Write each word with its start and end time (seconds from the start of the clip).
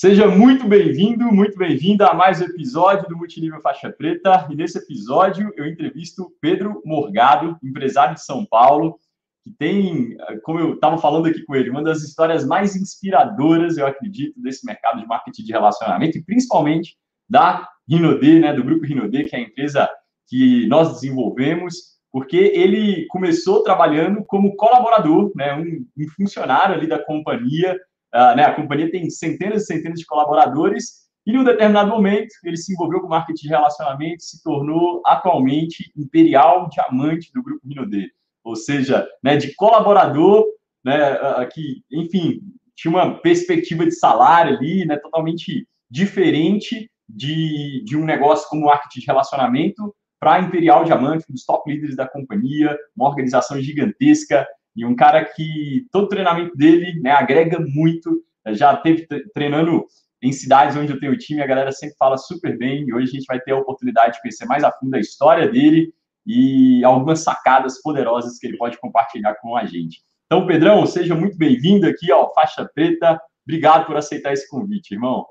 Seja 0.00 0.28
muito 0.28 0.64
bem-vindo, 0.64 1.24
muito 1.24 1.58
bem-vinda 1.58 2.06
a 2.06 2.14
mais 2.14 2.40
um 2.40 2.44
episódio 2.44 3.08
do 3.08 3.16
Multinível 3.16 3.60
Faixa 3.60 3.90
Preta. 3.90 4.46
E 4.48 4.54
nesse 4.54 4.78
episódio 4.78 5.52
eu 5.56 5.66
entrevisto 5.66 6.32
Pedro 6.40 6.80
Morgado, 6.84 7.58
empresário 7.64 8.14
de 8.14 8.24
São 8.24 8.46
Paulo, 8.46 9.00
que 9.42 9.50
tem, 9.58 10.16
como 10.44 10.60
eu 10.60 10.74
estava 10.74 10.98
falando 10.98 11.26
aqui 11.26 11.42
com 11.42 11.56
ele, 11.56 11.68
uma 11.68 11.82
das 11.82 12.04
histórias 12.04 12.46
mais 12.46 12.76
inspiradoras, 12.76 13.76
eu 13.76 13.88
acredito, 13.88 14.40
desse 14.40 14.64
mercado 14.64 15.00
de 15.00 15.06
marketing 15.08 15.42
de 15.42 15.50
relacionamento 15.50 16.16
e 16.16 16.22
principalmente 16.22 16.96
da 17.28 17.68
Rinode, 17.90 18.38
né, 18.38 18.52
do 18.52 18.62
grupo 18.62 18.86
Rinode, 18.86 19.24
que 19.24 19.34
é 19.34 19.40
a 19.40 19.42
empresa 19.42 19.90
que 20.28 20.64
nós 20.68 20.92
desenvolvemos, 20.92 21.74
porque 22.12 22.36
ele 22.36 23.04
começou 23.08 23.64
trabalhando 23.64 24.24
como 24.28 24.54
colaborador, 24.54 25.32
né, 25.34 25.56
um, 25.56 25.84
um 25.98 26.08
funcionário 26.10 26.76
ali 26.76 26.86
da 26.86 27.04
companhia, 27.04 27.76
Uh, 28.14 28.36
né, 28.36 28.44
a 28.44 28.54
companhia 28.54 28.90
tem 28.90 29.08
centenas 29.10 29.62
e 29.62 29.66
centenas 29.66 30.00
de 30.00 30.06
colaboradores 30.06 31.08
e, 31.26 31.32
em 31.32 31.38
um 31.38 31.44
determinado 31.44 31.90
momento, 31.90 32.28
ele 32.42 32.56
se 32.56 32.72
envolveu 32.72 33.02
com 33.02 33.08
marketing 33.08 33.42
de 33.42 33.48
relacionamento 33.48 34.22
se 34.22 34.42
tornou 34.42 35.02
atualmente 35.04 35.92
imperial 35.94 36.70
diamante 36.70 37.30
do 37.34 37.42
grupo 37.42 37.68
Rinode. 37.68 38.10
Ou 38.42 38.56
seja, 38.56 39.06
né, 39.22 39.36
de 39.36 39.54
colaborador, 39.54 40.46
né, 40.82 41.12
uh, 41.14 41.46
que, 41.52 41.82
enfim, 41.92 42.40
tinha 42.74 42.90
uma 42.90 43.20
perspectiva 43.20 43.84
de 43.84 43.92
salário 43.92 44.56
ali, 44.56 44.86
né, 44.86 44.96
totalmente 44.96 45.68
diferente 45.90 46.90
de, 47.06 47.82
de 47.84 47.96
um 47.96 48.04
negócio 48.04 48.48
como 48.48 48.64
marketing 48.64 49.00
de 49.00 49.06
relacionamento 49.06 49.94
para 50.20 50.40
Imperial 50.40 50.84
Diamante, 50.84 51.26
um 51.28 51.34
dos 51.34 51.44
top 51.44 51.70
líderes 51.70 51.94
da 51.94 52.08
companhia, 52.08 52.76
uma 52.96 53.08
organização 53.08 53.60
gigantesca, 53.60 54.46
e 54.78 54.84
um 54.84 54.94
cara 54.94 55.24
que 55.24 55.88
todo 55.90 56.08
treinamento 56.08 56.56
dele 56.56 57.00
né, 57.00 57.10
agrega 57.10 57.58
muito. 57.58 58.22
Já 58.50 58.76
teve 58.76 59.08
treinando 59.34 59.84
em 60.22 60.30
cidades 60.30 60.76
onde 60.76 60.92
eu 60.92 61.00
tenho 61.00 61.18
time, 61.18 61.42
a 61.42 61.46
galera 61.46 61.72
sempre 61.72 61.96
fala 61.98 62.16
super 62.16 62.56
bem. 62.56 62.84
E 62.86 62.94
hoje 62.94 63.08
a 63.08 63.10
gente 63.10 63.26
vai 63.26 63.40
ter 63.40 63.50
a 63.50 63.58
oportunidade 63.58 64.14
de 64.14 64.20
conhecer 64.22 64.46
mais 64.46 64.62
a 64.62 64.70
fundo 64.70 64.94
a 64.94 65.00
história 65.00 65.48
dele 65.48 65.92
e 66.24 66.84
algumas 66.84 67.24
sacadas 67.24 67.82
poderosas 67.82 68.38
que 68.38 68.46
ele 68.46 68.56
pode 68.56 68.78
compartilhar 68.78 69.34
com 69.42 69.56
a 69.56 69.64
gente. 69.64 70.00
Então, 70.26 70.46
Pedrão, 70.46 70.86
seja 70.86 71.12
muito 71.12 71.36
bem-vindo 71.36 71.84
aqui 71.84 72.12
ao 72.12 72.32
Faixa 72.32 72.64
Preta. 72.72 73.20
Obrigado 73.44 73.84
por 73.84 73.96
aceitar 73.96 74.32
esse 74.32 74.48
convite, 74.48 74.94
irmão. 74.94 75.26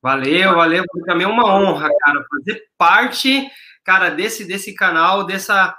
Valeu, 0.00 0.54
valeu. 0.54 0.84
Mim 1.16 1.24
é 1.24 1.26
uma 1.26 1.54
honra, 1.54 1.90
cara, 2.00 2.24
fazer 2.30 2.62
parte, 2.78 3.46
cara, 3.84 4.08
desse, 4.08 4.46
desse 4.46 4.74
canal, 4.74 5.26
dessa 5.26 5.76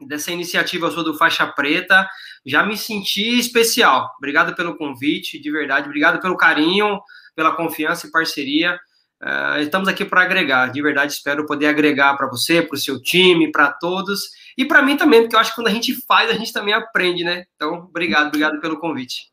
dessa 0.00 0.30
iniciativa 0.30 0.90
sua 0.90 1.04
do 1.04 1.14
Faixa 1.14 1.46
Preta. 1.46 2.08
Já 2.44 2.64
me 2.64 2.76
senti 2.76 3.38
especial. 3.38 4.10
Obrigado 4.18 4.54
pelo 4.54 4.76
convite, 4.76 5.40
de 5.40 5.50
verdade. 5.50 5.86
Obrigado 5.86 6.20
pelo 6.20 6.36
carinho, 6.36 7.00
pela 7.34 7.54
confiança 7.54 8.06
e 8.06 8.10
parceria. 8.10 8.78
Uh, 9.20 9.58
estamos 9.60 9.88
aqui 9.88 10.04
para 10.04 10.22
agregar. 10.22 10.70
De 10.70 10.80
verdade, 10.80 11.12
espero 11.12 11.46
poder 11.46 11.66
agregar 11.66 12.16
para 12.16 12.28
você, 12.28 12.62
para 12.62 12.76
o 12.76 12.78
seu 12.78 13.02
time, 13.02 13.50
para 13.50 13.72
todos. 13.72 14.30
E 14.56 14.64
para 14.64 14.82
mim 14.82 14.96
também, 14.96 15.22
porque 15.22 15.34
eu 15.34 15.40
acho 15.40 15.50
que 15.50 15.56
quando 15.56 15.68
a 15.68 15.72
gente 15.72 15.94
faz, 16.06 16.30
a 16.30 16.34
gente 16.34 16.52
também 16.52 16.74
aprende, 16.74 17.24
né? 17.24 17.44
Então, 17.56 17.86
obrigado, 17.88 18.28
obrigado 18.28 18.60
pelo 18.60 18.78
convite. 18.78 19.32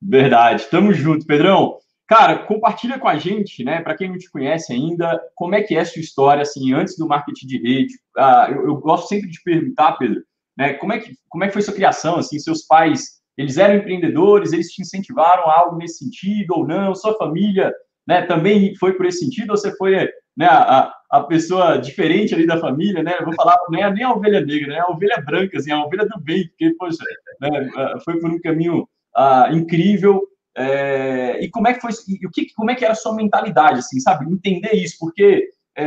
Verdade. 0.00 0.66
Tamo 0.70 0.92
junto, 0.92 1.26
Pedrão. 1.26 1.78
Cara, 2.10 2.40
compartilha 2.40 2.98
com 2.98 3.06
a 3.06 3.16
gente, 3.16 3.62
né, 3.62 3.80
para 3.82 3.96
quem 3.96 4.08
não 4.08 4.18
te 4.18 4.28
conhece 4.28 4.72
ainda, 4.72 5.22
como 5.32 5.54
é 5.54 5.62
que 5.62 5.76
é 5.76 5.80
a 5.80 5.84
sua 5.84 6.00
história, 6.00 6.42
assim, 6.42 6.72
antes 6.72 6.98
do 6.98 7.06
marketing 7.06 7.46
de 7.46 7.62
rede. 7.62 7.94
Ah, 8.18 8.48
eu, 8.50 8.66
eu, 8.66 8.76
gosto 8.78 9.06
sempre 9.06 9.30
de 9.30 9.40
perguntar, 9.44 9.92
Pedro, 9.92 10.20
né, 10.58 10.72
como 10.74 10.92
é 10.92 10.98
que, 10.98 11.14
como 11.28 11.44
é 11.44 11.46
que 11.46 11.52
foi 11.52 11.62
sua 11.62 11.72
criação, 11.72 12.16
assim, 12.16 12.36
seus 12.40 12.66
pais, 12.66 13.20
eles 13.38 13.58
eram 13.58 13.76
empreendedores, 13.76 14.52
eles 14.52 14.72
te 14.72 14.82
incentivaram 14.82 15.48
a 15.48 15.56
algo 15.56 15.76
nesse 15.76 15.98
sentido 15.98 16.50
ou 16.56 16.66
não? 16.66 16.96
Sua 16.96 17.16
família, 17.16 17.72
né, 18.04 18.22
também 18.22 18.74
foi 18.74 18.94
por 18.94 19.06
esse 19.06 19.20
sentido 19.20 19.50
ou 19.50 19.56
você 19.56 19.70
foi, 19.76 19.92
né, 20.36 20.46
a, 20.46 20.92
a 21.12 21.22
pessoa 21.22 21.78
diferente 21.78 22.34
ali 22.34 22.44
da 22.44 22.58
família, 22.58 23.04
né? 23.04 23.18
Eu 23.20 23.26
vou 23.26 23.34
falar, 23.34 23.56
não 23.70 23.78
é 23.78 23.88
nem 23.92 24.02
a 24.02 24.12
ovelha 24.12 24.40
negra, 24.40 24.74
né? 24.74 24.80
A 24.80 24.90
ovelha 24.90 25.22
branca, 25.24 25.56
assim, 25.58 25.70
a 25.70 25.80
ovelha 25.80 26.06
do 26.06 26.20
bem, 26.20 26.48
porque, 26.48 26.74
poxa, 26.76 27.04
né, 27.40 27.70
foi 28.04 28.18
por 28.18 28.30
um 28.30 28.40
caminho 28.40 28.88
ah, 29.14 29.48
incrível, 29.52 30.26
é, 30.56 31.42
e 31.42 31.50
como 31.50 31.68
é 31.68 31.74
que 31.74 31.80
foi, 31.80 31.90
e 32.08 32.26
o 32.26 32.30
que, 32.30 32.52
como 32.54 32.70
é 32.70 32.74
que 32.74 32.84
era 32.84 32.92
a 32.92 32.96
sua 32.96 33.14
mentalidade, 33.14 33.78
assim, 33.78 34.00
sabe? 34.00 34.30
Entender 34.30 34.72
isso, 34.74 34.96
porque 34.98 35.48
é, 35.76 35.84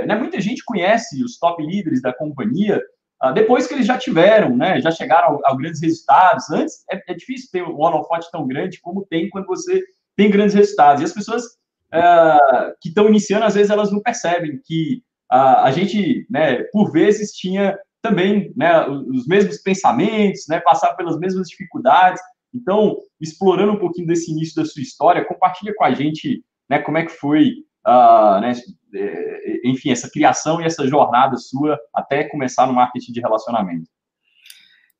é, 0.00 0.06
né, 0.06 0.14
muita 0.16 0.40
gente 0.40 0.64
conhece 0.64 1.22
os 1.22 1.38
top 1.38 1.64
líderes 1.64 2.00
da 2.00 2.12
companhia 2.12 2.80
ah, 3.20 3.32
depois 3.32 3.66
que 3.66 3.74
eles 3.74 3.86
já 3.86 3.96
tiveram, 3.96 4.54
né, 4.56 4.80
já 4.80 4.90
chegaram 4.90 5.40
a, 5.44 5.56
grandes 5.56 5.80
resultados. 5.80 6.50
Antes 6.50 6.84
é, 6.90 7.00
é, 7.08 7.14
difícil 7.14 7.48
ter 7.50 7.62
um 7.62 7.78
holofote 7.78 8.30
tão 8.30 8.46
grande 8.46 8.80
como 8.80 9.06
tem 9.06 9.30
quando 9.30 9.46
você 9.46 9.82
tem 10.14 10.30
grandes 10.30 10.54
resultados. 10.54 11.00
E 11.00 11.04
as 11.04 11.12
pessoas 11.12 11.44
ah, 11.92 12.72
que 12.80 12.88
estão 12.88 13.08
iniciando, 13.08 13.46
às 13.46 13.54
vezes, 13.54 13.70
elas 13.70 13.90
não 13.90 14.02
percebem 14.02 14.60
que 14.64 15.02
ah, 15.30 15.64
a 15.64 15.70
gente, 15.70 16.26
né, 16.30 16.62
por 16.64 16.92
vezes, 16.92 17.32
tinha 17.32 17.78
também 18.02 18.52
né, 18.54 18.86
os 18.86 19.26
mesmos 19.26 19.58
pensamentos, 19.58 20.44
né, 20.48 20.60
passar 20.60 20.94
pelas 20.94 21.18
mesmas 21.18 21.48
dificuldades. 21.48 22.20
Então, 22.54 22.96
explorando 23.20 23.72
um 23.72 23.78
pouquinho 23.78 24.06
desse 24.06 24.30
início 24.30 24.54
da 24.56 24.64
sua 24.64 24.82
história, 24.82 25.24
compartilha 25.24 25.74
com 25.76 25.84
a 25.84 25.92
gente 25.92 26.42
né, 26.68 26.78
como 26.78 26.98
é 26.98 27.04
que 27.04 27.12
foi, 27.12 27.50
uh, 27.86 28.40
né, 28.40 28.52
é, 28.94 29.68
enfim, 29.68 29.90
essa 29.90 30.10
criação 30.10 30.60
e 30.60 30.64
essa 30.64 30.86
jornada 30.86 31.36
sua 31.36 31.78
até 31.94 32.24
começar 32.24 32.66
no 32.66 32.72
marketing 32.72 33.12
de 33.12 33.20
relacionamento. 33.20 33.88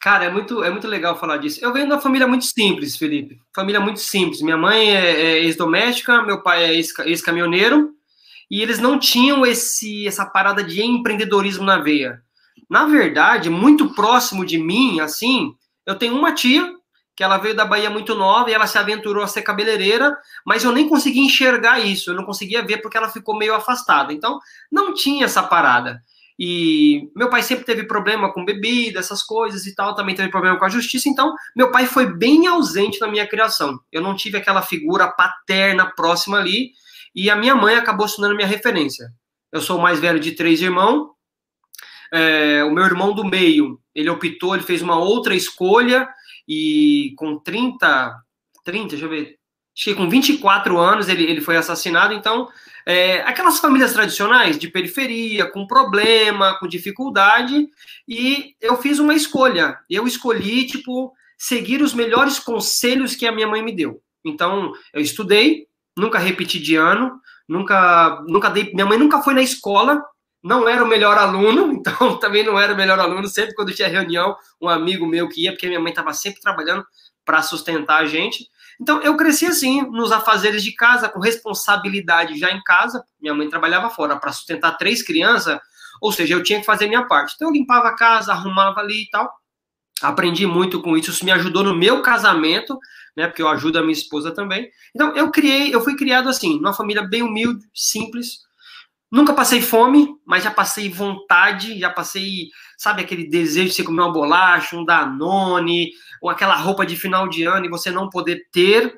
Cara, 0.00 0.26
é 0.26 0.30
muito, 0.30 0.62
é 0.62 0.70
muito 0.70 0.86
legal 0.86 1.18
falar 1.18 1.38
disso. 1.38 1.58
Eu 1.64 1.72
venho 1.72 1.86
de 1.86 1.92
uma 1.92 2.00
família 2.00 2.28
muito 2.28 2.44
simples, 2.44 2.96
Felipe. 2.96 3.40
Família 3.54 3.80
muito 3.80 3.98
simples. 3.98 4.40
Minha 4.40 4.56
mãe 4.56 4.94
é, 4.94 5.20
é 5.20 5.38
ex-doméstica, 5.44 6.22
meu 6.22 6.42
pai 6.42 6.64
é 6.64 6.74
ex-caminhoneiro, 6.74 7.90
e 8.50 8.62
eles 8.62 8.78
não 8.78 8.98
tinham 8.98 9.44
esse, 9.44 10.06
essa 10.06 10.24
parada 10.24 10.62
de 10.62 10.80
empreendedorismo 10.82 11.64
na 11.64 11.78
veia. 11.78 12.20
Na 12.70 12.86
verdade, 12.86 13.50
muito 13.50 13.94
próximo 13.94 14.44
de 14.44 14.58
mim, 14.58 15.00
assim, 15.00 15.54
eu 15.84 15.96
tenho 15.96 16.16
uma 16.16 16.32
tia 16.32 16.72
que 17.16 17.24
ela 17.24 17.38
veio 17.38 17.56
da 17.56 17.64
Bahia 17.64 17.88
muito 17.88 18.14
nova 18.14 18.50
e 18.50 18.52
ela 18.52 18.66
se 18.66 18.76
aventurou 18.76 19.24
a 19.24 19.26
ser 19.26 19.40
cabeleireira, 19.40 20.14
mas 20.44 20.62
eu 20.62 20.70
nem 20.70 20.86
conseguia 20.86 21.24
enxergar 21.24 21.80
isso, 21.80 22.10
eu 22.10 22.14
não 22.14 22.24
conseguia 22.24 22.62
ver 22.62 22.82
porque 22.82 22.98
ela 22.98 23.08
ficou 23.08 23.36
meio 23.36 23.54
afastada. 23.54 24.12
Então, 24.12 24.38
não 24.70 24.92
tinha 24.92 25.24
essa 25.24 25.42
parada. 25.42 26.02
E 26.38 27.10
meu 27.16 27.30
pai 27.30 27.42
sempre 27.42 27.64
teve 27.64 27.84
problema 27.84 28.30
com 28.30 28.44
bebida, 28.44 29.00
essas 29.00 29.22
coisas 29.22 29.66
e 29.66 29.74
tal, 29.74 29.94
também 29.94 30.14
teve 30.14 30.28
problema 30.28 30.58
com 30.58 30.66
a 30.66 30.68
justiça, 30.68 31.08
então 31.08 31.34
meu 31.56 31.70
pai 31.70 31.86
foi 31.86 32.12
bem 32.12 32.46
ausente 32.46 33.00
na 33.00 33.08
minha 33.08 33.26
criação. 33.26 33.80
Eu 33.90 34.02
não 34.02 34.14
tive 34.14 34.36
aquela 34.36 34.60
figura 34.60 35.08
paterna 35.08 35.90
próxima 35.96 36.36
ali, 36.38 36.72
e 37.14 37.30
a 37.30 37.36
minha 37.36 37.54
mãe 37.54 37.76
acabou 37.76 38.06
se 38.06 38.16
tornando 38.16 38.36
minha 38.36 38.46
referência. 38.46 39.08
Eu 39.50 39.62
sou 39.62 39.78
o 39.78 39.82
mais 39.82 39.98
velho 39.98 40.20
de 40.20 40.32
três 40.32 40.60
irmãos, 40.60 41.08
é, 42.12 42.62
o 42.64 42.70
meu 42.70 42.84
irmão 42.84 43.14
do 43.14 43.24
meio, 43.24 43.80
ele 43.94 44.10
optou, 44.10 44.54
ele 44.54 44.62
fez 44.62 44.82
uma 44.82 44.98
outra 44.98 45.34
escolha, 45.34 46.06
e 46.48 47.14
com 47.16 47.38
30, 47.38 48.14
30, 48.64 48.88
deixa 48.88 49.04
eu 49.04 49.10
ver, 49.10 49.36
acho 49.74 49.84
que 49.84 49.94
com 49.94 50.08
24 50.08 50.78
anos 50.78 51.08
ele, 51.08 51.24
ele 51.24 51.40
foi 51.40 51.56
assassinado, 51.56 52.14
então, 52.14 52.48
é, 52.84 53.20
aquelas 53.22 53.58
famílias 53.58 53.92
tradicionais 53.92 54.58
de 54.58 54.68
periferia, 54.68 55.50
com 55.50 55.66
problema, 55.66 56.58
com 56.58 56.68
dificuldade, 56.68 57.68
e 58.08 58.54
eu 58.60 58.76
fiz 58.80 58.98
uma 58.98 59.14
escolha, 59.14 59.78
eu 59.90 60.06
escolhi, 60.06 60.66
tipo, 60.66 61.12
seguir 61.36 61.82
os 61.82 61.92
melhores 61.92 62.38
conselhos 62.38 63.14
que 63.14 63.26
a 63.26 63.32
minha 63.32 63.46
mãe 63.46 63.62
me 63.62 63.74
deu. 63.74 64.00
Então, 64.24 64.72
eu 64.92 65.00
estudei, 65.00 65.66
nunca 65.96 66.18
repeti 66.18 66.58
de 66.58 66.76
ano, 66.76 67.20
nunca, 67.48 68.24
nunca 68.26 68.48
dei, 68.48 68.72
minha 68.72 68.86
mãe 68.86 68.98
nunca 68.98 69.22
foi 69.22 69.34
na 69.34 69.42
escola, 69.42 70.02
não 70.46 70.68
era 70.68 70.82
o 70.84 70.86
melhor 70.86 71.18
aluno, 71.18 71.72
então 71.74 72.16
também 72.18 72.44
não 72.44 72.58
era 72.58 72.72
o 72.72 72.76
melhor 72.76 73.00
aluno. 73.00 73.26
Sempre 73.26 73.54
quando 73.54 73.74
tinha 73.74 73.88
reunião, 73.88 74.36
um 74.60 74.68
amigo 74.68 75.04
meu 75.04 75.28
que 75.28 75.42
ia, 75.42 75.50
porque 75.50 75.66
minha 75.66 75.80
mãe 75.80 75.90
estava 75.90 76.12
sempre 76.12 76.40
trabalhando 76.40 76.86
para 77.24 77.42
sustentar 77.42 78.02
a 78.02 78.06
gente. 78.06 78.48
Então 78.80 79.02
eu 79.02 79.16
cresci 79.16 79.46
assim, 79.46 79.82
nos 79.82 80.12
afazeres 80.12 80.62
de 80.62 80.72
casa, 80.72 81.08
com 81.08 81.18
responsabilidade 81.18 82.38
já 82.38 82.52
em 82.52 82.62
casa. 82.62 83.04
Minha 83.20 83.34
mãe 83.34 83.48
trabalhava 83.48 83.90
fora 83.90 84.16
para 84.16 84.32
sustentar 84.32 84.76
três 84.78 85.02
crianças, 85.02 85.58
ou 86.00 86.12
seja, 86.12 86.34
eu 86.34 86.42
tinha 86.42 86.60
que 86.60 86.66
fazer 86.66 86.86
minha 86.86 87.06
parte. 87.06 87.34
Então 87.34 87.48
eu 87.48 87.52
limpava 87.52 87.88
a 87.88 87.96
casa, 87.96 88.32
arrumava 88.32 88.80
ali 88.80 89.02
e 89.02 89.10
tal. 89.10 89.28
Aprendi 90.00 90.46
muito 90.46 90.80
com 90.80 90.96
isso, 90.96 91.10
isso 91.10 91.24
me 91.24 91.32
ajudou 91.32 91.64
no 91.64 91.74
meu 91.74 92.02
casamento, 92.02 92.78
né? 93.16 93.26
Porque 93.26 93.42
eu 93.42 93.48
ajudo 93.48 93.78
a 93.78 93.80
minha 93.80 93.94
esposa 93.94 94.30
também. 94.30 94.70
Então 94.94 95.16
eu 95.16 95.30
criei, 95.32 95.74
eu 95.74 95.80
fui 95.80 95.96
criado 95.96 96.28
assim, 96.28 96.60
numa 96.60 96.74
família 96.74 97.02
bem 97.02 97.22
humilde, 97.22 97.64
simples, 97.74 98.45
Nunca 99.10 99.32
passei 99.32 99.62
fome, 99.62 100.08
mas 100.26 100.42
já 100.42 100.50
passei 100.50 100.90
vontade, 100.90 101.78
já 101.78 101.90
passei, 101.90 102.48
sabe, 102.76 103.02
aquele 103.02 103.28
desejo 103.28 103.68
de 103.68 103.74
você 103.74 103.84
comer 103.84 104.02
uma 104.02 104.12
bolacha, 104.12 104.76
um 104.76 104.84
Danone, 104.84 105.90
ou 106.20 106.28
aquela 106.28 106.56
roupa 106.56 106.84
de 106.84 106.96
final 106.96 107.28
de 107.28 107.44
ano 107.44 107.66
e 107.66 107.70
você 107.70 107.90
não 107.90 108.10
poder 108.10 108.48
ter. 108.52 108.92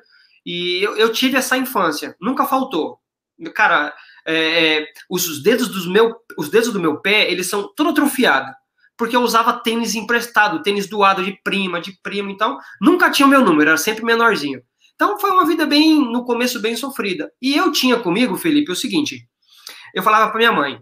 E 0.45 0.81
eu, 0.81 0.97
eu 0.97 1.11
tive 1.11 1.37
essa 1.37 1.57
infância, 1.57 2.15
nunca 2.19 2.45
faltou. 2.45 2.99
Cara, 3.53 3.93
é, 4.25 4.79
é 4.79 4.85
os, 5.09 5.43
dedos 5.43 5.67
dos 5.67 5.87
meu, 5.87 6.15
os 6.37 6.49
dedos 6.49 6.73
do 6.73 6.79
meu 6.79 6.99
pé, 6.99 7.31
eles 7.31 7.47
são 7.47 7.71
tudo 7.75 7.91
atrofiados, 7.91 8.51
porque 8.97 9.15
eu 9.15 9.21
usava 9.21 9.53
tênis 9.53 9.93
emprestado, 9.93 10.63
tênis 10.63 10.87
doado 10.87 11.23
de 11.23 11.39
prima, 11.43 11.79
de 11.79 11.93
primo, 12.01 12.31
então 12.31 12.57
nunca 12.81 13.11
tinha 13.11 13.27
o 13.27 13.29
meu 13.29 13.41
número, 13.41 13.69
era 13.69 13.77
sempre 13.77 14.03
menorzinho. 14.03 14.61
Então 14.95 15.17
foi 15.19 15.31
uma 15.31 15.45
vida 15.45 15.65
bem, 15.65 15.97
no 16.11 16.25
começo, 16.25 16.59
bem 16.59 16.75
sofrida. 16.75 17.31
E 17.41 17.55
eu 17.55 17.71
tinha 17.71 17.97
comigo, 17.97 18.35
Felipe, 18.35 18.71
o 18.71 18.75
seguinte: 18.75 19.28
eu 19.93 20.03
falava 20.03 20.29
para 20.29 20.37
minha 20.37 20.51
mãe, 20.51 20.81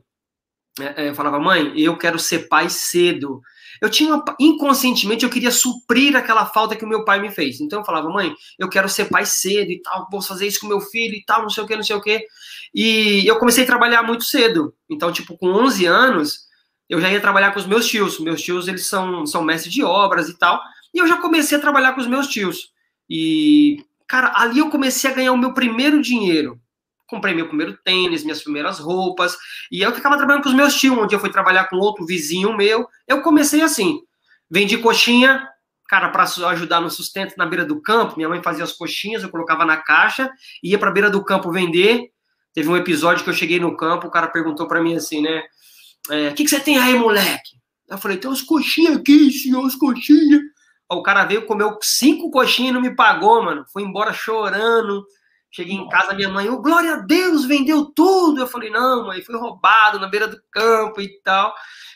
é, 0.80 1.06
é, 1.06 1.10
eu 1.10 1.16
falava, 1.16 1.40
mãe, 1.40 1.74
eu 1.76 1.98
quero 1.98 2.20
ser 2.20 2.48
pai 2.48 2.70
cedo. 2.70 3.42
Eu 3.82 3.90
tinha, 3.90 4.14
uma, 4.14 4.24
inconscientemente, 4.40 5.24
eu 5.24 5.30
queria 5.30 5.52
suprir 5.52 6.16
aquela 6.16 6.46
falta 6.46 6.76
que 6.76 6.86
o 6.86 6.88
meu 6.88 7.04
pai 7.04 7.20
me 7.20 7.32
fez. 7.32 7.60
Então 7.60 7.80
eu 7.80 7.86
falava, 7.86 8.10
mãe, 8.10 8.34
eu 8.58 8.70
quero 8.70 8.88
ser 8.88 9.06
pai 9.06 9.26
cedo 9.26 9.72
e 9.72 9.82
tal, 9.82 10.08
posso 10.10 10.28
fazer 10.28 10.48
isso 10.48 10.60
com 10.60 10.68
meu 10.68 10.82
filho 10.82 11.16
e 11.16 11.24
tal, 11.26 11.42
não 11.42 11.50
sei 11.50 11.64
o 11.64 11.68
que, 11.68 11.76
não 11.76 11.84
sei 11.84 11.96
o 11.96 12.02
que. 12.02 12.26
E 12.74 13.24
eu 13.28 13.38
comecei 13.40 13.64
a 13.64 13.68
trabalhar 13.68 14.04
muito 14.04 14.24
cedo. 14.24 14.74
Então, 14.90 15.12
tipo, 15.12 15.38
com 15.38 15.48
11 15.48 15.86
anos, 15.86 16.48
eu 16.90 17.02
já 17.02 17.12
ia 17.12 17.20
trabalhar 17.20 17.52
com 17.52 17.60
os 17.60 17.68
meus 17.68 17.88
tios. 17.88 18.20
Meus 18.20 18.42
tios, 18.42 18.68
eles 18.68 18.86
são, 18.86 19.26
são 19.26 19.44
mestres 19.44 19.74
de 19.74 19.84
obras 19.84 20.30
e 20.30 20.38
tal. 20.38 20.62
E 20.94 21.00
eu 21.00 21.08
já 21.08 21.18
comecei 21.18 21.58
a 21.58 21.62
trabalhar 21.62 21.94
com 21.94 22.02
os 22.02 22.08
meus 22.08 22.28
tios. 22.28 22.72
E, 23.10 23.84
cara, 24.08 24.32
ali 24.36 24.60
eu 24.60 24.70
comecei 24.70 25.10
a 25.10 25.14
ganhar 25.14 25.32
o 25.32 25.38
meu 25.38 25.54
primeiro 25.54 26.02
dinheiro 26.02 26.60
comprei 27.08 27.34
meu 27.34 27.48
primeiro 27.48 27.78
tênis, 27.84 28.24
minhas 28.24 28.44
primeiras 28.44 28.80
roupas, 28.80 29.36
e 29.72 29.82
eu 29.82 29.94
ficava 29.94 30.18
trabalhando 30.18 30.44
com 30.44 30.50
os 30.50 30.56
meus 30.56 30.76
tios. 30.76 30.98
Um 30.98 31.08
dia 31.08 31.16
eu 31.16 31.22
fui 31.22 31.32
trabalhar 31.32 31.66
com 31.66 31.78
outro 31.78 32.06
vizinho 32.06 32.56
meu. 32.56 32.88
Eu 33.08 33.22
comecei 33.22 33.62
assim: 33.62 34.00
vendi 34.50 34.78
coxinha, 34.78 35.48
cara, 35.88 36.10
para 36.10 36.24
ajudar 36.24 36.82
no 36.82 36.90
sustento 36.90 37.36
na 37.38 37.46
beira 37.46 37.66
do 37.66 37.82
campo. 37.82 38.16
Minha 38.18 38.30
mãe 38.30 38.44
fazia 38.44 38.64
as 38.64 38.74
coxinhas, 38.74 39.24
eu 39.24 39.30
colocava 39.30 39.66
na 39.66 39.78
caixa, 39.78 40.30
ia 40.62 40.78
para 40.78 40.92
beira 40.92 41.10
do 41.10 41.24
campo 41.24 41.52
vender. 41.52 42.12
Teve 42.54 42.70
um 42.70 42.78
episódio 42.78 43.24
que 43.24 43.30
eu 43.30 43.34
cheguei 43.34 43.60
no 43.60 43.78
campo, 43.78 44.08
o 44.08 44.12
cara 44.12 44.28
perguntou 44.28 44.68
para 44.68 44.82
mim 44.82 44.96
assim, 44.96 45.22
né? 45.22 45.44
O 46.10 46.14
é, 46.14 46.32
que, 46.32 46.44
que 46.44 46.50
você 46.50 46.60
tem 46.60 46.78
aí, 46.78 46.98
moleque? 46.98 47.58
Eu 47.88 47.98
falei, 47.98 48.18
tem 48.18 48.30
umas 48.30 48.42
coxinhas 48.42 48.98
aqui, 48.98 49.32
senhor, 49.32 49.66
as 49.66 49.76
coxinhas. 49.76 50.42
O 50.90 51.04
cara 51.04 51.26
veio, 51.26 51.46
comeu 51.46 51.78
cinco 51.82 52.32
coxinhas 52.32 52.72
e 52.72 52.74
não 52.74 52.82
me 52.82 52.96
pagou, 52.96 53.44
mano. 53.44 53.66
Foi 53.72 53.84
embora 53.84 54.14
chorando. 54.14 55.06
Cheguei 55.52 55.76
em 55.76 55.88
casa, 55.90 56.14
minha 56.14 56.30
mãe, 56.30 56.50
oh, 56.50 56.62
glória 56.62 56.94
a 56.94 56.98
Deus, 56.98 57.46
vendeu 57.46 57.86
tudo. 57.86 58.42
Eu 58.42 58.48
falei, 58.48 58.70
não, 58.70 59.08
mãe, 59.08 59.22
foi 59.22 59.38
roubado 59.38 60.00
na 60.00 60.08
beira 60.08 60.28
do 60.28 60.40
campo 60.52 61.02
e 61.02 61.20
tal. 61.22 61.54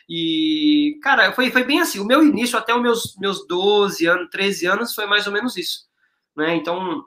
E, 0.09 0.97
cara, 1.01 1.31
foi, 1.33 1.51
foi 1.51 1.63
bem 1.63 1.79
assim. 1.79 1.99
O 1.99 2.05
meu 2.05 2.23
início 2.23 2.57
até 2.57 2.73
os 2.73 2.81
meus, 2.81 3.15
meus 3.17 3.47
12 3.47 4.05
anos, 4.05 4.29
13 4.31 4.65
anos, 4.65 4.95
foi 4.95 5.05
mais 5.05 5.27
ou 5.27 5.33
menos 5.33 5.57
isso. 5.57 5.81
Né? 6.35 6.55
Então, 6.55 7.03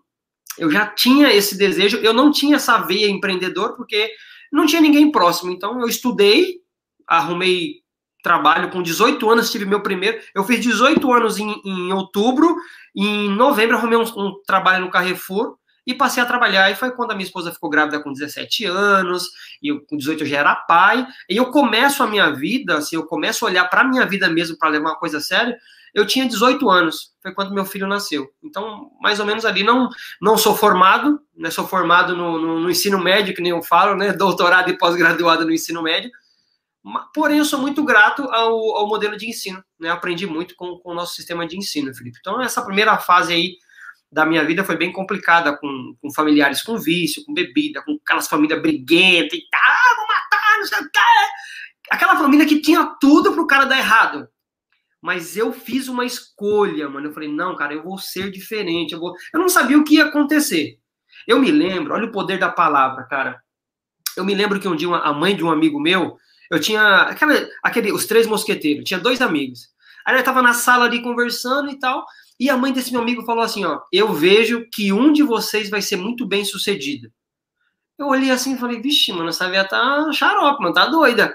eu 0.59 0.71
já 0.71 0.87
tinha 0.87 1.33
esse 1.33 1.57
desejo. 1.57 1.97
Eu 1.99 2.13
não 2.13 2.31
tinha 2.31 2.57
essa 2.57 2.79
veia 2.79 3.09
empreendedor, 3.09 3.75
porque 3.77 4.11
não 4.53 4.67
tinha 4.67 4.81
ninguém 4.81 5.11
próximo. 5.11 5.51
Então, 5.51 5.81
eu 5.81 5.89
estudei, 5.89 6.61
arrumei 7.07 7.83
trabalho 8.23 8.71
com 8.71 8.83
18 8.83 9.31
anos, 9.31 9.51
tive 9.51 9.67
meu 9.67 9.83
primeiro. 9.83 10.19
Eu 10.35 10.45
fiz 10.45 10.61
18 10.61 11.13
anos 11.13 11.39
em, 11.39 11.61
em 11.65 11.93
outubro, 11.93 12.57
em 12.95 13.29
novembro 13.29 13.77
arrumei 13.77 13.99
um, 13.99 14.03
um 14.03 14.41
trabalho 14.47 14.85
no 14.85 14.91
Carrefour 14.91 15.59
e 15.87 15.95
passei 15.95 16.23
a 16.23 16.27
trabalhar. 16.27 16.71
E 16.71 16.75
foi 16.75 16.91
quando 16.91 17.11
a 17.11 17.15
minha 17.15 17.27
esposa 17.27 17.53
ficou 17.53 17.69
grávida 17.69 18.01
com 18.01 18.13
17 18.13 18.65
anos, 18.65 19.31
e 19.63 19.69
eu, 19.69 19.81
com 19.85 19.97
18 19.97 20.23
eu 20.23 20.27
já 20.27 20.39
era 20.39 20.55
pai. 20.55 21.07
E 21.29 21.37
eu 21.37 21.51
começo 21.51 22.03
a 22.03 22.07
minha 22.07 22.31
vida, 22.31 22.79
assim, 22.79 22.97
eu 22.97 23.07
começo 23.07 23.45
a 23.45 23.49
olhar 23.49 23.65
para 23.69 23.83
a 23.83 23.85
minha 23.85 24.07
vida 24.07 24.29
mesmo 24.29 24.57
para 24.57 24.71
levar 24.71 24.91
uma 24.91 24.99
coisa 24.99 25.21
séria. 25.21 25.57
Eu 25.95 26.05
tinha 26.05 26.27
18 26.27 26.69
anos, 26.69 27.13
foi 27.23 27.33
quando 27.33 27.55
meu 27.55 27.65
filho 27.65 27.87
nasceu. 27.87 28.29
Então, 28.43 28.91
mais 29.01 29.21
ou 29.21 29.27
menos 29.27 29.45
ali, 29.45 29.63
não, 29.63 29.89
não 30.21 30.37
sou 30.37 30.57
formado, 30.57 31.21
né, 31.37 31.51
sou 31.51 31.69
formado 31.69 32.17
no, 32.17 32.37
no, 32.37 32.61
no 32.61 32.71
ensino 32.71 32.99
médio, 32.99 33.33
que 33.33 33.41
nem 33.41 33.53
eu 33.53 33.63
falo, 33.63 33.95
né, 33.95 34.11
doutorado 34.15 34.69
e 34.69 34.77
pós-graduado 34.77 35.45
no 35.45 35.53
ensino 35.53 35.81
médio, 35.83 36.11
porém 37.15 37.39
eu 37.39 37.45
sou 37.45 37.61
muito 37.61 37.85
grato 37.85 38.23
ao, 38.25 38.77
ao 38.77 38.89
modelo 38.89 39.17
de 39.17 39.29
ensino, 39.29 39.63
né, 39.79 39.89
aprendi 39.89 40.27
muito 40.27 40.57
com, 40.57 40.79
com 40.81 40.91
o 40.91 40.95
nosso 40.95 41.15
sistema 41.15 41.47
de 41.47 41.57
ensino, 41.57 41.95
Felipe. 41.95 42.19
Então, 42.21 42.43
essa 42.43 42.61
primeira 42.65 42.99
fase 42.99 43.33
aí, 43.33 43.57
da 44.15 44.25
minha 44.25 44.45
vida 44.45 44.63
foi 44.63 44.77
bem 44.77 44.93
complicada, 44.93 45.57
com, 45.59 45.97
com 46.01 46.13
familiares 46.13 46.63
com 46.63 46.79
vício, 46.79 47.25
com 47.25 47.35
bebida, 47.35 47.83
com 47.83 47.99
aquelas 48.05 48.29
famílias 48.29 48.63
briguentas 48.63 49.37
e 49.37 49.49
tal, 49.51 49.61
ah, 49.61 49.97
vou 49.97 50.07
matar, 50.07 50.59
não 50.59 50.65
sei 50.67 50.79
o 50.79 50.91
que. 50.91 50.99
Aquela 51.91 52.17
família 52.17 52.47
que 52.47 52.61
tinha 52.61 52.87
tudo 53.01 53.33
pro 53.33 53.47
cara 53.47 53.65
dar 53.65 53.77
errado. 53.77 54.29
Mas 55.03 55.37
eu 55.37 55.53
fiz 55.53 55.89
uma 55.89 56.07
escolha, 56.07 56.89
mano. 56.89 57.09
Eu 57.09 57.13
falei, 57.13 57.29
não, 57.29 57.57
cara, 57.57 57.75
eu 57.75 57.83
vou 57.83 57.99
ser 57.99 58.31
diferente. 58.31 58.95
Eu, 58.95 59.01
vou... 59.01 59.15
eu 59.35 59.41
não 59.41 59.49
sabia 59.49 59.77
o 59.77 59.85
que 59.85 59.97
ia 59.97 60.05
acontecer. 60.05 60.79
Eu 61.27 61.39
me 61.39 61.51
lembro, 61.51 61.93
olha 61.93 62.07
o 62.07 62.13
poder 62.13 62.39
da 62.39 62.49
palavra, 62.49 63.05
cara. 63.05 63.39
Eu 64.17 64.25
me 64.25 64.35
lembro 64.35 64.59
que 64.61 64.69
um 64.69 64.77
dia 64.77 64.89
uma, 64.89 65.01
a 65.01 65.13
mãe 65.13 65.37
de 65.37 65.45
um 65.45 65.51
amigo 65.51 65.79
meu, 65.79 66.17
eu 66.51 66.61
tinha 66.61 67.03
aquela, 67.03 67.35
aquele, 67.63 67.93
os 67.93 68.07
três 68.07 68.27
mosqueteiros, 68.27 68.85
tinha 68.85 68.99
dois 68.99 69.21
amigos. 69.21 69.75
Aí 70.07 70.17
eu 70.17 70.25
tava 70.25 70.41
na 70.41 70.55
sala 70.55 70.85
ali 70.85 71.03
conversando 71.03 71.71
e 71.71 71.79
tal. 71.79 72.07
E 72.39 72.51
a 72.51 72.57
mãe 72.57 72.73
desse 72.73 72.93
meu 72.93 73.01
amigo 73.01 73.25
falou 73.25 73.43
assim: 73.43 73.65
ó, 73.65 73.81
eu 73.93 74.13
vejo 74.13 74.67
que 74.73 74.93
um 74.93 75.13
de 75.13 75.23
vocês 75.23 75.71
vai 75.71 75.83
ser 75.83 75.97
muito 75.97 76.27
bem 76.27 76.45
sucedido. 76.45 77.11
Eu 77.97 78.09
olhei 78.09 78.31
assim 78.31 78.55
e 78.55 78.59
falei, 78.59 78.81
vixe, 78.81 79.13
mano, 79.13 79.29
essa 79.29 79.49
velha 79.49 79.65
tá 79.65 80.11
xarope, 80.13 80.63
mano, 80.63 80.75
tá 80.75 80.87
doida. 80.87 81.35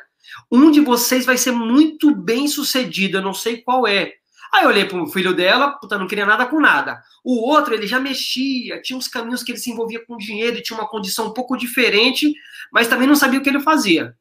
Um 0.51 0.69
de 0.69 0.81
vocês 0.81 1.25
vai 1.25 1.38
ser 1.38 1.51
muito 1.51 2.13
bem 2.13 2.48
sucedido, 2.48 3.18
eu 3.18 3.22
não 3.22 3.34
sei 3.34 3.62
qual 3.62 3.88
é. 3.88 4.13
Aí 4.54 4.63
eu 4.63 4.69
olhei 4.69 4.84
pro 4.84 5.07
filho 5.07 5.34
dela, 5.34 5.72
puta, 5.72 5.98
não 5.98 6.07
queria 6.07 6.25
nada 6.25 6.46
com 6.46 6.60
nada. 6.60 7.01
O 7.24 7.48
outro, 7.48 7.74
ele 7.74 7.88
já 7.88 8.00
mexia, 8.00 8.81
tinha 8.81 8.98
uns 8.98 9.07
caminhos 9.07 9.44
que 9.44 9.51
ele 9.51 9.60
se 9.60 9.69
envolvia 9.69 10.04
com 10.06 10.18
dinheiro, 10.18 10.56
ele 10.56 10.62
tinha 10.62 10.78
uma 10.78 10.88
condição 10.88 11.28
um 11.28 11.34
pouco 11.34 11.56
diferente, 11.56 12.34
mas 12.72 12.88
também 12.88 13.07
não 13.07 13.16
sabia 13.16 13.40
o 13.40 13.44
que 13.44 13.50
ele 13.50 13.60
fazia. 13.60 14.16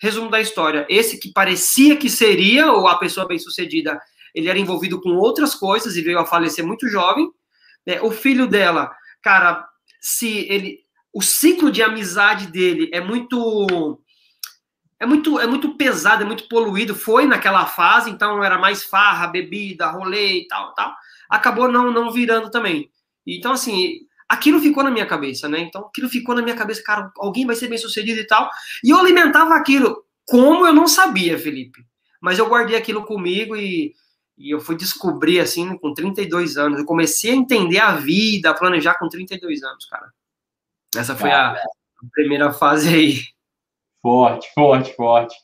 Resumo 0.00 0.30
da 0.30 0.40
história: 0.40 0.86
esse 0.88 1.18
que 1.18 1.32
parecia 1.32 1.96
que 1.96 2.08
seria, 2.08 2.72
ou 2.72 2.88
a 2.88 2.96
pessoa 2.96 3.26
bem 3.26 3.38
sucedida, 3.38 4.00
ele 4.34 4.48
era 4.48 4.58
envolvido 4.58 5.00
com 5.00 5.10
outras 5.10 5.54
coisas 5.54 5.96
e 5.96 6.02
veio 6.02 6.18
a 6.18 6.26
falecer 6.26 6.66
muito 6.66 6.88
jovem. 6.88 7.30
Né? 7.86 8.00
O 8.00 8.10
filho 8.10 8.46
dela, 8.46 8.94
cara, 9.22 9.66
se 10.00 10.46
ele, 10.48 10.80
o 11.12 11.20
ciclo 11.22 11.70
de 11.70 11.82
amizade 11.82 12.46
dele 12.46 12.88
é 12.92 13.00
muito 13.00 14.00
é 14.98 15.06
muito 15.06 15.38
é 15.38 15.46
muito 15.46 15.76
pesado, 15.76 16.22
é 16.22 16.26
muito 16.26 16.48
poluído. 16.48 16.94
Foi 16.94 17.26
naquela 17.26 17.66
fase, 17.66 18.10
então 18.10 18.42
era 18.42 18.58
mais 18.58 18.84
farra, 18.84 19.26
bebida, 19.26 19.90
rolê 19.90 20.40
e 20.40 20.46
tal, 20.46 20.74
tal. 20.74 20.94
Acabou 21.28 21.70
não 21.70 21.92
não 21.92 22.10
virando 22.10 22.50
também. 22.50 22.90
Então 23.26 23.52
assim, 23.52 24.00
aquilo 24.28 24.60
ficou 24.60 24.82
na 24.82 24.90
minha 24.90 25.06
cabeça, 25.06 25.48
né? 25.48 25.60
Então 25.60 25.86
aquilo 25.86 26.08
ficou 26.08 26.34
na 26.34 26.42
minha 26.42 26.56
cabeça, 26.56 26.82
cara, 26.82 27.10
alguém 27.18 27.44
vai 27.44 27.56
ser 27.56 27.68
bem 27.68 27.78
sucedido 27.78 28.20
e 28.20 28.26
tal. 28.26 28.48
E 28.82 28.90
eu 28.90 28.98
alimentava 28.98 29.54
aquilo, 29.54 30.04
como 30.24 30.66
eu 30.66 30.72
não 30.72 30.86
sabia, 30.86 31.38
Felipe. 31.38 31.84
Mas 32.20 32.38
eu 32.38 32.48
guardei 32.48 32.76
aquilo 32.76 33.04
comigo 33.04 33.56
e 33.56 33.92
e 34.36 34.50
eu 34.50 34.60
fui 34.60 34.76
descobrir, 34.76 35.40
assim, 35.40 35.76
com 35.78 35.94
32 35.94 36.56
anos. 36.56 36.78
Eu 36.78 36.86
comecei 36.86 37.32
a 37.32 37.36
entender 37.36 37.78
a 37.78 37.94
vida, 37.94 38.50
a 38.50 38.54
planejar 38.54 38.98
com 38.98 39.08
32 39.08 39.62
anos, 39.62 39.84
cara. 39.86 40.12
Essa 40.96 41.16
foi 41.16 41.30
a, 41.30 41.52
a 41.52 41.62
primeira 42.12 42.52
fase 42.52 42.88
aí. 42.94 43.14
Forte, 44.02 44.52
forte, 44.54 44.94
forte. 44.94 45.34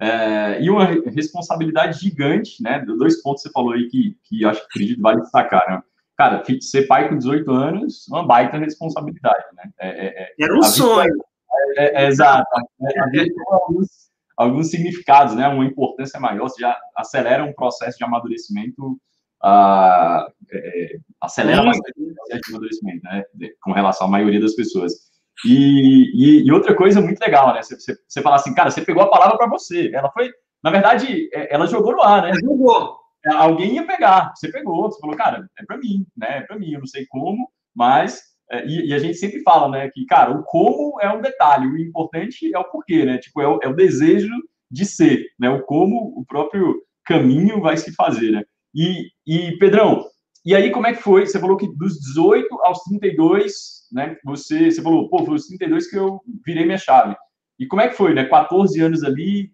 É, 0.00 0.62
e 0.62 0.70
uma 0.70 0.84
responsabilidade 0.84 2.00
gigante, 2.00 2.62
né? 2.62 2.78
Dois 2.80 3.20
pontos 3.20 3.42
que 3.42 3.48
você 3.48 3.52
falou 3.52 3.72
aí 3.72 3.88
que, 3.88 4.16
que 4.24 4.44
acho 4.44 4.60
que 4.60 4.66
acredito 4.66 5.02
vale 5.02 5.20
destacar, 5.20 5.68
né? 5.68 5.82
Cara, 6.16 6.42
ser 6.60 6.86
pai 6.86 7.08
com 7.08 7.16
18 7.16 7.50
anos, 7.50 8.06
uma 8.08 8.26
baita 8.26 8.58
responsabilidade, 8.58 9.44
né? 9.54 9.70
É, 9.78 9.88
é, 9.88 10.22
é 10.22 10.44
Era 10.44 10.56
um 10.56 10.62
sonho. 10.62 11.14
É, 11.76 12.04
é, 12.04 12.08
exato. 12.08 12.46
A 12.54 13.10
vida 13.10 13.24
tem 13.24 13.44
alguns, 13.50 14.07
alguns 14.38 14.70
significados, 14.70 15.34
né? 15.34 15.48
Uma 15.48 15.64
importância 15.64 16.20
maior, 16.20 16.48
você 16.48 16.62
já 16.62 16.78
acelera 16.96 17.44
um 17.44 17.52
processo 17.52 17.98
de 17.98 18.04
amadurecimento, 18.04 18.92
uh, 19.44 20.30
é, 20.52 20.96
acelera 21.20 21.64
bastante 21.64 22.00
o 22.00 22.14
processo 22.14 22.40
de 22.42 22.50
amadurecimento, 22.50 23.02
né? 23.02 23.24
Com 23.60 23.72
relação 23.72 24.06
à 24.06 24.10
maioria 24.10 24.40
das 24.40 24.54
pessoas. 24.54 24.92
E, 25.44 26.12
e, 26.14 26.46
e 26.46 26.52
outra 26.52 26.74
coisa 26.74 27.00
muito 27.00 27.18
legal, 27.18 27.52
né? 27.52 27.62
Você, 27.62 27.78
você, 27.78 27.96
você 28.06 28.22
falar 28.22 28.36
assim, 28.36 28.54
cara, 28.54 28.70
você 28.70 28.80
pegou 28.82 29.02
a 29.02 29.10
palavra 29.10 29.36
para 29.36 29.48
você. 29.48 29.90
Ela 29.92 30.10
foi, 30.12 30.30
na 30.62 30.70
verdade, 30.70 31.28
é, 31.34 31.52
ela 31.52 31.66
jogou 31.66 31.92
no 31.92 32.02
ar, 32.02 32.22
né? 32.22 32.30
Ela 32.30 32.40
jogou. 32.40 32.96
Alguém 33.26 33.74
ia 33.74 33.86
pegar, 33.86 34.32
você 34.34 34.50
pegou, 34.50 34.90
você 34.90 35.00
falou, 35.00 35.16
cara, 35.16 35.48
é 35.58 35.64
para 35.64 35.76
mim, 35.76 36.06
né? 36.16 36.38
É 36.38 36.40
para 36.42 36.56
mim, 36.56 36.72
eu 36.72 36.78
não 36.78 36.86
sei 36.86 37.04
como, 37.06 37.50
mas 37.74 38.22
é, 38.50 38.66
e, 38.66 38.88
e, 38.88 38.94
a 38.94 38.98
gente 38.98 39.18
sempre 39.18 39.42
fala, 39.42 39.68
né, 39.68 39.90
que, 39.92 40.06
cara, 40.06 40.32
o 40.32 40.42
como 40.42 40.98
é 41.00 41.12
um 41.12 41.20
detalhe, 41.20 41.66
o 41.66 41.78
importante 41.78 42.50
é 42.54 42.58
o 42.58 42.64
porquê, 42.64 43.04
né? 43.04 43.18
Tipo, 43.18 43.42
é 43.42 43.48
o, 43.48 43.58
é 43.62 43.68
o 43.68 43.74
desejo 43.74 44.34
de 44.70 44.86
ser, 44.86 45.26
né? 45.38 45.50
O 45.50 45.62
como 45.62 46.18
o 46.18 46.24
próprio 46.26 46.82
caminho 47.04 47.60
vai 47.60 47.76
se 47.76 47.94
fazer, 47.94 48.30
né? 48.30 48.44
E, 48.74 49.10
e, 49.26 49.56
Pedrão, 49.58 50.04
e 50.44 50.54
aí 50.54 50.70
como 50.70 50.86
é 50.86 50.94
que 50.94 51.02
foi? 51.02 51.26
Você 51.26 51.38
falou 51.38 51.56
que 51.56 51.68
dos 51.76 52.00
18 52.00 52.46
aos 52.62 52.82
32, 52.84 53.52
né? 53.92 54.16
Você, 54.24 54.70
você 54.70 54.82
falou, 54.82 55.08
pô, 55.10 55.24
foi 55.24 55.34
os 55.34 55.46
32 55.46 55.90
que 55.90 55.96
eu 55.96 56.20
virei 56.44 56.64
minha 56.64 56.78
chave. 56.78 57.14
E 57.58 57.66
como 57.66 57.82
é 57.82 57.88
que 57.88 57.96
foi, 57.96 58.14
né? 58.14 58.24
14 58.24 58.80
anos 58.80 59.04
ali, 59.04 59.50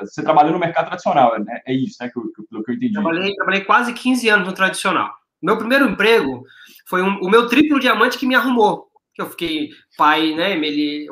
você 0.00 0.22
trabalhou 0.22 0.52
no 0.52 0.58
mercado 0.58 0.86
tradicional, 0.86 1.38
né? 1.42 1.60
É 1.66 1.72
isso, 1.72 1.96
né? 2.00 2.10
Que 2.10 2.18
eu, 2.18 2.24
que, 2.24 2.70
eu 2.70 2.74
entendi. 2.74 2.92
Trabalhei, 2.92 3.34
trabalhei 3.34 3.64
quase 3.64 3.94
15 3.94 4.28
anos 4.28 4.46
no 4.46 4.52
tradicional. 4.52 5.14
Meu 5.44 5.58
primeiro 5.58 5.88
emprego 5.88 6.44
foi 6.86 7.02
um, 7.02 7.18
o 7.20 7.28
meu 7.28 7.48
triplo 7.48 7.78
diamante 7.78 8.18
que 8.18 8.26
me 8.26 8.34
arrumou. 8.34 8.88
Que 9.14 9.22
eu 9.22 9.30
fiquei 9.30 9.70
pai, 9.96 10.34
né? 10.34 10.52
Ele, 10.52 11.06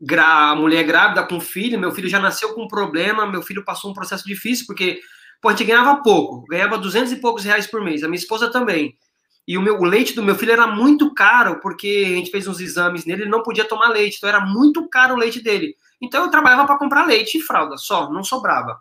gra, 0.00 0.50
a 0.50 0.56
mulher 0.56 0.84
grávida 0.84 1.22
com 1.24 1.40
filho, 1.40 1.78
meu 1.78 1.90
filho 1.92 2.08
já 2.08 2.20
nasceu 2.20 2.52
com 2.54 2.64
um 2.64 2.68
problema, 2.68 3.26
meu 3.26 3.42
filho 3.42 3.64
passou 3.64 3.90
um 3.90 3.94
processo 3.94 4.26
difícil, 4.26 4.66
porque 4.66 5.00
pô, 5.40 5.48
a 5.48 5.52
gente 5.52 5.64
ganhava 5.64 6.02
pouco, 6.02 6.44
ganhava 6.48 6.78
duzentos 6.78 7.12
e 7.12 7.16
poucos 7.16 7.44
reais 7.44 7.66
por 7.66 7.82
mês, 7.82 8.04
a 8.04 8.08
minha 8.08 8.18
esposa 8.18 8.50
também. 8.50 8.96
E 9.48 9.56
o, 9.56 9.62
meu, 9.62 9.78
o 9.78 9.84
leite 9.84 10.14
do 10.14 10.22
meu 10.22 10.34
filho 10.34 10.52
era 10.52 10.66
muito 10.66 11.14
caro, 11.14 11.60
porque 11.60 12.04
a 12.06 12.16
gente 12.16 12.30
fez 12.30 12.46
uns 12.48 12.60
exames 12.60 13.04
nele, 13.04 13.22
ele 13.22 13.30
não 13.30 13.42
podia 13.42 13.64
tomar 13.64 13.88
leite, 13.88 14.16
então 14.16 14.28
era 14.28 14.40
muito 14.40 14.88
caro 14.88 15.14
o 15.14 15.18
leite 15.18 15.42
dele. 15.42 15.74
Então 16.02 16.24
eu 16.24 16.30
trabalhava 16.30 16.66
para 16.66 16.78
comprar 16.78 17.06
leite 17.06 17.38
e 17.38 17.40
fralda, 17.40 17.76
só, 17.76 18.10
não 18.12 18.24
sobrava. 18.24 18.78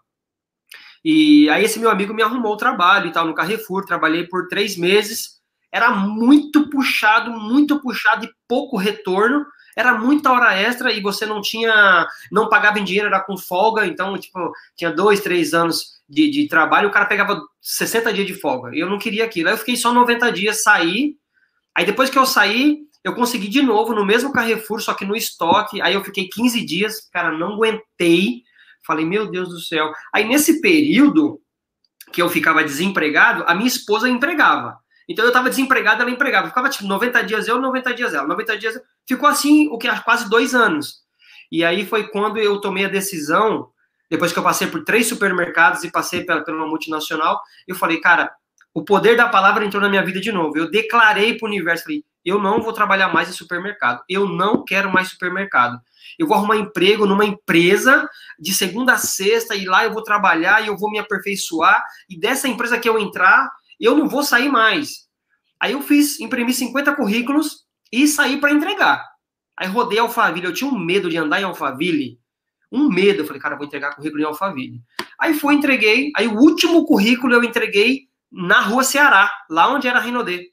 E 1.07 1.47
aí 1.51 1.63
esse 1.63 1.79
meu 1.79 1.91
amigo 1.91 2.15
me 2.15 2.23
arrumou 2.23 2.53
o 2.53 2.57
trabalho 2.57 3.07
e 3.07 3.11
tal 3.11 3.27
no 3.27 3.35
Carrefour, 3.35 3.85
trabalhei 3.85 4.23
por 4.23 4.47
três 4.47 4.75
meses. 4.75 5.35
Era 5.71 5.91
muito 5.91 6.67
puxado, 6.67 7.29
muito 7.29 7.79
puxado 7.79 8.25
e 8.25 8.29
pouco 8.47 8.75
retorno. 8.75 9.45
Era 9.77 9.93
muita 9.93 10.31
hora 10.31 10.55
extra 10.55 10.91
e 10.91 11.01
você 11.01 11.23
não 11.23 11.41
tinha, 11.41 12.07
não 12.31 12.49
pagava 12.49 12.79
em 12.79 12.83
dinheiro, 12.83 13.07
era 13.07 13.19
com 13.19 13.37
folga. 13.37 13.85
Então, 13.85 14.17
tipo, 14.17 14.51
tinha 14.75 14.89
dois, 14.89 15.19
três 15.19 15.53
anos 15.53 16.01
de, 16.09 16.27
de 16.27 16.47
trabalho, 16.47 16.89
o 16.89 16.91
cara 16.91 17.05
pegava 17.05 17.39
60 17.61 18.11
dias 18.11 18.25
de 18.25 18.33
folga. 18.33 18.75
Eu 18.75 18.89
não 18.89 18.97
queria 18.97 19.25
aquilo. 19.25 19.49
Aí 19.49 19.53
eu 19.53 19.59
fiquei 19.59 19.75
só 19.75 19.93
90 19.93 20.31
dias, 20.31 20.63
saí. 20.63 21.17
Aí 21.75 21.85
depois 21.85 22.09
que 22.09 22.17
eu 22.17 22.25
saí, 22.25 22.79
eu 23.03 23.13
consegui 23.13 23.47
de 23.47 23.61
novo 23.61 23.93
no 23.93 24.03
mesmo 24.03 24.33
Carrefour, 24.33 24.81
só 24.81 24.95
que 24.95 25.05
no 25.05 25.15
estoque. 25.15 25.79
Aí 25.83 25.93
eu 25.93 26.03
fiquei 26.03 26.27
15 26.29 26.65
dias, 26.65 27.07
cara, 27.13 27.31
não 27.37 27.53
aguentei. 27.53 28.41
Falei, 28.85 29.05
meu 29.05 29.29
Deus 29.29 29.49
do 29.49 29.59
céu. 29.59 29.91
Aí 30.13 30.23
nesse 30.23 30.61
período 30.61 31.41
que 32.11 32.21
eu 32.21 32.29
ficava 32.29 32.63
desempregado, 32.63 33.43
a 33.47 33.55
minha 33.55 33.67
esposa 33.67 34.07
empregava. 34.07 34.77
Então 35.07 35.23
eu 35.23 35.29
estava 35.29 35.49
desempregado, 35.49 36.01
ela 36.01 36.11
empregava. 36.11 36.47
Ficava 36.47 36.69
tipo 36.69 36.85
90 36.85 37.23
dias 37.23 37.47
eu, 37.47 37.59
90 37.59 37.93
dias 37.93 38.13
ela. 38.13 38.27
90 38.27 38.57
dias 38.57 38.81
ficou 39.07 39.27
assim 39.27 39.67
o 39.69 39.77
que 39.77 39.87
há 39.87 39.99
quase 39.99 40.29
dois 40.29 40.55
anos. 40.55 41.03
E 41.51 41.63
aí 41.63 41.85
foi 41.85 42.07
quando 42.07 42.37
eu 42.37 42.59
tomei 42.59 42.85
a 42.85 42.89
decisão, 42.89 43.69
depois 44.09 44.31
que 44.31 44.39
eu 44.39 44.43
passei 44.43 44.67
por 44.67 44.83
três 44.83 45.07
supermercados 45.07 45.83
e 45.83 45.91
passei 45.91 46.23
pela, 46.23 46.43
pela 46.43 46.65
multinacional, 46.65 47.39
eu 47.67 47.75
falei, 47.75 47.99
cara, 47.99 48.31
o 48.73 48.83
poder 48.83 49.15
da 49.15 49.29
palavra 49.29 49.63
entrou 49.63 49.81
na 49.81 49.89
minha 49.89 50.03
vida 50.03 50.19
de 50.19 50.31
novo. 50.31 50.57
Eu 50.57 50.69
declarei 50.69 51.37
para 51.37 51.45
o 51.45 51.49
universo, 51.49 51.83
falei, 51.83 52.03
eu 52.23 52.39
não 52.39 52.61
vou 52.61 52.73
trabalhar 52.73 53.13
mais 53.13 53.29
em 53.29 53.33
supermercado. 53.33 54.03
Eu 54.09 54.27
não 54.27 54.65
quero 54.65 54.91
mais 54.91 55.09
supermercado. 55.09 55.79
Eu 56.17 56.27
vou 56.27 56.37
arrumar 56.37 56.57
emprego 56.57 57.05
numa 57.05 57.25
empresa 57.25 58.09
de 58.39 58.53
segunda 58.53 58.93
a 58.93 58.97
sexta 58.97 59.55
e 59.55 59.65
lá 59.65 59.83
eu 59.83 59.93
vou 59.93 60.03
trabalhar 60.03 60.63
e 60.63 60.67
eu 60.67 60.77
vou 60.77 60.89
me 60.89 60.99
aperfeiçoar 60.99 61.83
e 62.09 62.19
dessa 62.19 62.47
empresa 62.47 62.79
que 62.79 62.87
eu 62.87 62.99
entrar, 62.99 63.51
eu 63.79 63.95
não 63.95 64.07
vou 64.07 64.23
sair 64.23 64.49
mais. 64.49 65.05
Aí 65.59 65.73
eu 65.73 65.81
fiz, 65.81 66.19
imprimi 66.19 66.53
50 66.53 66.95
currículos 66.95 67.65
e 67.91 68.07
saí 68.07 68.39
para 68.39 68.51
entregar. 68.51 69.05
Aí 69.57 69.67
rodei 69.67 69.99
Alphaville, 69.99 70.45
eu 70.45 70.53
tinha 70.53 70.69
um 70.69 70.77
medo 70.77 71.09
de 71.09 71.17
andar 71.17 71.39
em 71.39 71.43
Alphaville. 71.43 72.19
Um 72.71 72.89
medo, 72.89 73.21
eu 73.21 73.25
falei, 73.25 73.41
cara, 73.41 73.55
vou 73.55 73.65
entregar 73.65 73.95
currículo 73.95 74.21
em 74.21 74.25
Alphaville. 74.25 74.81
Aí 75.19 75.33
fui, 75.33 75.55
entreguei, 75.55 76.11
aí 76.15 76.27
o 76.27 76.37
último 76.37 76.85
currículo 76.85 77.33
eu 77.33 77.43
entreguei 77.43 78.09
na 78.31 78.59
rua 78.59 78.83
Ceará, 78.83 79.31
lá 79.49 79.69
onde 79.73 79.87
era 79.87 79.99
a 79.99 80.01
Rinodê. 80.01 80.51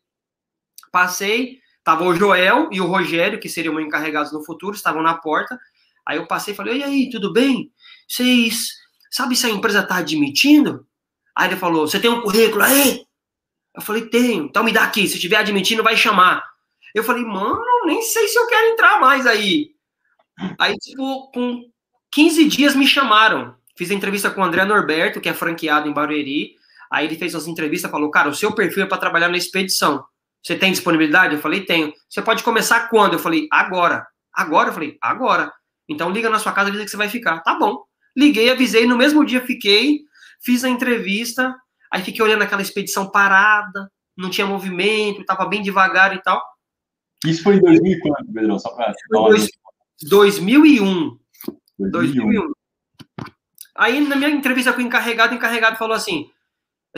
Passei, 0.93 1.59
Tava 1.85 2.05
o 2.05 2.15
Joel 2.15 2.69
e 2.71 2.81
o 2.81 2.87
Rogério, 2.87 3.41
que 3.41 3.49
seriam 3.49 3.81
encarregados 3.81 4.33
no 4.33 4.45
futuro, 4.45 4.77
estavam 4.77 5.03
na 5.03 5.15
porta. 5.15 5.59
Aí 6.07 6.17
eu 6.17 6.27
passei 6.27 6.55
e 6.55 6.57
falei: 6.57 6.79
E 6.79 6.83
aí, 6.83 7.11
tudo 7.11 7.33
bem? 7.33 7.71
Vocês. 8.09 8.71
Sabe 9.11 9.37
se 9.37 9.47
a 9.47 9.51
empresa 9.51 9.83
tá 9.83 9.97
admitindo? 9.97 10.87
Aí 11.35 11.49
ele 11.49 11.57
falou: 11.57 11.87
Você 11.87 11.99
tem 11.99 12.11
um 12.11 12.23
currículo 12.23 12.63
aí? 12.63 13.05
Eu 13.75 13.83
falei: 13.83 14.07
Tenho. 14.07 14.45
Então 14.45 14.63
me 14.63 14.73
dá 14.73 14.85
aqui. 14.85 15.07
Se 15.09 15.15
estiver 15.15 15.37
admitindo, 15.37 15.83
vai 15.83 15.97
chamar. 15.97 16.43
Eu 16.95 17.03
falei: 17.03 17.25
Mano, 17.25 17.65
nem 17.87 18.03
sei 18.03 18.29
se 18.29 18.39
eu 18.39 18.47
quero 18.47 18.69
entrar 18.69 19.01
mais 19.01 19.27
aí. 19.27 19.73
Aí, 20.59 20.77
tipo, 20.79 21.31
com 21.33 21.65
15 22.13 22.45
dias 22.49 22.75
me 22.75 22.87
chamaram. 22.87 23.55
Fiz 23.77 23.91
a 23.91 23.95
entrevista 23.95 24.31
com 24.31 24.41
o 24.41 24.45
André 24.45 24.65
Norberto, 24.65 25.21
que 25.21 25.29
é 25.29 25.35
franqueado 25.35 25.89
em 25.89 25.93
Barueri. 25.93 26.57
Aí 26.91 27.07
ele 27.07 27.17
fez 27.17 27.35
as 27.35 27.47
entrevistas 27.47 27.91
falou: 27.91 28.11
Cara, 28.11 28.29
o 28.29 28.35
seu 28.35 28.53
perfil 28.53 28.85
é 28.85 28.87
para 28.87 28.99
trabalhar 28.99 29.29
na 29.29 29.37
expedição. 29.37 30.05
Você 30.43 30.57
tem 30.57 30.73
disponibilidade? 30.73 31.35
Eu 31.35 31.41
falei, 31.41 31.65
tenho. 31.65 31.93
Você 32.09 32.21
pode 32.21 32.43
começar 32.43 32.89
quando? 32.89 33.15
Eu 33.15 33.19
falei, 33.19 33.47
agora. 33.51 34.07
Agora? 34.33 34.71
Eu 34.71 34.73
falei, 34.73 34.99
agora. 35.01 35.53
Então 35.89 36.11
liga 36.11 36.29
na 36.29 36.39
sua 36.39 36.53
casa 36.53 36.69
e 36.69 36.71
avisa 36.71 36.85
que 36.85 36.91
você 36.91 36.97
vai 36.97 37.09
ficar. 37.09 37.41
Tá 37.41 37.55
bom. 37.55 37.85
Liguei, 38.17 38.51
avisei, 38.51 38.87
no 38.87 38.97
mesmo 38.97 39.25
dia 39.25 39.41
fiquei, 39.41 40.01
fiz 40.41 40.65
a 40.65 40.69
entrevista, 40.69 41.55
aí 41.91 42.03
fiquei 42.03 42.23
olhando 42.23 42.43
aquela 42.43 42.61
expedição 42.61 43.11
parada, 43.11 43.91
não 44.17 44.29
tinha 44.29 44.47
movimento, 44.47 45.25
tava 45.25 45.47
bem 45.47 45.63
devagar 45.63 46.15
e 46.15 46.21
tal. 46.21 46.43
Isso 47.25 47.43
foi 47.43 47.57
em 47.57 47.61
2000 47.61 47.99
quando, 48.01 48.33
Pedrão? 48.33 48.59
Só 48.59 48.71
pra... 48.75 48.93
Dois, 49.11 49.49
2001. 50.03 51.19
2001. 51.79 52.25
2001. 52.25 52.53
Aí, 53.77 54.07
na 54.07 54.17
minha 54.17 54.31
entrevista 54.31 54.73
com 54.73 54.81
o 54.81 54.85
encarregado, 54.85 55.33
o 55.33 55.37
encarregado 55.37 55.77
falou 55.77 55.97
assim, 55.97 56.31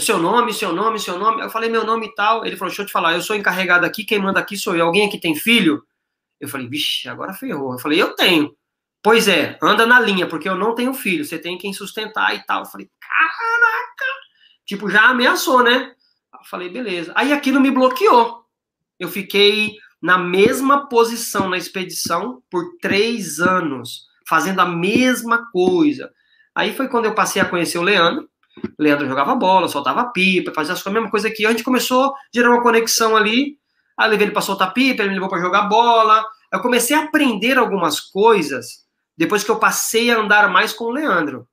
seu 0.00 0.18
nome, 0.18 0.52
seu 0.52 0.72
nome, 0.72 0.98
seu 0.98 1.18
nome. 1.18 1.42
Eu 1.42 1.50
falei 1.50 1.70
meu 1.70 1.84
nome 1.84 2.06
e 2.06 2.14
tal. 2.14 2.44
Ele 2.44 2.56
falou: 2.56 2.70
Deixa 2.70 2.82
eu 2.82 2.86
te 2.86 2.92
falar, 2.92 3.14
eu 3.14 3.22
sou 3.22 3.36
encarregado 3.36 3.86
aqui, 3.86 4.04
quem 4.04 4.18
manda 4.18 4.40
aqui 4.40 4.56
sou 4.56 4.74
eu. 4.74 4.86
Alguém 4.86 5.06
aqui 5.06 5.18
tem 5.18 5.34
filho? 5.34 5.84
Eu 6.40 6.48
falei: 6.48 6.68
Vixe, 6.68 7.08
agora 7.08 7.32
ferrou. 7.32 7.72
Eu 7.72 7.78
falei: 7.78 8.00
Eu 8.00 8.14
tenho. 8.14 8.54
Pois 9.02 9.28
é, 9.28 9.58
anda 9.62 9.86
na 9.86 10.00
linha, 10.00 10.26
porque 10.26 10.48
eu 10.48 10.56
não 10.56 10.74
tenho 10.74 10.94
filho. 10.94 11.24
Você 11.24 11.38
tem 11.38 11.58
quem 11.58 11.72
sustentar 11.72 12.34
e 12.34 12.44
tal. 12.44 12.60
Eu 12.60 12.66
falei: 12.66 12.90
Caraca! 13.00 14.04
Tipo, 14.66 14.90
já 14.90 15.08
ameaçou, 15.08 15.62
né? 15.62 15.92
Eu 16.32 16.44
falei: 16.44 16.68
Beleza. 16.68 17.12
Aí 17.14 17.32
aquilo 17.32 17.60
me 17.60 17.70
bloqueou. 17.70 18.44
Eu 18.98 19.08
fiquei 19.08 19.76
na 20.02 20.18
mesma 20.18 20.88
posição 20.88 21.48
na 21.48 21.56
expedição 21.56 22.42
por 22.50 22.76
três 22.80 23.40
anos, 23.40 24.06
fazendo 24.28 24.60
a 24.60 24.66
mesma 24.66 25.50
coisa. 25.50 26.12
Aí 26.54 26.74
foi 26.74 26.88
quando 26.88 27.06
eu 27.06 27.14
passei 27.14 27.40
a 27.40 27.44
conhecer 27.48 27.78
o 27.78 27.82
Leandro 27.82 28.28
Leandro 28.78 29.08
jogava 29.08 29.34
bola, 29.34 29.68
soltava 29.68 30.10
pipa, 30.12 30.52
fazia 30.54 30.74
a 30.74 30.90
mesma 30.90 31.10
coisa 31.10 31.30
que 31.30 31.44
a 31.44 31.50
gente 31.50 31.64
começou 31.64 32.10
a 32.10 32.14
gerar 32.32 32.50
uma 32.50 32.62
conexão 32.62 33.16
ali. 33.16 33.58
Aí 33.96 34.10
levei 34.10 34.26
ele 34.26 34.32
para 34.32 34.42
soltar 34.42 34.72
pipa, 34.72 35.02
ele 35.02 35.10
me 35.10 35.14
levou 35.14 35.28
para 35.28 35.40
jogar 35.40 35.62
bola. 35.62 36.24
Eu 36.52 36.60
comecei 36.60 36.96
a 36.96 37.04
aprender 37.04 37.58
algumas 37.58 38.00
coisas 38.00 38.84
depois 39.16 39.44
que 39.44 39.50
eu 39.50 39.58
passei 39.58 40.10
a 40.10 40.18
andar 40.18 40.48
mais 40.50 40.72
com 40.72 40.84
o 40.84 40.90
Leandro. 40.90 41.48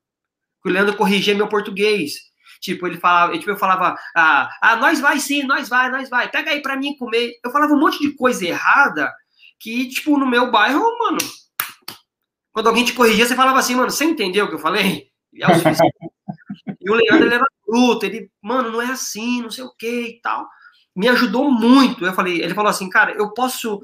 O 0.64 0.68
Leandro 0.68 0.96
corrigia 0.96 1.34
meu 1.34 1.48
português. 1.48 2.14
Tipo, 2.60 2.86
ele 2.86 2.96
falava, 2.96 3.36
tipo, 3.36 3.50
eu 3.50 3.56
falava, 3.56 3.96
ah, 4.16 4.48
ah, 4.60 4.76
nós 4.76 5.00
vai 5.00 5.18
sim, 5.18 5.42
nós 5.42 5.68
vai, 5.68 5.90
nós 5.90 6.08
vai, 6.08 6.30
pega 6.30 6.52
aí 6.52 6.62
para 6.62 6.76
mim 6.76 6.96
comer. 6.96 7.32
Eu 7.44 7.50
falava 7.50 7.74
um 7.74 7.78
monte 7.78 7.98
de 7.98 8.14
coisa 8.14 8.46
errada 8.46 9.12
que, 9.58 9.88
tipo, 9.88 10.16
no 10.16 10.26
meu 10.26 10.50
bairro, 10.50 10.80
mano, 10.98 11.18
quando 12.52 12.68
alguém 12.68 12.84
te 12.84 12.92
corrigia, 12.92 13.26
você 13.26 13.34
falava 13.34 13.58
assim, 13.58 13.74
mano, 13.74 13.90
você 13.90 14.04
entendeu 14.04 14.44
o 14.44 14.48
que 14.48 14.54
eu 14.54 14.60
falei? 14.60 15.10
É 15.34 15.50
o 15.50 15.54
suficiente. 15.54 15.96
E 16.80 16.90
o 16.90 16.94
Leandro, 16.94 17.26
ele 17.26 17.34
era 17.34 17.46
bruto, 17.66 18.06
ele, 18.06 18.30
mano, 18.42 18.70
não 18.70 18.82
é 18.82 18.86
assim, 18.86 19.42
não 19.42 19.50
sei 19.50 19.64
o 19.64 19.72
que 19.78 20.08
e 20.08 20.20
tal. 20.20 20.46
Me 20.94 21.08
ajudou 21.08 21.50
muito. 21.50 22.04
Eu 22.04 22.12
falei, 22.12 22.42
ele 22.42 22.54
falou 22.54 22.70
assim, 22.70 22.88
cara, 22.88 23.12
eu 23.12 23.32
posso 23.32 23.80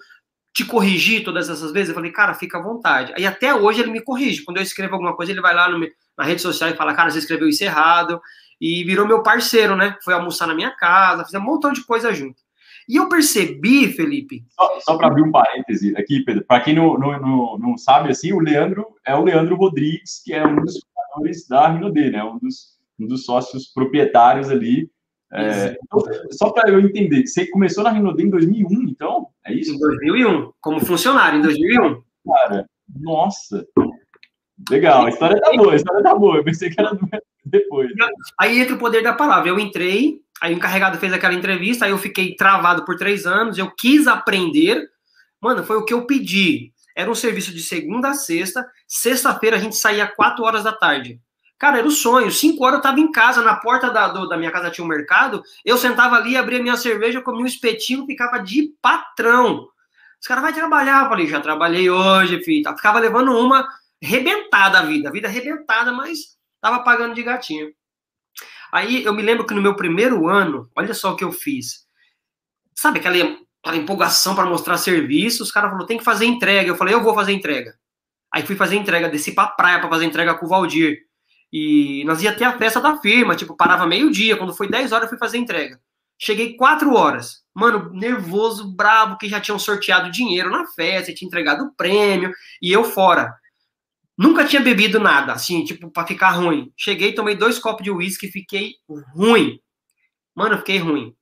te 0.53 0.65
corrigir 0.65 1.25
todas 1.25 1.49
essas 1.49 1.73
vezes? 1.73 1.89
Eu 1.91 1.95
falei, 1.95 2.11
cara, 2.11 2.35
fica 2.35 2.59
à 2.59 2.63
vontade. 2.63 3.13
Aí 3.17 3.25
até 3.25 3.55
hoje 3.55 3.81
ele 3.81 3.91
me 3.91 4.03
corrige. 4.03 4.45
Quando 4.45 4.57
eu 4.57 4.63
escrevo 4.63 4.95
alguma 4.95 5.15
coisa, 5.15 5.33
ele 5.33 5.41
vai 5.41 5.55
lá 5.55 5.69
no, 5.69 5.79
na 6.17 6.25
rede 6.25 6.43
social 6.43 6.69
e 6.69 6.77
fala, 6.77 6.95
cara, 6.95 7.11
você 7.11 7.19
escreveu 7.19 7.49
isso 7.49 7.65
errado. 7.65 8.21
E 8.61 8.83
virou 8.85 9.07
meu 9.07 9.23
parceiro, 9.23 9.77
né? 9.77 9.97
Foi 10.03 10.13
almoçar 10.13 10.47
na 10.47 10.55
minha 10.55 10.73
casa, 10.73 11.25
fizemos 11.25 11.47
um 11.47 11.53
montão 11.53 11.73
de 11.73 11.85
coisa 11.85 12.13
junto. 12.13 12.43
E 12.89 12.97
eu 12.97 13.09
percebi, 13.09 13.93
Felipe. 13.93 14.45
Só, 14.51 14.81
só 14.81 14.97
para 14.97 15.09
abrir 15.09 15.23
um 15.23 15.31
parêntese 15.31 15.95
aqui, 15.97 16.25
Pedro, 16.25 16.45
para 16.45 16.61
quem 16.61 16.75
não, 16.75 16.99
não, 16.99 17.21
não, 17.21 17.59
não, 17.59 17.79
sabe, 17.79 18.11
assim, 18.11 18.33
o 18.33 18.41
Leandro 18.41 18.87
é 19.05 19.15
o 19.15 19.23
Leandro 19.23 19.57
Rodrigues, 19.57 20.23
que 20.25 20.33
é 20.33 20.45
um 20.45 20.57
dos 20.57 20.81
fundadores 21.19 21.49
da 21.49 21.69
Rinode, 21.69 22.11
né? 22.11 22.25
Um 22.25 22.39
dos 22.39 22.79
um 22.99 23.07
dos 23.07 23.25
sócios 23.25 23.67
proprietários 23.69 24.51
ali. 24.51 24.91
É, 25.33 25.79
então, 25.85 26.01
só 26.33 26.51
para 26.51 26.71
eu 26.71 26.81
entender, 26.81 27.27
você 27.27 27.47
começou 27.47 27.85
na 27.85 27.91
Rinode 27.91 28.23
em 28.23 28.31
2001, 28.31 28.83
então? 28.89 29.29
É 29.45 29.53
isso? 29.53 29.75
Em 29.75 29.79
2001, 29.79 30.53
como 30.61 30.81
funcionário, 30.81 31.39
em 31.39 31.43
2001. 31.43 32.03
Cara, 32.27 32.67
nossa. 32.99 33.65
Legal, 34.71 35.07
a 35.07 35.11
história 35.11 35.41
tá 35.41 35.53
boa, 35.53 35.73
a 35.73 35.77
história 35.77 36.03
tá 36.03 36.15
boa. 36.15 36.37
Eu 36.39 36.45
pensei 36.45 36.71
que 36.71 36.81
era 36.81 36.99
depois. 37.45 37.91
Aí 38.41 38.59
entra 38.59 38.75
o 38.75 38.79
poder 38.79 39.03
da 39.03 39.13
palavra. 39.13 39.49
Eu 39.49 39.61
entrei, 39.61 40.21
aí 40.41 40.53
o 40.53 40.57
encarregado 40.57 40.99
fez 40.99 41.13
aquela 41.13 41.35
entrevista, 41.35 41.85
aí 41.85 41.91
eu 41.91 41.99
fiquei 41.99 42.35
travado 42.35 42.85
por 42.85 42.97
três 42.97 43.27
anos, 43.27 43.59
eu 43.59 43.71
quis 43.79 44.07
aprender. 44.07 44.89
Mano, 45.41 45.63
foi 45.63 45.77
o 45.77 45.85
que 45.85 45.95
eu 45.95 46.07
pedi. 46.07 46.73
Era 46.99 47.09
um 47.09 47.15
serviço 47.15 47.55
de 47.55 47.63
segunda 47.63 48.09
a 48.09 48.15
sexta. 48.15 48.69
Sexta-feira 48.85 49.55
a 49.57 49.61
gente 49.61 49.77
saía 49.77 50.05
quatro 50.05 50.43
horas 50.43 50.65
da 50.65 50.73
tarde. 50.73 51.21
Cara, 51.57 51.79
era 51.79 51.87
o 51.87 51.93
sonho. 51.93 52.29
Cinco 52.33 52.65
horas 52.65 52.79
eu 52.79 52.83
tava 52.83 52.99
em 52.99 53.13
casa, 53.13 53.41
na 53.41 53.55
porta 53.55 53.89
da, 53.89 54.09
do, 54.09 54.29
da 54.29 54.37
minha 54.37 54.51
casa 54.51 54.69
tinha 54.69 54.85
um 54.85 54.89
mercado. 54.89 55.41
Eu 55.65 55.79
sentava 55.79 56.17
ali, 56.17 56.37
abria 56.37 56.61
minha 56.61 56.77
cerveja, 56.77 57.21
comia 57.21 57.45
um 57.45 57.47
espetinho, 57.47 58.05
ficava 58.05 58.39
de 58.39 58.75
patrão. 58.83 59.69
Os 60.21 60.27
caras 60.27 60.43
vai 60.43 60.53
trabalhar. 60.53 61.05
Eu 61.05 61.09
falei, 61.09 61.29
já 61.29 61.41
trabalhei 61.41 61.89
hoje, 61.89 62.43
filho. 62.43 62.65
Tá, 62.65 62.77
ficava 62.77 62.99
levando 62.99 63.31
uma 63.31 63.65
rebentada 64.03 64.81
a 64.81 64.83
vida, 64.83 65.09
a 65.09 65.13
vida 65.13 65.29
arrebentada, 65.29 65.93
mas 65.93 66.37
tava 66.61 66.83
pagando 66.83 67.15
de 67.15 67.23
gatinho. 67.23 67.73
Aí 68.73 69.05
eu 69.05 69.15
me 69.15 69.23
lembro 69.23 69.47
que 69.47 69.55
no 69.55 69.63
meu 69.63 69.77
primeiro 69.77 70.27
ano, 70.27 70.69
olha 70.75 70.93
só 70.93 71.13
o 71.13 71.17
que 71.17 71.23
eu 71.23 71.31
fiz. 71.31 71.87
Sabe 72.75 72.99
aquela, 72.99 73.17
aquela 73.63 73.77
empolgação 73.77 74.35
para 74.35 74.49
mostrar 74.49 74.77
serviço? 74.77 75.43
Os 75.43 75.53
caras 75.53 75.71
falaram, 75.71 75.87
tem 75.87 75.99
que 75.99 76.05
fazer 76.05 76.27
entrega. 76.27 76.69
Eu 76.69 76.77
falei, 76.77 76.95
eu 76.95 77.03
vou 77.03 77.15
fazer 77.15 77.33
entrega. 77.33 77.75
Aí 78.33 78.43
fui 78.45 78.57
fazer 78.57 78.77
entrega, 78.77 79.09
desci 79.09 79.33
pra 79.33 79.47
praia 79.47 79.81
para 79.81 79.89
fazer 79.89 80.05
entrega 80.05 80.35
com 80.35 80.47
o 80.47 80.49
Valdir. 80.49 80.99
E 81.53 82.05
nós 82.05 82.23
ia 82.23 82.35
ter 82.35 82.45
a 82.45 82.59
festa 82.59 82.81
da 82.81 82.99
firma, 82.99 83.35
tipo, 83.35 83.57
parava 83.57 83.87
meio-dia, 83.87 84.37
quando 84.37 84.55
foi 84.55 84.69
10 84.69 84.93
horas 84.93 85.05
eu 85.05 85.09
fui 85.09 85.19
fazer 85.19 85.39
entrega. 85.39 85.81
Cheguei 86.19 86.57
quatro 86.57 86.95
horas. 86.95 87.43
Mano, 87.55 87.91
nervoso, 87.93 88.75
bravo, 88.75 89.17
que 89.17 89.29
já 89.29 89.41
tinham 89.41 89.59
sorteado 89.59 90.11
dinheiro 90.11 90.51
na 90.51 90.67
festa, 90.67 91.15
tinha 91.15 91.27
entregado 91.27 91.65
o 91.65 91.75
prêmio, 91.75 92.33
e 92.61 92.71
eu 92.71 92.85
fora. 92.85 93.35
Nunca 94.17 94.45
tinha 94.45 94.61
bebido 94.61 94.99
nada, 94.99 95.33
assim, 95.33 95.65
tipo, 95.65 95.91
pra 95.91 96.07
ficar 96.07 96.31
ruim. 96.31 96.73
Cheguei, 96.77 97.15
tomei 97.15 97.37
dois 97.37 97.59
copos 97.59 97.85
de 97.85 97.91
uísque 97.91 98.27
e 98.27 98.33
fiquei 98.33 98.75
ruim. 99.15 99.61
Mano, 100.35 100.59
fiquei 100.59 100.79
ruim. 100.79 101.15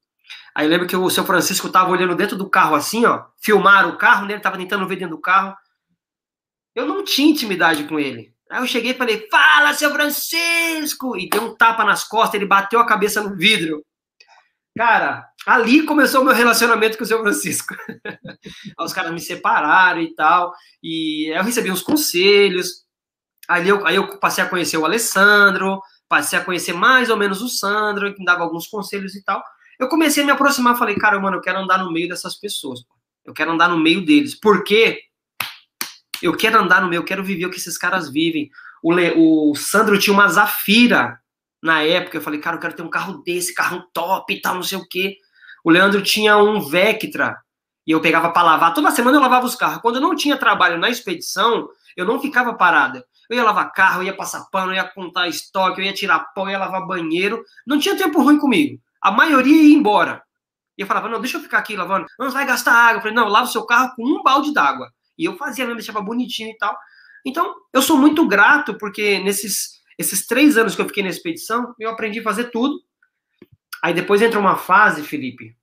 Aí 0.57 0.67
lembro 0.67 0.87
que 0.87 0.97
o 0.97 1.11
seu 1.11 1.23
Francisco 1.23 1.69
tava 1.69 1.91
olhando 1.91 2.15
dentro 2.15 2.35
do 2.35 2.49
carro 2.49 2.75
assim, 2.75 3.05
ó, 3.05 3.27
filmaram 3.37 3.91
o 3.91 3.99
carro, 3.99 4.25
né? 4.25 4.33
Ele 4.33 4.41
tava 4.41 4.57
tentando 4.57 4.89
ver 4.89 4.97
dentro 4.97 5.15
do 5.15 5.21
carro. 5.21 5.55
Eu 6.75 6.87
não 6.87 7.05
tinha 7.05 7.31
intimidade 7.31 7.85
com 7.85 8.01
ele. 8.01 8.35
Aí 8.51 8.63
eu 8.63 8.67
cheguei 8.67 8.93
e 8.93 8.97
falei, 8.97 9.29
fala, 9.31 9.75
seu 9.75 9.93
Francisco! 9.93 11.15
E 11.15 11.29
deu 11.29 11.43
um 11.43 11.55
tapa 11.55 11.85
nas 11.85 12.05
costas, 12.05 12.37
ele 12.37 12.47
bateu 12.47 12.81
a 12.81 12.87
cabeça 12.87 13.23
no 13.23 13.37
vidro. 13.37 13.85
Cara, 14.75 15.29
ali 15.47 15.83
começou 15.85 16.23
o 16.23 16.25
meu 16.25 16.33
relacionamento 16.33 16.97
com 16.97 17.05
o 17.05 17.07
seu 17.07 17.21
Francisco. 17.21 17.77
Os 18.81 18.95
caras 18.95 19.13
me 19.13 19.21
separaram 19.21 20.01
e 20.01 20.15
tal. 20.15 20.55
E 20.83 21.37
eu 21.37 21.43
recebi 21.43 21.71
uns 21.71 21.83
conselhos. 21.83 22.87
Aí 23.47 23.69
eu, 23.69 23.87
aí 23.87 23.97
eu 23.97 24.19
passei 24.19 24.43
a 24.43 24.49
conhecer 24.49 24.79
o 24.79 24.87
Alessandro, 24.87 25.83
passei 26.09 26.39
a 26.39 26.45
conhecer 26.45 26.73
mais 26.73 27.11
ou 27.11 27.17
menos 27.19 27.43
o 27.43 27.49
Sandro, 27.51 28.11
que 28.15 28.21
me 28.21 28.25
dava 28.25 28.43
alguns 28.43 28.67
conselhos 28.67 29.15
e 29.15 29.23
tal. 29.23 29.43
Eu 29.79 29.89
comecei 29.89 30.23
a 30.23 30.27
me 30.27 30.33
aproximar, 30.33 30.77
falei, 30.79 30.97
cara, 30.97 31.19
mano, 31.19 31.37
eu 31.37 31.41
quero 31.41 31.59
andar 31.59 31.79
no 31.79 31.93
meio 31.93 32.09
dessas 32.09 32.35
pessoas. 32.35 32.81
Eu 33.25 33.33
quero 33.33 33.53
andar 33.53 33.69
no 33.69 33.79
meio 33.79 34.05
deles. 34.05 34.35
Por 34.35 34.65
quê? 34.65 35.01
Eu 36.23 36.35
quero 36.37 36.59
andar 36.59 36.81
no 36.81 36.89
meio, 36.89 37.01
eu 37.01 37.05
quero 37.05 37.23
viver 37.23 37.47
o 37.47 37.51
que 37.51 37.59
esses 37.59 37.77
caras 37.77 38.11
vivem. 38.11 38.51
O, 38.83 38.93
Le, 38.93 39.13
o 39.17 39.55
Sandro 39.55 39.99
tinha 39.99 40.15
uma 40.15 40.29
Zafira 40.29 41.19
na 41.63 41.83
época. 41.83 42.17
Eu 42.17 42.23
falei, 42.23 42.41
cara, 42.41 42.57
eu 42.57 42.61
quero 42.61 42.75
ter 42.75 42.83
um 42.83 42.91
carro 42.91 43.23
desse, 43.23 43.55
carro 43.55 43.85
top 43.93 44.33
e 44.33 44.41
tal, 44.41 44.55
não 44.55 44.63
sei 44.63 44.79
o 44.79 44.89
quê. 44.89 45.17
O 45.65 45.71
Leandro 45.71 46.03
tinha 46.03 46.39
um 46.39 46.61
Vectra 46.61 47.37
e 47.87 47.91
eu 47.91 48.01
pegava 48.01 48.31
para 48.31 48.43
lavar. 48.43 48.73
Toda 48.73 48.91
semana 48.91 49.17
eu 49.17 49.21
lavava 49.21 49.47
os 49.47 49.57
carros. 49.57 49.83
Quando 49.83 49.97
eu 49.97 50.01
não 50.03 50.15
tinha 50.15 50.37
trabalho 50.37 50.79
na 50.79 50.89
expedição, 50.89 51.69
eu 51.97 52.05
não 52.05 52.21
ficava 52.21 52.55
parada. 52.55 53.05
Eu 53.29 53.37
ia 53.37 53.45
lavar 53.45 53.73
carro, 53.73 54.03
ia 54.03 54.17
passar 54.17 54.45
pano, 54.51 54.73
ia 54.73 54.85
contar 54.85 55.29
estoque, 55.29 55.81
eu 55.81 55.85
ia 55.85 55.93
tirar 55.93 56.21
pó, 56.35 56.49
ia 56.49 56.59
lavar 56.59 56.87
banheiro. 56.87 57.45
Não 57.67 57.79
tinha 57.79 57.97
tempo 57.97 58.23
ruim 58.23 58.39
comigo. 58.39 58.81
A 59.07 59.11
maioria 59.13 59.63
ia 59.63 59.75
embora. 59.75 60.23
E 60.77 60.83
eu 60.83 60.87
falava, 60.87 61.09
não, 61.09 61.21
deixa 61.21 61.37
eu 61.37 61.43
ficar 61.43 61.59
aqui 61.59 61.77
lavando. 61.77 62.07
Não, 62.19 62.31
vai 62.31 62.45
gastar 62.45 62.73
água. 62.73 62.97
Eu 62.97 63.01
falei, 63.03 63.15
não, 63.15 63.29
lava 63.29 63.47
o 63.47 63.53
seu 63.53 63.65
carro 63.65 63.95
com 63.95 64.05
um 64.05 64.23
balde 64.23 64.53
d'água. 64.53 64.91
E 65.17 65.25
eu 65.25 65.37
fazia 65.37 65.65
mesmo, 65.65 65.79
deixava 65.79 66.03
bonitinho 66.03 66.51
e 66.51 66.57
tal. 66.59 66.77
Então, 67.25 67.55
eu 67.73 67.81
sou 67.81 67.97
muito 67.97 68.27
grato, 68.27 68.77
porque 68.77 69.21
nesses 69.21 69.77
esses 69.99 70.27
três 70.27 70.57
anos 70.57 70.75
que 70.75 70.83
eu 70.83 70.87
fiquei 70.87 71.03
na 71.03 71.09
expedição, 71.09 71.75
eu 71.79 71.89
aprendi 71.89 72.21
a 72.21 72.25
fazer 72.25 72.51
tudo. 72.51 72.79
Aí 73.83 73.95
depois 73.95 74.21
entra 74.21 74.39
uma 74.39 74.57
fase, 74.57 75.03
Felipe, 75.03 75.57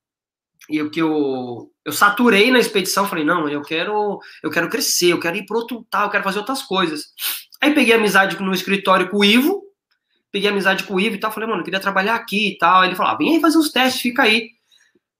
e 0.69 0.81
o 0.81 0.89
que 0.89 1.01
eu, 1.01 1.71
eu 1.83 1.91
saturei 1.91 2.49
na 2.49 2.59
expedição, 2.59 3.07
falei, 3.07 3.25
não, 3.25 3.49
eu 3.49 3.61
quero, 3.61 4.19
eu 4.41 4.49
quero 4.49 4.69
crescer, 4.69 5.09
eu 5.09 5.19
quero 5.19 5.35
ir 5.35 5.45
para 5.45 5.57
outro 5.57 5.85
tal, 5.89 6.05
eu 6.05 6.09
quero 6.09 6.23
fazer 6.23 6.39
outras 6.39 6.63
coisas. 6.63 7.07
Aí 7.61 7.73
peguei 7.73 7.93
amizade 7.93 8.41
no 8.41 8.53
escritório 8.53 9.09
com 9.09 9.17
o 9.17 9.25
Ivo, 9.25 9.61
peguei 10.33 10.49
amizade 10.49 10.83
com 10.83 10.95
o 10.95 10.99
Ivo 10.99 11.15
e 11.15 11.19
tal, 11.19 11.31
falei, 11.31 11.47
mano, 11.47 11.61
eu 11.61 11.63
queria 11.63 11.79
trabalhar 11.79 12.15
aqui 12.15 12.49
e 12.49 12.57
tal. 12.57 12.83
Ele 12.83 12.95
falou, 12.95 13.11
ah, 13.11 13.15
vem 13.15 13.35
aí 13.35 13.39
fazer 13.39 13.59
os 13.59 13.71
testes, 13.71 14.01
fica 14.01 14.23
aí. 14.23 14.49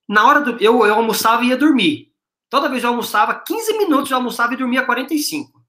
Na 0.10 0.25
hora 0.27 0.41
do. 0.41 0.58
Eu, 0.62 0.86
eu 0.86 0.96
almoçava 0.96 1.43
e 1.43 1.50
ia 1.50 1.55
dormir. 1.55 2.12
Toda 2.50 2.67
vez 2.67 2.84
eu 2.84 2.89
almoçava, 2.89 3.36
15 3.36 3.77
minutos 3.77 4.10
eu 4.10 4.17
almoçava 4.17 4.53
e 4.53 4.58
dormia 4.58 4.84
45. 4.84 5.63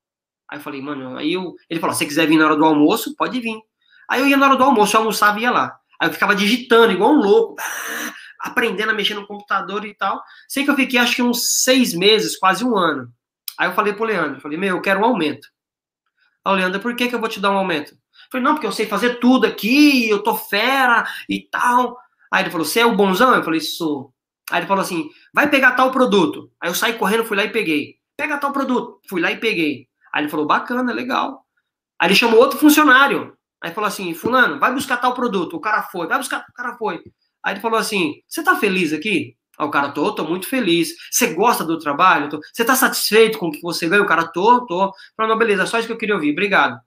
Aí 0.51 0.59
eu 0.59 0.63
falei, 0.63 0.81
mano, 0.81 1.19
aí 1.19 1.35
eu. 1.35 1.55
Ele 1.69 1.79
falou, 1.79 1.93
se 1.93 1.99
você 1.99 2.07
quiser 2.07 2.27
vir 2.27 2.39
na 2.39 2.47
hora 2.47 2.57
do 2.57 2.65
almoço, 2.65 3.15
pode 3.17 3.39
vir. 3.39 3.61
Aí 4.09 4.21
eu 4.21 4.27
ia 4.27 4.37
na 4.37 4.47
hora 4.47 4.57
do 4.57 4.65
almoço, 4.65 4.97
eu 4.97 5.01
almoçava 5.01 5.39
e 5.39 5.43
ia 5.43 5.51
lá. 5.51 5.79
Aí 6.01 6.09
eu 6.09 6.13
ficava 6.13 6.35
digitando, 6.35 6.93
igual 6.93 7.13
um 7.13 7.21
louco, 7.21 7.57
aprendendo 8.41 8.91
a 8.91 8.95
mexer 8.95 9.15
no 9.15 9.27
computador 9.27 9.85
e 9.85 9.95
tal. 9.95 10.23
Sei 10.49 10.65
que 10.65 10.71
eu 10.71 10.77
fiquei 10.77 10.99
acho 10.99 11.17
que 11.17 11.23
uns 11.23 11.63
seis 11.63 11.95
meses, 11.95 12.39
quase 12.39 12.65
um 12.65 12.77
ano. 12.77 13.13
Aí 13.59 13.69
eu 13.69 13.75
falei 13.75 13.93
pro 13.93 14.05
Leandro, 14.05 14.41
falei, 14.41 14.59
meu, 14.59 14.77
eu 14.77 14.83
quero 14.83 15.01
um 15.01 15.05
aumento. 15.05 15.49
Aí 16.45 16.57
Leandro, 16.57 16.81
por 16.81 16.97
que, 16.97 17.09
que 17.09 17.15
eu 17.15 17.21
vou 17.21 17.29
te 17.29 17.41
dar 17.41 17.51
um 17.51 17.59
aumento? 17.59 17.97
Falei, 18.35 18.45
não, 18.45 18.55
porque 18.55 18.67
eu 18.67 18.73
sei 18.73 18.87
fazer 18.87 19.21
tudo 19.21 19.47
aqui, 19.47 20.09
eu 20.09 20.21
tô 20.21 20.35
fera 20.35 21.07
e 21.29 21.41
tal. 21.41 21.97
Aí 22.33 22.43
ele 22.43 22.51
falou, 22.51 22.67
você 22.67 22.81
é 22.81 22.87
o 22.87 22.97
bonzão? 22.97 23.33
Eu 23.33 23.45
falei, 23.45 23.61
sou. 23.61 24.13
Aí 24.51 24.59
ele 24.59 24.67
falou 24.67 24.83
assim, 24.83 25.09
vai 25.33 25.49
pegar 25.49 25.77
tal 25.77 25.93
produto. 25.93 26.51
Aí 26.61 26.69
eu 26.69 26.75
saí 26.75 26.95
correndo, 26.95 27.25
fui 27.25 27.37
lá 27.37 27.45
e 27.45 27.53
peguei. 27.53 27.95
Pega 28.17 28.37
tal 28.37 28.53
produto. 28.53 29.01
Fui 29.09 29.21
lá 29.21 29.31
e 29.31 29.37
peguei. 29.37 29.87
Aí 30.13 30.23
ele 30.25 30.29
falou, 30.29 30.47
bacana, 30.47 30.93
legal. 30.93 31.47
Aí 31.97 32.09
ele 32.09 32.17
chamou 32.17 32.41
outro 32.41 32.59
funcionário. 32.59 33.37
Aí 33.63 33.73
falou 33.73 33.87
assim, 33.87 34.13
fulano, 34.15 34.59
vai 34.59 34.75
buscar 34.75 34.97
tal 34.97 35.15
produto. 35.15 35.55
O 35.55 35.61
cara 35.61 35.85
foi, 35.85 36.09
vai 36.09 36.19
buscar, 36.19 36.45
o 36.51 36.53
cara 36.55 36.77
foi. 36.77 37.01
Aí 37.41 37.55
ele 37.55 37.61
falou 37.61 37.79
assim, 37.79 38.15
você 38.27 38.43
tá 38.43 38.57
feliz 38.57 38.93
aqui? 38.93 39.37
Aí 39.57 39.65
o 39.65 39.71
cara, 39.71 39.93
tô, 39.93 40.13
tô 40.13 40.25
muito 40.25 40.49
feliz. 40.49 40.89
Você 41.09 41.35
gosta 41.35 41.63
do 41.63 41.79
trabalho? 41.79 42.29
Você 42.53 42.65
tá 42.65 42.75
satisfeito 42.75 43.39
com 43.39 43.47
o 43.47 43.53
que 43.53 43.63
você 43.63 43.89
ganha? 43.89 44.03
O 44.03 44.07
cara, 44.07 44.27
tô, 44.27 44.67
tô. 44.67 44.93
Falei, 45.17 45.31
não, 45.31 45.39
beleza, 45.39 45.67
só 45.67 45.79
isso 45.79 45.87
que 45.87 45.93
eu 45.93 45.99
queria 45.99 46.17
ouvir, 46.17 46.33
obrigado. 46.33 46.81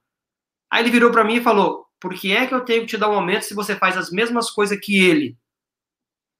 Aí 0.70 0.82
ele 0.82 0.90
virou 0.90 1.10
para 1.10 1.24
mim 1.24 1.36
e 1.36 1.42
falou, 1.42 1.86
por 2.00 2.14
que 2.14 2.32
é 2.32 2.46
que 2.46 2.54
eu 2.54 2.60
tenho 2.60 2.82
que 2.82 2.88
te 2.88 2.96
dar 2.96 3.08
um 3.08 3.14
aumento 3.14 3.44
se 3.44 3.54
você 3.54 3.74
faz 3.74 3.96
as 3.96 4.10
mesmas 4.10 4.50
coisas 4.50 4.78
que 4.80 4.98
ele? 4.98 5.36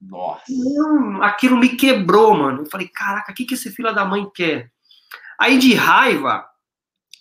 Nossa. 0.00 0.44
Não, 0.48 1.22
aquilo 1.22 1.56
me 1.56 1.70
quebrou, 1.70 2.36
mano. 2.36 2.62
Eu 2.62 2.70
falei, 2.70 2.88
caraca, 2.88 3.32
o 3.32 3.34
que, 3.34 3.44
que 3.44 3.54
esse 3.54 3.70
filho 3.70 3.92
da 3.94 4.04
mãe 4.04 4.28
quer? 4.34 4.70
Aí 5.40 5.58
de 5.58 5.74
raiva, 5.74 6.44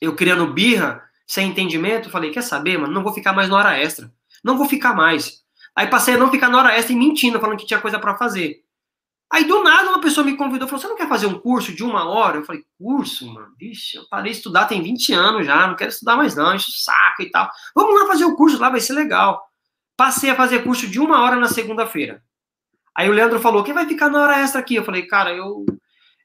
eu 0.01 0.15
criando 0.15 0.53
birra, 0.53 1.03
sem 1.25 1.49
entendimento, 1.49 2.09
falei, 2.09 2.31
quer 2.31 2.43
saber, 2.43 2.77
mano, 2.77 2.93
não 2.93 3.03
vou 3.03 3.13
ficar 3.13 3.33
mais 3.33 3.49
na 3.49 3.57
hora 3.57 3.77
extra. 3.77 4.11
Não 4.43 4.57
vou 4.57 4.67
ficar 4.67 4.93
mais. 4.93 5.43
Aí 5.75 5.87
passei 5.87 6.15
a 6.15 6.17
não 6.17 6.31
ficar 6.31 6.49
na 6.49 6.57
hora 6.57 6.75
extra 6.75 6.93
e 6.93 6.95
mentindo, 6.95 7.39
falando 7.39 7.57
que 7.57 7.65
tinha 7.65 7.81
coisa 7.81 7.99
para 7.99 8.15
fazer. 8.15 8.63
Aí 9.31 9.43
do 9.43 9.61
nada 9.61 9.89
uma 9.89 9.99
pessoa 9.99 10.25
me 10.25 10.37
convidou, 10.37 10.67
falou, 10.67 10.81
você 10.81 10.87
não 10.87 10.95
quer 10.95 11.09
fazer 11.09 11.27
um 11.27 11.37
curso 11.37 11.73
de 11.73 11.83
uma 11.83 12.07
hora? 12.07 12.37
Eu 12.37 12.45
falei, 12.45 12.63
curso, 12.77 13.27
mano? 13.31 13.53
Vixe, 13.59 13.97
eu 13.97 14.07
parei 14.09 14.31
de 14.31 14.37
estudar 14.37 14.65
tem 14.65 14.81
20 14.81 15.13
anos 15.13 15.45
já, 15.45 15.67
não 15.67 15.75
quero 15.75 15.89
estudar 15.89 16.15
mais 16.15 16.33
não, 16.33 16.55
enche 16.55 16.69
o 16.69 16.73
saco 16.73 17.21
e 17.21 17.29
tal. 17.29 17.49
Vamos 17.75 17.99
lá 17.99 18.07
fazer 18.07 18.23
o 18.23 18.35
curso 18.35 18.57
lá, 18.57 18.69
vai 18.69 18.79
ser 18.79 18.93
legal. 18.93 19.45
Passei 19.97 20.29
a 20.29 20.35
fazer 20.35 20.63
curso 20.63 20.87
de 20.87 20.99
uma 20.99 21.21
hora 21.21 21.35
na 21.35 21.47
segunda-feira. 21.47 22.23
Aí 22.95 23.09
o 23.09 23.13
Leandro 23.13 23.39
falou, 23.39 23.63
quem 23.63 23.73
vai 23.73 23.85
ficar 23.85 24.09
na 24.09 24.21
hora 24.21 24.39
extra 24.39 24.61
aqui? 24.61 24.75
Eu 24.75 24.85
falei, 24.85 25.05
cara, 25.05 25.33
eu, 25.33 25.65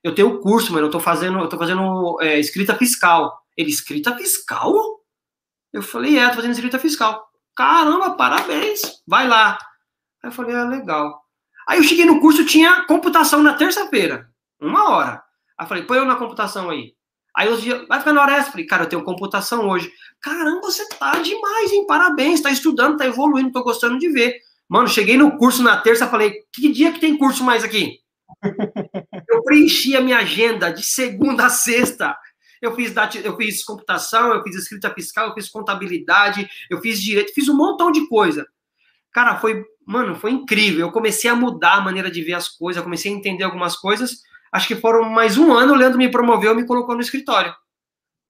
eu 0.03 0.15
tenho 0.15 0.39
curso, 0.41 0.73
mano, 0.73 0.87
eu 0.87 0.91
tô 0.91 1.01
fazendo, 1.01 1.39
eu 1.41 1.49
tô 1.49 1.59
fazendo 1.59 2.19
é, 2.21 2.39
escrita 2.39 2.75
fiscal. 2.77 3.43
Ele, 3.57 3.69
escrita 3.69 4.17
fiscal? 4.17 4.73
Eu 5.73 5.83
falei, 5.83 6.19
é, 6.19 6.29
tô 6.29 6.37
fazendo 6.37 6.53
escrita 6.53 6.79
fiscal. 6.79 7.29
Caramba, 7.55 8.13
parabéns, 8.13 8.81
vai 9.07 9.27
lá. 9.27 9.59
Aí 10.23 10.31
eu 10.31 10.33
falei, 10.33 10.55
é 10.55 10.65
legal. 10.65 11.22
Aí 11.69 11.79
eu 11.79 11.85
cheguei 11.85 12.05
no 12.05 12.21
curso, 12.21 12.45
tinha 12.45 12.85
computação 12.87 13.43
na 13.43 13.55
terça-feira, 13.55 14.29
uma 14.61 14.91
hora. 14.91 15.23
Aí 15.57 15.65
eu 15.65 15.69
falei, 15.69 15.83
põe 15.85 15.99
eu 15.99 16.05
na 16.05 16.17
computação 16.17 16.71
aí. 16.71 16.95
Aí 17.35 17.49
os 17.49 17.63
dias, 17.63 17.87
vai 17.89 17.99
ficar 17.99 18.13
na 18.13 18.23
hora 18.23 18.37
essa. 18.37 18.51
Falei, 18.51 18.67
cara, 18.67 18.85
eu 18.85 18.89
tenho 18.89 19.05
computação 19.05 19.69
hoje. 19.69 19.91
Caramba, 20.21 20.61
você 20.61 20.87
tá 20.89 21.19
demais, 21.19 21.73
hein? 21.73 21.87
Parabéns, 21.87 22.41
tá 22.41 22.51
estudando, 22.51 22.99
tá 22.99 23.07
evoluindo, 23.07 23.53
tô 23.53 23.63
gostando 23.63 23.99
de 23.99 24.09
ver. 24.09 24.39
Mano, 24.69 24.89
cheguei 24.89 25.17
no 25.17 25.37
curso 25.37 25.63
na 25.63 25.77
terça, 25.77 26.09
falei, 26.09 26.35
que 26.53 26.71
dia 26.73 26.93
que 26.93 27.01
tem 27.01 27.17
curso 27.17 27.43
mais 27.43 27.65
aqui? 27.65 28.01
eu 29.29 29.43
preenchi 29.45 29.97
a 29.97 30.01
minha 30.01 30.19
agenda 30.19 30.71
de 30.71 30.83
segunda 30.85 31.47
a 31.47 31.51
sexta. 31.51 32.17
Eu 32.61 32.75
fiz, 32.75 32.95
eu 33.25 33.37
fiz 33.37 33.65
computação, 33.65 34.33
eu 34.35 34.43
fiz 34.43 34.55
escrita 34.55 34.93
fiscal, 34.95 35.29
eu 35.29 35.35
fiz 35.35 35.49
contabilidade, 35.49 36.49
eu 36.71 36.81
fiz 36.81 37.01
direito, 37.01 37.35
fiz 37.35 37.49
um 37.49 37.57
montão 37.57 37.91
de 37.91 38.07
coisa. 38.09 38.47
Cara, 39.13 39.37
foi, 39.37 39.65
mano, 39.87 40.17
foi 40.17 40.31
incrível. 40.31 40.87
Eu 40.87 40.93
comecei 40.93 41.31
a 41.31 41.37
mudar 41.37 41.75
a 41.75 41.81
maneira 41.81 42.11
de 42.11 42.23
ver 42.23 42.35
as 42.35 42.49
coisas, 42.49 42.79
eu 42.79 42.85
comecei 42.85 43.13
a 43.13 43.15
entender 43.15 43.45
algumas 43.45 43.77
coisas. 43.77 44.23
Acho 44.51 44.69
que 44.69 44.77
foram 44.77 45.09
mais 45.09 45.37
um 45.37 45.53
ano, 45.53 45.73
o 45.73 45.77
Leandro 45.77 45.99
me 45.99 46.11
promoveu, 46.11 46.55
me 46.55 46.67
colocou 46.67 46.95
no 46.95 47.01
escritório. 47.01 47.55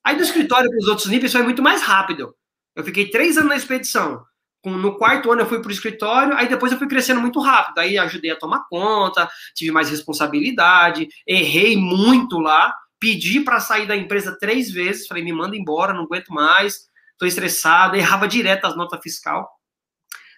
Aí 0.05 0.17
do 0.17 0.23
escritório 0.23 0.69
para 0.69 0.79
os 0.79 0.89
outros 0.89 1.09
níveis 1.09 1.33
foi 1.33 1.43
muito 1.43 1.63
mais 1.63 1.83
rápido. 1.83 2.35
Eu 2.75 2.85
fiquei 2.85 3.09
três 3.11 3.37
anos 3.37 3.51
na 3.51 3.57
expedição. 3.57 4.25
No 4.65 4.97
quarto 4.97 5.31
ano 5.31 5.43
eu 5.43 5.47
fui 5.47 5.61
para 5.61 5.69
o 5.69 5.73
escritório, 5.73 6.35
aí 6.37 6.49
depois 6.49 6.71
eu 6.71 6.79
fui 6.79 6.87
crescendo 6.87 7.21
muito 7.21 7.41
rápido. 7.41 7.79
Aí 7.79 7.99
ajudei 7.99 8.31
a 8.31 8.39
tomar 8.39 8.65
conta, 8.69 9.29
tive 9.55 9.73
mais 9.73 9.91
responsabilidade, 9.91 11.09
errei 11.27 11.77
muito 11.77 12.39
lá, 12.39 12.73
pedi 12.99 13.41
para 13.41 13.59
sair 13.59 13.87
da 13.87 13.97
empresa 13.97 14.37
três 14.39 14.71
vezes, 14.71 15.07
falei, 15.09 15.25
me 15.25 15.33
manda 15.33 15.57
embora, 15.57 15.93
não 15.93 16.05
aguento 16.05 16.29
mais, 16.29 16.89
estou 17.13 17.27
estressado, 17.27 17.97
errava 17.97 18.29
direto 18.29 18.67
as 18.67 18.77
notas 18.77 19.01
fiscal. 19.03 19.49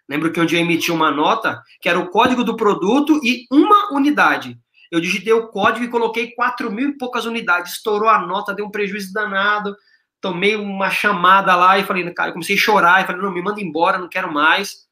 Lembro 0.09 0.31
que 0.31 0.41
um 0.41 0.47
dia 0.47 0.59
eu 0.59 0.65
emiti 0.65 0.93
uma 0.93 1.11
nota 1.11 1.63
que 1.81 1.89
era 1.89 1.99
o 1.99 2.11
código 2.11 2.45
do 2.45 2.57
produto 2.57 3.21
e 3.23 3.47
uma 3.51 3.93
unidade. 3.93 4.59
Eu 4.91 5.01
digitei 5.01 5.33
o 5.33 5.49
código 5.49 5.85
e 5.85 5.89
coloquei 5.89 6.33
quatro 6.33 6.71
mil 6.71 6.91
e 6.91 6.99
poucas 6.99 7.25
unidades, 7.25 7.73
estourou 7.73 8.09
a 8.09 8.19
nota, 8.19 8.55
deu 8.55 8.67
um 8.67 8.71
prejuízo 8.71 9.13
danado, 9.13 9.75
tomei 10.21 10.57
uma 10.57 10.91
chamada 10.91 11.57
lá 11.57 11.79
e 11.79 11.85
falei, 11.85 12.09
cara, 12.13 12.29
eu 12.29 12.33
comecei 12.33 12.57
a 12.57 12.59
chorar, 12.59 13.03
e 13.03 13.07
falei, 13.07 13.21
não, 13.21 13.33
me 13.33 13.43
manda 13.43 13.61
embora, 13.61 13.99
não 13.99 14.09
quero 14.09 14.33
mais. 14.33 14.85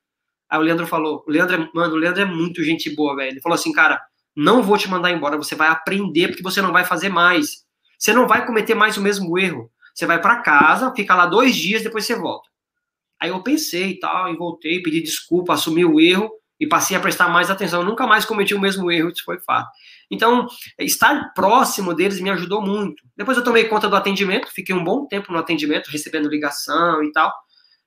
Aí 0.50 0.58
o 0.58 0.62
Leandro 0.62 0.86
falou, 0.86 1.24
o 1.26 1.30
Leandro, 1.30 1.54
é, 1.54 1.68
mano, 1.74 1.94
o 1.94 1.96
Leandro 1.96 2.20
é 2.20 2.24
muito 2.24 2.62
gente 2.62 2.94
boa, 2.94 3.16
velho. 3.16 3.30
Ele 3.30 3.40
falou 3.40 3.54
assim, 3.54 3.72
cara, 3.72 3.98
não 4.36 4.62
vou 4.62 4.76
te 4.76 4.90
mandar 4.90 5.10
embora, 5.10 5.36
você 5.36 5.54
vai 5.54 5.68
aprender 5.68 6.28
porque 6.28 6.42
você 6.42 6.60
não 6.60 6.72
vai 6.72 6.84
fazer 6.84 7.08
mais. 7.08 7.64
Você 7.98 8.12
não 8.12 8.26
vai 8.26 8.44
cometer 8.44 8.74
mais 8.74 8.96
o 8.96 9.02
mesmo 9.02 9.38
erro. 9.38 9.70
Você 9.94 10.04
vai 10.04 10.20
para 10.20 10.42
casa, 10.42 10.92
fica 10.94 11.14
lá 11.14 11.26
dois 11.26 11.54
dias, 11.54 11.82
depois 11.82 12.04
você 12.04 12.16
volta. 12.16 12.51
Aí 13.22 13.28
eu 13.28 13.40
pensei 13.40 13.90
e 13.90 14.00
tal, 14.00 14.28
e 14.32 14.36
voltei, 14.36 14.82
pedi 14.82 15.00
desculpa, 15.00 15.54
assumi 15.54 15.84
o 15.84 16.00
erro 16.00 16.28
e 16.58 16.66
passei 16.66 16.96
a 16.96 17.00
prestar 17.00 17.28
mais 17.28 17.50
atenção. 17.50 17.84
nunca 17.84 18.04
mais 18.04 18.24
cometi 18.24 18.52
o 18.52 18.60
mesmo 18.60 18.90
erro, 18.90 19.10
isso 19.10 19.22
foi 19.24 19.38
fato. 19.38 19.70
Então, 20.10 20.48
estar 20.76 21.32
próximo 21.32 21.94
deles 21.94 22.20
me 22.20 22.30
ajudou 22.30 22.60
muito. 22.60 23.04
Depois 23.16 23.38
eu 23.38 23.44
tomei 23.44 23.66
conta 23.66 23.88
do 23.88 23.94
atendimento, 23.94 24.52
fiquei 24.52 24.74
um 24.74 24.82
bom 24.82 25.06
tempo 25.06 25.32
no 25.32 25.38
atendimento, 25.38 25.88
recebendo 25.88 26.28
ligação 26.28 27.04
e 27.04 27.12
tal. 27.12 27.32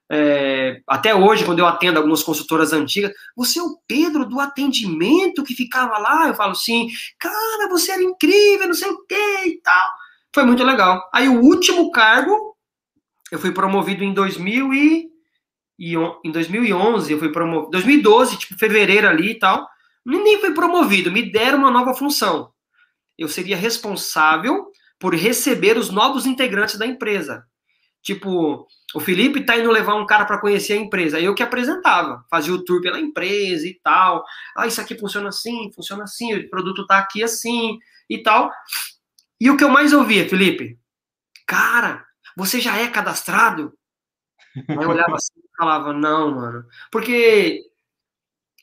É, 0.10 0.80
até 0.88 1.14
hoje, 1.14 1.44
quando 1.44 1.60
eu 1.60 1.66
atendo 1.66 1.98
algumas 1.98 2.24
consultoras 2.24 2.72
antigas, 2.72 3.12
você 3.36 3.60
é 3.60 3.62
o 3.62 3.78
Pedro 3.86 4.26
do 4.26 4.40
atendimento 4.40 5.44
que 5.44 5.54
ficava 5.54 5.98
lá? 5.98 6.30
Eu 6.30 6.34
falo, 6.34 6.56
sim, 6.56 6.88
cara, 7.20 7.68
você 7.68 7.92
era 7.92 8.04
incrível, 8.04 8.68
não 8.68 8.74
sei 8.74 8.90
o 8.90 9.06
que 9.06 9.48
e 9.48 9.60
tal. 9.62 9.90
Foi 10.34 10.46
muito 10.46 10.64
legal. 10.64 11.10
Aí 11.14 11.28
o 11.28 11.42
último 11.42 11.92
cargo, 11.92 12.56
eu 13.30 13.38
fui 13.38 13.52
promovido 13.52 14.02
em 14.02 14.14
2000 14.14 14.74
e, 14.74 15.15
e 15.78 15.96
em 16.24 16.32
2011, 16.32 17.12
eu 17.12 17.20
fui 17.20 17.32
promovido, 17.32 17.72
2012, 17.72 18.38
tipo 18.38 18.58
fevereiro 18.58 19.08
ali 19.08 19.32
e 19.32 19.40
tal. 19.40 19.68
Nem 20.06 20.40
fui 20.40 20.54
promovido, 20.54 21.12
me 21.12 21.32
deram 21.32 21.60
uma 21.60 21.72
nova 21.72 21.94
função. 21.94 22.52
Eu 23.18 23.28
seria 23.28 23.58
responsável 23.58 24.72
por 25.00 25.14
receber 25.14 25.78
os 25.78 25.90
novos 25.90 26.26
integrantes 26.26 26.78
da 26.78 26.86
empresa. 26.86 27.46
Tipo, 28.02 28.68
o 28.94 29.00
Felipe 29.00 29.44
tá 29.44 29.58
indo 29.58 29.72
levar 29.72 29.96
um 29.96 30.06
cara 30.06 30.26
para 30.26 30.40
conhecer 30.40 30.74
a 30.74 30.78
empresa. 30.78 31.20
Eu 31.20 31.34
que 31.34 31.42
apresentava, 31.42 32.24
fazia 32.30 32.54
o 32.54 32.64
tour 32.64 32.80
pela 32.82 33.00
empresa 33.00 33.68
e 33.68 33.74
tal. 33.82 34.24
Ah, 34.56 34.68
isso 34.68 34.80
aqui 34.80 34.98
funciona 34.98 35.30
assim, 35.30 35.72
funciona 35.74 36.04
assim, 36.04 36.34
o 36.36 36.50
produto 36.50 36.86
tá 36.86 37.00
aqui 37.00 37.24
assim 37.24 37.80
e 38.10 38.22
tal. 38.22 38.52
E 39.42 39.50
o 39.50 39.58
que 39.58 39.64
eu 39.64 39.70
mais 39.70 39.92
ouvia, 39.92 40.30
Felipe? 40.30 40.80
Cara, 41.48 42.06
você 42.38 42.62
já 42.62 42.78
é 42.78 42.88
cadastrado? 42.88 43.74
Aí 44.70 44.76
eu 44.76 44.90
olhava 44.90 45.16
assim 45.16 45.45
falava, 45.58 45.94
não, 45.94 46.36
mano. 46.36 46.66
Porque 46.92 47.64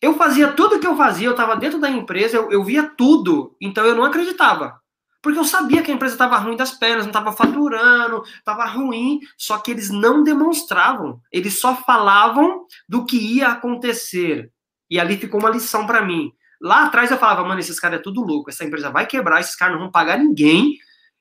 eu 0.01 0.15
fazia 0.15 0.53
tudo 0.53 0.81
que 0.81 0.87
eu 0.87 0.97
fazia, 0.97 1.29
eu 1.29 1.35
tava 1.35 1.57
dentro 1.57 1.79
da 1.79 1.89
empresa, 1.89 2.37
eu, 2.37 2.51
eu 2.51 2.65
via 2.65 2.83
tudo, 2.97 3.57
então 3.61 3.85
eu 3.85 3.95
não 3.95 4.05
acreditava. 4.05 4.81
Porque 5.23 5.39
eu 5.39 5.45
sabia 5.45 5.83
que 5.83 5.91
a 5.93 5.95
empresa 5.95 6.15
estava 6.15 6.37
ruim 6.37 6.57
das 6.57 6.73
pernas, 6.73 7.05
não 7.05 7.11
estava 7.11 7.31
faturando, 7.31 8.25
estava 8.39 8.65
ruim, 8.65 9.21
só 9.39 9.59
que 9.59 9.71
eles 9.71 9.89
não 9.89 10.25
demonstravam. 10.25 11.21
Eles 11.31 11.61
só 11.61 11.77
falavam 11.77 12.67
do 12.89 13.05
que 13.05 13.17
ia 13.17 13.49
acontecer. 13.49 14.51
E 14.91 14.99
ali 14.99 15.17
ficou 15.17 15.39
uma 15.39 15.51
lição 15.51 15.87
para 15.87 16.05
mim. 16.05 16.33
Lá 16.61 16.85
atrás 16.85 17.11
eu 17.11 17.19
falava, 17.19 17.45
mano, 17.45 17.61
esses 17.61 17.79
caras 17.79 18.01
é 18.01 18.03
tudo 18.03 18.21
louco, 18.21 18.51
essa 18.51 18.65
empresa 18.65 18.91
vai 18.91 19.07
quebrar, 19.07 19.41
esses 19.41 19.55
caras 19.55 19.75
não 19.75 19.83
vão 19.83 19.91
pagar 19.93 20.19
ninguém. 20.19 20.77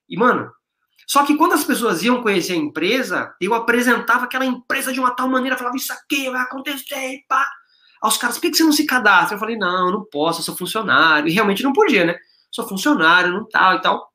E, 0.09 0.17
mano, 0.17 0.51
só 1.11 1.25
que 1.25 1.35
quando 1.35 1.51
as 1.51 1.65
pessoas 1.65 2.01
iam 2.03 2.21
conhecer 2.21 2.53
a 2.53 2.55
empresa, 2.55 3.35
eu 3.41 3.53
apresentava 3.53 4.23
aquela 4.23 4.45
empresa 4.45 4.93
de 4.93 4.99
uma 5.01 5.11
tal 5.11 5.27
maneira, 5.27 5.57
falava, 5.57 5.75
isso 5.75 5.91
aqui 5.91 6.29
vai 6.29 6.39
acontecer, 6.39 7.25
pá. 7.27 7.45
Aí 8.01 8.09
os 8.09 8.15
caras, 8.15 8.37
por 8.37 8.49
que 8.49 8.55
você 8.55 8.63
não 8.63 8.71
se 8.71 8.85
cadastra? 8.85 9.35
Eu 9.35 9.39
falei, 9.39 9.57
não, 9.57 9.91
não 9.91 10.05
posso, 10.05 10.39
eu 10.39 10.45
sou 10.45 10.55
funcionário. 10.55 11.27
E 11.27 11.33
realmente 11.33 11.63
não 11.63 11.73
podia, 11.73 12.05
né? 12.05 12.15
sou 12.49 12.65
funcionário, 12.65 13.33
não 13.33 13.45
tal 13.45 13.75
e 13.75 13.81
tal. 13.81 14.09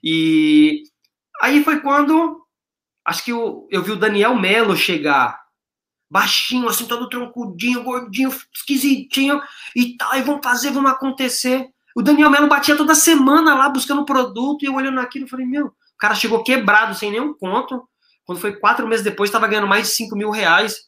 E 0.00 0.84
aí 1.42 1.64
foi 1.64 1.80
quando 1.80 2.40
acho 3.04 3.24
que 3.24 3.32
eu, 3.32 3.66
eu 3.68 3.82
vi 3.82 3.90
o 3.90 3.96
Daniel 3.96 4.36
Melo 4.36 4.76
chegar, 4.76 5.40
baixinho, 6.08 6.68
assim, 6.68 6.86
todo 6.86 7.08
troncudinho, 7.08 7.82
gordinho, 7.82 8.32
esquisitinho 8.54 9.42
e 9.74 9.96
tal, 9.96 10.14
e 10.16 10.22
vamos 10.22 10.44
fazer, 10.44 10.70
vamos 10.70 10.92
acontecer. 10.92 11.68
O 11.96 12.02
Daniel 12.02 12.30
Melo 12.30 12.46
batia 12.46 12.76
toda 12.76 12.94
semana 12.94 13.56
lá 13.56 13.68
buscando 13.68 14.04
produto 14.04 14.62
e 14.62 14.66
eu 14.66 14.74
olhando 14.76 15.00
aquilo, 15.00 15.26
falei, 15.26 15.46
meu, 15.46 15.74
o 15.96 15.98
cara 15.98 16.14
chegou 16.14 16.44
quebrado, 16.44 16.94
sem 16.94 17.10
nenhum 17.10 17.34
conto. 17.34 17.88
Quando 18.24 18.40
foi 18.40 18.56
quatro 18.56 18.86
meses 18.86 19.04
depois, 19.04 19.28
estava 19.28 19.48
ganhando 19.48 19.66
mais 19.66 19.88
de 19.88 19.94
cinco 19.94 20.16
mil 20.16 20.30
reais. 20.30 20.86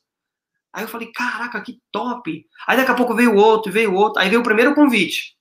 Aí 0.72 0.84
eu 0.84 0.88
falei, 0.88 1.10
caraca, 1.12 1.60
que 1.60 1.80
top. 1.90 2.46
Aí 2.66 2.76
daqui 2.76 2.90
a 2.90 2.94
pouco 2.94 3.14
veio 3.14 3.34
outro, 3.34 3.72
veio 3.72 3.94
outro. 3.94 4.20
Aí 4.20 4.28
veio 4.28 4.40
o 4.40 4.44
primeiro 4.44 4.74
convite 4.74 5.38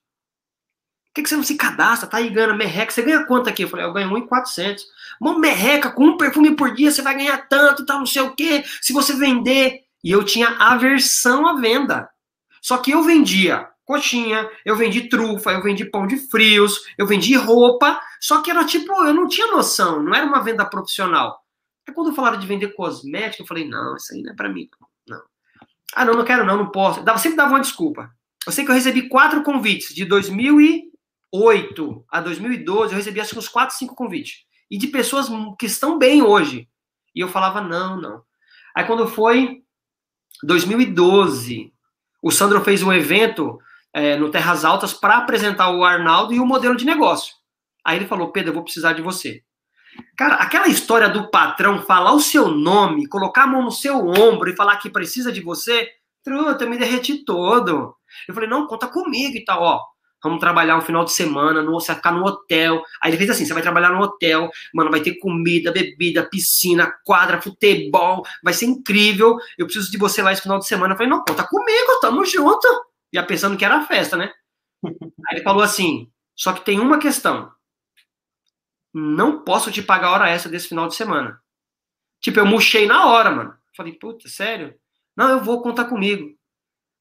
que, 1.18 1.22
que 1.22 1.28
você 1.28 1.36
não 1.36 1.42
se 1.42 1.56
cadastra? 1.56 2.08
Tá 2.08 2.18
aí 2.18 2.30
ganhando 2.30 2.56
merreca. 2.56 2.92
Você 2.92 3.02
ganha 3.02 3.24
quanto 3.24 3.48
aqui? 3.48 3.62
Eu 3.62 3.68
falei, 3.68 3.84
eu 3.84 3.92
ganho 3.92 4.10
1,400. 4.10 4.84
Uma 5.20 5.38
merreca 5.38 5.90
com 5.90 6.04
um 6.04 6.16
perfume 6.16 6.54
por 6.54 6.74
dia, 6.74 6.90
você 6.90 7.02
vai 7.02 7.16
ganhar 7.16 7.38
tanto, 7.48 7.84
tal, 7.84 7.98
não 7.98 8.06
sei 8.06 8.22
o 8.22 8.34
quê. 8.34 8.64
Se 8.80 8.92
você 8.92 9.14
vender. 9.14 9.82
E 10.02 10.12
eu 10.12 10.24
tinha 10.24 10.48
aversão 10.48 11.46
à 11.46 11.54
venda. 11.54 12.08
Só 12.62 12.78
que 12.78 12.92
eu 12.92 13.02
vendia 13.02 13.68
coxinha, 13.88 14.48
eu 14.64 14.76
vendi 14.76 15.08
trufa, 15.08 15.50
eu 15.50 15.62
vendi 15.62 15.84
pão 15.84 16.06
de 16.06 16.18
frios, 16.28 16.84
eu 16.98 17.06
vendi 17.06 17.34
roupa. 17.34 17.98
Só 18.20 18.42
que 18.42 18.50
era 18.50 18.64
tipo, 18.64 18.92
eu 19.04 19.14
não 19.14 19.26
tinha 19.26 19.46
noção, 19.46 20.02
não 20.02 20.14
era 20.14 20.26
uma 20.26 20.42
venda 20.42 20.64
profissional. 20.64 21.42
Aí 21.88 21.94
quando 21.94 22.14
falaram 22.14 22.38
de 22.38 22.46
vender 22.46 22.74
cosmético, 22.74 23.42
eu 23.42 23.46
falei, 23.46 23.66
não, 23.66 23.96
isso 23.96 24.12
aí 24.12 24.22
não 24.22 24.32
é 24.32 24.36
pra 24.36 24.50
mim. 24.50 24.68
Não. 25.08 25.22
Ah, 25.94 26.04
não, 26.04 26.12
não 26.12 26.24
quero 26.24 26.44
não, 26.44 26.58
não 26.58 26.70
posso. 26.70 27.02
Dava, 27.02 27.18
sempre 27.18 27.38
dava 27.38 27.50
uma 27.50 27.60
desculpa. 27.60 28.12
Eu 28.46 28.52
sei 28.52 28.64
que 28.64 28.70
eu 28.70 28.74
recebi 28.74 29.08
quatro 29.08 29.42
convites 29.42 29.94
de 29.94 30.04
2000 30.04 30.60
e 30.60 30.88
2008 31.32 32.04
a 32.08 32.20
2012, 32.20 32.92
eu 32.92 32.96
recebi 32.96 33.20
acho 33.20 33.32
que 33.32 33.38
uns 33.38 33.48
4, 33.48 33.76
5 33.76 33.94
convites. 33.94 34.44
E 34.70 34.76
de 34.76 34.86
pessoas 34.88 35.28
que 35.58 35.66
estão 35.66 35.98
bem 35.98 36.22
hoje. 36.22 36.68
E 37.14 37.20
eu 37.20 37.28
falava, 37.28 37.60
não, 37.60 38.00
não. 38.00 38.22
Aí 38.74 38.84
quando 38.84 39.06
foi 39.06 39.62
2012, 40.42 41.72
o 42.22 42.30
Sandro 42.30 42.62
fez 42.62 42.82
um 42.82 42.92
evento 42.92 43.58
é, 43.92 44.16
no 44.16 44.30
Terras 44.30 44.64
Altas 44.64 44.92
para 44.92 45.18
apresentar 45.18 45.70
o 45.70 45.84
Arnaldo 45.84 46.34
e 46.34 46.40
o 46.40 46.46
modelo 46.46 46.76
de 46.76 46.84
negócio. 46.84 47.34
Aí 47.84 47.96
ele 47.96 48.06
falou, 48.06 48.32
Pedro, 48.32 48.50
eu 48.50 48.54
vou 48.54 48.64
precisar 48.64 48.92
de 48.92 49.02
você. 49.02 49.42
Cara, 50.16 50.36
aquela 50.36 50.68
história 50.68 51.08
do 51.08 51.30
patrão 51.30 51.82
falar 51.82 52.12
o 52.12 52.20
seu 52.20 52.48
nome, 52.48 53.08
colocar 53.08 53.44
a 53.44 53.46
mão 53.46 53.62
no 53.62 53.72
seu 53.72 53.96
ombro 54.06 54.50
e 54.50 54.56
falar 54.56 54.76
que 54.76 54.90
precisa 54.90 55.32
de 55.32 55.40
você, 55.40 55.88
truta, 56.22 56.64
eu 56.64 56.70
me 56.70 56.78
derreti 56.78 57.24
todo. 57.24 57.94
Eu 58.28 58.34
falei, 58.34 58.48
não, 58.48 58.66
conta 58.66 58.86
comigo 58.86 59.36
e 59.36 59.44
tal, 59.44 59.62
ó 59.62 59.80
vamos 60.22 60.40
trabalhar 60.40 60.76
um 60.76 60.80
final 60.80 61.04
de 61.04 61.12
semana, 61.12 61.62
no, 61.62 61.72
você 61.72 61.88
vai 61.88 61.96
ficar 61.96 62.12
no 62.12 62.24
hotel. 62.24 62.82
Aí 63.02 63.10
ele 63.10 63.18
fez 63.18 63.30
assim: 63.30 63.44
você 63.44 63.54
vai 63.54 63.62
trabalhar 63.62 63.90
no 63.90 64.00
hotel, 64.00 64.50
mano, 64.74 64.90
vai 64.90 65.00
ter 65.00 65.18
comida, 65.18 65.72
bebida, 65.72 66.28
piscina, 66.28 66.92
quadra, 67.04 67.40
futebol, 67.40 68.22
vai 68.42 68.52
ser 68.52 68.66
incrível. 68.66 69.36
Eu 69.56 69.66
preciso 69.66 69.90
de 69.90 69.98
você 69.98 70.22
lá 70.22 70.32
esse 70.32 70.42
final 70.42 70.58
de 70.58 70.66
semana. 70.66 70.94
Eu 70.94 70.96
falei, 70.96 71.10
não, 71.10 71.24
conta 71.24 71.46
comigo, 71.46 72.00
tamo 72.00 72.24
junto. 72.24 72.68
Já 73.12 73.22
pensando 73.22 73.56
que 73.56 73.64
era 73.64 73.86
festa, 73.86 74.16
né? 74.16 74.32
Aí 74.84 75.36
ele 75.36 75.42
falou 75.42 75.62
assim: 75.62 76.10
só 76.34 76.52
que 76.52 76.64
tem 76.64 76.80
uma 76.80 76.98
questão. 76.98 77.52
Não 78.92 79.42
posso 79.42 79.70
te 79.70 79.82
pagar 79.82 80.08
a 80.08 80.12
hora 80.12 80.28
essa 80.28 80.48
desse 80.48 80.68
final 80.68 80.88
de 80.88 80.94
semana. 80.94 81.40
Tipo, 82.20 82.40
eu 82.40 82.46
murchei 82.46 82.86
na 82.86 83.06
hora, 83.06 83.30
mano. 83.30 83.56
Falei, 83.76 83.92
puta, 83.92 84.28
sério? 84.28 84.78
Não, 85.16 85.28
eu 85.30 85.40
vou 85.40 85.62
contar 85.62 85.84
comigo. 85.84 86.36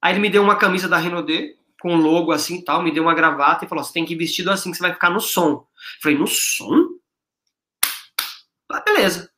Aí 0.01 0.13
ele 0.13 0.19
me 0.19 0.29
deu 0.29 0.43
uma 0.43 0.55
camisa 0.55 0.87
da 0.87 0.97
Renaudet, 0.97 1.57
com 1.79 1.95
logo 1.95 2.31
assim 2.31 2.57
e 2.57 2.63
tal, 2.63 2.81
me 2.81 2.91
deu 2.91 3.03
uma 3.03 3.15
gravata 3.15 3.65
e 3.65 3.67
falou: 3.67 3.83
você 3.83 3.93
tem 3.93 4.05
que 4.05 4.13
ir 4.13 4.17
vestido 4.17 4.51
assim 4.51 4.71
que 4.71 4.77
você 4.77 4.83
vai 4.83 4.93
ficar 4.93 5.09
no 5.09 5.19
som. 5.19 5.65
falei, 6.01 6.17
no 6.17 6.27
som? 6.27 6.97
Ah, 8.71 8.81
beleza. 8.81 9.31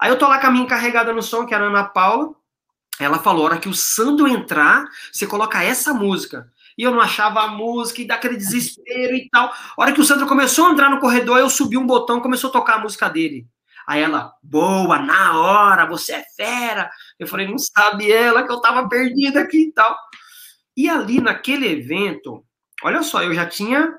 Aí 0.00 0.10
eu 0.10 0.18
tô 0.18 0.28
lá 0.28 0.40
com 0.40 0.46
a 0.46 0.50
minha 0.50 0.64
encarregada 0.64 1.12
no 1.12 1.22
som, 1.22 1.46
que 1.46 1.54
era 1.54 1.64
a 1.64 1.68
Ana 1.68 1.84
Paula. 1.84 2.34
Ela 2.98 3.18
falou: 3.18 3.42
a 3.42 3.50
hora 3.50 3.58
que 3.58 3.68
o 3.68 3.74
Sandro 3.74 4.26
entrar, 4.28 4.84
você 5.12 5.26
coloca 5.26 5.62
essa 5.62 5.92
música. 5.92 6.50
E 6.78 6.82
eu 6.82 6.90
não 6.90 7.00
achava 7.00 7.40
a 7.40 7.48
música 7.48 8.02
e 8.02 8.06
dá 8.06 8.16
aquele 8.16 8.36
desespero 8.36 9.14
e 9.14 9.28
tal. 9.30 9.48
A 9.48 9.74
hora 9.78 9.92
que 9.92 10.00
o 10.00 10.04
Sandro 10.04 10.26
começou 10.26 10.66
a 10.66 10.70
entrar 10.70 10.90
no 10.90 11.00
corredor, 11.00 11.38
eu 11.38 11.48
subi 11.48 11.78
um 11.78 11.86
botão 11.86 12.20
começou 12.20 12.50
a 12.50 12.52
tocar 12.52 12.74
a 12.74 12.80
música 12.80 13.08
dele. 13.08 13.46
Aí 13.86 14.02
ela, 14.02 14.32
boa, 14.42 14.98
na 14.98 15.38
hora, 15.38 15.86
você 15.86 16.14
é 16.14 16.24
fera. 16.36 16.90
Eu 17.18 17.26
falei, 17.26 17.46
não 17.46 17.56
sabe 17.56 18.10
ela 18.10 18.44
que 18.44 18.52
eu 18.52 18.60
tava 18.60 18.88
perdida 18.88 19.40
aqui 19.40 19.68
e 19.68 19.72
tal. 19.72 19.96
E 20.76 20.88
ali 20.88 21.20
naquele 21.20 21.66
evento, 21.68 22.44
olha 22.82 23.02
só, 23.02 23.22
eu 23.22 23.32
já 23.32 23.46
tinha 23.46 23.98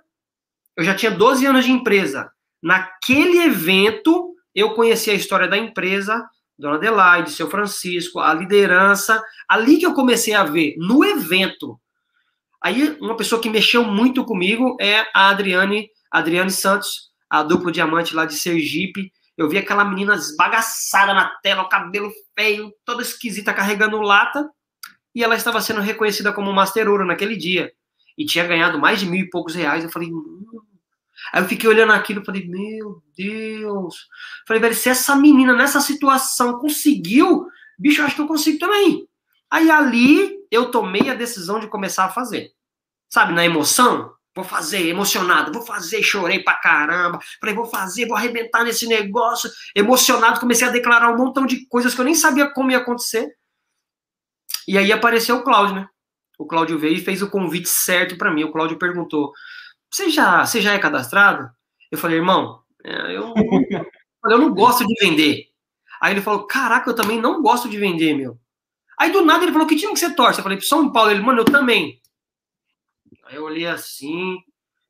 eu 0.75 0.83
já 0.83 0.93
tinha 0.93 1.09
12 1.09 1.43
anos 1.45 1.65
de 1.65 1.71
empresa. 1.71 2.31
Naquele 2.61 3.39
evento, 3.39 4.35
eu 4.53 4.75
conheci 4.75 5.09
a 5.09 5.15
história 5.15 5.47
da 5.47 5.57
empresa, 5.57 6.23
Dona 6.57 6.75
Adelaide, 6.75 7.31
seu 7.31 7.49
Francisco, 7.49 8.19
a 8.19 8.33
liderança, 8.33 9.23
ali 9.47 9.77
que 9.77 9.85
eu 9.85 9.93
comecei 9.93 10.33
a 10.33 10.43
ver 10.43 10.75
no 10.77 11.05
evento. 11.05 11.79
Aí 12.61 12.97
uma 12.99 13.15
pessoa 13.15 13.41
que 13.41 13.49
mexeu 13.49 13.83
muito 13.83 14.25
comigo 14.25 14.75
é 14.81 15.05
a 15.13 15.29
Adriane, 15.29 15.89
Adriane 16.11 16.51
Santos, 16.51 17.11
a 17.29 17.43
duplo 17.43 17.71
diamante 17.71 18.15
lá 18.15 18.25
de 18.25 18.35
Sergipe. 18.35 19.11
Eu 19.37 19.47
vi 19.47 19.57
aquela 19.57 19.85
menina 19.85 20.15
esbagaçada 20.15 21.13
na 21.13 21.29
tela, 21.43 21.61
o 21.61 21.69
cabelo 21.69 22.11
feio, 22.37 22.73
toda 22.83 23.03
esquisita, 23.03 23.53
carregando 23.53 24.01
lata 24.01 24.49
e 25.17 25.23
ela 25.23 25.35
estava 25.35 25.59
sendo 25.61 25.81
reconhecida 25.81 26.31
como 26.31 26.53
Master 26.53 26.87
Ouro 26.87 27.03
naquele 27.03 27.35
dia. 27.35 27.71
E 28.15 28.23
tinha 28.23 28.45
ganhado 28.45 28.79
mais 28.79 28.99
de 28.99 29.07
mil 29.07 29.25
e 29.25 29.29
poucos 29.29 29.55
reais. 29.55 29.83
Eu 29.83 29.89
falei, 29.89 30.09
hum. 30.11 30.45
Aí 31.31 31.41
eu 31.41 31.47
fiquei 31.47 31.69
olhando 31.69 31.93
aquilo 31.93 32.21
e 32.21 32.25
falei, 32.25 32.47
meu 32.47 33.01
Deus. 33.15 34.07
Falei, 34.47 34.61
velho, 34.61 34.75
se 34.75 34.89
essa 34.89 35.15
menina 35.15 35.53
nessa 35.53 35.81
situação 35.81 36.59
conseguiu, 36.59 37.47
bicho, 37.77 38.01
acho 38.01 38.15
que 38.15 38.21
eu 38.21 38.27
consigo 38.27 38.59
também. 38.59 39.07
Aí 39.49 39.69
ali 39.69 40.37
eu 40.51 40.71
tomei 40.71 41.09
a 41.09 41.15
decisão 41.15 41.59
de 41.59 41.67
começar 41.67 42.05
a 42.05 42.09
fazer. 42.09 42.51
Sabe, 43.09 43.33
na 43.33 43.45
emoção, 43.45 44.13
vou 44.35 44.43
fazer, 44.43 44.87
emocionado, 44.87 45.51
vou 45.51 45.65
fazer, 45.65 46.03
chorei 46.03 46.43
pra 46.43 46.55
caramba. 46.55 47.19
Falei, 47.39 47.55
vou 47.55 47.65
fazer, 47.65 48.07
vou 48.07 48.17
arrebentar 48.17 48.63
nesse 48.63 48.87
negócio. 48.87 49.49
Emocionado, 49.75 50.39
comecei 50.39 50.67
a 50.67 50.71
declarar 50.71 51.11
um 51.11 51.17
montão 51.17 51.45
de 51.45 51.65
coisas 51.67 51.95
que 51.95 52.01
eu 52.01 52.05
nem 52.05 52.15
sabia 52.15 52.49
como 52.51 52.71
ia 52.71 52.77
acontecer. 52.77 53.29
E 54.67 54.77
aí 54.77 54.91
apareceu 54.91 55.37
o 55.37 55.43
Cláudio, 55.43 55.75
né? 55.75 55.87
o 56.37 56.45
Cláudio 56.45 56.77
veio 56.77 56.95
e 56.95 57.03
fez 57.03 57.21
o 57.21 57.29
convite 57.29 57.67
certo 57.67 58.17
para 58.17 58.31
mim. 58.31 58.43
O 58.43 58.51
Cláudio 58.51 58.77
perguntou: 58.77 59.33
você 59.91 60.09
já, 60.09 60.45
você 60.45 60.61
já 60.61 60.73
é 60.73 60.79
cadastrado? 60.79 61.49
Eu 61.91 61.97
falei, 61.97 62.17
irmão, 62.17 62.61
é, 62.83 63.15
eu, 63.15 63.33
eu 64.29 64.37
não 64.37 64.53
gosto 64.53 64.85
de 64.85 64.93
vender. 64.99 65.47
Aí 66.01 66.13
ele 66.13 66.21
falou: 66.21 66.45
caraca, 66.45 66.89
eu 66.89 66.95
também 66.95 67.19
não 67.19 67.41
gosto 67.41 67.69
de 67.69 67.77
vender, 67.77 68.15
meu. 68.15 68.37
Aí 68.97 69.11
do 69.11 69.23
nada 69.23 69.43
ele 69.43 69.51
falou: 69.51 69.67
que 69.67 69.75
time 69.75 69.93
que 69.93 69.99
você 69.99 70.13
torce? 70.13 70.39
Eu 70.39 70.43
falei: 70.43 70.59
São 70.61 70.91
Paulo. 70.91 71.11
Ele, 71.11 71.21
mano, 71.21 71.41
eu 71.41 71.45
também. 71.45 72.01
Aí 73.25 73.35
eu 73.35 73.43
olhei 73.43 73.67
assim, 73.67 74.37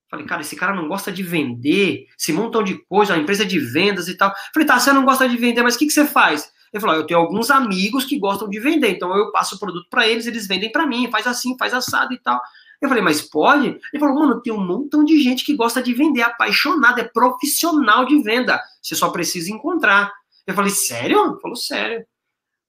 falei, 0.09 0.25
cara, 0.25 0.41
esse 0.41 0.55
cara 0.55 0.75
não 0.75 0.87
gosta 0.87 1.11
de 1.11 1.23
vender, 1.23 2.05
esse 2.17 2.31
montão 2.31 2.63
de 2.63 2.77
coisa, 2.85 3.15
a 3.15 3.17
empresa 3.17 3.45
de 3.45 3.59
vendas 3.59 4.07
e 4.07 4.15
tal. 4.15 4.31
Falei, 4.53 4.67
tá, 4.67 4.79
você 4.79 4.93
não 4.93 5.03
gosta 5.03 5.27
de 5.27 5.35
vender, 5.37 5.63
mas 5.63 5.75
o 5.75 5.79
que, 5.79 5.87
que 5.87 5.91
você 5.91 6.05
faz? 6.05 6.51
Ele 6.71 6.81
falou: 6.81 6.95
eu 6.95 7.05
tenho 7.05 7.19
alguns 7.19 7.49
amigos 7.49 8.05
que 8.05 8.19
gostam 8.19 8.49
de 8.49 8.59
vender, 8.59 8.91
então 8.91 9.15
eu 9.15 9.31
passo 9.31 9.55
o 9.55 9.59
produto 9.59 9.87
para 9.89 10.07
eles, 10.07 10.27
eles 10.27 10.47
vendem 10.47 10.71
para 10.71 10.85
mim, 10.85 11.09
faz 11.09 11.25
assim, 11.25 11.57
faz 11.57 11.73
assado 11.73 12.13
e 12.13 12.19
tal. 12.19 12.39
Eu 12.81 12.89
falei, 12.89 13.03
mas 13.03 13.21
pode? 13.21 13.67
Ele 13.67 13.99
falou, 13.99 14.15
mano, 14.15 14.41
tem 14.41 14.53
um 14.53 14.63
montão 14.63 15.03
de 15.03 15.19
gente 15.21 15.43
que 15.43 15.55
gosta 15.55 15.81
de 15.81 15.93
vender, 15.93 16.21
apaixonado, 16.21 16.99
é 16.99 17.03
profissional 17.03 18.05
de 18.05 18.21
venda. 18.21 18.61
Você 18.81 18.95
só 18.95 19.09
precisa 19.09 19.51
encontrar. 19.51 20.13
Eu 20.45 20.53
falei, 20.53 20.71
sério? 20.71 21.19
Ele 21.25 21.41
falou, 21.41 21.55
sério. 21.55 22.05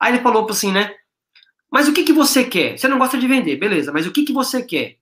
Aí 0.01 0.15
ele 0.15 0.23
falou 0.23 0.49
assim, 0.49 0.73
né? 0.73 0.95
Mas 1.71 1.89
o 1.89 1.93
que, 1.93 2.05
que 2.05 2.13
você 2.13 2.45
quer? 2.45 2.79
Você 2.79 2.89
não 2.89 2.99
gosta 2.99 3.19
de 3.19 3.27
vender, 3.27 3.57
beleza, 3.57 3.93
mas 3.93 4.07
o 4.07 4.13
que, 4.13 4.25
que 4.25 4.33
você 4.33 4.63
quer? 4.63 4.97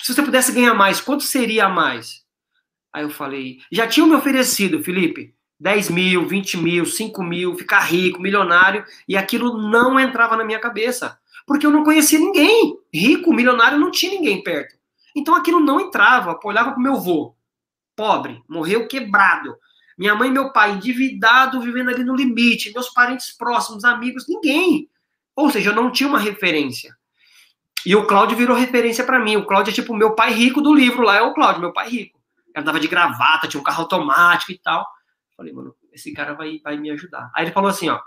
Se 0.00 0.12
você 0.12 0.22
pudesse 0.22 0.50
ganhar 0.52 0.74
mais, 0.74 1.00
quanto 1.00 1.22
seria 1.22 1.68
mais? 1.68 2.24
Aí 2.92 3.04
eu 3.04 3.10
falei, 3.10 3.58
já 3.70 3.86
tinham 3.86 4.08
me 4.08 4.16
oferecido, 4.16 4.82
Felipe, 4.82 5.32
10 5.60 5.90
mil, 5.90 6.26
20 6.26 6.56
mil, 6.56 6.86
5 6.86 7.22
mil, 7.22 7.54
ficar 7.54 7.80
rico, 7.80 8.20
milionário, 8.20 8.84
e 9.06 9.16
aquilo 9.16 9.58
não 9.70 10.00
entrava 10.00 10.36
na 10.36 10.44
minha 10.44 10.58
cabeça. 10.58 11.18
Porque 11.46 11.66
eu 11.66 11.70
não 11.70 11.84
conhecia 11.84 12.18
ninguém. 12.18 12.79
Rico, 12.92 13.32
milionário, 13.32 13.78
não 13.78 13.90
tinha 13.90 14.12
ninguém 14.12 14.42
perto. 14.42 14.76
Então 15.14 15.34
aquilo 15.34 15.60
não 15.60 15.80
entrava. 15.80 16.38
Olhava 16.44 16.72
pro 16.72 16.80
meu 16.80 16.94
avô, 16.94 17.34
pobre, 17.96 18.42
morreu 18.48 18.88
quebrado. 18.88 19.56
Minha 19.96 20.14
mãe 20.14 20.28
e 20.28 20.32
meu 20.32 20.52
pai 20.52 20.72
endividado, 20.72 21.60
vivendo 21.60 21.90
ali 21.90 22.02
no 22.02 22.16
limite. 22.16 22.72
Meus 22.72 22.88
parentes 22.88 23.36
próximos, 23.36 23.84
amigos, 23.84 24.26
ninguém. 24.28 24.88
Ou 25.36 25.50
seja, 25.50 25.70
eu 25.70 25.74
não 25.74 25.90
tinha 25.90 26.08
uma 26.08 26.18
referência. 26.18 26.96
E 27.84 27.94
o 27.96 28.06
Cláudio 28.06 28.36
virou 28.36 28.56
referência 28.56 29.04
para 29.04 29.18
mim. 29.18 29.36
O 29.36 29.46
Cláudio 29.46 29.70
é 29.70 29.74
tipo 29.74 29.94
meu 29.94 30.14
pai 30.14 30.32
rico 30.32 30.60
do 30.60 30.74
livro 30.74 31.02
lá, 31.02 31.16
é 31.16 31.22
o 31.22 31.34
Cláudio, 31.34 31.60
meu 31.60 31.72
pai 31.72 31.88
rico. 31.88 32.20
Ele 32.48 32.62
andava 32.62 32.80
de 32.80 32.88
gravata, 32.88 33.46
tinha 33.48 33.60
um 33.60 33.64
carro 33.64 33.82
automático 33.82 34.52
e 34.52 34.58
tal. 34.58 34.86
Falei, 35.36 35.52
mano, 35.52 35.74
esse 35.92 36.12
cara 36.12 36.34
vai, 36.34 36.58
vai 36.62 36.76
me 36.76 36.90
ajudar. 36.90 37.30
Aí 37.34 37.44
ele 37.44 37.52
falou 37.52 37.70
assim, 37.70 37.88
ó, 37.88 38.00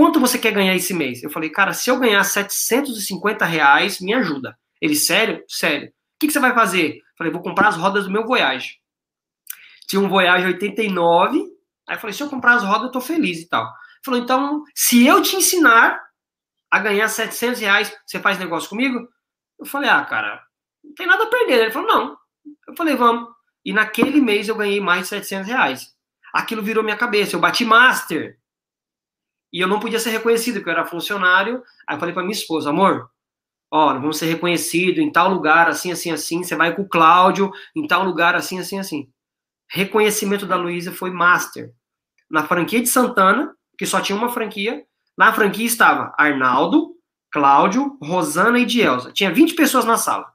quanto 0.00 0.18
você 0.18 0.38
quer 0.38 0.52
ganhar 0.52 0.74
esse 0.74 0.94
mês? 0.94 1.22
Eu 1.22 1.28
falei, 1.28 1.50
cara, 1.50 1.74
se 1.74 1.90
eu 1.90 1.98
ganhar 1.98 2.24
750 2.24 3.44
reais, 3.44 4.00
me 4.00 4.14
ajuda. 4.14 4.58
Ele, 4.80 4.94
sério? 4.94 5.44
Sério. 5.46 5.88
O 5.88 5.92
que, 6.18 6.26
que 6.26 6.32
você 6.32 6.40
vai 6.40 6.54
fazer? 6.54 6.96
Eu 6.96 7.02
falei, 7.18 7.30
vou 7.30 7.42
comprar 7.42 7.68
as 7.68 7.76
rodas 7.76 8.04
do 8.04 8.10
meu 8.10 8.24
Voyage. 8.24 8.78
Tinha 9.86 10.00
um 10.00 10.08
Voyage 10.08 10.46
89, 10.46 11.38
aí 11.86 11.96
eu 11.96 12.00
falei, 12.00 12.14
se 12.14 12.22
eu 12.22 12.30
comprar 12.30 12.54
as 12.54 12.62
rodas, 12.62 12.84
eu 12.84 12.92
tô 12.92 13.00
feliz 13.02 13.40
e 13.40 13.48
tal. 13.50 13.64
Ele 13.64 14.02
falou, 14.02 14.20
então, 14.20 14.64
se 14.74 15.06
eu 15.06 15.20
te 15.20 15.36
ensinar 15.36 16.00
a 16.70 16.78
ganhar 16.78 17.06
700 17.06 17.60
reais, 17.60 17.94
você 18.06 18.18
faz 18.18 18.38
negócio 18.38 18.70
comigo? 18.70 19.06
Eu 19.58 19.66
falei, 19.66 19.90
ah, 19.90 20.02
cara, 20.06 20.42
não 20.82 20.94
tem 20.94 21.06
nada 21.06 21.24
a 21.24 21.30
perder. 21.30 21.64
Ele 21.64 21.72
falou, 21.72 21.88
não. 21.88 22.16
Eu 22.66 22.74
falei, 22.74 22.96
vamos. 22.96 23.28
E 23.62 23.70
naquele 23.70 24.22
mês 24.22 24.48
eu 24.48 24.56
ganhei 24.56 24.80
mais 24.80 25.02
de 25.02 25.08
700 25.08 25.46
reais. 25.46 25.94
Aquilo 26.32 26.62
virou 26.62 26.82
minha 26.82 26.96
cabeça. 26.96 27.36
Eu 27.36 27.40
bati 27.40 27.66
master. 27.66 28.39
E 29.52 29.60
eu 29.60 29.68
não 29.68 29.80
podia 29.80 29.98
ser 29.98 30.10
reconhecido, 30.10 30.56
porque 30.56 30.70
eu 30.70 30.74
era 30.74 30.84
funcionário. 30.84 31.62
Aí 31.86 31.96
eu 31.96 32.00
falei 32.00 32.14
para 32.14 32.22
minha 32.22 32.34
esposa, 32.34 32.70
amor, 32.70 33.10
ó, 33.70 33.92
vamos 33.94 34.18
ser 34.18 34.26
reconhecido 34.26 35.00
em 35.00 35.10
tal 35.10 35.30
lugar, 35.30 35.68
assim, 35.68 35.92
assim, 35.92 36.10
assim. 36.10 36.42
Você 36.42 36.56
vai 36.56 36.74
com 36.74 36.82
o 36.82 36.88
Cláudio, 36.88 37.50
em 37.74 37.86
tal 37.86 38.04
lugar, 38.04 38.34
assim, 38.34 38.58
assim, 38.58 38.78
assim. 38.78 39.08
Reconhecimento 39.68 40.46
da 40.46 40.56
Luísa 40.56 40.92
foi 40.92 41.10
master. 41.10 41.72
Na 42.30 42.46
franquia 42.46 42.80
de 42.80 42.88
Santana, 42.88 43.54
que 43.78 43.86
só 43.86 44.00
tinha 44.00 44.16
uma 44.16 44.28
franquia, 44.28 44.84
na 45.16 45.32
franquia 45.32 45.66
estava 45.66 46.14
Arnaldo, 46.18 46.94
Cláudio, 47.30 47.96
Rosana 48.02 48.58
e 48.58 48.64
Dielza. 48.64 49.12
Tinha 49.12 49.32
20 49.32 49.54
pessoas 49.54 49.84
na 49.84 49.96
sala. 49.96 50.26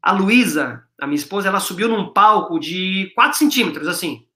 A 0.00 0.12
Luísa, 0.12 0.84
a 1.00 1.06
minha 1.06 1.16
esposa, 1.16 1.48
ela 1.48 1.60
subiu 1.60 1.88
num 1.88 2.12
palco 2.12 2.58
de 2.58 3.12
4 3.14 3.38
centímetros, 3.38 3.88
assim. 3.88 4.26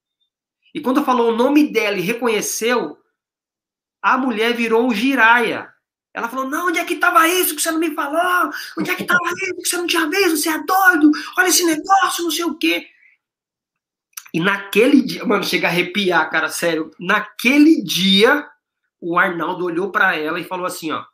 E 0.75 0.81
quando 0.81 1.05
falou 1.05 1.33
o 1.33 1.37
nome 1.37 1.73
dela 1.73 1.97
e 1.97 2.03
reconheceu, 2.03 2.99
a 4.07 4.17
mulher 4.17 4.55
virou 4.55 4.87
o 4.87 4.95
giraia. 4.95 5.69
Ela 6.15 6.29
falou: 6.29 6.49
Não, 6.49 6.69
onde 6.69 6.79
é 6.79 6.85
que 6.85 6.95
estava 6.95 7.27
isso 7.27 7.57
que 7.57 7.61
você 7.61 7.73
não 7.73 7.81
me 7.81 7.93
falou? 7.93 8.53
Onde 8.79 8.89
é 8.89 8.95
que 8.95 9.03
estava 9.03 9.21
isso 9.43 9.57
que 9.57 9.69
você 9.69 9.77
não 9.77 9.87
tinha 9.89 10.09
visto? 10.09 10.37
Você 10.37 10.49
é 10.49 10.63
doido? 10.63 11.11
Olha 11.37 11.49
esse 11.49 11.65
negócio, 11.65 12.23
não 12.23 12.31
sei 12.31 12.45
o 12.45 12.55
quê. 12.55 12.87
E 14.33 14.39
naquele 14.39 15.03
dia, 15.03 15.25
mano, 15.25 15.43
chega 15.43 15.67
a 15.67 15.71
arrepiar, 15.71 16.31
cara, 16.31 16.49
sério. 16.49 16.93
Naquele 17.01 17.83
dia, 17.83 18.49
o 19.01 19.19
Arnaldo 19.19 19.65
olhou 19.65 19.91
para 19.91 20.15
ela 20.15 20.39
e 20.39 20.45
falou 20.45 20.67
assim, 20.67 20.93
ó: 20.93 21.05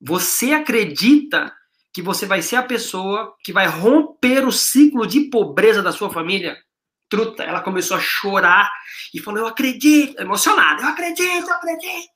"Você 0.00 0.52
acredita 0.52 1.54
que 1.92 2.02
você 2.02 2.26
vai 2.26 2.42
ser 2.42 2.56
a 2.56 2.62
pessoa 2.64 3.36
que 3.44 3.52
vai 3.52 3.68
romper 3.68 4.44
o 4.44 4.50
ciclo 4.50 5.06
de 5.06 5.30
pobreza 5.30 5.80
da 5.80 5.92
sua 5.92 6.10
família?" 6.10 6.58
Truta, 7.10 7.42
ela 7.42 7.60
começou 7.60 7.96
a 7.96 8.00
chorar 8.00 8.70
e 9.12 9.20
falou: 9.20 9.40
"Eu 9.40 9.46
acredito", 9.46 10.18
emocionada. 10.18 10.82
"Eu 10.82 10.88
acredito, 10.88 11.48
eu 11.48 11.54
acredito". 11.54 12.08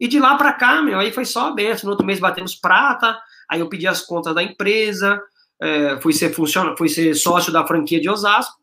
E 0.00 0.08
de 0.08 0.18
lá 0.18 0.36
para 0.36 0.52
cá, 0.52 0.80
meu, 0.80 0.98
aí 0.98 1.12
foi 1.12 1.24
só 1.24 1.48
a 1.48 1.50
benção. 1.50 1.88
No 1.88 1.90
outro 1.90 2.06
mês 2.06 2.20
batemos 2.20 2.54
prata, 2.54 3.18
aí 3.50 3.60
eu 3.60 3.68
pedi 3.68 3.86
as 3.86 4.00
contas 4.00 4.34
da 4.34 4.42
empresa, 4.42 5.20
é, 5.60 6.00
fui 6.00 6.12
ser 6.12 6.32
funciona, 6.32 6.76
fui 6.76 6.88
ser 6.88 7.14
sócio 7.14 7.52
da 7.52 7.66
franquia 7.66 8.00
de 8.00 8.08
Osasco. 8.08 8.56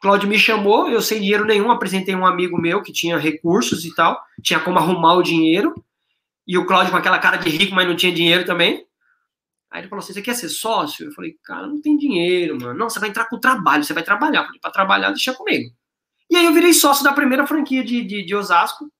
Cláudio 0.00 0.28
me 0.28 0.38
chamou, 0.38 0.88
eu 0.88 1.00
sem 1.00 1.20
dinheiro 1.20 1.44
nenhum, 1.44 1.70
apresentei 1.72 2.14
um 2.14 2.26
amigo 2.26 2.60
meu 2.60 2.82
que 2.82 2.92
tinha 2.92 3.16
recursos 3.18 3.84
e 3.84 3.94
tal, 3.94 4.20
tinha 4.42 4.60
como 4.60 4.78
arrumar 4.78 5.14
o 5.14 5.22
dinheiro, 5.22 5.74
e 6.46 6.56
o 6.56 6.66
Cláudio 6.66 6.92
com 6.92 6.96
aquela 6.96 7.18
cara 7.18 7.36
de 7.36 7.48
rico, 7.48 7.74
mas 7.74 7.88
não 7.88 7.96
tinha 7.96 8.12
dinheiro 8.12 8.44
também. 8.44 8.86
Aí 9.70 9.82
ele 9.82 9.88
falou 9.88 10.02
assim: 10.02 10.12
você 10.12 10.22
quer 10.22 10.34
ser 10.34 10.48
sócio? 10.48 11.06
Eu 11.06 11.12
falei, 11.12 11.36
cara, 11.44 11.66
não 11.66 11.80
tem 11.80 11.96
dinheiro, 11.96 12.58
mano. 12.60 12.78
Não, 12.78 12.88
você 12.88 12.98
vai 12.98 13.08
entrar 13.08 13.28
com 13.28 13.38
trabalho, 13.38 13.84
você 13.84 13.92
vai 13.92 14.02
trabalhar. 14.02 14.40
Eu 14.40 14.46
falei, 14.46 14.60
pra 14.60 14.70
trabalhar, 14.70 15.10
deixa 15.10 15.34
comigo. 15.34 15.70
E 16.30 16.36
aí 16.36 16.44
eu 16.44 16.52
virei 16.52 16.72
sócio 16.72 17.04
da 17.04 17.12
primeira 17.12 17.46
franquia 17.46 17.82
de, 17.84 18.02
de, 18.04 18.24
de 18.24 18.34
Osasco. 18.34 18.90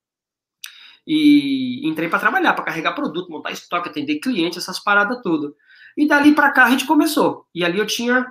E 1.06 1.88
entrei 1.88 2.08
para 2.08 2.18
trabalhar, 2.18 2.52
para 2.52 2.64
carregar 2.64 2.92
produto, 2.92 3.30
montar 3.30 3.50
estoque, 3.50 3.88
atender 3.88 4.18
cliente, 4.18 4.58
essas 4.58 4.78
paradas 4.78 5.20
tudo. 5.22 5.56
E 5.96 6.06
dali 6.06 6.34
para 6.34 6.50
cá 6.52 6.66
a 6.66 6.70
gente 6.70 6.86
começou. 6.86 7.46
E 7.54 7.64
ali 7.64 7.78
eu 7.78 7.86
tinha 7.86 8.26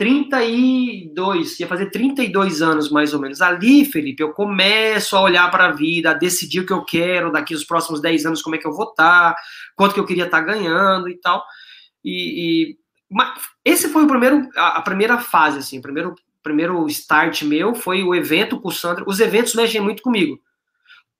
32, 0.00 1.60
ia 1.60 1.66
fazer 1.66 1.90
32 1.90 2.62
anos 2.62 2.88
mais 2.88 3.12
ou 3.12 3.20
menos. 3.20 3.42
Ali, 3.42 3.84
Felipe, 3.84 4.22
eu 4.22 4.32
começo 4.32 5.14
a 5.14 5.20
olhar 5.20 5.50
para 5.50 5.66
a 5.66 5.72
vida, 5.72 6.10
a 6.10 6.14
decidir 6.14 6.60
o 6.60 6.66
que 6.66 6.72
eu 6.72 6.82
quero 6.82 7.30
daqui 7.30 7.54
os 7.54 7.64
próximos 7.64 8.00
10 8.00 8.24
anos, 8.24 8.40
como 8.40 8.56
é 8.56 8.58
que 8.58 8.66
eu 8.66 8.72
vou 8.72 8.88
estar, 8.88 9.34
tá, 9.34 9.40
quanto 9.76 9.92
que 9.92 10.00
eu 10.00 10.06
queria 10.06 10.24
estar 10.24 10.38
tá 10.38 10.42
ganhando 10.42 11.06
e 11.06 11.18
tal. 11.18 11.44
E, 12.02 12.70
e 12.72 12.78
esse 13.62 13.90
foi 13.90 14.04
o 14.04 14.08
primeiro, 14.08 14.48
a, 14.56 14.80
primeira 14.80 15.18
fase, 15.18 15.58
assim, 15.58 15.80
o 15.80 15.82
primeiro, 15.82 16.14
primeiro 16.42 16.86
start 16.86 17.42
meu 17.42 17.74
foi 17.74 18.02
o 18.02 18.14
evento 18.14 18.58
com 18.58 18.68
o 18.68 18.72
Sandro. 18.72 19.04
Os 19.06 19.20
eventos 19.20 19.54
mexem 19.54 19.82
muito 19.82 20.02
comigo. 20.02 20.40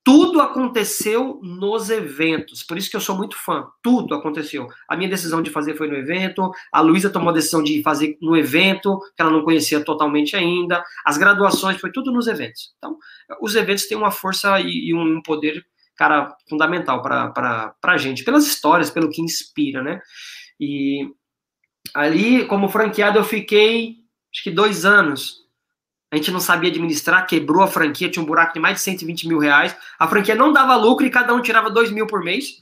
Tudo 0.03 0.41
aconteceu 0.41 1.39
nos 1.43 1.91
eventos, 1.91 2.63
por 2.63 2.75
isso 2.75 2.89
que 2.89 2.95
eu 2.95 3.01
sou 3.01 3.15
muito 3.15 3.37
fã. 3.37 3.67
Tudo 3.83 4.15
aconteceu. 4.15 4.67
A 4.89 4.97
minha 4.97 5.09
decisão 5.09 5.43
de 5.43 5.51
fazer 5.51 5.75
foi 5.77 5.87
no 5.87 5.95
evento, 5.95 6.51
a 6.71 6.81
Luísa 6.81 7.11
tomou 7.11 7.29
a 7.29 7.33
decisão 7.33 7.61
de 7.61 7.83
fazer 7.83 8.17
no 8.19 8.35
evento, 8.35 8.99
que 9.15 9.21
ela 9.21 9.29
não 9.29 9.43
conhecia 9.43 9.83
totalmente 9.83 10.35
ainda. 10.35 10.83
As 11.05 11.19
graduações, 11.19 11.79
foi 11.79 11.91
tudo 11.91 12.11
nos 12.11 12.25
eventos. 12.25 12.73
Então, 12.77 12.97
os 13.39 13.55
eventos 13.55 13.85
têm 13.85 13.95
uma 13.95 14.09
força 14.09 14.59
e, 14.59 14.89
e 14.89 14.93
um 14.93 15.21
poder, 15.21 15.63
cara, 15.95 16.35
fundamental 16.49 17.03
para 17.03 17.75
a 17.83 17.97
gente, 17.97 18.23
pelas 18.23 18.47
histórias, 18.47 18.89
pelo 18.89 19.11
que 19.11 19.21
inspira, 19.21 19.83
né? 19.83 20.01
E 20.59 21.07
ali, 21.93 22.45
como 22.47 22.69
franqueado, 22.69 23.19
eu 23.19 23.23
fiquei, 23.23 23.97
acho 24.33 24.43
que 24.43 24.49
dois 24.49 24.83
anos 24.83 25.40
a 26.11 26.17
gente 26.17 26.29
não 26.29 26.41
sabia 26.41 26.69
administrar, 26.69 27.25
quebrou 27.25 27.63
a 27.63 27.67
franquia, 27.67 28.11
tinha 28.11 28.21
um 28.21 28.25
buraco 28.25 28.53
de 28.53 28.59
mais 28.59 28.75
de 28.75 28.81
120 28.81 29.29
mil 29.29 29.39
reais. 29.39 29.75
A 29.97 30.05
franquia 30.09 30.35
não 30.35 30.51
dava 30.51 30.75
lucro 30.75 31.05
e 31.05 31.09
cada 31.09 31.33
um 31.33 31.41
tirava 31.41 31.69
2 31.69 31.89
mil 31.89 32.05
por 32.05 32.21
mês 32.21 32.61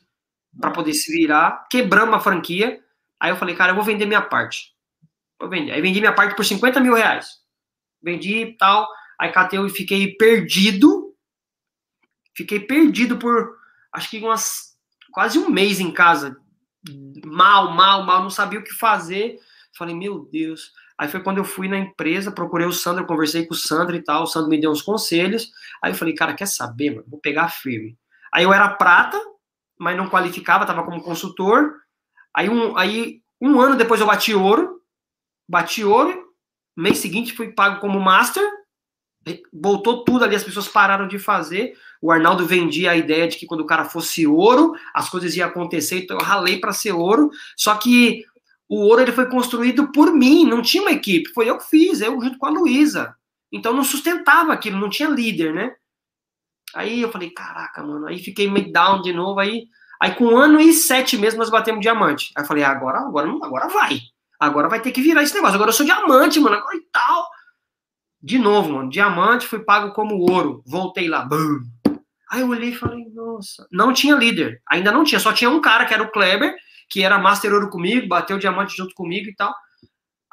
para 0.62 0.70
poder 0.70 0.94
se 0.94 1.12
virar. 1.12 1.66
Quebramos 1.68 2.14
a 2.14 2.20
franquia. 2.20 2.80
Aí 3.20 3.32
eu 3.32 3.36
falei, 3.36 3.56
cara, 3.56 3.72
eu 3.72 3.76
vou 3.76 3.84
vender 3.84 4.06
minha 4.06 4.22
parte. 4.22 4.76
Vou 5.40 5.50
vender. 5.50 5.72
Aí 5.72 5.82
vendi 5.82 6.00
minha 6.00 6.14
parte 6.14 6.36
por 6.36 6.46
50 6.46 6.80
mil 6.80 6.94
reais. 6.94 7.40
Vendi 8.00 8.44
e 8.44 8.56
tal. 8.56 8.88
Aí 9.20 9.32
catei 9.32 9.60
e 9.60 9.70
fiquei 9.70 10.16
perdido. 10.16 11.16
Fiquei 12.36 12.60
perdido 12.60 13.18
por 13.18 13.58
acho 13.92 14.12
que 14.12 14.20
umas 14.20 14.78
quase 15.12 15.40
um 15.40 15.50
mês 15.50 15.80
em 15.80 15.92
casa. 15.92 16.38
Mal, 17.26 17.72
mal, 17.72 18.04
mal, 18.04 18.22
não 18.22 18.30
sabia 18.30 18.60
o 18.60 18.64
que 18.64 18.74
fazer. 18.74 19.40
Falei, 19.76 19.96
meu 19.96 20.20
Deus. 20.32 20.72
Aí 21.00 21.08
foi 21.08 21.24
quando 21.24 21.38
eu 21.38 21.46
fui 21.46 21.70
na 21.70 21.78
empresa, 21.78 22.30
procurei 22.30 22.68
o 22.68 22.74
Sandro, 22.74 23.06
conversei 23.06 23.46
com 23.46 23.54
o 23.54 23.58
Sandro 23.58 23.96
e 23.96 24.04
tal, 24.04 24.24
o 24.24 24.28
Sandro 24.28 24.50
me 24.50 24.60
deu 24.60 24.70
uns 24.70 24.82
conselhos. 24.82 25.50
Aí 25.82 25.94
eu 25.94 25.96
falei, 25.96 26.14
cara, 26.14 26.34
quer 26.34 26.46
saber, 26.46 26.90
mano? 26.90 27.06
Vou 27.08 27.22
pegar 27.22 27.48
firme. 27.48 27.98
Aí 28.34 28.44
eu 28.44 28.52
era 28.52 28.68
prata, 28.68 29.18
mas 29.80 29.96
não 29.96 30.10
qualificava, 30.10 30.66
estava 30.66 30.84
como 30.84 31.02
consultor. 31.02 31.74
Aí 32.36 32.50
um, 32.50 32.78
aí 32.78 33.22
um 33.40 33.62
ano 33.62 33.78
depois 33.78 34.02
eu 34.02 34.08
bati 34.08 34.34
ouro, 34.34 34.82
bati 35.48 35.86
ouro, 35.86 36.34
mês 36.76 36.98
seguinte 36.98 37.34
fui 37.34 37.54
pago 37.54 37.80
como 37.80 37.98
master, 37.98 38.44
voltou 39.54 40.04
tudo 40.04 40.26
ali, 40.26 40.36
as 40.36 40.44
pessoas 40.44 40.68
pararam 40.68 41.08
de 41.08 41.18
fazer. 41.18 41.74
O 42.02 42.12
Arnaldo 42.12 42.46
vendia 42.46 42.92
a 42.92 42.98
ideia 42.98 43.28
de 43.28 43.38
que 43.38 43.46
quando 43.46 43.62
o 43.62 43.66
cara 43.66 43.86
fosse 43.86 44.26
ouro, 44.28 44.74
as 44.94 45.10
coisas 45.10 45.36
iam 45.36 45.48
acontecer, 45.48 46.00
então 46.00 46.18
eu 46.18 46.26
ralei 46.26 46.60
para 46.60 46.74
ser 46.74 46.92
ouro. 46.92 47.30
Só 47.56 47.76
que 47.76 48.26
o 48.70 48.82
ouro 48.86 49.02
ele 49.02 49.12
foi 49.12 49.28
construído 49.28 49.92
por 49.92 50.14
mim, 50.14 50.46
não 50.46 50.62
tinha 50.62 50.84
uma 50.84 50.92
equipe, 50.92 51.34
foi 51.34 51.50
eu 51.50 51.58
que 51.58 51.68
fiz, 51.68 52.02
eu 52.02 52.22
junto 52.22 52.38
com 52.38 52.46
a 52.46 52.52
Luísa. 52.52 53.16
Então 53.52 53.74
não 53.74 53.84
sustentava 53.84 54.54
aquilo, 54.54 54.80
não 54.80 54.90
tinha 54.90 55.10
líder, 55.10 55.54
né? 55.54 55.74
Aí 56.76 57.02
eu 57.02 57.12
falei, 57.12 57.32
caraca, 57.32 57.84
mano, 57.84 58.06
aí 58.06 58.20
fiquei 58.20 58.48
meio 58.48 58.72
down 58.72 59.02
de 59.02 59.12
novo, 59.12 59.40
aí, 59.40 59.66
aí 60.00 60.14
com 60.14 60.26
um 60.26 60.38
ano 60.38 60.60
e 60.60 60.72
sete 60.72 61.18
meses 61.18 61.38
nós 61.38 61.50
batemos 61.50 61.82
diamante. 61.82 62.32
Aí 62.38 62.44
eu 62.44 62.48
falei, 62.48 62.64
agora, 62.64 63.00
agora, 63.00 63.28
agora 63.42 63.68
vai. 63.70 64.00
Agora 64.40 64.70
vai 64.70 64.80
ter 64.80 64.92
que 64.92 65.02
virar 65.02 65.24
esse 65.24 65.34
negócio. 65.34 65.56
Agora 65.56 65.70
eu 65.70 65.74
sou 65.74 65.86
diamante, 65.86 66.40
mano, 66.40 66.56
agora 66.56 66.78
e 66.78 66.86
tal. 66.92 67.28
De 68.22 68.38
novo, 68.38 68.72
mano, 68.72 68.90
diamante, 68.90 69.48
fui 69.48 69.60
pago 69.60 69.94
como 69.94 70.32
ouro. 70.32 70.64
Voltei 70.68 71.10
lá, 71.10 71.26
bum. 71.26 71.62
Aí 72.32 72.42
eu 72.42 72.50
olhei 72.50 72.70
e 72.70 72.76
falei, 72.76 73.04
nossa, 73.10 73.68
não 73.72 73.92
tinha 73.92 74.16
líder, 74.16 74.62
ainda 74.70 74.92
não 74.92 75.04
tinha, 75.04 75.20
só 75.20 75.34
tinha 75.34 75.50
um 75.50 75.60
cara 75.60 75.86
que 75.86 75.94
era 75.96 76.04
o 76.04 76.12
Kleber, 76.12 76.56
que 76.90 77.04
era 77.04 77.20
Master 77.20 77.54
Ouro 77.54 77.70
comigo, 77.70 78.08
bateu 78.08 78.38
o 78.38 78.40
diamante 78.40 78.76
junto 78.76 78.96
comigo 78.96 79.30
e 79.30 79.36
tal. 79.36 79.54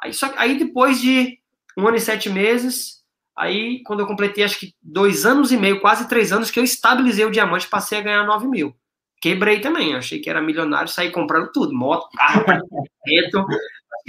Aí, 0.01 0.13
só, 0.13 0.31
aí 0.37 0.57
depois 0.57 0.99
de 0.99 1.39
um 1.77 1.87
ano 1.87 1.97
e 1.97 2.01
sete 2.01 2.29
meses, 2.29 3.03
aí 3.37 3.83
quando 3.83 3.99
eu 4.01 4.07
completei 4.07 4.43
acho 4.43 4.59
que 4.59 4.73
dois 4.81 5.25
anos 5.25 5.51
e 5.51 5.57
meio, 5.57 5.79
quase 5.79 6.07
três 6.07 6.31
anos, 6.31 6.49
que 6.49 6.59
eu 6.59 6.63
estabilizei 6.63 7.25
o 7.25 7.31
diamante, 7.31 7.67
passei 7.67 7.99
a 7.99 8.01
ganhar 8.01 8.25
nove 8.25 8.47
mil. 8.47 8.75
Quebrei 9.19 9.59
também, 9.59 9.95
achei 9.95 10.19
que 10.19 10.29
era 10.29 10.41
milionário, 10.41 10.89
saí 10.89 11.11
comprando 11.11 11.51
tudo, 11.51 11.73
moto, 11.73 12.07
carro, 12.15 12.45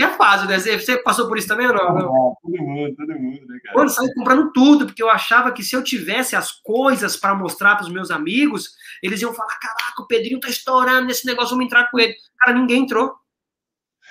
é 0.02 0.08
fácil, 0.10 0.46
né? 0.46 0.58
Você 0.58 1.02
passou 1.02 1.26
por 1.26 1.36
isso 1.36 1.48
também 1.48 1.66
ou 1.66 1.74
não? 1.74 1.94
não? 1.94 2.36
todo 2.40 2.62
mundo, 2.62 2.94
todo 2.94 3.12
mundo, 3.14 3.46
né, 3.46 3.58
cara? 3.64 3.74
Quando 3.74 3.88
saí 3.88 4.14
comprando 4.14 4.52
tudo, 4.52 4.86
porque 4.86 5.02
eu 5.02 5.10
achava 5.10 5.50
que 5.50 5.62
se 5.62 5.74
eu 5.74 5.82
tivesse 5.82 6.36
as 6.36 6.52
coisas 6.52 7.16
para 7.16 7.34
mostrar 7.34 7.74
para 7.74 7.84
os 7.84 7.92
meus 7.92 8.10
amigos, 8.10 8.76
eles 9.02 9.20
iam 9.20 9.34
falar: 9.34 9.58
caraca, 9.58 10.00
o 10.00 10.06
Pedrinho 10.06 10.38
tá 10.38 10.48
estourando 10.48 11.06
nesse 11.06 11.26
negócio, 11.26 11.50
vamos 11.50 11.66
entrar 11.66 11.90
com 11.90 11.98
ele. 11.98 12.14
Cara, 12.38 12.56
ninguém 12.56 12.84
entrou. 12.84 13.12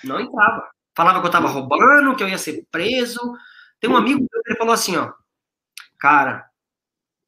Não 0.03 0.19
entrava. 0.19 0.69
Falava 0.93 1.21
que 1.21 1.27
eu 1.27 1.31
tava 1.31 1.47
roubando, 1.47 2.15
que 2.15 2.23
eu 2.23 2.27
ia 2.27 2.37
ser 2.37 2.65
preso. 2.69 3.19
Tem 3.79 3.89
um 3.89 3.95
amigo 3.95 4.27
que 4.45 4.55
falou 4.55 4.73
assim: 4.73 4.97
ó, 4.97 5.13
cara, 5.97 6.49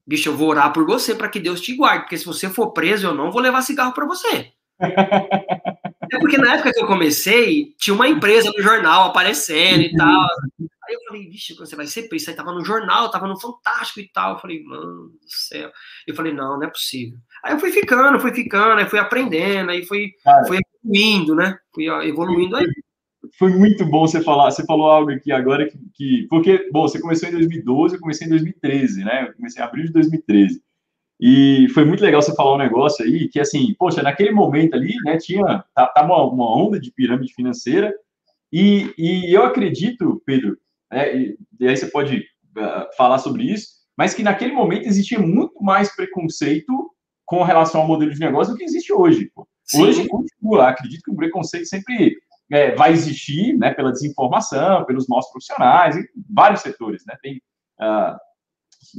bicho, 0.06 0.28
eu 0.28 0.36
vou 0.36 0.50
orar 0.50 0.74
por 0.74 0.86
você 0.86 1.16
para 1.16 1.30
que 1.30 1.40
Deus 1.40 1.62
te 1.62 1.76
guarde, 1.78 2.02
porque 2.02 2.18
se 2.18 2.26
você 2.26 2.50
for 2.50 2.72
preso, 2.72 3.08
eu 3.08 3.14
não 3.14 3.32
vou 3.32 3.42
levar 3.42 3.62
cigarro 3.62 3.94
para 3.94 4.06
você. 4.06 4.52
É 6.12 6.20
porque 6.20 6.38
na 6.38 6.56
época 6.56 6.74
que 6.74 6.82
eu 6.82 6.88
comecei, 6.88 7.74
tinha 7.78 7.94
uma 7.94 8.08
empresa 8.08 8.52
no 8.56 8.64
jornal 8.64 9.10
aparecendo 9.10 9.82
e 9.82 9.96
tal. 9.96 10.28
Aí 10.60 10.96
eu 10.96 11.02
falei, 11.08 11.30
vixe, 11.30 11.54
você 11.56 11.76
vai 11.76 11.86
ser 11.86 12.10
preso. 12.10 12.30
Aí 12.30 12.36
tava 12.36 12.52
no 12.52 12.66
jornal, 12.66 13.12
tava 13.12 13.28
no 13.28 13.40
Fantástico 13.40 14.00
e 14.00 14.10
tal. 14.12 14.34
Eu 14.34 14.40
falei, 14.40 14.64
mano 14.64 15.10
do 15.10 15.18
céu. 15.28 15.70
Eu 16.08 16.16
falei, 16.16 16.34
não, 16.34 16.58
não 16.58 16.64
é 16.64 16.70
possível. 16.70 17.18
Aí 17.44 17.54
eu 17.54 17.60
fui 17.60 17.72
ficando, 17.72 18.20
fui 18.20 18.34
ficando, 18.34 18.80
aí 18.80 18.90
fui 18.90 19.00
aprendendo, 19.00 19.70
aí 19.70 19.86
fui, 19.86 20.12
Cara, 20.24 20.46
fui 20.46 20.58
evoluindo, 20.84 21.36
né? 21.36 21.58
Fui 21.74 21.86
evoluindo 22.08 22.56
aí. 22.56 22.66
Foi 23.38 23.52
muito 23.52 23.86
bom 23.86 24.08
você 24.08 24.22
falar. 24.24 24.50
Você 24.50 24.66
falou 24.66 24.90
algo 24.90 25.12
aqui 25.12 25.32
agora 25.32 25.70
que, 25.70 25.78
que. 25.94 26.28
Porque, 26.30 26.70
bom, 26.72 26.88
você 26.88 27.00
começou 27.00 27.30
em 27.30 27.34
2012, 27.34 27.96
eu 27.96 28.02
comecei 28.02 28.26
em 28.26 28.32
2013, 28.32 29.04
né? 29.04 29.28
Eu 29.28 29.34
comecei 29.36 29.62
em 29.62 29.66
abril 29.66 29.86
de 29.86 29.94
2013. 29.94 30.62
E 31.20 31.68
foi 31.74 31.84
muito 31.84 32.02
legal 32.02 32.22
você 32.22 32.34
falar 32.34 32.56
um 32.56 32.60
negócio 32.60 33.04
aí, 33.04 33.28
que 33.28 33.40
assim, 33.40 33.74
poxa, 33.78 34.02
naquele 34.02 34.32
momento 34.32 34.76
ali, 34.76 34.96
né, 35.04 35.18
tinha, 35.18 35.66
tá, 35.76 35.86
tá 35.88 36.02
uma, 36.04 36.24
uma, 36.24 36.58
onda 36.58 36.80
de 36.80 36.92
pirâmide 36.92 37.34
financeira, 37.34 37.94
e, 38.52 38.94
e 38.98 39.34
eu 39.36 39.44
acredito, 39.44 40.22
Pedro, 40.26 40.58
né, 40.90 41.16
e, 41.16 41.38
e 41.60 41.68
aí 41.68 41.76
você 41.76 41.88
pode 41.88 42.20
uh, 42.58 42.96
falar 42.96 43.18
sobre 43.18 43.44
isso, 43.44 43.68
mas 43.98 44.14
que 44.14 44.24
naquele 44.24 44.54
momento 44.54 44.88
existia 44.88 45.20
muito 45.20 45.62
mais 45.62 45.94
preconceito 45.94 46.72
com 47.26 47.44
relação 47.44 47.82
ao 47.82 47.88
modelo 47.88 48.14
de 48.14 48.20
negócio 48.20 48.54
do 48.54 48.58
que 48.58 48.64
existe 48.64 48.94
hoje. 48.94 49.30
Pô. 49.36 49.46
Hoje 49.76 50.08
continua, 50.08 50.70
acredito 50.70 51.04
que 51.04 51.12
o 51.12 51.16
preconceito 51.16 51.66
sempre 51.66 52.16
é, 52.50 52.74
vai 52.76 52.94
existir, 52.94 53.58
né, 53.58 53.74
pela 53.74 53.92
desinformação, 53.92 54.86
pelos 54.86 55.06
maus 55.08 55.30
profissionais, 55.30 55.98
em 55.98 56.06
vários 56.30 56.62
setores, 56.62 57.04
né, 57.06 57.18
tem... 57.22 57.42
Uh, 57.78 58.29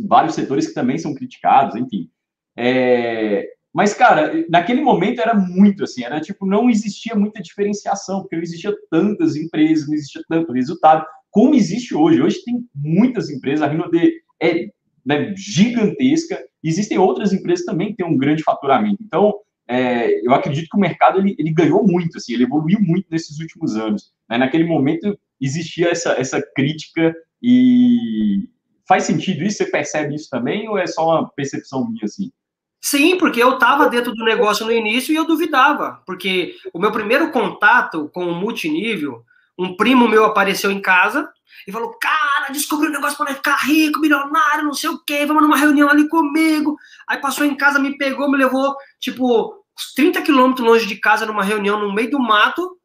vários 0.06 0.34
setores 0.34 0.66
que 0.66 0.74
também 0.74 0.98
são 0.98 1.14
criticados, 1.14 1.76
enfim. 1.76 2.08
É, 2.56 3.48
mas, 3.72 3.94
cara, 3.94 4.44
naquele 4.48 4.80
momento 4.80 5.20
era 5.20 5.34
muito 5.34 5.84
assim, 5.84 6.02
era 6.02 6.20
tipo, 6.20 6.44
não 6.44 6.68
existia 6.68 7.14
muita 7.14 7.40
diferenciação, 7.40 8.20
porque 8.20 8.36
não 8.36 8.42
existia 8.42 8.74
tantas 8.90 9.36
empresas, 9.36 9.86
não 9.86 9.94
existia 9.94 10.22
tanto 10.28 10.52
resultado, 10.52 11.06
como 11.30 11.54
existe 11.54 11.94
hoje. 11.94 12.20
Hoje 12.20 12.44
tem 12.44 12.64
muitas 12.74 13.30
empresas, 13.30 13.62
a 13.62 13.70
Rinode 13.70 14.22
é 14.42 14.68
né, 15.06 15.32
gigantesca, 15.36 16.38
existem 16.62 16.98
outras 16.98 17.32
empresas 17.32 17.64
também 17.64 17.88
que 17.88 17.96
têm 17.96 18.06
um 18.06 18.18
grande 18.18 18.42
faturamento. 18.42 19.02
Então, 19.02 19.34
é, 19.68 20.26
eu 20.26 20.34
acredito 20.34 20.68
que 20.68 20.76
o 20.76 20.80
mercado 20.80 21.20
ele, 21.20 21.36
ele, 21.38 21.52
ganhou 21.52 21.86
muito, 21.86 22.18
assim, 22.18 22.34
ele 22.34 22.42
evoluiu 22.42 22.80
muito 22.80 23.06
nesses 23.08 23.38
últimos 23.38 23.76
anos. 23.76 24.12
Né? 24.28 24.36
Naquele 24.36 24.64
momento 24.64 25.16
existia 25.40 25.90
essa, 25.90 26.12
essa 26.14 26.42
crítica 26.56 27.14
e, 27.40 28.48
Faz 28.90 29.04
sentido 29.04 29.44
isso? 29.44 29.58
Você 29.58 29.66
percebe 29.66 30.16
isso 30.16 30.28
também 30.28 30.68
ou 30.68 30.76
é 30.76 30.84
só 30.84 31.06
uma 31.06 31.28
percepção 31.28 31.88
minha 31.88 32.06
assim? 32.06 32.32
Sim, 32.80 33.16
porque 33.18 33.40
eu 33.40 33.54
estava 33.54 33.88
dentro 33.88 34.12
do 34.12 34.24
negócio 34.24 34.66
no 34.66 34.72
início 34.72 35.12
e 35.12 35.14
eu 35.14 35.24
duvidava, 35.24 36.02
porque 36.04 36.56
o 36.74 36.78
meu 36.80 36.90
primeiro 36.90 37.30
contato 37.30 38.10
com 38.12 38.26
o 38.26 38.34
multinível, 38.34 39.22
um 39.56 39.76
primo 39.76 40.08
meu 40.08 40.24
apareceu 40.24 40.72
em 40.72 40.82
casa 40.82 41.30
e 41.68 41.70
falou: 41.70 41.96
Cara, 42.00 42.50
descobri 42.50 42.88
um 42.88 42.92
negócio 42.92 43.16
para 43.16 43.32
ficar 43.32 43.58
rico, 43.58 44.00
milionário, 44.00 44.64
não 44.64 44.74
sei 44.74 44.90
o 44.90 44.98
quê, 44.98 45.24
vamos 45.24 45.44
numa 45.44 45.56
reunião 45.56 45.88
ali 45.88 46.08
comigo. 46.08 46.76
Aí 47.06 47.18
passou 47.18 47.46
em 47.46 47.54
casa, 47.54 47.78
me 47.78 47.96
pegou, 47.96 48.28
me 48.28 48.38
levou, 48.38 48.74
tipo, 48.98 49.54
30 49.94 50.20
quilômetros 50.22 50.66
longe 50.66 50.86
de 50.88 50.96
casa, 50.96 51.24
numa 51.24 51.44
reunião 51.44 51.78
no 51.78 51.94
meio 51.94 52.10
do 52.10 52.18
mato. 52.18 52.76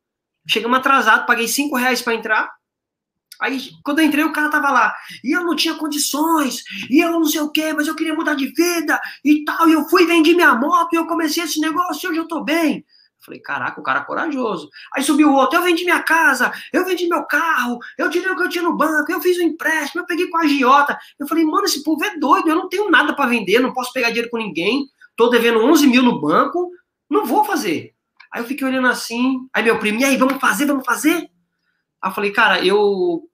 Chegamos 0.48 0.78
atrasado, 0.78 1.26
paguei 1.26 1.48
5 1.48 1.76
reais 1.76 2.04
para 2.04 2.13
entrar. 2.13 2.52
Aí, 3.41 3.69
quando 3.84 4.00
eu 4.00 4.06
entrei, 4.06 4.24
o 4.24 4.34
cara 4.34 4.50
tava 4.50 4.71
lá. 4.71 4.95
E 5.24 5.32
eu 5.32 5.43
não 5.43 5.56
tinha 5.56 5.76
condições, 5.76 6.63
e 6.89 7.00
eu 7.00 7.12
não 7.12 7.26
sei 7.26 7.41
o 7.41 7.50
quê, 7.50 7.74
mas 7.74 7.88
eu 7.88 7.95
queria 7.95 8.15
mudar 8.15 8.36
de 8.36 8.48
vida 8.48 9.00
e 9.24 9.43
tal. 9.43 9.67
E 9.67 9.74
eu 9.74 9.88
fui, 9.89 10.06
vendi 10.06 10.34
minha 10.34 10.56
moto, 10.56 10.93
e 10.93 10.95
eu 10.98 11.06
comecei 11.06 11.43
esse 11.43 11.60
negócio, 11.60 12.08
e 12.08 12.10
hoje 12.10 12.19
eu 12.19 12.28
tô 12.28 12.43
bem. 12.43 12.86
Falei, 13.26 13.39
caraca, 13.39 13.80
o 13.80 13.84
cara 13.84 14.02
é 14.02 14.04
corajoso. 14.04 14.69
Aí 14.93 15.02
subiu 15.02 15.30
o 15.30 15.34
outro, 15.34 15.58
eu 15.58 15.63
vendi 15.63 15.84
minha 15.84 16.04
casa, 16.04 16.52
eu 16.71 16.86
vendi 16.86 17.08
meu 17.08 17.24
carro, 17.24 17.80
eu 17.98 18.08
tirei 18.10 18.30
o 18.30 18.36
que 18.36 18.43
eu 18.43 18.50
tinha 18.50 18.63
no 18.63 18.78
banco, 18.78 19.12
eu 19.12 19.19
fiz 19.19 19.39
um 19.39 19.43
empréstimo, 19.43 20.02
eu 20.02 20.06
peguei 20.06 20.28
com 20.30 20.38
a 20.38 20.41
agiota. 20.41 20.98
Eu 21.17 21.28
falei, 21.28 21.43
mano, 21.43 21.65
esse 21.65 21.84
povo 21.84 22.04
é 22.06 22.17
doido, 22.17 22.50
eu 22.50 22.56
não 22.56 22.69
tenho 22.69 22.89
nada 22.89 23.15
para 23.15 23.26
vender, 23.28 23.60
não 23.60 23.74
posso 23.74 23.91
pegar 23.91 24.10
dinheiro 24.10 24.30
com 24.30 24.38
ninguém, 24.38 24.86
tô 25.15 25.28
devendo 25.28 25.60
11 25.60 25.88
mil 25.88 26.04
no 26.04 26.21
banco, 26.21 26.69
não 27.10 27.26
vou 27.26 27.43
fazer. 27.43 27.95
Aí 28.32 28.41
eu 28.41 28.45
fiquei 28.45 28.67
olhando 28.67 28.88
assim, 28.88 29.48
aí 29.52 29.63
meu 29.63 29.80
primo, 29.80 30.00
e 30.00 30.06
aí, 30.06 30.17
vamos 30.17 30.39
fazer, 30.39 30.65
vamos 30.65 30.86
fazer? 30.86 31.28
Aí 32.06 32.12
eu 32.12 32.13
falei, 32.13 32.32
cara, 32.32 32.63
eu. 32.63 33.28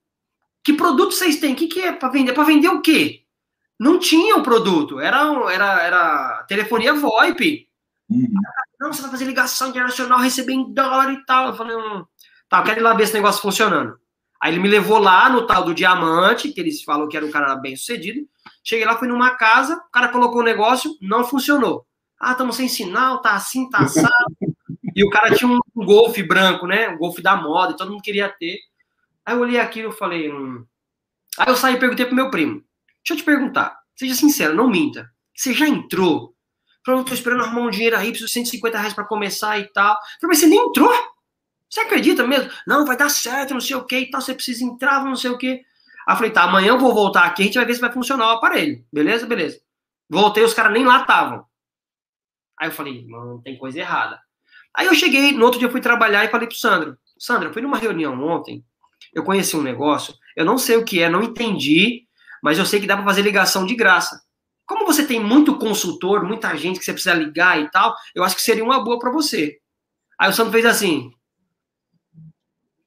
Que 0.64 0.72
produto 0.72 1.12
vocês 1.12 1.38
têm? 1.38 1.52
O 1.52 1.56
que, 1.56 1.66
que 1.66 1.80
é 1.82 1.92
para 1.92 2.08
vender? 2.08 2.32
Para 2.32 2.44
vender 2.44 2.68
o 2.68 2.80
quê? 2.80 3.24
Não 3.78 3.98
tinha 3.98 4.36
o 4.36 4.38
um 4.38 4.42
produto, 4.42 4.98
era, 4.98 5.18
era, 5.52 5.82
era 5.82 6.44
telefonia 6.48 6.94
VoIP. 6.94 7.68
Uhum. 8.08 8.32
Não, 8.80 8.92
você 8.92 9.02
vai 9.02 9.10
fazer 9.10 9.26
ligação 9.26 9.68
internacional, 9.68 10.20
receber 10.20 10.54
em 10.54 10.72
dólar 10.72 11.12
e 11.12 11.22
tal. 11.26 11.48
Eu 11.48 11.54
falei, 11.54 11.76
hum, 11.76 12.04
tá, 12.48 12.60
eu 12.60 12.64
quero 12.64 12.80
ir 12.80 12.82
lá 12.82 12.94
ver 12.94 13.02
esse 13.02 13.12
negócio 13.12 13.42
funcionando. 13.42 13.98
Aí 14.40 14.52
ele 14.52 14.60
me 14.60 14.68
levou 14.68 14.98
lá 14.98 15.28
no 15.28 15.46
tal 15.46 15.64
do 15.64 15.74
diamante, 15.74 16.50
que 16.52 16.60
eles 16.60 16.82
falam 16.82 17.08
que 17.08 17.16
era 17.16 17.26
um 17.26 17.30
cara 17.30 17.54
bem 17.56 17.76
sucedido. 17.76 18.26
Cheguei 18.64 18.86
lá, 18.86 18.96
fui 18.96 19.08
numa 19.08 19.32
casa, 19.32 19.76
o 19.76 19.90
cara 19.90 20.08
colocou 20.08 20.38
o 20.38 20.40
um 20.40 20.44
negócio, 20.44 20.96
não 21.00 21.24
funcionou. 21.24 21.84
Ah, 22.18 22.32
estamos 22.32 22.56
sem 22.56 22.68
sinal, 22.68 23.20
tá 23.20 23.34
assim, 23.34 23.68
tá 23.68 23.80
assado. 23.80 24.12
E 24.94 25.04
o 25.04 25.10
cara 25.10 25.34
tinha 25.34 25.50
um 25.50 25.60
golfe 25.74 26.22
branco, 26.22 26.66
né? 26.66 26.88
Um 26.90 26.98
golfe 26.98 27.22
da 27.22 27.36
moda, 27.36 27.76
todo 27.76 27.90
mundo 27.90 28.02
queria 28.02 28.28
ter. 28.28 28.58
Aí 29.24 29.34
eu 29.34 29.40
olhei 29.40 29.60
aquilo 29.60 29.90
e 29.90 29.96
falei. 29.96 30.30
Hum... 30.30 30.64
Aí 31.38 31.48
eu 31.48 31.56
saí 31.56 31.74
e 31.74 31.78
perguntei 31.78 32.06
pro 32.06 32.14
meu 32.14 32.30
primo. 32.30 32.64
Deixa 33.04 33.12
eu 33.12 33.16
te 33.16 33.24
perguntar, 33.24 33.76
seja 33.96 34.14
sincero, 34.14 34.54
não 34.54 34.68
minta. 34.68 35.10
Você 35.34 35.52
já 35.52 35.66
entrou? 35.66 36.34
Falei, 36.84 37.00
eu 37.00 37.04
tô 37.04 37.14
esperando 37.14 37.44
arrumar 37.44 37.62
um 37.62 37.70
dinheiro 37.70 37.96
aí, 37.96 38.08
preciso 38.08 38.26
de 38.26 38.32
150 38.32 38.78
reais 38.78 38.94
pra 38.94 39.04
começar 39.04 39.58
e 39.58 39.64
tal. 39.72 39.96
Falei, 40.20 40.28
mas 40.28 40.38
você 40.38 40.46
nem 40.46 40.58
entrou? 40.58 40.92
Você 41.68 41.80
acredita 41.80 42.26
mesmo? 42.26 42.50
Não, 42.66 42.84
vai 42.84 42.96
dar 42.96 43.08
certo, 43.08 43.54
não 43.54 43.60
sei 43.60 43.76
o 43.76 43.84
que 43.84 43.98
e 43.98 44.10
tal, 44.10 44.20
você 44.20 44.34
precisa 44.34 44.64
entrar, 44.64 45.04
não 45.04 45.16
sei 45.16 45.30
o 45.30 45.38
que. 45.38 45.62
Aí 46.06 46.14
eu 46.14 46.16
falei, 46.16 46.30
tá, 46.30 46.42
amanhã 46.42 46.68
eu 46.68 46.78
vou 46.78 46.92
voltar 46.92 47.24
aqui, 47.24 47.42
a 47.42 47.44
gente 47.46 47.54
vai 47.54 47.64
ver 47.64 47.74
se 47.74 47.80
vai 47.80 47.92
funcionar 47.92 48.26
o 48.26 48.36
aparelho. 48.36 48.84
Beleza? 48.92 49.26
Beleza. 49.26 49.60
Voltei, 50.08 50.44
os 50.44 50.54
caras 50.54 50.72
nem 50.72 50.84
lá 50.84 51.00
estavam. 51.00 51.46
Aí 52.60 52.68
eu 52.68 52.72
falei, 52.72 53.06
mano, 53.06 53.40
tem 53.42 53.56
coisa 53.56 53.78
errada. 53.78 54.20
Aí 54.74 54.86
eu 54.86 54.94
cheguei, 54.94 55.32
no 55.32 55.44
outro 55.44 55.58
dia 55.58 55.68
eu 55.68 55.72
fui 55.72 55.80
trabalhar 55.80 56.24
e 56.24 56.28
falei 56.28 56.46
pro 56.46 56.56
Sandro, 56.56 56.98
Sandro, 57.18 57.48
eu 57.48 57.52
fui 57.52 57.62
numa 57.62 57.78
reunião 57.78 58.20
ontem, 58.22 58.64
eu 59.12 59.22
conheci 59.22 59.56
um 59.56 59.62
negócio, 59.62 60.14
eu 60.36 60.44
não 60.44 60.58
sei 60.58 60.76
o 60.76 60.84
que 60.84 61.02
é, 61.02 61.08
não 61.08 61.22
entendi, 61.22 62.06
mas 62.42 62.58
eu 62.58 62.66
sei 62.66 62.80
que 62.80 62.86
dá 62.86 62.96
para 62.96 63.04
fazer 63.04 63.22
ligação 63.22 63.66
de 63.66 63.74
graça. 63.74 64.20
como 64.66 64.86
você 64.86 65.06
tem 65.06 65.20
muito 65.20 65.58
consultor, 65.58 66.24
muita 66.24 66.56
gente 66.56 66.78
que 66.78 66.84
você 66.84 66.92
precisa 66.92 67.14
ligar 67.14 67.60
e 67.60 67.70
tal, 67.70 67.94
eu 68.14 68.24
acho 68.24 68.34
que 68.34 68.42
seria 68.42 68.64
uma 68.64 68.82
boa 68.82 68.98
para 68.98 69.12
você. 69.12 69.58
Aí 70.18 70.30
o 70.30 70.32
Sandro 70.32 70.52
fez 70.52 70.64
assim. 70.64 71.12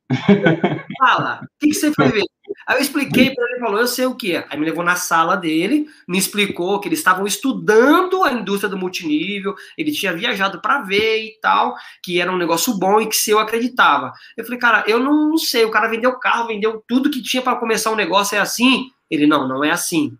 Fala, 1.00 1.42
o 1.44 1.48
que, 1.60 1.68
que 1.68 1.74
você 1.74 1.94
foi 1.94 2.10
ver? 2.10 2.24
Aí 2.68 2.78
eu 2.78 2.82
expliquei 2.82 3.34
para 3.34 3.46
ele, 3.52 3.60
falou, 3.60 3.80
eu 3.80 3.88
sei 3.88 4.06
o 4.06 4.16
que 4.16 4.36
é. 4.36 4.46
Aí 4.50 4.58
me 4.58 4.66
levou 4.66 4.84
na 4.84 4.96
sala 4.96 5.36
dele, 5.36 5.88
me 6.08 6.18
explicou 6.18 6.80
que 6.80 6.88
eles 6.88 7.00
estavam 7.00 7.28
estudando 7.28 8.24
a 8.24 8.32
indústria 8.32 8.70
do 8.70 8.78
multinível, 8.78 9.56
ele 9.78 9.92
tinha 9.92 10.14
viajado 10.14 10.60
para 10.60 10.82
ver 10.82 11.24
e 11.24 11.40
tal, 11.40 11.76
que 12.02 12.20
era 12.20 12.32
um 12.32 12.38
negócio 12.38 12.74
bom 12.74 13.00
e 13.00 13.08
que 13.08 13.16
se 13.16 13.30
eu 13.30 13.40
acreditava. 13.40 14.12
Eu 14.36 14.44
falei, 14.44 14.60
cara, 14.60 14.84
eu 14.88 15.00
não 15.00 15.38
sei, 15.38 15.64
o 15.64 15.72
cara 15.72 15.88
vendeu 15.88 16.18
carro, 16.18 16.48
vendeu 16.48 16.84
tudo 16.88 17.12
que 17.12 17.22
tinha 17.22 17.42
para 17.42 17.56
começar 17.56 17.92
um 17.92 17.96
negócio, 17.96 18.36
é 18.36 18.40
assim? 18.40 18.90
Ele, 19.10 19.28
não, 19.28 19.48
não 19.48 19.64
é 19.64 19.70
assim. 19.72 20.18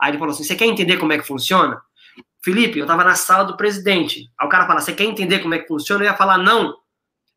Aí 0.00 0.10
ele 0.10 0.18
falou 0.18 0.34
assim, 0.34 0.44
você 0.44 0.56
quer 0.56 0.66
entender 0.66 0.96
como 0.96 1.12
é 1.12 1.18
que 1.18 1.26
funciona? 1.26 1.80
Felipe, 2.44 2.78
eu 2.78 2.86
tava 2.86 3.04
na 3.04 3.14
sala 3.14 3.44
do 3.44 3.56
presidente. 3.56 4.30
Aí 4.38 4.46
o 4.46 4.50
cara 4.50 4.66
fala, 4.66 4.80
você 4.80 4.92
quer 4.92 5.04
entender 5.04 5.40
como 5.40 5.54
é 5.54 5.58
que 5.58 5.68
funciona? 5.68 6.04
Eu 6.04 6.10
ia 6.10 6.16
falar, 6.16 6.38
não. 6.38 6.76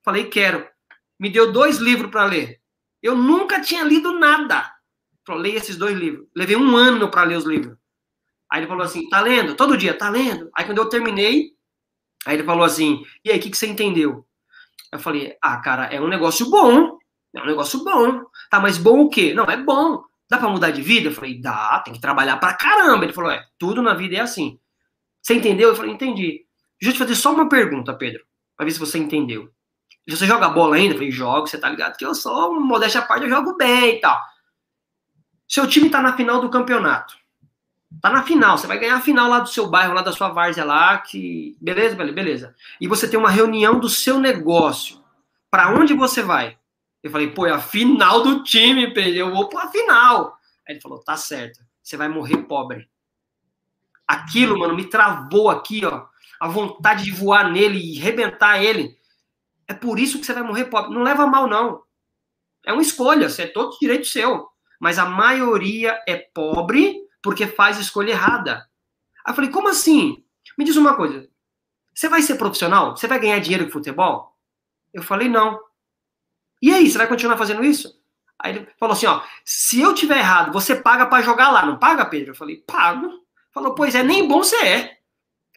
Falei, 0.03 0.25
quero. 0.25 0.67
Me 1.19 1.29
deu 1.29 1.51
dois 1.51 1.77
livros 1.77 2.11
para 2.11 2.25
ler. 2.25 2.59
Eu 3.01 3.15
nunca 3.15 3.61
tinha 3.61 3.83
lido 3.83 4.17
nada. 4.17 4.71
Falei, 5.25 5.55
esses 5.55 5.77
dois 5.77 5.97
livros. 5.97 6.27
Levei 6.35 6.55
um 6.55 6.75
ano 6.75 7.09
para 7.09 7.23
ler 7.23 7.37
os 7.37 7.45
livros. 7.45 7.77
Aí 8.51 8.61
ele 8.61 8.67
falou 8.67 8.83
assim, 8.83 9.07
tá 9.09 9.21
lendo? 9.21 9.55
Todo 9.55 9.77
dia, 9.77 9.95
tá 9.95 10.09
lendo? 10.09 10.49
Aí 10.55 10.65
quando 10.65 10.79
eu 10.79 10.89
terminei, 10.89 11.51
aí 12.25 12.35
ele 12.35 12.43
falou 12.43 12.63
assim, 12.63 13.03
e 13.23 13.31
aí, 13.31 13.37
o 13.37 13.41
que, 13.41 13.51
que 13.51 13.57
você 13.57 13.67
entendeu? 13.67 14.25
Eu 14.91 14.99
falei, 14.99 15.37
ah, 15.41 15.57
cara, 15.57 15.85
é 15.85 16.01
um 16.01 16.07
negócio 16.07 16.49
bom. 16.49 16.97
É 17.35 17.41
um 17.41 17.45
negócio 17.45 17.83
bom. 17.83 18.23
Tá, 18.49 18.59
mas 18.59 18.77
bom 18.77 19.01
o 19.01 19.09
quê? 19.09 19.33
Não, 19.33 19.45
é 19.45 19.55
bom. 19.55 20.01
Dá 20.27 20.37
para 20.37 20.49
mudar 20.49 20.71
de 20.71 20.81
vida? 20.81 21.09
Eu 21.09 21.13
falei, 21.13 21.39
dá, 21.39 21.79
tem 21.85 21.93
que 21.93 22.01
trabalhar 22.01 22.37
pra 22.37 22.53
caramba. 22.53 23.03
Ele 23.03 23.13
falou, 23.13 23.31
é, 23.31 23.45
tudo 23.57 23.81
na 23.81 23.93
vida 23.93 24.15
é 24.15 24.19
assim. 24.19 24.59
Você 25.21 25.35
entendeu? 25.35 25.69
Eu 25.69 25.75
falei, 25.75 25.91
entendi. 25.91 26.45
Deixa 26.81 26.89
eu 26.89 26.93
te 26.93 26.99
fazer 26.99 27.15
só 27.15 27.33
uma 27.33 27.47
pergunta, 27.47 27.93
Pedro, 27.93 28.23
pra 28.55 28.65
ver 28.65 28.71
se 28.71 28.79
você 28.79 28.97
entendeu. 28.97 29.51
Você 30.09 30.25
joga 30.25 30.49
bola 30.49 30.75
ainda? 30.75 30.93
Eu 30.93 30.97
falei, 30.97 31.11
jogo, 31.11 31.47
você 31.47 31.57
tá 31.57 31.69
ligado 31.69 31.97
que 31.97 32.05
eu 32.05 32.15
sou, 32.15 32.59
modéstia 32.59 33.01
à 33.01 33.05
parte, 33.05 33.23
eu 33.23 33.29
jogo 33.29 33.55
bem 33.55 33.95
e 33.95 33.99
tal. 33.99 34.19
Seu 35.47 35.67
time 35.67 35.89
tá 35.89 36.01
na 36.01 36.15
final 36.15 36.41
do 36.41 36.49
campeonato. 36.49 37.17
Tá 38.01 38.09
na 38.09 38.21
final, 38.21 38.57
você 38.57 38.67
vai 38.67 38.77
ganhar 38.77 38.97
a 38.97 39.01
final 39.01 39.27
lá 39.27 39.39
do 39.39 39.49
seu 39.49 39.67
bairro, 39.67 39.93
lá 39.93 40.01
da 40.01 40.11
sua 40.11 40.29
várzea 40.29 40.63
lá, 40.63 40.99
que. 40.99 41.57
Beleza, 41.59 41.95
beleza. 41.95 42.55
E 42.79 42.87
você 42.87 43.09
tem 43.09 43.19
uma 43.19 43.31
reunião 43.31 43.79
do 43.79 43.89
seu 43.89 44.19
negócio. 44.19 45.03
Para 45.49 45.71
onde 45.71 45.95
você 45.95 46.21
vai? 46.21 46.57
Eu 47.01 47.09
falei, 47.09 47.31
pô, 47.31 47.47
é 47.47 47.51
a 47.51 47.59
final 47.59 48.21
do 48.21 48.43
time. 48.43 48.93
Eu 48.95 49.33
vou 49.33 49.49
pra 49.49 49.69
final. 49.69 50.37
Aí 50.67 50.75
ele 50.75 50.81
falou, 50.81 50.99
tá 50.99 51.17
certo. 51.17 51.61
Você 51.81 51.97
vai 51.97 52.07
morrer 52.07 52.37
pobre. 52.43 52.87
Aquilo, 54.07 54.59
mano, 54.59 54.75
me 54.75 54.85
travou 54.85 55.49
aqui, 55.49 55.83
ó. 55.83 56.05
A 56.39 56.47
vontade 56.47 57.03
de 57.03 57.11
voar 57.11 57.51
nele 57.51 57.79
e 57.79 57.97
rebentar 57.97 58.63
ele. 58.63 58.98
É 59.69 59.73
por 59.75 59.99
isso 59.99 60.19
que 60.19 60.25
você 60.25 60.33
vai 60.33 60.41
morrer 60.41 60.65
pobre. 60.65 60.91
Não 60.91 61.03
leva 61.03 61.27
mal, 61.27 61.47
não. 61.47 61.83
É 62.65 62.73
uma 62.73 62.81
escolha, 62.81 63.29
você 63.29 63.43
é 63.43 63.47
todo 63.47 63.77
direito 63.79 64.07
seu. 64.07 64.49
Mas 64.79 64.97
a 64.97 65.05
maioria 65.05 66.01
é 66.07 66.17
pobre 66.17 66.97
porque 67.21 67.45
faz 67.45 67.77
escolha 67.77 68.11
errada. 68.11 68.67
Aí 69.23 69.31
eu 69.31 69.35
falei, 69.35 69.51
como 69.51 69.69
assim? 69.69 70.23
Me 70.57 70.65
diz 70.65 70.75
uma 70.75 70.95
coisa. 70.95 71.29
Você 71.93 72.09
vai 72.09 72.23
ser 72.23 72.35
profissional? 72.35 72.97
Você 72.97 73.07
vai 73.07 73.19
ganhar 73.19 73.39
dinheiro 73.39 73.65
com 73.65 73.71
futebol? 73.71 74.35
Eu 74.91 75.03
falei, 75.03 75.29
não. 75.29 75.59
E 76.61 76.73
aí, 76.73 76.89
você 76.89 76.97
vai 76.97 77.07
continuar 77.07 77.37
fazendo 77.37 77.63
isso? 77.63 78.01
Aí 78.39 78.55
ele 78.55 78.67
falou 78.79 78.93
assim, 78.93 79.05
ó, 79.05 79.21
se 79.45 79.79
eu 79.79 79.93
tiver 79.93 80.17
errado, 80.17 80.51
você 80.51 80.75
paga 80.75 81.05
para 81.05 81.23
jogar 81.23 81.51
lá, 81.51 81.65
não 81.65 81.77
paga, 81.77 82.05
Pedro? 82.05 82.31
Eu 82.31 82.35
falei, 82.35 82.57
pago. 82.57 83.07
Falou, 83.53 83.75
pois 83.75 83.93
é, 83.93 84.01
nem 84.01 84.27
bom 84.27 84.41
você 84.43 84.55
é. 84.65 84.97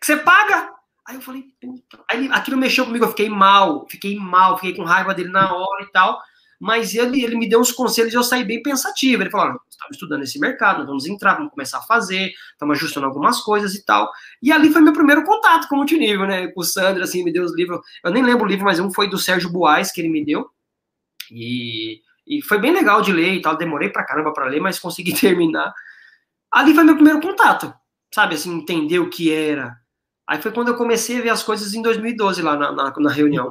Você 0.00 0.16
paga. 0.16 0.71
Aí 1.06 1.16
eu 1.16 1.20
falei, 1.20 1.44
puta. 1.60 2.04
Aí 2.10 2.28
aquilo 2.32 2.56
mexeu 2.56 2.86
comigo, 2.86 3.04
eu 3.04 3.10
fiquei 3.10 3.28
mal, 3.28 3.86
fiquei 3.88 4.16
mal, 4.16 4.56
fiquei 4.56 4.74
com 4.74 4.84
raiva 4.84 5.14
dele 5.14 5.30
na 5.30 5.52
hora 5.52 5.82
e 5.82 5.90
tal. 5.90 6.20
Mas 6.60 6.94
ele, 6.94 7.24
ele 7.24 7.34
me 7.34 7.48
deu 7.48 7.60
uns 7.60 7.72
conselhos 7.72 8.12
e 8.12 8.16
eu 8.16 8.22
saí 8.22 8.44
bem 8.44 8.62
pensativo. 8.62 9.20
Ele 9.20 9.30
falou: 9.30 9.60
estamos 9.68 9.96
estudando 9.96 10.22
esse 10.22 10.38
mercado, 10.38 10.86
vamos 10.86 11.06
entrar, 11.06 11.34
vamos 11.34 11.50
começar 11.50 11.78
a 11.78 11.82
fazer, 11.82 12.32
estamos 12.52 12.78
ajustando 12.78 13.06
algumas 13.06 13.40
coisas 13.40 13.74
e 13.74 13.84
tal. 13.84 14.08
E 14.40 14.52
ali 14.52 14.70
foi 14.70 14.80
meu 14.80 14.92
primeiro 14.92 15.24
contato 15.24 15.66
com 15.66 15.74
o 15.74 15.78
multinível, 15.78 16.24
né? 16.24 16.46
Com 16.48 16.60
o 16.60 16.64
Sandro, 16.64 17.02
assim, 17.02 17.24
me 17.24 17.32
deu 17.32 17.42
os 17.42 17.52
livros. 17.52 17.80
Eu 18.04 18.12
nem 18.12 18.22
lembro 18.22 18.44
o 18.44 18.48
livro, 18.48 18.64
mas 18.64 18.78
um 18.78 18.92
foi 18.92 19.10
do 19.10 19.18
Sérgio 19.18 19.50
Buais 19.50 19.90
que 19.90 20.00
ele 20.00 20.08
me 20.08 20.24
deu. 20.24 20.48
E, 21.32 22.00
e 22.24 22.40
foi 22.42 22.58
bem 22.58 22.72
legal 22.72 23.02
de 23.02 23.12
ler 23.12 23.34
e 23.34 23.42
tal. 23.42 23.56
Demorei 23.56 23.88
pra 23.88 24.06
caramba 24.06 24.32
pra 24.32 24.46
ler, 24.46 24.60
mas 24.60 24.78
consegui 24.78 25.12
terminar. 25.18 25.74
Ali 26.48 26.74
foi 26.74 26.84
meu 26.84 26.94
primeiro 26.94 27.20
contato, 27.20 27.74
sabe? 28.14 28.36
Assim, 28.36 28.54
entender 28.54 29.00
o 29.00 29.10
que 29.10 29.32
era 29.32 29.81
Aí 30.28 30.40
foi 30.40 30.52
quando 30.52 30.68
eu 30.68 30.76
comecei 30.76 31.18
a 31.18 31.22
ver 31.22 31.30
as 31.30 31.42
coisas 31.42 31.74
em 31.74 31.82
2012 31.82 32.42
lá 32.42 32.56
na, 32.56 32.72
na, 32.72 32.92
na 32.96 33.10
reunião. 33.10 33.50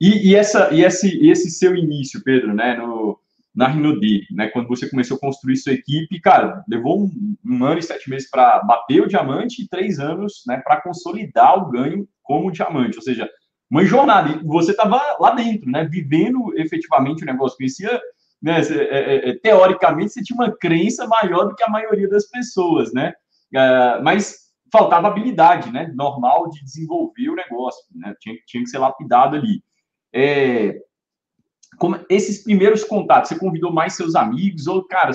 E, 0.00 0.30
e, 0.30 0.36
essa, 0.36 0.72
e 0.72 0.84
esse, 0.84 1.26
esse 1.28 1.50
seu 1.50 1.74
início, 1.74 2.22
Pedro, 2.22 2.54
né, 2.54 2.76
no, 2.76 3.18
na 3.54 3.66
Rinodi, 3.66 4.24
né, 4.30 4.48
quando 4.48 4.68
você 4.68 4.88
começou 4.88 5.16
a 5.16 5.20
construir 5.20 5.56
sua 5.56 5.72
equipe, 5.72 6.20
cara, 6.20 6.62
levou 6.68 7.02
um, 7.02 7.36
um 7.44 7.64
ano 7.64 7.80
e 7.80 7.82
sete 7.82 8.08
meses 8.08 8.30
para 8.30 8.60
bater 8.60 9.02
o 9.02 9.08
diamante 9.08 9.62
e 9.62 9.68
três 9.68 9.98
anos, 9.98 10.44
né, 10.46 10.58
para 10.58 10.80
consolidar 10.80 11.58
o 11.58 11.68
ganho 11.68 12.08
como 12.22 12.52
diamante, 12.52 12.96
ou 12.96 13.02
seja, 13.02 13.28
uma 13.68 13.84
jornada. 13.84 14.30
E 14.30 14.46
você 14.46 14.70
estava 14.70 15.02
lá 15.18 15.32
dentro, 15.32 15.68
né, 15.68 15.84
vivendo 15.84 16.56
efetivamente 16.56 17.24
o 17.24 17.26
negócio, 17.26 17.56
conhecia, 17.56 18.00
né, 18.40 18.60
é, 18.60 18.98
é, 18.98 19.30
é, 19.30 19.38
teoricamente 19.40 20.12
você 20.12 20.22
tinha 20.22 20.36
uma 20.36 20.56
crença 20.56 21.08
maior 21.08 21.46
do 21.46 21.56
que 21.56 21.64
a 21.64 21.70
maioria 21.70 22.08
das 22.08 22.30
pessoas, 22.30 22.92
né, 22.92 23.12
uh, 23.52 24.04
mas 24.04 24.47
faltava 24.72 25.08
habilidade, 25.08 25.70
né, 25.72 25.92
normal 25.94 26.50
de 26.50 26.62
desenvolver 26.62 27.30
o 27.30 27.34
negócio, 27.34 27.84
né, 27.94 28.14
tinha, 28.20 28.36
tinha 28.46 28.62
que 28.62 28.70
ser 28.70 28.78
lapidado 28.78 29.36
ali. 29.36 29.62
É, 30.12 30.80
como 31.78 31.98
esses 32.08 32.42
primeiros 32.42 32.84
contatos, 32.84 33.28
você 33.28 33.38
convidou 33.38 33.72
mais 33.72 33.94
seus 33.94 34.14
amigos 34.14 34.66
ou, 34.66 34.84
cara, 34.84 35.12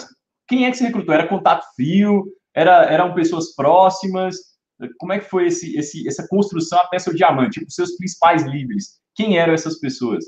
quem 0.47 0.65
é 0.65 0.71
que 0.71 0.77
você 0.77 0.85
recrutou? 0.85 1.13
Era 1.13 1.27
contato 1.27 1.65
frio? 1.75 2.25
Era, 2.53 2.85
eram 2.85 3.13
pessoas 3.13 3.55
próximas? 3.55 4.35
Como 4.97 5.13
é 5.13 5.19
que 5.19 5.29
foi 5.29 5.47
esse, 5.47 5.77
esse, 5.77 6.07
essa 6.07 6.27
construção 6.27 6.79
até 6.79 6.99
seu 6.99 7.13
diamante? 7.13 7.59
Tipo, 7.59 7.71
seus 7.71 7.95
principais 7.95 8.43
líderes, 8.43 8.99
quem 9.15 9.37
eram 9.37 9.53
essas 9.53 9.79
pessoas? 9.79 10.25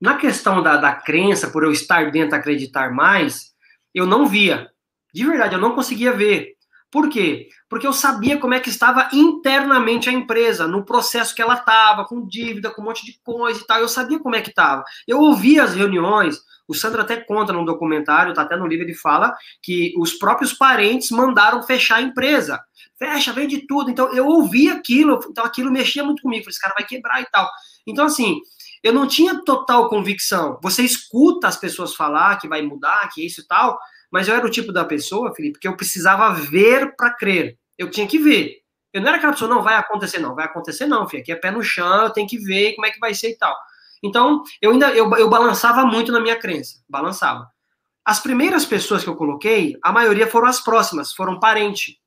Na 0.00 0.16
questão 0.16 0.62
da, 0.62 0.76
da 0.76 0.94
crença, 0.94 1.50
por 1.50 1.62
eu 1.62 1.72
estar 1.72 2.10
dentro, 2.10 2.36
acreditar 2.36 2.92
mais, 2.92 3.52
eu 3.94 4.06
não 4.06 4.26
via. 4.26 4.70
De 5.12 5.24
verdade, 5.26 5.54
eu 5.54 5.60
não 5.60 5.74
conseguia 5.74 6.12
ver. 6.12 6.54
Por 6.90 7.08
quê? 7.08 7.48
Porque 7.68 7.86
eu 7.86 7.92
sabia 7.92 8.38
como 8.38 8.52
é 8.52 8.60
que 8.60 8.68
estava 8.68 9.08
internamente 9.12 10.08
a 10.08 10.12
empresa, 10.12 10.66
no 10.66 10.84
processo 10.84 11.34
que 11.34 11.40
ela 11.40 11.54
estava, 11.54 12.04
com 12.04 12.26
dívida, 12.26 12.70
com 12.70 12.82
um 12.82 12.86
monte 12.86 13.06
de 13.06 13.18
coisa 13.22 13.60
e 13.60 13.66
tal. 13.66 13.78
Eu 13.78 13.88
sabia 13.88 14.18
como 14.18 14.34
é 14.34 14.40
que 14.40 14.50
estava. 14.50 14.82
Eu 15.06 15.20
ouvia 15.20 15.62
as 15.62 15.74
reuniões, 15.74 16.40
o 16.66 16.74
Sandro 16.74 17.00
até 17.00 17.16
conta 17.16 17.52
no 17.52 17.64
documentário, 17.64 18.34
tá 18.34 18.42
até 18.42 18.56
no 18.56 18.66
livro, 18.66 18.84
ele 18.84 18.94
fala 18.94 19.34
que 19.62 19.94
os 19.98 20.14
próprios 20.14 20.52
parentes 20.52 21.10
mandaram 21.10 21.62
fechar 21.62 21.96
a 21.96 22.02
empresa. 22.02 22.60
Fecha, 22.98 23.32
vende 23.32 23.66
tudo. 23.66 23.90
Então 23.90 24.12
eu 24.12 24.26
ouvi 24.26 24.68
aquilo, 24.68 25.20
então 25.28 25.44
aquilo 25.44 25.70
mexia 25.70 26.02
muito 26.02 26.22
comigo. 26.22 26.44
Falei, 26.44 26.52
esse 26.52 26.60
cara 26.60 26.74
vai 26.76 26.86
quebrar 26.86 27.20
e 27.20 27.26
tal. 27.26 27.48
Então, 27.86 28.04
assim, 28.04 28.40
eu 28.82 28.92
não 28.92 29.06
tinha 29.06 29.42
total 29.44 29.88
convicção. 29.88 30.58
Você 30.62 30.82
escuta 30.82 31.46
as 31.46 31.56
pessoas 31.56 31.94
falar 31.94 32.36
que 32.38 32.48
vai 32.48 32.62
mudar, 32.62 33.08
que 33.12 33.24
isso 33.24 33.42
e 33.42 33.46
tal, 33.46 33.78
mas 34.10 34.28
eu 34.28 34.34
era 34.34 34.44
o 34.46 34.50
tipo 34.50 34.72
da 34.72 34.84
pessoa, 34.84 35.34
Felipe, 35.34 35.58
que 35.58 35.68
eu 35.68 35.76
precisava 35.76 36.32
ver 36.34 36.94
para 36.96 37.12
crer. 37.12 37.58
Eu 37.78 37.90
tinha 37.90 38.06
que 38.06 38.18
ver. 38.18 38.60
Eu 38.92 39.00
não 39.00 39.08
era 39.08 39.18
aquela 39.18 39.32
pessoa, 39.32 39.52
não, 39.52 39.62
vai 39.62 39.76
acontecer, 39.76 40.18
não, 40.18 40.34
vai 40.34 40.44
acontecer, 40.44 40.86
não, 40.86 41.08
filho. 41.08 41.22
Aqui 41.22 41.32
é 41.32 41.36
pé 41.36 41.50
no 41.50 41.62
chão, 41.62 42.02
eu 42.02 42.10
tenho 42.10 42.28
que 42.28 42.38
ver 42.38 42.74
como 42.74 42.86
é 42.86 42.90
que 42.90 42.98
vai 42.98 43.14
ser 43.14 43.30
e 43.30 43.36
tal. 43.36 43.56
Então, 44.02 44.42
eu 44.60 44.72
ainda 44.72 44.90
eu, 44.90 45.10
eu 45.14 45.28
balançava 45.28 45.84
muito 45.84 46.10
na 46.10 46.20
minha 46.20 46.36
crença, 46.36 46.82
balançava. 46.88 47.48
As 48.04 48.18
primeiras 48.18 48.64
pessoas 48.64 49.04
que 49.04 49.10
eu 49.10 49.14
coloquei, 49.14 49.76
a 49.82 49.92
maioria 49.92 50.26
foram 50.26 50.48
as 50.48 50.60
próximas, 50.60 51.12
foram 51.12 51.38
parente. 51.38 52.00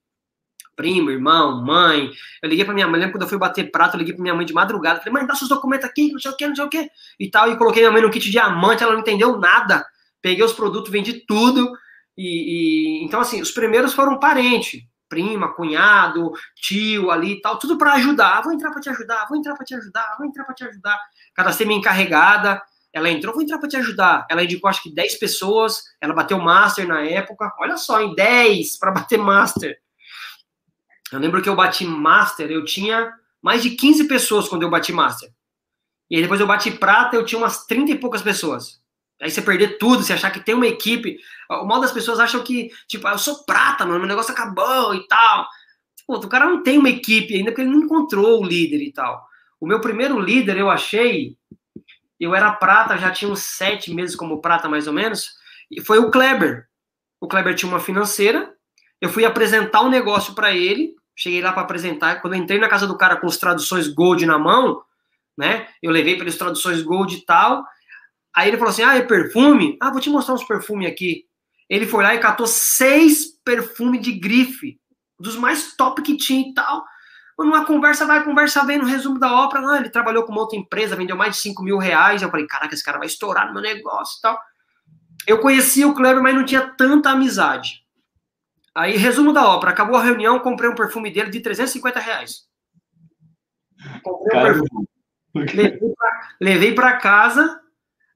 Primo, 0.75 1.11
irmão, 1.11 1.63
mãe. 1.63 2.09
Eu 2.41 2.49
liguei 2.49 2.65
para 2.65 2.73
minha 2.73 2.87
mãe, 2.87 2.99
lembro 2.99 3.13
quando 3.13 3.21
eu 3.21 3.29
fui 3.29 3.37
bater 3.37 3.69
prato, 3.69 3.95
eu 3.95 3.99
liguei 3.99 4.13
para 4.13 4.23
minha 4.23 4.33
mãe 4.33 4.45
de 4.45 4.53
madrugada. 4.53 4.99
Falei, 4.99 5.13
mãe, 5.13 5.25
dá 5.25 5.35
seus 5.35 5.49
documentos 5.49 5.85
aqui, 5.85 6.11
não 6.11 6.19
sei 6.19 6.31
o 6.31 6.35
que, 6.35 6.47
não 6.47 6.55
sei 6.55 6.65
o 6.65 6.69
que. 6.69 6.89
E 7.19 7.29
tal, 7.29 7.49
e 7.49 7.55
coloquei 7.55 7.83
minha 7.83 7.91
mãe 7.91 8.01
no 8.01 8.09
kit 8.09 8.29
diamante, 8.29 8.83
ela 8.83 8.93
não 8.93 9.01
entendeu 9.01 9.37
nada. 9.37 9.85
Peguei 10.19 10.43
os 10.43 10.53
produtos, 10.53 10.91
vendi 10.91 11.13
tudo. 11.27 11.71
E, 12.17 13.01
e, 13.01 13.03
então, 13.03 13.19
assim, 13.19 13.41
os 13.41 13.51
primeiros 13.51 13.93
foram 13.93 14.19
parente, 14.19 14.87
prima, 15.09 15.53
cunhado, 15.53 16.31
tio 16.55 17.11
ali 17.11 17.33
e 17.33 17.41
tal, 17.41 17.57
tudo 17.57 17.77
para 17.77 17.93
ajudar. 17.93 18.41
Vou 18.41 18.53
entrar 18.53 18.71
para 18.71 18.81
te 18.81 18.89
ajudar, 18.89 19.27
vou 19.27 19.37
entrar 19.37 19.55
para 19.55 19.65
te 19.65 19.75
ajudar, 19.75 20.15
vou 20.17 20.27
entrar 20.27 20.43
para 20.43 20.55
te 20.55 20.63
ajudar. 20.63 20.99
Cadastrei 21.35 21.67
minha 21.67 21.79
encarregada, 21.79 22.61
ela 22.91 23.09
entrou, 23.09 23.33
vou 23.33 23.43
entrar 23.43 23.57
para 23.57 23.69
te 23.69 23.77
ajudar. 23.77 24.27
Ela 24.29 24.43
indicou 24.43 24.69
acho 24.69 24.83
que 24.83 24.93
10 24.93 25.17
pessoas, 25.19 25.83
ela 25.99 26.13
bateu 26.13 26.37
master 26.37 26.87
na 26.87 27.01
época. 27.01 27.51
Olha 27.59 27.77
só, 27.77 28.01
em 28.01 28.13
10 28.13 28.77
para 28.77 28.91
bater 28.91 29.17
master. 29.19 29.77
Eu 31.11 31.19
lembro 31.19 31.41
que 31.41 31.49
eu 31.49 31.55
bati 31.55 31.85
master, 31.85 32.49
eu 32.49 32.63
tinha 32.63 33.11
mais 33.41 33.61
de 33.61 33.71
15 33.71 34.07
pessoas 34.07 34.47
quando 34.47 34.63
eu 34.63 34.69
bati 34.69 34.91
master. 34.91 35.29
E 36.09 36.15
aí 36.15 36.21
depois 36.21 36.39
eu 36.39 36.47
bati 36.47 36.71
prata, 36.71 37.15
eu 37.15 37.25
tinha 37.25 37.39
umas 37.39 37.65
30 37.65 37.91
e 37.91 37.97
poucas 37.97 38.21
pessoas. 38.21 38.81
Aí 39.21 39.31
você 39.31 39.41
perder 39.41 39.77
tudo, 39.77 40.03
você 40.03 40.13
achar 40.13 40.31
que 40.31 40.39
tem 40.39 40.53
uma 40.53 40.67
equipe. 40.67 41.17
O 41.61 41.65
mal 41.65 41.79
das 41.79 41.91
pessoas 41.91 42.19
acham 42.19 42.43
que, 42.43 42.69
tipo, 42.87 43.07
ah, 43.07 43.11
eu 43.11 43.17
sou 43.17 43.43
prata, 43.45 43.85
mano, 43.85 43.99
meu 43.99 44.07
negócio 44.07 44.31
acabou 44.31 44.93
e 44.95 45.07
tal. 45.07 45.47
Pô, 46.07 46.17
o 46.17 46.27
cara 46.27 46.45
não 46.45 46.63
tem 46.63 46.77
uma 46.77 46.89
equipe 46.89 47.35
ainda, 47.35 47.51
porque 47.51 47.61
ele 47.61 47.71
não 47.71 47.83
encontrou 47.83 48.41
o 48.41 48.45
líder 48.45 48.81
e 48.81 48.91
tal. 48.91 49.25
O 49.59 49.67
meu 49.67 49.79
primeiro 49.79 50.19
líder, 50.19 50.57
eu 50.57 50.69
achei, 50.69 51.37
eu 52.19 52.35
era 52.35 52.51
prata, 52.51 52.97
já 52.97 53.11
tinha 53.11 53.31
uns 53.31 53.41
sete 53.41 53.93
meses 53.93 54.15
como 54.15 54.41
prata, 54.41 54.67
mais 54.67 54.87
ou 54.87 54.93
menos, 54.93 55.29
e 55.71 55.81
foi 55.81 55.99
o 55.99 56.11
Kleber. 56.11 56.67
O 57.19 57.27
Kleber 57.27 57.55
tinha 57.55 57.71
uma 57.71 57.79
financeira, 57.79 58.53
eu 58.99 59.09
fui 59.09 59.25
apresentar 59.25 59.81
um 59.81 59.89
negócio 59.89 60.33
para 60.33 60.51
ele, 60.51 60.93
cheguei 61.15 61.41
lá 61.41 61.53
para 61.53 61.61
apresentar, 61.61 62.21
quando 62.21 62.35
entrei 62.35 62.59
na 62.59 62.67
casa 62.67 62.85
do 62.85 62.97
cara 62.97 63.17
com 63.17 63.27
as 63.27 63.37
traduções 63.37 63.87
Gold 63.87 64.25
na 64.25 64.37
mão, 64.37 64.81
né, 65.37 65.67
eu 65.81 65.91
levei 65.91 66.17
para 66.17 66.27
as 66.27 66.35
traduções 66.35 66.81
Gold 66.81 67.15
e 67.15 67.25
tal, 67.25 67.63
aí 68.35 68.49
ele 68.49 68.57
falou 68.57 68.71
assim, 68.71 68.83
ah, 68.83 68.95
é 68.95 69.01
perfume? 69.01 69.77
Ah, 69.81 69.91
vou 69.91 70.01
te 70.01 70.09
mostrar 70.09 70.35
uns 70.35 70.43
perfumes 70.43 70.89
aqui. 70.89 71.25
Ele 71.73 71.87
foi 71.87 72.03
lá 72.03 72.13
e 72.13 72.19
catou 72.19 72.45
seis 72.45 73.25
perfumes 73.43 73.99
de 73.99 74.11
grife, 74.11 74.79
dos 75.19 75.35
mais 75.35 75.75
top 75.75 76.03
que 76.03 76.15
tinha 76.15 76.47
e 76.47 76.53
tal. 76.53 76.85
Uma 77.35 77.65
conversa 77.65 78.05
vai, 78.05 78.23
conversa 78.23 78.63
vem 78.63 78.77
no 78.77 78.85
resumo 78.85 79.17
da 79.17 79.33
ópera. 79.33 79.59
Não, 79.59 79.75
ele 79.75 79.89
trabalhou 79.89 80.23
com 80.23 80.31
uma 80.31 80.41
outra 80.41 80.55
empresa, 80.55 80.95
vendeu 80.95 81.17
mais 81.17 81.35
de 81.35 81.41
5 81.41 81.63
mil 81.63 81.79
reais. 81.79 82.21
Eu 82.21 82.29
falei, 82.29 82.45
caraca, 82.45 82.75
esse 82.75 82.83
cara 82.83 82.99
vai 82.99 83.07
estourar 83.07 83.47
no 83.47 83.53
meu 83.53 83.61
negócio 83.63 84.19
e 84.19 84.21
tal. 84.21 84.39
Eu 85.25 85.39
conhecia 85.39 85.87
o 85.87 85.95
Kleber, 85.95 86.21
mas 86.21 86.35
não 86.35 86.45
tinha 86.45 86.61
tanta 86.77 87.09
amizade. 87.09 87.83
Aí, 88.75 88.95
resumo 88.95 89.33
da 89.33 89.43
ópera, 89.43 89.71
acabou 89.71 89.95
a 89.95 90.03
reunião, 90.03 90.39
comprei 90.41 90.69
um 90.69 90.75
perfume 90.75 91.09
dele 91.11 91.31
de 91.31 91.39
350 91.39 91.99
reais. 91.99 92.47
Comprei 94.03 94.39
um 94.39 94.43
perfume. 94.43 94.87
Levei 96.39 96.75
para 96.75 96.97
casa, 96.97 97.59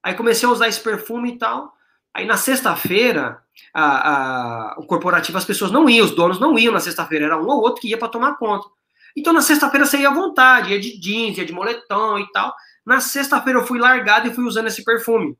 aí 0.03 0.13
comecei 0.13 0.47
a 0.47 0.51
usar 0.51 0.67
esse 0.67 0.79
perfume 0.79 1.33
e 1.33 1.37
tal. 1.39 1.75
Aí 2.17 2.25
na 2.25 2.35
sexta-feira, 2.35 3.39
a, 3.71 4.71
a, 4.71 4.79
o 4.79 4.87
corporativo, 4.87 5.37
as 5.37 5.45
pessoas 5.45 5.69
não 5.69 5.87
iam, 5.87 6.03
os 6.03 6.15
donos 6.15 6.39
não 6.39 6.57
iam 6.57 6.73
na 6.73 6.79
sexta-feira, 6.79 7.25
era 7.25 7.39
um 7.39 7.45
ou 7.45 7.61
outro 7.61 7.79
que 7.79 7.89
ia 7.89 7.97
para 7.97 8.07
tomar 8.07 8.37
conta. 8.37 8.67
Então 9.15 9.31
na 9.31 9.39
sexta-feira 9.39 9.85
você 9.85 9.99
ia 9.99 10.09
à 10.09 10.13
vontade, 10.13 10.71
ia 10.71 10.79
de 10.79 10.99
jeans, 10.99 11.37
ia 11.37 11.45
de 11.45 11.53
moletom 11.53 12.17
e 12.17 12.31
tal. 12.31 12.55
Na 12.83 12.99
sexta-feira 12.99 13.59
eu 13.59 13.67
fui 13.67 13.77
largado 13.77 14.27
e 14.27 14.33
fui 14.33 14.45
usando 14.45 14.65
esse 14.65 14.83
perfume. 14.83 15.37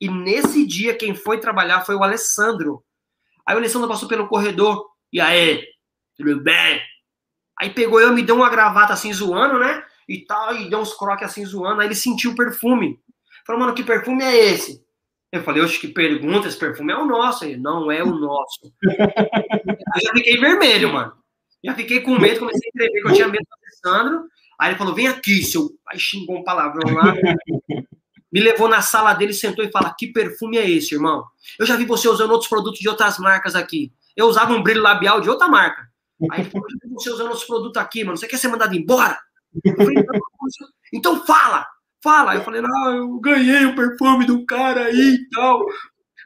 E 0.00 0.08
nesse 0.08 0.64
dia 0.64 0.94
quem 0.94 1.12
foi 1.12 1.40
trabalhar 1.40 1.80
foi 1.80 1.96
o 1.96 2.04
Alessandro. 2.04 2.84
Aí 3.44 3.56
o 3.56 3.58
Alessandro 3.58 3.88
passou 3.88 4.08
pelo 4.08 4.28
corredor. 4.28 4.90
E 5.12 5.20
aí, 5.20 5.64
tudo 6.16 6.40
bem? 6.40 6.80
Aí 7.60 7.70
pegou 7.70 8.00
eu, 8.00 8.12
me 8.12 8.22
deu 8.22 8.36
uma 8.36 8.48
gravata 8.48 8.92
assim 8.92 9.12
zoando, 9.12 9.58
né? 9.58 9.82
E 10.08 10.24
tal, 10.24 10.54
e 10.54 10.70
deu 10.70 10.78
uns 10.78 10.94
croques 10.94 11.26
assim 11.26 11.44
zoando. 11.44 11.80
Aí 11.80 11.88
ele 11.88 11.96
sentiu 11.96 12.30
o 12.30 12.36
perfume. 12.36 13.00
Falou, 13.44 13.62
mano, 13.62 13.74
que 13.74 13.82
perfume 13.82 14.22
é 14.22 14.52
esse? 14.52 14.81
Eu 15.32 15.42
falei, 15.42 15.62
oxe, 15.62 15.80
que 15.80 15.88
pergunta, 15.88 16.46
esse 16.46 16.58
perfume 16.58 16.92
é 16.92 16.96
o 16.96 17.06
nosso. 17.06 17.44
Ele, 17.44 17.56
não 17.56 17.90
é 17.90 18.02
o 18.02 18.14
nosso. 18.14 18.70
Aí 18.86 20.02
eu 20.04 20.12
fiquei 20.12 20.36
vermelho, 20.36 20.92
mano. 20.92 21.14
Já 21.64 21.74
fiquei 21.74 22.00
com 22.00 22.18
medo, 22.18 22.40
comecei 22.40 22.68
a 22.68 22.68
escrever 22.68 23.02
que 23.02 23.08
eu 23.08 23.14
tinha 23.14 23.28
medo 23.28 23.44
do 23.44 23.88
Alessandro. 23.90 24.28
Aí 24.60 24.70
ele 24.70 24.78
falou, 24.78 24.94
vem 24.94 25.08
aqui, 25.08 25.42
seu... 25.42 25.70
Aí 25.88 25.98
xingou 25.98 26.36
um 26.36 26.44
palavrão 26.44 26.92
lá. 26.92 27.14
Me 28.30 28.40
levou 28.40 28.68
na 28.68 28.82
sala 28.82 29.14
dele, 29.14 29.32
sentou 29.32 29.64
e 29.64 29.70
falou, 29.70 29.94
que 29.96 30.08
perfume 30.08 30.58
é 30.58 30.68
esse, 30.68 30.94
irmão? 30.94 31.24
Eu 31.58 31.64
já 31.64 31.76
vi 31.76 31.86
você 31.86 32.08
usando 32.08 32.32
outros 32.32 32.50
produtos 32.50 32.80
de 32.80 32.88
outras 32.88 33.18
marcas 33.18 33.54
aqui. 33.54 33.90
Eu 34.14 34.26
usava 34.26 34.52
um 34.52 34.62
brilho 34.62 34.82
labial 34.82 35.20
de 35.20 35.30
outra 35.30 35.48
marca. 35.48 35.88
Aí 36.30 36.40
ele 36.42 36.50
falou, 36.50 36.66
eu 36.66 36.72
já 36.72 36.88
vi 36.88 36.94
você 36.94 37.10
usando 37.10 37.28
outros 37.28 37.46
produtos 37.46 37.80
aqui, 37.80 38.04
mano. 38.04 38.18
Você 38.18 38.28
quer 38.28 38.36
ser 38.36 38.48
mandado 38.48 38.74
embora? 38.74 39.18
Falei, 39.76 40.04
então 40.92 41.24
fala! 41.24 41.66
Fala. 42.02 42.34
Eu 42.34 42.42
falei, 42.42 42.60
não, 42.60 42.96
eu 42.96 43.20
ganhei 43.20 43.64
o 43.66 43.76
perfume 43.76 44.26
do 44.26 44.44
cara 44.44 44.86
aí 44.86 45.14
e 45.14 45.28
tal. 45.30 45.64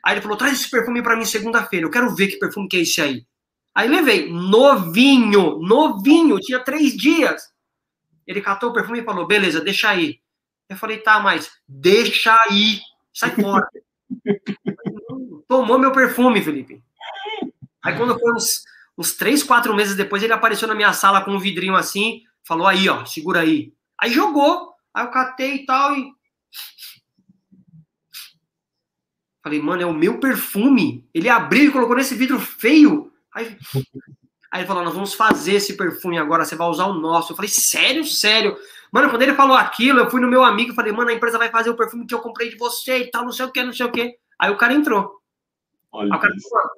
Aí 0.05 0.14
ele 0.14 0.22
falou, 0.22 0.37
traz 0.37 0.55
esse 0.55 0.70
perfume 0.70 1.03
para 1.03 1.16
mim 1.16 1.24
segunda-feira. 1.24 1.87
Eu 1.87 1.91
quero 1.91 2.14
ver 2.14 2.29
que 2.29 2.39
perfume 2.39 2.68
que 2.68 2.77
é 2.77 2.81
esse 2.81 3.01
aí. 3.01 3.27
Aí 3.74 3.89
levei, 3.89 4.33
novinho, 4.33 5.59
novinho, 5.59 6.41
tinha 6.41 6.61
três 6.61 6.97
dias. 6.97 7.43
Ele 8.27 8.41
catou 8.41 8.70
o 8.70 8.72
perfume 8.72 9.01
e 9.01 9.05
falou, 9.05 9.27
beleza, 9.27 9.61
deixa 9.61 9.91
aí. 9.91 10.18
Eu 10.68 10.77
falei, 10.77 10.99
tá, 10.99 11.20
mas 11.20 11.51
deixa 11.68 12.37
aí, 12.49 12.81
sai 13.12 13.31
fora. 13.31 13.68
Tomou 15.47 15.79
meu 15.79 15.93
perfume, 15.93 16.43
Felipe. 16.43 16.83
Aí 17.85 17.97
quando 17.97 18.18
foi 18.18 18.33
uns, 18.33 18.64
uns 18.97 19.12
três, 19.12 19.43
quatro 19.43 19.74
meses 19.74 19.95
depois, 19.95 20.22
ele 20.22 20.33
apareceu 20.33 20.66
na 20.66 20.74
minha 20.74 20.93
sala 20.93 21.20
com 21.24 21.33
um 21.33 21.39
vidrinho 21.39 21.77
assim, 21.77 22.22
falou 22.45 22.66
aí, 22.66 22.89
ó, 22.89 23.05
segura 23.05 23.41
aí. 23.41 23.72
Aí 24.01 24.11
jogou. 24.11 24.76
Aí 24.97 25.05
eu 25.05 25.11
catei 25.11 25.57
e 25.57 25.67
tal 25.67 25.95
e. 25.95 26.11
Falei, 29.43 29.61
mano, 29.61 29.83
é 29.83 29.87
o 29.87 29.93
meu 29.93 30.19
perfume. 30.19 31.07
Ele 31.13 31.29
abriu 31.29 31.69
e 31.69 31.71
colocou 31.71 31.95
nesse 31.95 32.15
vidro 32.15 32.41
feio. 32.41 33.13
Aí, 33.33 33.59
aí 34.51 34.61
ele 34.61 34.67
falou, 34.67 34.83
nós 34.83 34.95
vamos 34.95 35.13
fazer 35.13 35.53
esse 35.53 35.77
perfume 35.77 36.19
agora, 36.19 36.47
você 36.47 36.57
vai 36.57 36.67
usar 36.67 36.87
o 36.87 36.95
nosso. 36.95 37.33
Eu 37.33 37.37
falei, 37.37 37.51
sério, 37.51 38.07
sério. 38.07 38.57
Mano, 38.91 39.11
quando 39.11 39.21
ele 39.21 39.35
falou 39.35 39.55
aquilo, 39.55 40.01
eu 40.01 40.11
fui 40.11 40.19
no 40.19 40.31
meu 40.31 40.43
amigo 40.43 40.73
e 40.73 40.75
falei, 40.75 40.93
mano, 40.93 41.11
a 41.11 41.15
empresa 41.15 41.37
vai 41.37 41.51
fazer 41.51 41.69
o 41.69 41.77
perfume 41.77 42.07
que 42.07 42.15
eu 42.15 42.21
comprei 42.21 42.49
de 42.49 42.57
você 42.57 43.01
e 43.01 43.11
tal, 43.11 43.25
não 43.25 43.33
sei 43.33 43.45
o 43.45 43.53
que, 43.53 43.63
não 43.63 43.75
sei 43.75 43.85
o 43.85 43.93
que. 43.93 44.17
Aí 44.39 44.51
o 44.51 44.57
cara 44.57 44.73
entrou. 44.73 45.21
Olha 45.93 46.09
o 46.09 46.19
cara 46.19 46.35
falou, 46.51 46.71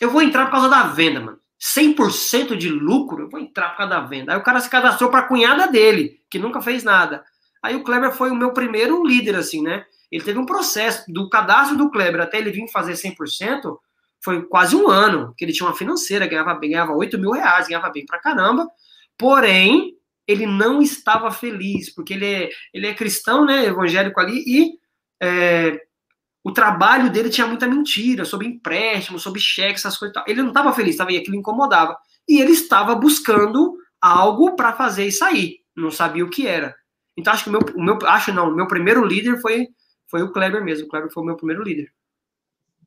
eu 0.00 0.10
vou 0.10 0.22
entrar 0.22 0.46
por 0.46 0.52
causa 0.52 0.68
da 0.68 0.82
venda, 0.88 1.20
mano. 1.20 1.38
100% 1.60 2.56
de 2.56 2.68
lucro, 2.68 3.22
eu 3.22 3.30
vou 3.30 3.38
entrar 3.38 3.70
por 3.70 3.76
causa 3.76 3.90
da 3.90 4.00
venda. 4.00 4.32
Aí 4.32 4.38
o 4.38 4.42
cara 4.42 4.58
se 4.58 4.68
cadastrou 4.68 5.08
para 5.08 5.20
a 5.20 5.28
cunhada 5.28 5.68
dele, 5.68 6.20
que 6.28 6.38
nunca 6.38 6.60
fez 6.60 6.82
nada. 6.82 7.24
Aí 7.64 7.74
o 7.74 7.82
Kleber 7.82 8.12
foi 8.12 8.30
o 8.30 8.34
meu 8.34 8.52
primeiro 8.52 9.02
líder, 9.02 9.36
assim, 9.36 9.62
né? 9.62 9.86
Ele 10.12 10.22
teve 10.22 10.38
um 10.38 10.44
processo 10.44 11.10
do 11.10 11.30
cadastro 11.30 11.78
do 11.78 11.90
Kleber 11.90 12.20
até 12.20 12.36
ele 12.36 12.50
vir 12.50 12.70
fazer 12.70 12.92
100%, 12.92 13.78
foi 14.22 14.42
quase 14.42 14.76
um 14.76 14.90
ano, 14.90 15.34
que 15.34 15.46
ele 15.46 15.52
tinha 15.52 15.66
uma 15.66 15.74
financeira, 15.74 16.26
ganhava 16.26 16.52
bem, 16.54 16.72
ganhava 16.72 16.92
8 16.92 17.18
mil 17.18 17.30
reais, 17.30 17.66
ganhava 17.66 17.88
bem 17.88 18.04
pra 18.04 18.20
caramba. 18.20 18.68
Porém, 19.16 19.94
ele 20.28 20.44
não 20.44 20.82
estava 20.82 21.30
feliz, 21.30 21.88
porque 21.88 22.12
ele 22.12 22.26
é, 22.26 22.50
ele 22.74 22.86
é 22.86 22.92
cristão, 22.92 23.46
né, 23.46 23.64
evangélico 23.64 24.20
ali, 24.20 24.44
e 24.46 24.78
é, 25.22 25.80
o 26.44 26.52
trabalho 26.52 27.10
dele 27.10 27.30
tinha 27.30 27.46
muita 27.46 27.66
mentira 27.66 28.26
sobre 28.26 28.46
empréstimo, 28.46 29.18
sobre 29.18 29.40
cheque, 29.40 29.76
essas 29.76 29.96
coisas. 29.96 30.14
Ele 30.26 30.42
não 30.42 30.48
estava 30.50 30.70
feliz, 30.74 30.90
estava 30.90 31.12
aquilo 31.12 31.34
incomodava. 31.34 31.96
E 32.28 32.42
ele 32.42 32.52
estava 32.52 32.94
buscando 32.94 33.74
algo 33.98 34.54
para 34.54 34.74
fazer 34.74 35.06
e 35.06 35.12
sair. 35.12 35.60
Não 35.74 35.90
sabia 35.90 36.26
o 36.26 36.28
que 36.28 36.46
era. 36.46 36.76
Então 37.16 37.32
acho 37.32 37.44
que 37.44 37.50
o 37.50 37.52
meu, 37.52 37.60
o 37.76 37.82
meu 37.82 37.98
acho 38.06 38.32
não, 38.32 38.48
o 38.48 38.54
meu 38.54 38.66
primeiro 38.66 39.04
líder 39.04 39.40
foi 39.40 39.68
foi 40.10 40.22
o 40.22 40.32
Kleber 40.32 40.62
mesmo. 40.62 40.86
O 40.86 40.88
Kleber 40.88 41.10
foi 41.10 41.22
o 41.22 41.26
meu 41.26 41.36
primeiro 41.36 41.62
líder. 41.62 41.90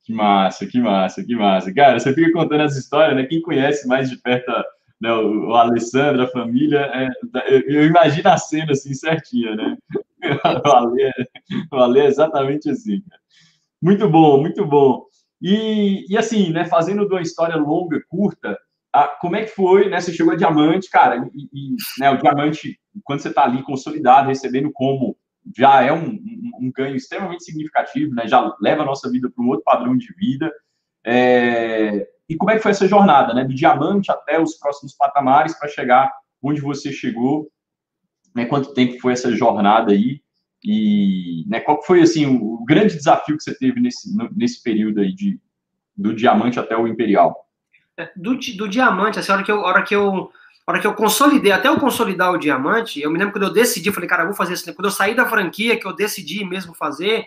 Que 0.04 0.14
massa, 0.14 0.66
que 0.66 0.80
massa, 0.80 1.24
que 1.24 1.36
massa. 1.36 1.74
Cara, 1.74 2.00
você 2.00 2.14
fica 2.14 2.32
contando 2.32 2.62
as 2.62 2.78
histórias, 2.78 3.16
né? 3.16 3.26
Quem 3.26 3.42
conhece 3.42 3.88
mais 3.88 4.10
de 4.10 4.18
perto 4.18 4.52
né, 5.02 5.12
o, 5.14 5.50
o 5.50 5.56
Alessandro, 5.56 6.24
a 6.24 6.28
família, 6.28 6.80
é, 6.94 7.10
eu, 7.54 7.62
eu, 7.62 7.86
imagino 7.86 8.30
a 8.30 8.38
cena 8.38 8.72
assim 8.72 8.94
certinha, 8.94 9.56
né? 9.56 9.78
O 10.66 10.72
Ale, 10.72 11.04
é, 11.04 11.12
o 11.72 11.76
Ale 11.78 12.00
é 12.00 12.06
exatamente 12.08 12.70
assim. 12.70 13.02
Muito 13.82 14.10
bom, 14.10 14.42
muito 14.42 14.66
bom. 14.66 15.06
E, 15.42 16.06
e 16.10 16.18
assim, 16.18 16.52
né, 16.52 16.66
fazendo 16.66 17.08
de 17.08 17.14
uma 17.14 17.22
história 17.22 17.56
longa, 17.56 18.02
curta, 18.10 18.58
a, 19.04 19.08
como 19.20 19.36
é 19.36 19.44
que 19.44 19.52
foi, 19.52 19.90
né? 19.90 20.00
Você 20.00 20.14
chegou 20.14 20.34
a 20.34 20.38
diamante, 20.38 20.90
cara, 20.90 21.30
e, 21.34 21.50
e 21.54 21.76
né, 22.00 22.10
o 22.12 22.18
diamante, 22.18 22.80
quando 23.04 23.22
você 23.22 23.30
está 23.30 23.44
ali 23.44 23.64
consolidado, 23.64 24.28
recebendo 24.28 24.72
como 24.72 25.18
já 25.56 25.82
é 25.82 25.94
um, 25.94 26.10
um, 26.10 26.52
um, 26.62 26.72
ganho 26.76 26.96
extremamente 26.96 27.44
significativo, 27.44 28.14
né? 28.14 28.28
Já 28.28 28.56
leva 28.62 28.82
a 28.82 28.86
nossa 28.86 29.10
vida 29.10 29.30
para 29.30 29.44
um 29.44 29.48
outro 29.48 29.64
padrão 29.64 29.96
de 29.96 30.14
vida. 30.16 30.52
É... 31.06 32.08
E 32.30 32.36
como 32.36 32.52
é 32.52 32.56
que 32.56 32.64
foi 32.64 32.72
essa 32.72 32.88
jornada, 32.88 33.34
né? 33.34 33.46
Do 33.46 33.54
diamante 33.54 34.12
até 34.12 34.42
os 34.42 34.56
próximos 34.58 34.94
patamares 34.94 35.58
para 35.58 35.70
chegar 35.70 36.12
onde 36.42 36.60
você 36.60 36.92
chegou? 36.92 37.50
Né? 38.36 38.46
Quanto 38.46 38.74
tempo 38.74 39.00
foi 39.00 39.14
essa 39.14 39.34
jornada 39.34 39.94
aí? 39.94 40.22
E 40.64 41.46
né, 41.48 41.60
qual 41.62 41.82
foi 41.84 42.02
assim 42.02 42.26
o 42.26 42.64
grande 42.66 42.96
desafio 42.96 43.38
que 43.38 43.44
você 43.44 43.56
teve 43.58 43.80
nesse, 43.80 44.10
nesse 44.36 44.62
período 44.62 45.00
aí 45.00 45.14
de, 45.14 45.40
do 45.96 46.14
diamante 46.14 46.60
até 46.60 46.76
o 46.76 46.88
imperial? 46.88 47.47
Do, 48.16 48.36
do 48.36 48.68
diamante, 48.68 49.18
assim, 49.18 49.32
a 49.32 49.36
hora 49.36 49.44
que 49.44 49.52
eu, 49.52 49.60
hora 49.62 49.84
que 49.84 49.96
eu, 49.96 50.32
a 50.68 50.72
hora 50.72 50.80
que 50.80 50.86
eu 50.86 50.94
consolidei, 50.94 51.52
até 51.52 51.68
eu 51.68 51.80
consolidar 51.80 52.32
o 52.32 52.38
diamante, 52.38 53.02
eu 53.02 53.10
me 53.10 53.18
lembro 53.18 53.34
quando 53.34 53.46
eu 53.46 53.54
decidi, 53.54 53.92
falei, 53.92 54.08
cara, 54.08 54.26
vou 54.26 54.34
fazer 54.34 54.54
isso. 54.54 54.66
Quando 54.74 54.86
eu 54.86 54.92
saí 54.92 55.16
da 55.16 55.26
franquia, 55.26 55.80
que 55.80 55.88
eu 55.88 55.94
decidi 55.94 56.46
mesmo 56.46 56.76
fazer, 56.76 57.26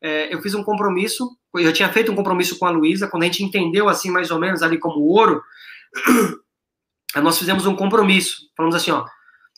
é, 0.00 0.34
eu 0.34 0.42
fiz 0.42 0.54
um 0.54 0.64
compromisso, 0.64 1.36
eu 1.54 1.72
tinha 1.72 1.88
feito 1.90 2.10
um 2.12 2.16
compromisso 2.16 2.58
com 2.58 2.66
a 2.66 2.70
Luísa, 2.70 3.08
quando 3.08 3.22
a 3.22 3.26
gente 3.26 3.44
entendeu 3.44 3.88
assim, 3.88 4.10
mais 4.10 4.30
ou 4.30 4.38
menos, 4.38 4.62
ali 4.62 4.78
como 4.78 5.00
ouro, 5.00 5.42
nós 7.16 7.38
fizemos 7.38 7.64
um 7.66 7.76
compromisso. 7.76 8.50
Falamos 8.56 8.74
assim, 8.74 8.90
ó, 8.90 9.06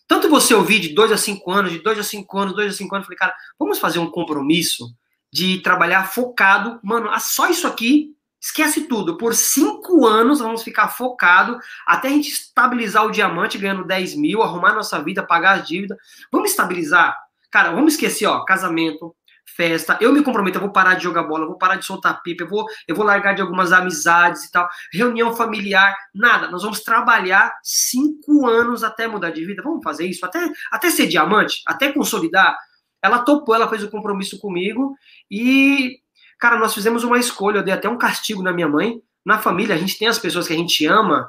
tanto 0.06 0.28
você 0.28 0.54
ouvir 0.54 0.78
de 0.78 0.90
dois 0.90 1.10
a 1.10 1.16
cinco 1.16 1.50
anos, 1.50 1.72
de 1.72 1.78
dois 1.78 1.98
a 1.98 2.02
cinco 2.02 2.38
anos, 2.38 2.54
dois 2.54 2.72
a 2.72 2.76
cinco 2.76 2.94
anos, 2.94 3.06
falei, 3.06 3.18
cara, 3.18 3.34
vamos 3.58 3.78
fazer 3.78 3.98
um 3.98 4.10
compromisso 4.10 4.94
de 5.32 5.58
trabalhar 5.60 6.04
focado, 6.04 6.78
mano, 6.82 7.08
só 7.18 7.48
isso 7.48 7.66
aqui 7.66 8.14
Esquece 8.42 8.88
tudo. 8.88 9.16
Por 9.16 9.34
cinco 9.34 10.04
anos 10.04 10.40
vamos 10.40 10.64
ficar 10.64 10.88
focado 10.88 11.58
até 11.86 12.08
a 12.08 12.10
gente 12.10 12.32
estabilizar 12.32 13.06
o 13.06 13.10
diamante 13.12 13.56
ganhando 13.56 13.84
10 13.84 14.16
mil, 14.16 14.42
arrumar 14.42 14.74
nossa 14.74 15.00
vida, 15.00 15.24
pagar 15.24 15.60
as 15.60 15.68
dívidas. 15.68 15.96
Vamos 16.32 16.50
estabilizar? 16.50 17.16
Cara, 17.52 17.70
vamos 17.70 17.94
esquecer, 17.94 18.26
ó, 18.26 18.44
casamento, 18.44 19.14
festa, 19.44 19.98
eu 20.00 20.12
me 20.12 20.22
comprometo, 20.22 20.56
eu 20.56 20.62
vou 20.62 20.72
parar 20.72 20.94
de 20.94 21.04
jogar 21.04 21.24
bola, 21.24 21.44
eu 21.44 21.48
vou 21.48 21.58
parar 21.58 21.76
de 21.76 21.84
soltar 21.84 22.22
pipa, 22.22 22.44
eu 22.44 22.48
vou, 22.48 22.66
eu 22.88 22.96
vou 22.96 23.04
largar 23.04 23.34
de 23.34 23.42
algumas 23.42 23.72
amizades 23.72 24.44
e 24.44 24.50
tal, 24.50 24.68
reunião 24.92 25.34
familiar, 25.36 25.94
nada. 26.14 26.50
Nós 26.50 26.62
vamos 26.62 26.80
trabalhar 26.80 27.54
cinco 27.62 28.48
anos 28.48 28.82
até 28.82 29.06
mudar 29.06 29.30
de 29.30 29.44
vida. 29.44 29.62
Vamos 29.62 29.82
fazer 29.84 30.06
isso, 30.06 30.24
até, 30.24 30.50
até 30.70 30.90
ser 30.90 31.06
diamante, 31.06 31.62
até 31.66 31.92
consolidar. 31.92 32.56
Ela 33.02 33.20
topou, 33.20 33.54
ela 33.54 33.68
fez 33.68 33.82
o 33.82 33.90
compromisso 33.90 34.38
comigo 34.38 34.94
e, 35.30 35.98
cara, 36.42 36.58
nós 36.58 36.74
fizemos 36.74 37.04
uma 37.04 37.20
escolha. 37.20 37.58
Eu 37.58 37.62
dei 37.62 37.72
até 37.72 37.88
um 37.88 37.96
castigo 37.96 38.42
na 38.42 38.52
minha 38.52 38.68
mãe. 38.68 39.00
Na 39.24 39.38
família, 39.38 39.76
a 39.76 39.78
gente 39.78 39.96
tem 39.96 40.08
as 40.08 40.18
pessoas 40.18 40.48
que 40.48 40.52
a 40.52 40.56
gente 40.56 40.84
ama, 40.84 41.28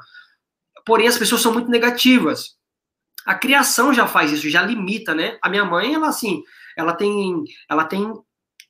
porém 0.84 1.06
as 1.06 1.16
pessoas 1.16 1.40
são 1.40 1.52
muito 1.52 1.70
negativas. 1.70 2.56
A 3.24 3.36
criação 3.36 3.94
já 3.94 4.08
faz 4.08 4.32
isso, 4.32 4.50
já 4.50 4.60
limita, 4.60 5.14
né? 5.14 5.38
A 5.40 5.48
minha 5.48 5.64
mãe, 5.64 5.94
ela 5.94 6.08
assim, 6.08 6.42
ela 6.76 6.92
tem, 6.92 7.44
ela 7.70 7.84
tem 7.84 8.12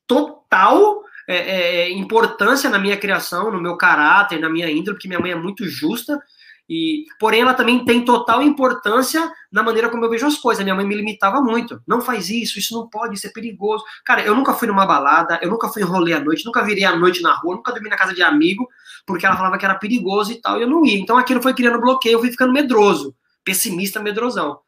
total 0.07 1.03
é, 1.27 1.37
é, 1.37 1.91
importância 1.93 2.69
na 2.69 2.79
minha 2.79 2.99
criação, 2.99 3.51
no 3.51 3.59
meu 3.59 3.79
caráter, 3.79 4.39
na 4.39 4.51
minha 4.51 4.71
índole, 4.71 4.97
porque 4.97 5.09
minha 5.09 5.21
mãe 5.21 5.31
é 5.31 5.37
muito 5.37 5.67
justa. 5.67 6.21
E, 6.69 7.05
porém, 7.21 7.43
ela 7.43 7.53
também 7.53 7.85
tem 7.85 8.05
total 8.05 8.43
importância 8.43 9.31
na 9.53 9.63
maneira 9.63 9.91
como 9.91 10.05
eu 10.05 10.11
vejo 10.11 10.27
as 10.27 10.37
coisas. 10.37 10.65
Minha 10.65 10.75
mãe 10.75 10.87
me 10.87 10.95
limitava 10.95 11.41
muito. 11.41 11.83
Não 11.87 12.01
faz 12.01 12.31
isso, 12.31 12.59
isso 12.59 12.75
não 12.75 12.89
pode, 12.89 13.17
isso 13.17 13.27
é 13.27 13.31
perigoso. 13.31 13.85
Cara, 14.05 14.23
eu 14.23 14.35
nunca 14.35 14.55
fui 14.55 14.67
numa 14.67 14.87
balada, 14.87 15.39
eu 15.43 15.51
nunca 15.51 15.69
fui 15.69 15.83
em 15.83 15.85
rolê 15.85 16.15
à 16.15 16.21
noite, 16.21 16.45
nunca 16.45 16.65
virei 16.65 16.85
à 16.85 16.97
noite 16.97 17.21
na 17.21 17.35
rua, 17.35 17.57
nunca 17.57 17.73
dormi 17.73 17.91
na 17.91 17.97
casa 17.97 18.15
de 18.15 18.23
amigo, 18.23 18.67
porque 19.07 19.27
ela 19.27 19.37
falava 19.37 19.59
que 19.59 19.65
era 19.65 19.75
perigoso 19.75 20.33
e 20.33 20.41
tal, 20.41 20.59
e 20.59 20.63
eu 20.63 20.69
não 20.69 20.85
ia. 20.87 20.99
Então 20.99 21.19
aquilo 21.19 21.43
foi 21.43 21.53
criando 21.53 21.81
bloqueio, 21.81 22.15
eu 22.15 22.21
fui 22.21 22.31
ficando 22.31 22.53
medroso, 22.53 23.15
pessimista, 23.45 24.01
medrosão. 24.01 24.59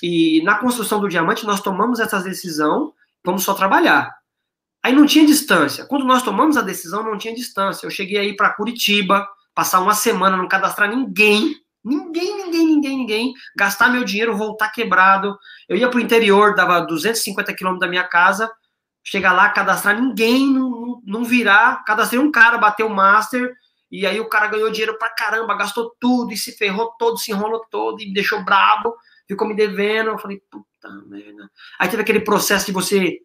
E 0.00 0.40
na 0.44 0.58
construção 0.58 1.00
do 1.00 1.08
diamante, 1.08 1.44
nós 1.44 1.60
tomamos 1.60 1.98
essa 1.98 2.20
decisão, 2.20 2.92
vamos 3.24 3.42
só 3.42 3.54
trabalhar. 3.54 4.14
Aí 4.82 4.94
não 4.94 5.06
tinha 5.06 5.26
distância. 5.26 5.86
Quando 5.86 6.04
nós 6.04 6.22
tomamos 6.22 6.56
a 6.58 6.62
decisão, 6.62 7.02
não 7.02 7.16
tinha 7.16 7.34
distância. 7.34 7.86
Eu 7.86 7.90
cheguei 7.90 8.18
aí 8.18 8.36
para 8.36 8.50
Curitiba, 8.50 9.26
passar 9.54 9.80
uma 9.80 9.94
semana, 9.94 10.36
não 10.36 10.48
cadastrar 10.48 10.88
ninguém, 10.88 11.56
ninguém, 11.84 12.36
ninguém, 12.36 12.66
ninguém, 12.66 12.96
ninguém, 12.98 13.34
gastar 13.56 13.90
meu 13.90 14.04
dinheiro, 14.04 14.36
voltar 14.36 14.70
quebrado. 14.70 15.38
Eu 15.68 15.76
ia 15.76 15.88
para 15.88 15.98
o 15.98 16.02
interior, 16.02 16.54
dava 16.54 16.80
250 16.80 17.54
quilômetros 17.54 17.86
da 17.86 17.90
minha 17.90 18.04
casa, 18.04 18.50
chegar 19.02 19.32
lá, 19.32 19.48
cadastrar 19.50 20.00
ninguém, 20.00 20.52
não, 20.52 21.02
não 21.04 21.24
virar. 21.24 21.84
Cadastrei 21.84 22.20
um 22.20 22.30
cara, 22.30 22.58
bateu 22.58 22.86
o 22.86 22.94
master, 22.94 23.52
e 23.90 24.06
aí 24.06 24.18
o 24.18 24.28
cara 24.28 24.48
ganhou 24.48 24.70
dinheiro 24.70 24.98
pra 24.98 25.10
caramba, 25.10 25.56
gastou 25.56 25.94
tudo 26.00 26.32
e 26.32 26.36
se 26.36 26.52
ferrou 26.56 26.92
todo, 26.98 27.18
se 27.18 27.30
enrolou 27.30 27.64
todo 27.70 28.00
e 28.00 28.06
me 28.06 28.14
deixou 28.14 28.42
brabo 28.42 28.94
ficou 29.26 29.48
me 29.48 29.54
devendo. 29.54 30.10
Eu 30.10 30.18
falei, 30.18 30.40
puta 30.50 30.88
merda. 31.06 31.50
Aí 31.78 31.88
teve 31.88 32.02
aquele 32.02 32.20
processo 32.20 32.66
de 32.66 32.72
você 32.72 33.20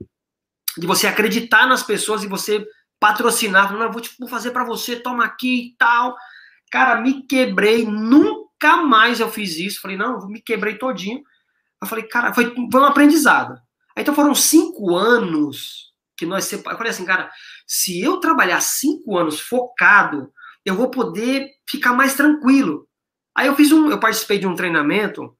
de 0.77 0.85
você 0.85 1.07
acreditar 1.07 1.65
nas 1.65 1.83
pessoas 1.83 2.23
e 2.23 2.27
você 2.27 2.65
patrocinar, 2.99 3.71
não, 3.73 3.91
vou, 3.91 4.01
vou 4.19 4.27
fazer 4.27 4.51
para 4.51 4.63
você, 4.63 4.95
toma 4.95 5.25
aqui 5.25 5.67
e 5.67 5.75
tal. 5.77 6.15
Cara, 6.71 7.01
me 7.01 7.23
quebrei, 7.23 7.85
nunca 7.85 8.77
mais 8.77 9.19
eu 9.19 9.29
fiz 9.29 9.57
isso. 9.57 9.81
Falei, 9.81 9.97
não, 9.97 10.27
me 10.27 10.41
quebrei 10.41 10.77
todinho. 10.77 11.23
Eu 11.81 11.87
falei, 11.87 12.05
cara, 12.05 12.33
foi, 12.33 12.53
foi 12.71 12.81
um 12.81 12.85
aprendizado. 12.85 13.53
Aí, 13.95 14.03
então 14.03 14.13
foram 14.13 14.35
cinco 14.35 14.95
anos 14.95 15.93
que 16.15 16.25
nós 16.25 16.45
separamos. 16.45 16.73
Eu 16.73 16.77
falei 16.77 16.91
assim, 16.91 17.05
cara, 17.05 17.31
se 17.65 18.01
eu 18.01 18.17
trabalhar 18.17 18.61
cinco 18.61 19.17
anos 19.17 19.39
focado, 19.39 20.31
eu 20.65 20.75
vou 20.75 20.91
poder 20.91 21.49
ficar 21.67 21.93
mais 21.93 22.13
tranquilo. 22.13 22.87
Aí 23.35 23.47
eu 23.47 23.55
fiz 23.55 23.71
um, 23.71 23.89
eu 23.89 23.99
participei 23.99 24.37
de 24.37 24.45
um 24.45 24.55
treinamento 24.55 25.35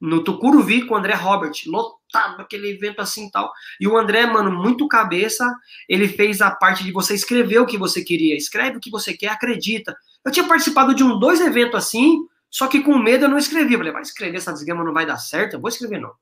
no 0.00 0.22
Tucuruvi 0.22 0.86
com 0.86 0.94
o 0.94 0.96
André 0.96 1.14
Robert, 1.14 1.52
lotado, 1.66 1.99
aquele 2.12 2.70
evento 2.70 3.00
assim 3.00 3.30
tal. 3.30 3.52
E 3.80 3.86
o 3.86 3.96
André, 3.96 4.26
mano, 4.26 4.50
muito 4.50 4.88
cabeça, 4.88 5.52
ele 5.88 6.08
fez 6.08 6.40
a 6.40 6.50
parte 6.50 6.84
de 6.84 6.92
você 6.92 7.14
escrever 7.14 7.58
o 7.58 7.66
que 7.66 7.78
você 7.78 8.02
queria. 8.02 8.36
Escreve 8.36 8.76
o 8.76 8.80
que 8.80 8.90
você 8.90 9.14
quer, 9.16 9.28
acredita. 9.28 9.96
Eu 10.24 10.32
tinha 10.32 10.46
participado 10.46 10.94
de 10.94 11.02
um, 11.02 11.18
dois 11.18 11.40
eventos 11.40 11.76
assim, 11.76 12.20
só 12.50 12.66
que 12.66 12.82
com 12.82 12.98
medo 12.98 13.24
eu 13.24 13.28
não 13.28 13.38
escrevi. 13.38 13.74
Eu 13.74 13.78
falei, 13.78 13.92
vai 13.92 14.02
escrever 14.02 14.36
essa 14.36 14.52
desgrama 14.52 14.84
não 14.84 14.92
vai 14.92 15.06
dar 15.06 15.18
certo, 15.18 15.54
eu 15.54 15.60
vou 15.60 15.68
escrever 15.68 16.00
não. 16.00 16.12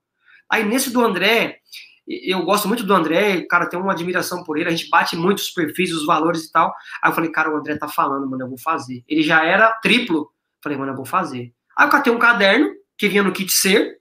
Aí 0.51 0.65
nesse 0.65 0.91
do 0.91 1.05
André, 1.05 1.61
eu 2.07 2.43
gosto 2.43 2.67
muito 2.67 2.85
do 2.85 2.95
André, 2.95 3.43
cara, 3.43 3.69
tenho 3.69 3.83
uma 3.83 3.93
admiração 3.93 4.43
por 4.43 4.57
ele, 4.57 4.69
a 4.69 4.71
gente 4.71 4.89
bate 4.89 5.15
muito 5.15 5.39
os 5.39 5.51
perfis, 5.51 5.93
os 5.93 6.07
valores 6.07 6.45
e 6.45 6.53
tal. 6.53 6.75
Aí 7.03 7.11
eu 7.11 7.15
falei, 7.15 7.31
cara, 7.31 7.53
o 7.53 7.57
André 7.57 7.77
tá 7.77 7.87
falando, 7.87 8.29
mano, 8.29 8.45
eu 8.45 8.49
vou 8.49 8.59
fazer. 8.59 9.05
Ele 9.07 9.23
já 9.23 9.45
era 9.45 9.73
triplo. 9.83 10.31
Falei, 10.63 10.79
mano, 10.79 10.93
eu 10.93 10.97
vou 10.97 11.05
fazer. 11.05 11.53
Aí 11.77 11.87
eu 11.87 11.91
catei 11.91 12.13
um 12.13 12.19
caderno, 12.19 12.75
que 12.97 13.09
vinha 13.09 13.23
no 13.23 13.33
kit 13.33 13.53
ser, 13.53 13.99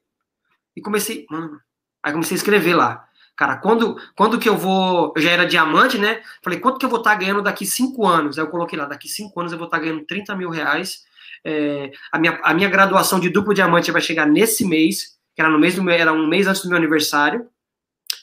e 0.76 0.82
comecei, 0.82 1.26
mano, 1.30 1.60
aí 2.08 2.14
comecei 2.14 2.36
a 2.36 2.40
escrever 2.40 2.76
lá. 2.76 3.06
Cara, 3.36 3.58
quando, 3.58 3.98
quando 4.16 4.40
que 4.40 4.50
eu 4.50 4.58
vou. 4.58 5.14
Eu 5.16 5.22
já 5.22 5.30
era 5.30 5.46
diamante, 5.46 5.98
né? 5.98 6.22
Falei, 6.42 6.60
quanto 6.60 6.80
que 6.80 6.86
eu 6.86 6.90
vou 6.90 7.00
estar 7.00 7.12
tá 7.12 7.18
ganhando 7.18 7.44
daqui 7.44 7.66
cinco 7.66 8.08
anos? 8.08 8.40
Aí 8.40 8.44
eu 8.44 8.50
coloquei 8.50 8.78
lá, 8.78 8.86
daqui 8.86 9.08
cinco 9.08 9.40
anos 9.40 9.52
eu 9.52 9.60
vou 9.60 9.68
estar 9.68 9.78
tá 9.78 9.84
ganhando 9.84 10.04
30 10.06 10.36
mil 10.36 10.50
reais. 10.50 11.04
É, 11.46 11.92
a, 12.12 12.18
minha, 12.18 12.40
a 12.44 12.54
minha 12.54 12.68
graduação 12.68 13.20
de 13.20 13.30
duplo 13.30 13.54
diamante 13.54 13.92
vai 13.92 14.02
chegar 14.02 14.26
nesse 14.26 14.66
mês, 14.66 15.18
que 15.36 15.42
era 15.42 15.52
no 15.52 15.60
mês 15.60 15.76
do 15.76 15.84
meu, 15.84 15.94
era 15.94 16.12
um 16.12 16.26
mês 16.26 16.48
antes 16.48 16.64
do 16.64 16.70
meu 16.70 16.78
aniversário. 16.78 17.48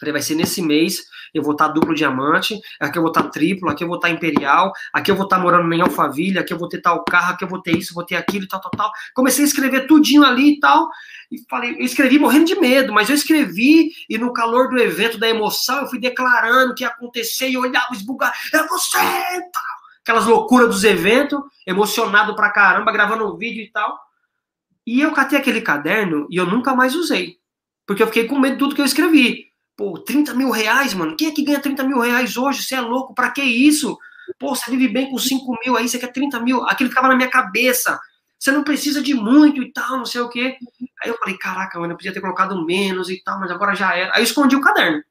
Vai 0.01 0.23
ser 0.23 0.35
nesse 0.35 0.61
mês 0.63 1.03
eu 1.35 1.43
vou 1.43 1.53
estar 1.53 1.69
duplo 1.69 1.95
diamante, 1.95 2.61
aqui 2.79 2.97
eu 2.97 3.03
vou 3.03 3.11
estar 3.11 3.25
triplo, 3.25 3.69
aqui 3.69 3.83
eu 3.83 3.89
vou 3.89 3.97
estar 3.97 4.09
imperial, 4.09 4.73
aqui 4.93 5.11
eu 5.11 5.17
vou 5.17 5.25
estar 5.25 5.39
morando 5.39 5.71
em 5.75 5.81
Alphaville, 5.81 6.39
aqui 6.39 6.53
eu 6.53 6.59
vou 6.59 6.69
ter 6.69 6.81
tal 6.81 7.03
carro, 7.05 7.33
aqui 7.33 7.43
eu 7.43 7.49
vou 7.49 7.61
ter 7.61 7.77
isso, 7.77 7.93
vou 7.93 8.07
ter 8.07 8.15
aquilo, 8.15 8.47
tal, 8.47 8.61
tal, 8.61 8.71
tal. 8.71 8.93
Comecei 9.13 9.45
a 9.45 9.49
escrever 9.49 9.89
tudinho 9.89 10.23
ali 10.23 10.55
e 10.55 10.61
tal, 10.61 10.89
e 11.33 11.39
falei, 11.51 11.73
eu 11.73 11.85
escrevi 11.85 12.21
morrendo 12.21 12.45
de 12.45 12.55
medo, 12.55 12.93
mas 12.93 13.09
eu 13.09 13.17
escrevi 13.17 13.91
e 14.09 14.17
no 14.17 14.33
calor 14.33 14.69
do 14.69 14.79
evento, 14.79 15.19
da 15.19 15.29
emoção, 15.29 15.81
eu 15.81 15.89
fui 15.89 15.99
declarando 15.99 16.75
que 16.75 16.85
ia 16.85 16.89
acontecer 16.89 17.51
e 17.51 17.57
olhava 17.57 17.93
esbugar, 17.93 18.33
é 18.53 18.63
você, 18.69 18.99
tal. 18.99 19.75
Aquelas 20.03 20.27
loucuras 20.27 20.69
dos 20.69 20.85
eventos, 20.85 21.41
emocionado 21.67 22.37
pra 22.37 22.51
caramba, 22.51 22.93
gravando 22.93 23.27
um 23.27 23.39
vídeo 23.39 23.63
e 23.63 23.73
tal. 23.73 23.99
E 24.87 25.01
eu 25.01 25.13
catei 25.13 25.39
aquele 25.39 25.63
caderno 25.63 26.27
e 26.31 26.37
eu 26.37 26.45
nunca 26.45 26.75
mais 26.75 26.95
usei. 26.95 27.39
Porque 27.87 28.03
eu 28.03 28.07
fiquei 28.07 28.27
com 28.27 28.39
medo 28.39 28.53
de 28.53 28.59
tudo 28.59 28.75
que 28.75 28.83
eu 28.83 28.85
escrevi. 28.85 29.44
Pô, 29.77 29.99
30 29.99 30.35
mil 30.35 30.51
reais, 30.51 30.95
mano. 30.95 31.17
Quem 31.17 31.29
é 31.29 31.31
que 31.33 31.45
ganha 31.45 31.61
30 31.61 31.83
mil 31.83 31.99
reais 32.01 32.37
hoje? 32.37 32.63
Você 32.63 32.75
é 32.75 32.81
louco? 32.81 33.15
Pra 33.15 33.31
que 33.31 33.43
isso? 33.43 33.99
Pô, 34.39 34.55
você 34.55 34.71
vive 34.71 34.89
bem 34.89 35.11
com 35.11 35.19
5 35.19 35.59
mil 35.65 35.77
aí, 35.77 35.89
você 35.89 35.99
quer 35.99 36.13
30 36.13 36.41
mil. 36.41 36.63
Aquilo 36.65 36.91
ficava 36.91 37.09
na 37.09 37.17
minha 37.17 37.29
cabeça. 37.29 37.99
Você 38.39 38.53
não 38.53 38.63
precisa 38.63 39.03
de 39.03 39.15
muito 39.15 39.63
e 39.63 39.73
tal, 39.73 39.99
não 39.99 40.05
sei 40.07 40.21
o 40.21 40.29
quê. 40.29 40.57
Aí 41.03 41.11
eu 41.11 41.19
falei, 41.19 41.37
caraca, 41.37 41.79
mano, 41.79 41.93
eu 41.93 41.97
podia 41.97 42.13
ter 42.13 42.21
colocado 42.21 42.65
menos 42.65 43.11
e 43.11 43.23
tal, 43.23 43.41
mas 43.41 43.51
agora 43.51 43.75
já 43.75 43.97
era. 43.97 44.15
Aí 44.15 44.21
eu 44.21 44.25
escondi 44.25 44.55
o 44.55 44.61
caderno. 44.61 45.03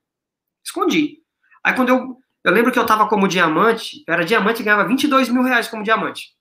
Escondi. 0.63 1.19
Aí 1.63 1.73
quando 1.73 1.89
eu. 1.89 2.17
Eu 2.43 2.51
lembro 2.51 2.73
que 2.73 2.77
eu 2.77 2.85
tava 2.85 3.07
como 3.07 3.25
diamante, 3.25 4.03
eu 4.05 4.13
era 4.13 4.25
diamante 4.25 4.61
e 4.61 4.65
ganhava 4.65 4.85
22 4.85 5.29
mil 5.29 5.43
reais 5.43 5.69
como 5.69 5.81
diamante. 5.81 6.33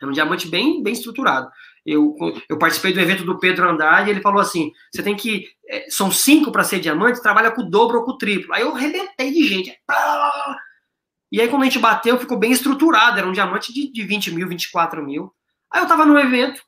Era 0.00 0.08
um 0.08 0.12
diamante 0.12 0.46
bem, 0.46 0.80
bem 0.80 0.92
estruturado. 0.92 1.50
Eu, 1.84 2.16
eu 2.48 2.58
participei 2.58 2.94
do 2.94 3.00
evento 3.00 3.24
do 3.24 3.38
Pedro 3.38 3.68
Andrade 3.68 4.10
ele 4.10 4.22
falou 4.22 4.40
assim: 4.40 4.72
você 4.92 5.02
tem 5.02 5.14
que. 5.14 5.46
É, 5.68 5.90
são 5.90 6.10
cinco 6.10 6.50
para 6.50 6.64
ser 6.64 6.80
diamante, 6.80 7.22
trabalha 7.22 7.50
com 7.50 7.62
o 7.62 7.70
dobro 7.70 7.98
ou 7.98 8.04
com 8.04 8.12
o 8.12 8.18
triplo. 8.18 8.54
Aí 8.54 8.62
eu 8.62 8.74
arrebentei 8.74 9.32
de 9.32 9.46
gente. 9.46 9.78
E 11.30 11.40
aí, 11.40 11.48
quando 11.48 11.62
a 11.62 11.64
gente 11.64 11.78
bateu, 11.78 12.18
ficou 12.18 12.38
bem 12.38 12.52
estruturado. 12.52 13.18
Era 13.18 13.26
um 13.26 13.32
diamante 13.32 13.72
de, 13.72 13.90
de 13.92 14.02
20 14.04 14.30
mil, 14.32 14.48
24 14.48 15.04
mil. 15.04 15.34
Aí 15.70 15.82
eu 15.82 15.88
tava 15.88 16.06
no 16.06 16.18
evento, 16.18 16.62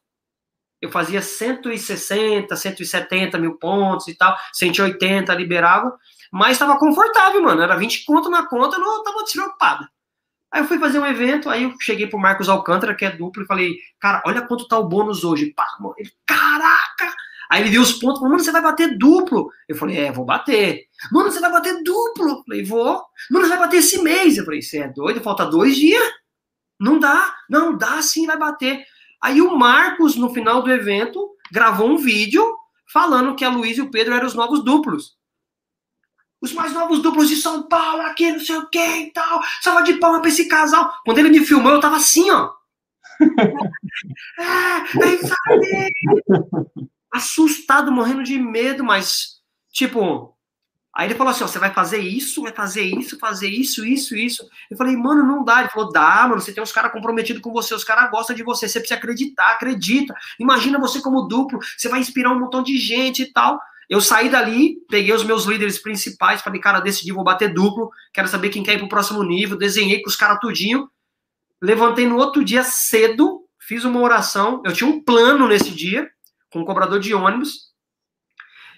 eu 0.80 0.90
fazia 0.90 1.22
160, 1.22 2.54
170 2.54 3.38
mil 3.38 3.56
pontos 3.58 4.08
e 4.08 4.14
tal, 4.14 4.36
180 4.52 5.32
liberava, 5.34 5.96
mas 6.32 6.52
estava 6.52 6.78
confortável, 6.78 7.42
mano. 7.42 7.62
Era 7.62 7.76
20 7.76 8.04
conto 8.04 8.28
na 8.28 8.46
conta, 8.46 8.76
eu 8.76 8.80
não 8.80 9.02
tava 9.02 9.22
despreocupado. 9.22 9.88
Aí 10.52 10.62
eu 10.62 10.66
fui 10.66 10.78
fazer 10.78 10.98
um 10.98 11.06
evento, 11.06 11.50
aí 11.50 11.64
eu 11.64 11.74
cheguei 11.80 12.06
pro 12.06 12.18
Marcos 12.18 12.48
Alcântara, 12.48 12.94
que 12.94 13.04
é 13.04 13.10
duplo, 13.10 13.42
e 13.42 13.46
falei, 13.46 13.76
cara, 14.00 14.22
olha 14.24 14.42
quanto 14.42 14.68
tá 14.68 14.78
o 14.78 14.88
bônus 14.88 15.24
hoje. 15.24 15.52
Pá, 15.54 15.66
ele, 15.98 16.10
caraca! 16.24 17.14
Aí 17.50 17.62
ele 17.62 17.70
viu 17.70 17.82
os 17.82 17.92
pontos, 17.92 18.18
falou, 18.18 18.30
mano, 18.30 18.42
você 18.42 18.50
vai 18.50 18.62
bater 18.62 18.96
duplo. 18.98 19.50
Eu 19.68 19.76
falei, 19.76 19.98
é, 19.98 20.12
vou 20.12 20.24
bater. 20.24 20.86
Mano, 21.12 21.30
você 21.30 21.40
vai 21.40 21.50
bater 21.52 21.82
duplo. 21.82 22.28
Eu 22.28 22.42
falei, 22.44 22.64
vou. 22.64 23.02
Mano, 23.30 23.44
você 23.44 23.50
vai 23.50 23.58
bater 23.58 23.76
esse 23.76 24.02
mês. 24.02 24.36
Eu 24.36 24.44
falei, 24.44 24.62
você 24.62 24.78
é 24.78 24.88
doido? 24.88 25.20
Falta 25.20 25.46
dois 25.46 25.76
dias. 25.76 26.02
Não 26.80 26.98
dá. 26.98 27.34
Não, 27.48 27.76
dá 27.76 28.02
sim, 28.02 28.26
vai 28.26 28.36
bater. 28.36 28.84
Aí 29.22 29.40
o 29.40 29.56
Marcos, 29.56 30.16
no 30.16 30.32
final 30.34 30.62
do 30.62 30.72
evento, 30.72 31.30
gravou 31.52 31.88
um 31.88 31.96
vídeo 31.96 32.44
falando 32.92 33.36
que 33.36 33.44
a 33.44 33.48
Luiz 33.48 33.78
e 33.78 33.82
o 33.82 33.90
Pedro 33.90 34.14
eram 34.14 34.26
os 34.26 34.34
novos 34.34 34.64
duplos 34.64 35.15
os 36.40 36.52
mais 36.52 36.72
novos 36.72 37.00
duplos 37.00 37.28
de 37.28 37.36
São 37.36 37.62
Paulo, 37.68 38.02
aqui, 38.02 38.30
não 38.30 38.40
sei 38.40 38.56
o 38.56 38.68
que 38.68 38.78
e 38.78 39.12
tal. 39.12 39.42
Salva 39.62 39.82
de 39.82 39.94
palma 39.94 40.20
pra 40.20 40.28
esse 40.28 40.46
casal. 40.46 40.92
Quando 41.04 41.18
ele 41.18 41.30
me 41.30 41.44
filmou, 41.44 41.72
eu 41.72 41.80
tava 41.80 41.96
assim, 41.96 42.30
ó. 42.30 42.52
é, 44.38 45.04
é 45.04 45.14
isso 45.14 45.34
aí. 45.48 45.92
Assustado, 47.12 47.90
morrendo 47.90 48.22
de 48.22 48.38
medo, 48.38 48.84
mas, 48.84 49.40
tipo. 49.72 50.34
Aí 50.94 51.08
ele 51.08 51.14
falou 51.14 51.30
assim: 51.30 51.44
ó, 51.44 51.46
você 51.46 51.58
vai 51.58 51.72
fazer 51.72 51.98
isso, 51.98 52.42
vai 52.42 52.52
fazer 52.52 52.82
isso, 52.82 53.18
fazer 53.18 53.48
isso, 53.48 53.84
isso, 53.84 54.16
isso. 54.16 54.48
Eu 54.70 54.76
falei, 54.76 54.96
mano, 54.96 55.22
não 55.22 55.44
dá. 55.44 55.60
Ele 55.60 55.68
falou, 55.68 55.92
dá, 55.92 56.26
mano, 56.26 56.40
você 56.40 56.52
tem 56.52 56.62
uns 56.62 56.72
caras 56.72 56.92
comprometidos 56.92 57.42
com 57.42 57.52
você, 57.52 57.74
os 57.74 57.84
caras 57.84 58.10
gostam 58.10 58.34
de 58.34 58.42
você, 58.42 58.66
você 58.66 58.78
precisa 58.78 58.98
acreditar, 58.98 59.52
acredita. 59.52 60.14
Imagina 60.38 60.78
você 60.78 61.00
como 61.00 61.28
duplo, 61.28 61.58
você 61.76 61.88
vai 61.88 62.00
inspirar 62.00 62.30
um 62.32 62.40
montão 62.40 62.62
de 62.62 62.78
gente 62.78 63.22
e 63.22 63.32
tal. 63.32 63.60
Eu 63.88 64.00
saí 64.00 64.28
dali, 64.28 64.78
peguei 64.88 65.14
os 65.14 65.22
meus 65.22 65.44
líderes 65.44 65.78
principais, 65.78 66.42
falei, 66.42 66.60
cara, 66.60 66.80
decidi, 66.80 67.12
vou 67.12 67.22
bater 67.22 67.52
duplo, 67.52 67.90
quero 68.12 68.26
saber 68.26 68.48
quem 68.48 68.62
quer 68.62 68.74
ir 68.74 68.78
pro 68.78 68.88
próximo 68.88 69.22
nível, 69.22 69.56
desenhei 69.56 70.02
com 70.02 70.08
os 70.08 70.16
caras 70.16 70.40
tudinho. 70.40 70.90
Levantei 71.62 72.06
no 72.06 72.16
outro 72.16 72.44
dia 72.44 72.64
cedo, 72.64 73.44
fiz 73.58 73.84
uma 73.84 74.00
oração, 74.00 74.60
eu 74.64 74.72
tinha 74.72 74.90
um 74.90 75.02
plano 75.02 75.46
nesse 75.46 75.70
dia, 75.70 76.10
com 76.50 76.60
um 76.60 76.64
cobrador 76.64 76.98
de 76.98 77.14
ônibus. 77.14 77.66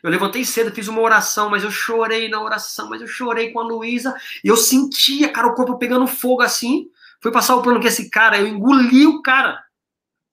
Eu 0.03 0.11
levantei 0.11 0.45
cedo, 0.45 0.75
fiz 0.75 0.89
uma 0.89 1.01
oração, 1.01 1.51
mas 1.51 1.65
eu 1.65 1.71
chorei 1.71 2.29
na 2.29 2.41
oração, 2.41 2.89
mas 2.89 3.01
eu 3.01 3.07
chorei 3.07 3.51
com 3.51 3.61
a 3.61 3.65
Luísa, 3.65 4.15
e 4.45 4.49
eu 4.49 4.57
sentia, 4.57 5.29
cara, 5.31 5.49
o 5.49 5.55
corpo 5.55 5.79
pegando 5.79 6.07
fogo 6.07 6.43
assim. 6.43 6.87
Fui 7.21 7.33
passar 7.33 7.57
o 7.57 7.63
plano 7.63 7.81
com 7.81 7.87
esse 7.89 8.11
cara, 8.11 8.39
eu 8.39 8.47
engoli 8.47 9.07
o 9.07 9.23
cara. 9.23 9.59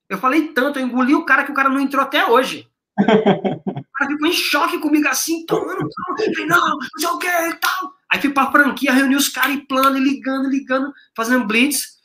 Eu 0.07 0.19
falei 0.19 0.49
tanto, 0.49 0.77
eu 0.77 0.85
engoli 0.85 1.15
o 1.15 1.25
cara 1.25 1.43
que 1.45 1.51
o 1.51 1.55
cara 1.55 1.69
não 1.69 1.79
entrou 1.79 2.03
até 2.03 2.27
hoje. 2.27 2.69
Ficou 4.15 4.27
em 4.27 4.33
choque 4.33 4.79
comigo 4.79 5.07
assim, 5.07 5.45
tomando 5.45 5.89
Falei, 6.17 6.45
não, 6.45 6.69
não 6.69 6.79
sei 6.97 7.09
o 7.09 7.17
que 7.17 7.27
e 7.27 7.53
tal. 7.55 7.93
Aí 8.11 8.21
fui 8.21 8.31
pra 8.31 8.51
franquia, 8.51 8.93
reuni 8.93 9.15
os 9.15 9.29
caras 9.29 9.55
em 9.55 9.65
plano, 9.65 9.97
ligando, 9.97 10.49
ligando, 10.49 10.93
fazendo 11.15 11.45
blitz. 11.45 11.95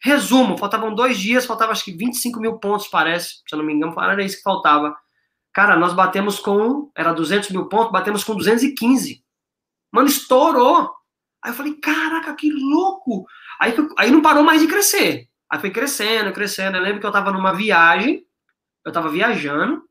Resumo, 0.00 0.56
faltavam 0.56 0.94
dois 0.94 1.18
dias, 1.18 1.44
faltava 1.44 1.72
acho 1.72 1.84
que 1.84 1.92
25 1.92 2.40
mil 2.40 2.58
pontos, 2.58 2.86
parece, 2.86 3.42
se 3.46 3.52
eu 3.52 3.58
não 3.58 3.64
me 3.64 3.74
engano, 3.74 3.92
era 4.00 4.22
isso 4.22 4.36
que 4.36 4.42
faltava. 4.42 4.96
Cara, 5.52 5.76
nós 5.76 5.92
batemos 5.92 6.38
com, 6.38 6.90
era 6.94 7.12
200 7.12 7.50
mil 7.50 7.66
pontos, 7.68 7.90
batemos 7.90 8.22
com 8.22 8.36
215. 8.36 9.24
Mano, 9.92 10.08
estourou. 10.08 10.88
Aí 11.42 11.50
eu 11.50 11.54
falei, 11.54 11.74
caraca, 11.74 12.34
que 12.34 12.50
louco. 12.50 13.26
Aí, 13.60 13.74
aí 13.98 14.10
não 14.10 14.22
parou 14.22 14.44
mais 14.44 14.60
de 14.60 14.68
crescer. 14.68 15.28
Aí 15.50 15.58
foi 15.58 15.70
crescendo, 15.70 16.32
crescendo. 16.32 16.76
Eu 16.76 16.82
lembro 16.82 17.00
que 17.00 17.06
eu 17.06 17.12
tava 17.12 17.32
numa 17.32 17.52
viagem, 17.52 18.24
eu 18.84 18.92
tava 18.92 19.08
viajando, 19.08 19.87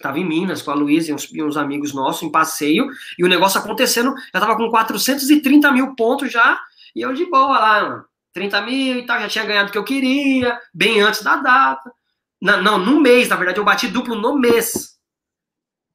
tava 0.00 0.18
em 0.18 0.26
Minas 0.26 0.62
com 0.62 0.70
a 0.70 0.74
Luísa 0.74 1.10
e 1.10 1.14
uns, 1.14 1.28
e 1.32 1.42
uns 1.42 1.56
amigos 1.56 1.92
nossos, 1.92 2.22
em 2.22 2.30
passeio, 2.30 2.88
e 3.18 3.24
o 3.24 3.28
negócio 3.28 3.60
acontecendo, 3.60 4.14
já 4.32 4.40
tava 4.40 4.56
com 4.56 4.68
430 4.70 5.70
mil 5.72 5.94
pontos 5.94 6.32
já, 6.32 6.60
e 6.94 7.02
eu 7.02 7.12
de 7.12 7.26
boa 7.26 7.58
lá, 7.58 7.82
mano. 7.82 8.04
30 8.32 8.60
mil 8.62 8.98
e 8.98 9.06
tal, 9.06 9.20
já 9.20 9.28
tinha 9.28 9.44
ganhado 9.44 9.68
o 9.68 9.72
que 9.72 9.78
eu 9.78 9.84
queria, 9.84 10.58
bem 10.72 11.00
antes 11.00 11.22
da 11.22 11.36
data. 11.36 11.92
Não, 12.40 12.62
não, 12.62 12.78
no 12.78 13.00
mês, 13.00 13.28
na 13.28 13.36
verdade, 13.36 13.58
eu 13.58 13.64
bati 13.64 13.88
duplo 13.88 14.14
no 14.14 14.38
mês. 14.38 14.98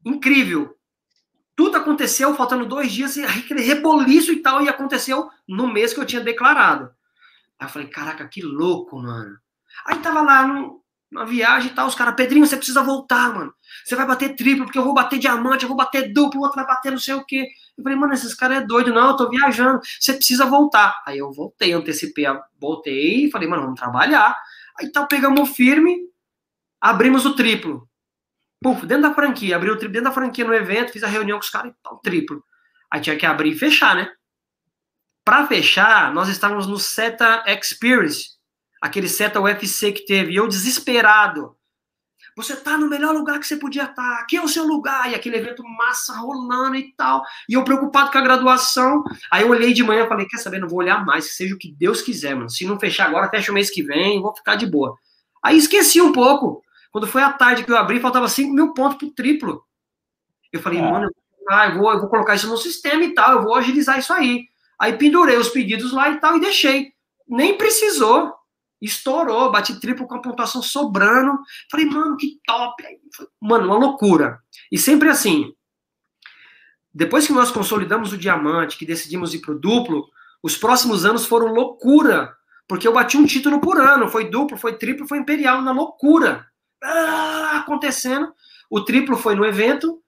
Incrível. 0.04 0.76
Tudo 1.56 1.78
aconteceu 1.78 2.36
faltando 2.36 2.66
dois 2.66 2.92
dias, 2.92 3.16
e 3.16 3.24
aquele 3.24 3.62
reboliço 3.62 4.32
e 4.32 4.42
tal, 4.42 4.62
e 4.62 4.70
aconteceu 4.70 5.30
no 5.48 5.68
mês 5.68 5.94
que 5.94 6.00
eu 6.00 6.06
tinha 6.06 6.22
declarado. 6.22 6.92
Aí 7.58 7.68
eu 7.68 7.70
falei, 7.70 7.88
caraca, 7.88 8.28
que 8.28 8.42
louco, 8.42 9.02
mano. 9.02 9.38
Aí 9.86 9.98
tava 10.00 10.22
lá 10.22 10.46
no, 10.46 10.84
numa 11.16 11.26
viagem 11.26 11.72
e 11.72 11.74
tal, 11.74 11.88
os 11.88 11.96
caras, 11.96 12.14
Pedrinho, 12.14 12.46
você 12.46 12.58
precisa 12.58 12.84
voltar, 12.84 13.34
mano. 13.34 13.54
Você 13.86 13.96
vai 13.96 14.06
bater 14.06 14.36
triplo, 14.36 14.66
porque 14.66 14.78
eu 14.78 14.84
vou 14.84 14.94
bater 14.94 15.18
diamante, 15.18 15.64
eu 15.64 15.70
vou 15.70 15.78
bater 15.78 16.12
duplo, 16.12 16.42
o 16.42 16.44
outro 16.44 16.58
vai 16.58 16.68
bater 16.68 16.92
não 16.92 17.00
sei 17.00 17.14
o 17.14 17.24
quê. 17.24 17.48
Eu 17.78 17.84
falei, 17.84 17.98
mano, 17.98 18.14
esses 18.14 18.34
caras 18.34 18.58
é 18.58 18.62
doido, 18.62 18.94
não, 18.94 19.10
eu 19.10 19.16
tô 19.16 19.30
viajando, 19.30 19.80
você 20.00 20.14
precisa 20.14 20.46
voltar. 20.46 21.02
Aí 21.08 21.18
eu 21.18 21.32
voltei, 21.32 21.72
antecipei, 21.72 22.26
voltei 22.60 23.26
e 23.26 23.32
falei, 23.32 23.48
mano, 23.48 23.64
vamos 23.64 23.80
trabalhar. 23.80 24.38
Aí 24.78 24.92
tal, 24.92 25.08
pegamos 25.08 25.50
firme, 25.52 26.10
abrimos 26.82 27.26
o 27.26 27.34
triplo. 27.34 27.88
Puf, 28.62 28.86
dentro 28.86 29.04
da 29.04 29.14
franquia, 29.14 29.56
abri 29.56 29.70
o 29.70 29.78
triplo 29.78 29.94
dentro 29.94 30.10
da 30.10 30.14
franquia 30.14 30.44
no 30.44 30.54
evento, 30.54 30.92
fiz 30.92 31.04
a 31.04 31.08
reunião 31.08 31.38
com 31.38 31.44
os 31.44 31.50
caras 31.50 31.72
e 31.72 31.76
tal, 31.82 31.98
triplo. 32.00 32.44
Aí 32.92 33.00
tinha 33.00 33.16
que 33.16 33.26
abrir 33.26 33.52
e 33.52 33.58
fechar, 33.58 33.96
né? 33.96 34.12
Para 35.24 35.48
fechar, 35.48 36.14
nós 36.14 36.28
estávamos 36.28 36.68
no 36.68 36.78
SETA 36.78 37.44
Experience, 37.48 38.35
aquele 38.86 39.10
SETA 39.10 39.42
UFC 39.42 39.92
que 39.92 40.06
teve, 40.06 40.32
e 40.32 40.36
eu 40.36 40.48
desesperado. 40.48 41.56
Você 42.38 42.56
tá 42.56 42.78
no 42.78 42.90
melhor 42.90 43.14
lugar 43.14 43.40
que 43.40 43.48
você 43.48 43.56
podia 43.56 43.84
estar, 43.84 43.96
tá. 43.96 44.20
aqui 44.20 44.36
é 44.36 44.44
o 44.44 44.48
seu 44.48 44.66
lugar, 44.66 45.10
e 45.10 45.16
aquele 45.16 45.38
evento 45.38 45.64
massa 45.64 46.18
rolando 46.18 46.76
e 46.76 46.92
tal. 46.94 47.24
E 47.48 47.54
eu 47.54 47.64
preocupado 47.64 48.12
com 48.12 48.18
a 48.18 48.22
graduação. 48.22 49.04
Aí 49.32 49.44
eu 49.44 49.50
olhei 49.50 49.74
de 49.74 49.84
manhã 49.84 50.06
e 50.06 50.08
falei: 50.08 50.28
quer 50.28 50.38
saber, 50.38 50.60
não 50.60 50.68
vou 50.68 50.80
olhar 50.80 51.06
mais, 51.06 51.28
que 51.28 51.34
seja 51.34 51.56
o 51.56 51.58
que 51.58 51.72
Deus 51.72 52.02
quiser, 52.02 52.36
mano. 52.36 52.50
Se 52.50 52.66
não 52.66 52.80
fechar 52.80 53.08
agora, 53.08 53.30
fecha 53.30 53.52
o 53.52 53.56
mês 53.56 53.70
que 53.70 53.82
vem, 53.82 54.22
vou 54.22 54.36
ficar 54.36 54.56
de 54.56 54.66
boa. 54.66 54.98
Aí 55.42 55.58
esqueci 55.58 56.02
um 56.02 56.12
pouco. 56.12 56.62
Quando 56.92 57.08
foi 57.08 57.22
a 57.22 57.32
tarde 57.32 57.64
que 57.64 57.72
eu 57.72 57.78
abri, 57.78 58.00
faltava 58.00 58.28
5 58.28 58.54
mil 58.54 58.74
pontos 58.74 58.98
pro 58.98 59.12
triplo. 59.12 59.64
Eu 60.52 60.62
falei, 60.62 60.80
é. 60.80 60.82
mano, 60.82 61.10
ah, 61.50 61.68
eu, 61.68 61.78
vou, 61.78 61.92
eu 61.92 62.00
vou 62.00 62.10
colocar 62.10 62.36
isso 62.36 62.48
no 62.48 62.58
sistema 62.58 63.04
e 63.04 63.14
tal, 63.14 63.34
eu 63.34 63.44
vou 63.44 63.56
agilizar 63.56 64.00
isso 64.00 64.14
aí. 64.14 64.46
Aí 64.80 64.94
pendurei 64.98 65.38
os 65.38 65.50
pedidos 65.50 65.92
lá 65.92 66.10
e 66.10 66.20
tal 66.20 66.38
e 66.38 66.42
deixei. 66.42 66.94
Nem 67.28 67.58
precisou. 67.58 68.34
Estourou, 68.86 69.52
bati 69.52 69.80
triplo 69.80 70.08
com 70.08 70.16
a 70.16 70.22
pontuação 70.22 70.62
sobrando. 70.62 71.38
Falei, 71.70 71.86
mano, 71.86 72.16
que 72.18 72.40
top. 72.46 72.84
Mano, 73.42 73.66
uma 73.66 73.78
loucura. 73.78 74.40
E 74.72 74.78
sempre 74.78 75.10
assim. 75.10 75.54
Depois 76.94 77.28
que 77.28 77.34
nós 77.34 77.52
consolidamos 77.52 78.14
o 78.14 78.18
diamante, 78.18 78.78
que 78.78 78.86
decidimos 78.86 79.34
ir 79.34 79.40
pro 79.40 79.60
duplo, 79.60 80.08
os 80.42 80.58
próximos 80.58 81.06
anos 81.06 81.26
foram 81.26 81.48
loucura. 81.48 82.34
Porque 82.68 82.88
eu 82.88 82.94
bati 82.94 83.18
um 83.18 83.26
título 83.26 83.60
por 83.60 83.80
ano. 83.80 84.10
Foi 84.10 84.30
duplo, 84.30 84.58
foi 84.58 84.78
triplo, 84.78 85.08
foi 85.08 85.18
imperial, 85.18 85.62
na 85.62 85.72
loucura. 85.72 86.48
Ah, 86.84 87.58
acontecendo. 87.58 88.34
O 88.70 88.82
triplo 88.82 89.18
foi 89.18 89.36
no 89.36 89.46
evento, 89.46 90.02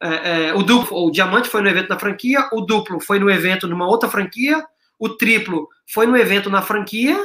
é, 0.00 0.48
é, 0.48 0.54
o 0.54 0.62
duplo, 0.62 1.06
o 1.06 1.10
diamante 1.10 1.48
foi 1.48 1.62
no 1.62 1.68
evento 1.68 1.88
da 1.88 1.98
franquia, 1.98 2.48
o 2.52 2.60
duplo 2.60 3.00
foi 3.00 3.18
no 3.20 3.30
evento 3.30 3.68
numa 3.68 3.86
outra 3.86 4.08
franquia, 4.08 4.64
o 4.98 5.08
triplo 5.08 5.68
foi 5.86 6.06
no 6.06 6.16
evento 6.16 6.50
na 6.50 6.60
franquia, 6.60 7.16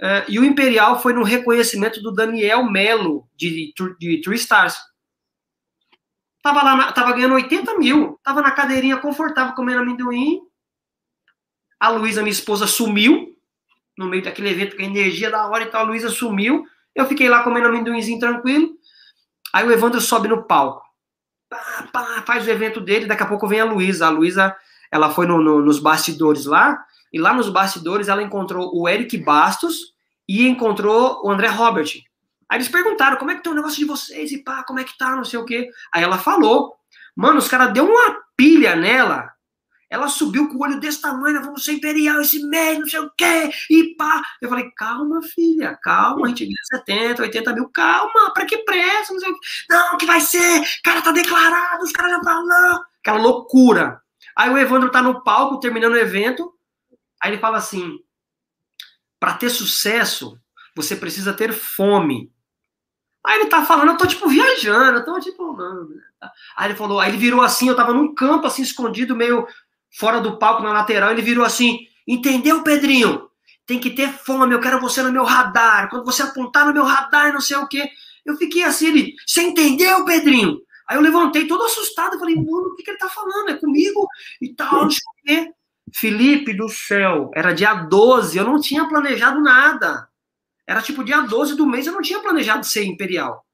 é, 0.00 0.24
e 0.28 0.38
o 0.38 0.44
imperial 0.44 1.00
foi 1.00 1.12
no 1.12 1.22
reconhecimento 1.22 2.02
do 2.02 2.12
Daniel 2.12 2.64
Melo, 2.64 3.28
de, 3.36 3.72
de 3.98 4.20
Three 4.22 4.36
Stars. 4.36 4.76
Tava 6.42 6.62
lá, 6.62 6.76
na, 6.76 6.92
tava 6.92 7.12
ganhando 7.12 7.34
80 7.34 7.78
mil, 7.78 8.18
tava 8.22 8.40
na 8.40 8.50
cadeirinha 8.50 8.96
confortável 8.96 9.54
comendo 9.54 9.80
amendoim. 9.80 10.40
A 11.78 11.88
Luísa, 11.90 12.22
minha 12.22 12.32
esposa, 12.32 12.66
sumiu 12.66 13.36
no 13.96 14.06
meio 14.06 14.22
daquele 14.22 14.50
evento 14.50 14.76
com 14.76 14.82
energia 14.82 15.30
da 15.30 15.46
hora 15.46 15.64
e 15.64 15.66
tal. 15.66 15.82
A 15.82 15.88
Luísa 15.88 16.08
sumiu. 16.08 16.64
Eu 16.94 17.06
fiquei 17.06 17.28
lá 17.28 17.42
comendo 17.42 17.68
amendoinzinho 17.68 18.18
tranquilo. 18.18 18.70
Aí 19.52 19.66
o 19.66 19.72
Evandro 19.72 20.00
sobe 20.00 20.28
no 20.28 20.44
palco 20.44 20.90
pá, 21.50 21.88
pá, 21.92 22.22
faz 22.24 22.46
o 22.46 22.50
evento 22.50 22.80
dele, 22.80 23.06
daqui 23.06 23.24
a 23.24 23.26
pouco 23.26 23.48
vem 23.48 23.60
a 23.60 23.64
Luísa. 23.64 24.06
A 24.06 24.10
Luísa, 24.10 24.56
ela 24.90 25.10
foi 25.10 25.26
no, 25.26 25.40
no, 25.42 25.60
nos 25.60 25.78
bastidores 25.78 26.46
lá, 26.46 26.82
e 27.12 27.18
lá 27.18 27.32
nos 27.34 27.48
bastidores 27.48 28.08
ela 28.08 28.22
encontrou 28.22 28.70
o 28.74 28.88
Eric 28.88 29.16
Bastos 29.18 29.94
e 30.28 30.46
encontrou 30.46 31.20
o 31.24 31.30
André 31.30 31.48
Robert. 31.48 31.90
Aí 32.48 32.58
eles 32.58 32.68
perguntaram, 32.68 33.16
como 33.16 33.30
é 33.30 33.36
que 33.36 33.42
tá 33.42 33.50
o 33.50 33.54
negócio 33.54 33.78
de 33.78 33.84
vocês? 33.84 34.32
E 34.32 34.38
pá, 34.38 34.62
como 34.64 34.80
é 34.80 34.84
que 34.84 34.96
tá, 34.96 35.14
não 35.14 35.24
sei 35.24 35.38
o 35.38 35.44
quê. 35.44 35.68
Aí 35.92 36.02
ela 36.02 36.18
falou, 36.18 36.74
mano, 37.14 37.38
os 37.38 37.48
caras 37.48 37.72
deu 37.72 37.84
uma 37.84 38.18
pilha 38.36 38.74
nela, 38.74 39.30
ela 39.90 40.06
subiu 40.06 40.48
com 40.48 40.56
o 40.56 40.62
olho 40.62 40.78
desse 40.78 41.00
tamanho, 41.00 41.42
vamos 41.42 41.64
ser 41.64 41.72
imperial 41.72 42.20
esse 42.20 42.44
mês, 42.46 42.78
não 42.78 42.86
sei 42.86 43.00
o 43.00 43.10
quê, 43.16 43.50
e 43.68 43.96
pá. 43.96 44.22
Eu 44.40 44.48
falei, 44.48 44.70
calma, 44.76 45.20
filha, 45.20 45.76
calma, 45.82 46.26
a 46.26 46.28
gente 46.28 46.44
ganha 46.44 46.84
70, 46.84 47.22
80 47.22 47.52
mil, 47.54 47.68
calma, 47.70 48.32
pra 48.32 48.46
que 48.46 48.58
pressa, 48.58 49.12
não 49.12 49.20
sei 49.20 49.30
o 49.30 49.34
quê. 49.34 49.40
Não, 49.68 49.98
que 49.98 50.06
vai 50.06 50.20
ser, 50.20 50.62
cara, 50.84 51.02
tá 51.02 51.10
declarado, 51.10 51.82
os 51.82 51.90
caras 51.90 52.12
já 52.12 52.22
falam. 52.22 52.80
Aquela 53.00 53.18
loucura. 53.18 54.00
Aí 54.40 54.48
o 54.48 54.56
Evandro 54.56 54.90
tá 54.90 55.02
no 55.02 55.22
palco, 55.22 55.60
terminando 55.60 55.92
o 55.92 55.98
evento, 55.98 56.50
aí 57.22 57.30
ele 57.30 57.40
fala 57.42 57.58
assim, 57.58 57.98
para 59.18 59.34
ter 59.34 59.50
sucesso, 59.50 60.40
você 60.74 60.96
precisa 60.96 61.34
ter 61.34 61.52
fome. 61.52 62.32
Aí 63.22 63.38
ele 63.38 63.50
tá 63.50 63.66
falando, 63.66 63.90
eu 63.90 63.98
tô 63.98 64.06
tipo 64.06 64.26
viajando, 64.30 64.96
eu 64.96 65.04
tô 65.04 65.20
tipo, 65.20 65.52
não. 65.52 65.90
Aí 66.56 66.68
ele 66.68 66.74
falou, 66.74 66.98
aí 66.98 67.10
ele 67.10 67.18
virou 67.18 67.42
assim, 67.42 67.68
eu 67.68 67.76
tava 67.76 67.92
num 67.92 68.14
canto 68.14 68.46
assim 68.46 68.62
escondido, 68.62 69.14
meio 69.14 69.46
fora 69.90 70.22
do 70.22 70.38
palco, 70.38 70.62
na 70.62 70.72
lateral, 70.72 71.10
ele 71.10 71.20
virou 71.20 71.44
assim: 71.44 71.86
Entendeu, 72.08 72.62
Pedrinho? 72.62 73.28
Tem 73.66 73.78
que 73.78 73.90
ter 73.90 74.10
fome, 74.10 74.54
eu 74.54 74.60
quero 74.60 74.80
você 74.80 75.02
no 75.02 75.12
meu 75.12 75.24
radar. 75.24 75.90
Quando 75.90 76.06
você 76.06 76.22
apontar 76.22 76.64
no 76.64 76.72
meu 76.72 76.84
radar, 76.84 77.30
não 77.30 77.42
sei 77.42 77.58
o 77.58 77.68
quê. 77.68 77.90
Eu 78.24 78.38
fiquei 78.38 78.62
assim, 78.62 78.86
ele, 78.86 79.14
você 79.26 79.42
entendeu, 79.42 80.02
Pedrinho? 80.06 80.62
Aí 80.90 80.96
eu 80.96 81.02
levantei 81.02 81.46
todo 81.46 81.62
assustado, 81.62 82.18
falei, 82.18 82.34
mano, 82.34 82.70
o 82.72 82.74
que, 82.74 82.82
que 82.82 82.90
ele 82.90 82.98
tá 82.98 83.08
falando? 83.08 83.50
É 83.50 83.54
comigo? 83.54 84.08
E 84.42 84.52
tal, 84.52 84.82
não 84.82 84.90
sei 84.90 84.98
o 84.98 85.24
quê. 85.24 85.52
Felipe 85.94 86.52
do 86.52 86.68
céu, 86.68 87.30
era 87.32 87.52
dia 87.52 87.74
12, 87.74 88.36
eu 88.36 88.44
não 88.44 88.60
tinha 88.60 88.88
planejado 88.88 89.40
nada. 89.40 90.08
Era 90.66 90.82
tipo 90.82 91.04
dia 91.04 91.20
12 91.20 91.54
do 91.54 91.64
mês, 91.64 91.86
eu 91.86 91.92
não 91.92 92.02
tinha 92.02 92.18
planejado 92.18 92.66
ser 92.66 92.82
imperial. 92.84 93.46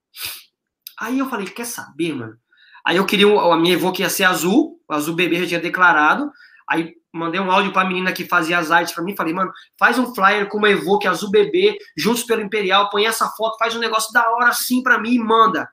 Aí 0.99 1.18
eu 1.18 1.28
falei, 1.28 1.47
quer 1.47 1.66
saber, 1.66 2.14
mano? 2.14 2.39
Aí 2.82 2.97
eu 2.97 3.05
queria, 3.05 3.26
a 3.26 3.57
minha 3.59 3.74
evoque 3.74 4.01
ia 4.01 4.09
ser 4.09 4.24
azul, 4.24 4.80
o 4.89 4.95
azul 4.95 5.14
bebê 5.14 5.41
já 5.41 5.47
tinha 5.47 5.61
declarado. 5.61 6.32
Aí 6.66 6.95
mandei 7.12 7.39
um 7.39 7.51
áudio 7.51 7.70
para 7.70 7.82
a 7.82 7.89
menina 7.89 8.14
que 8.14 8.24
fazia 8.24 8.59
as 8.59 8.70
artes 8.70 8.95
para 8.95 9.05
mim, 9.05 9.14
falei, 9.14 9.34
mano, 9.34 9.53
faz 9.78 9.99
um 9.99 10.14
flyer 10.14 10.49
com 10.49 10.57
uma 10.57 10.70
evoque 10.70 11.07
azul 11.07 11.30
bebê, 11.30 11.76
juntos 11.99 12.24
pelo 12.24 12.41
Imperial, 12.41 12.89
põe 12.89 13.05
essa 13.05 13.28
foto, 13.28 13.59
faz 13.59 13.76
um 13.76 13.78
negócio 13.78 14.11
da 14.11 14.30
hora 14.30 14.49
assim 14.49 14.82
para 14.82 14.99
mim 14.99 15.16
e 15.16 15.18
manda. 15.18 15.68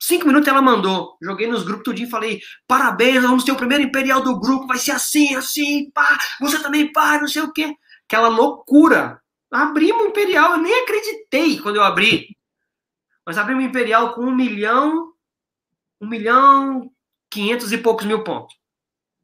Cinco 0.00 0.26
minutos 0.26 0.48
ela 0.48 0.62
mandou. 0.62 1.16
Joguei 1.22 1.46
nos 1.46 1.62
grupos 1.62 1.84
tudinho 1.84 2.08
e 2.08 2.10
falei: 2.10 2.40
parabéns, 2.66 3.22
vamos 3.22 3.44
ter 3.44 3.52
o 3.52 3.56
primeiro 3.56 3.84
Imperial 3.84 4.22
do 4.22 4.40
grupo, 4.40 4.66
vai 4.66 4.78
ser 4.78 4.92
assim, 4.92 5.34
assim, 5.36 5.90
pá, 5.90 6.18
você 6.40 6.60
também, 6.62 6.90
pá, 6.90 7.18
não 7.18 7.28
sei 7.28 7.42
o 7.42 7.52
quê. 7.52 7.74
Aquela 8.06 8.28
loucura. 8.28 9.20
Abrimos 9.52 10.04
o 10.04 10.08
Imperial, 10.08 10.52
eu 10.52 10.58
nem 10.58 10.82
acreditei 10.82 11.58
quando 11.58 11.76
eu 11.76 11.82
abri. 11.82 12.36
Mas 13.26 13.36
abrimos 13.36 13.64
o 13.64 13.66
Imperial 13.66 14.14
com 14.14 14.22
um 14.22 14.34
milhão 14.34 15.10
um 16.00 16.08
milhão 16.08 16.90
500 17.30 17.72
e 17.72 17.78
poucos 17.78 18.06
mil 18.06 18.24
pontos. 18.24 18.56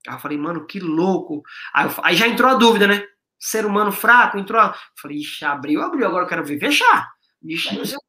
Aí 0.07 0.14
eu 0.14 0.18
falei, 0.18 0.39
mano, 0.39 0.66
que 0.66 0.79
louco. 0.79 1.43
Aí, 1.72 1.87
eu, 1.87 1.95
aí 2.03 2.16
já 2.16 2.29
entrou 2.29 2.51
a 2.51 2.55
dúvida, 2.55 2.87
né? 2.87 3.05
Ser 3.39 3.64
humano 3.64 3.91
fraco, 3.91 4.39
entrou. 4.39 4.61
A... 4.61 4.77
Falei, 5.01 5.18
ixi, 5.18 5.45
abriu, 5.45 5.83
abriu, 5.83 6.07
agora 6.07 6.24
eu 6.24 6.29
quero 6.29 6.45
ver 6.45 6.61
fechar. 6.61 7.09
Ixi, 7.43 7.77
não 7.77 7.85
sei 7.85 7.97
o 7.97 8.05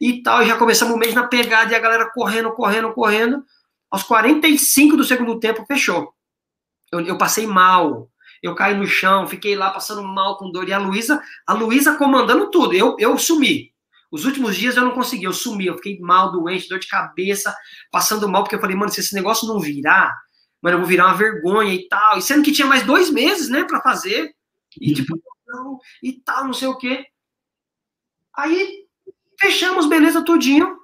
E 0.00 0.22
tal, 0.22 0.42
e 0.42 0.46
já 0.46 0.56
começamos 0.56 0.94
o 0.94 0.98
mês 0.98 1.14
na 1.14 1.26
pegada 1.26 1.72
e 1.72 1.74
a 1.74 1.80
galera 1.80 2.10
correndo, 2.12 2.52
correndo, 2.52 2.92
correndo. 2.92 3.44
Aos 3.90 4.02
45 4.02 4.96
do 4.96 5.04
segundo 5.04 5.38
tempo, 5.38 5.64
fechou. 5.66 6.12
Eu, 6.90 7.00
eu 7.00 7.18
passei 7.18 7.46
mal. 7.46 8.10
Eu 8.42 8.54
caí 8.54 8.74
no 8.74 8.86
chão, 8.86 9.26
fiquei 9.26 9.56
lá 9.56 9.70
passando 9.70 10.02
mal 10.02 10.36
com 10.36 10.50
dor. 10.50 10.68
E 10.68 10.72
a 10.72 10.78
Luísa, 10.78 11.22
a 11.46 11.54
Luísa 11.54 11.96
comandando 11.96 12.50
tudo. 12.50 12.74
Eu, 12.74 12.96
eu 12.98 13.18
sumi. 13.18 13.72
Os 14.10 14.24
últimos 14.24 14.56
dias 14.56 14.76
eu 14.76 14.84
não 14.84 14.92
consegui, 14.92 15.24
eu 15.24 15.32
sumi, 15.32 15.66
eu 15.66 15.74
fiquei 15.74 15.98
mal, 15.98 16.30
doente, 16.30 16.68
dor 16.68 16.78
de 16.78 16.86
cabeça, 16.86 17.52
passando 17.90 18.28
mal, 18.28 18.44
porque 18.44 18.54
eu 18.54 18.60
falei, 18.60 18.76
mano, 18.76 18.92
se 18.92 19.00
esse 19.00 19.12
negócio 19.12 19.48
não 19.48 19.58
virar, 19.58 20.16
mano, 20.62 20.76
eu 20.76 20.80
vou 20.80 20.88
virar 20.88 21.06
uma 21.06 21.16
vergonha 21.16 21.74
e 21.74 21.88
tal. 21.88 22.18
E 22.18 22.22
sendo 22.22 22.44
que 22.44 22.52
tinha 22.52 22.66
mais 22.66 22.84
dois 22.84 23.10
meses, 23.10 23.48
né, 23.48 23.64
para 23.64 23.80
fazer. 23.80 24.32
E 24.80 24.90
uhum. 24.90 24.94
tipo, 24.94 25.22
não, 25.48 25.80
e 26.02 26.12
tal, 26.12 26.44
não 26.44 26.52
sei 26.52 26.68
o 26.68 26.76
quê. 26.76 27.06
Aí 28.36 28.83
fechamos, 29.40 29.86
beleza, 29.86 30.24
tudinho. 30.24 30.78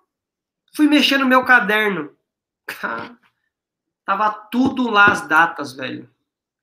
Fui 0.74 0.86
mexer 0.86 1.18
no 1.18 1.26
meu 1.26 1.44
caderno. 1.44 2.10
Cara, 2.66 3.16
tava 4.04 4.30
tudo 4.30 4.88
lá 4.88 5.06
as 5.06 5.26
datas, 5.26 5.72
velho. 5.72 6.08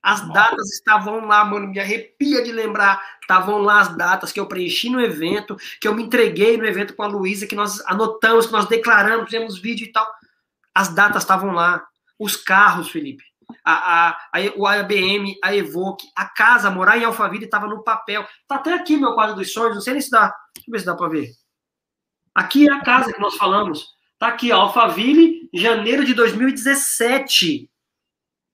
As 0.01 0.21
datas 0.31 0.71
estavam 0.71 1.25
lá, 1.25 1.43
mano, 1.43 1.67
me 1.67 1.79
arrepia 1.79 2.41
de 2.41 2.51
lembrar. 2.51 3.03
Estavam 3.21 3.57
lá 3.57 3.81
as 3.81 3.89
datas 3.89 4.31
que 4.31 4.39
eu 4.39 4.45
preenchi 4.45 4.89
no 4.89 5.01
evento, 5.01 5.57
que 5.81 5.88
eu 5.88 5.93
me 5.93 6.03
entreguei 6.03 6.55
no 6.55 6.65
evento 6.65 6.95
com 6.95 7.03
a 7.03 7.07
Luísa, 7.07 7.45
que 7.45 7.55
nós 7.55 7.83
anotamos, 7.85 8.45
que 8.45 8.53
nós 8.53 8.67
declaramos, 8.67 9.25
fizemos 9.25 9.59
vídeo 9.59 9.85
e 9.85 9.91
tal. 9.91 10.07
As 10.73 10.88
datas 10.89 11.23
estavam 11.23 11.51
lá. 11.51 11.85
Os 12.17 12.38
carros, 12.38 12.89
Felipe. 12.89 13.23
A, 13.65 13.73
a, 13.73 14.09
a, 14.09 14.39
o 14.55 14.65
ABM, 14.65 15.38
a 15.43 15.53
Evoque, 15.55 16.07
a 16.15 16.25
casa, 16.25 16.69
morar 16.69 16.97
em 16.97 17.03
Alphaville 17.03 17.45
estava 17.45 17.67
no 17.67 17.83
papel. 17.83 18.25
Tá 18.47 18.55
até 18.55 18.73
aqui 18.73 18.95
meu 18.95 19.13
quadro 19.13 19.35
dos 19.35 19.51
sonhos, 19.51 19.75
não 19.75 19.81
sei 19.81 19.93
nem 19.93 20.01
se 20.01 20.09
dá. 20.09 20.33
Deixa 20.55 20.69
eu 20.69 20.71
ver 20.71 20.79
se 20.79 20.85
dá 20.85 20.95
para 20.95 21.09
ver. 21.09 21.31
Aqui 22.38 22.69
é 22.69 22.71
a 22.71 22.81
casa 22.81 23.11
que 23.11 23.19
nós 23.19 23.35
falamos. 23.35 23.95
Tá 24.19 24.27
aqui, 24.27 24.51
Alphaville, 24.51 25.49
janeiro 25.51 26.05
de 26.05 26.13
2017. 26.13 27.67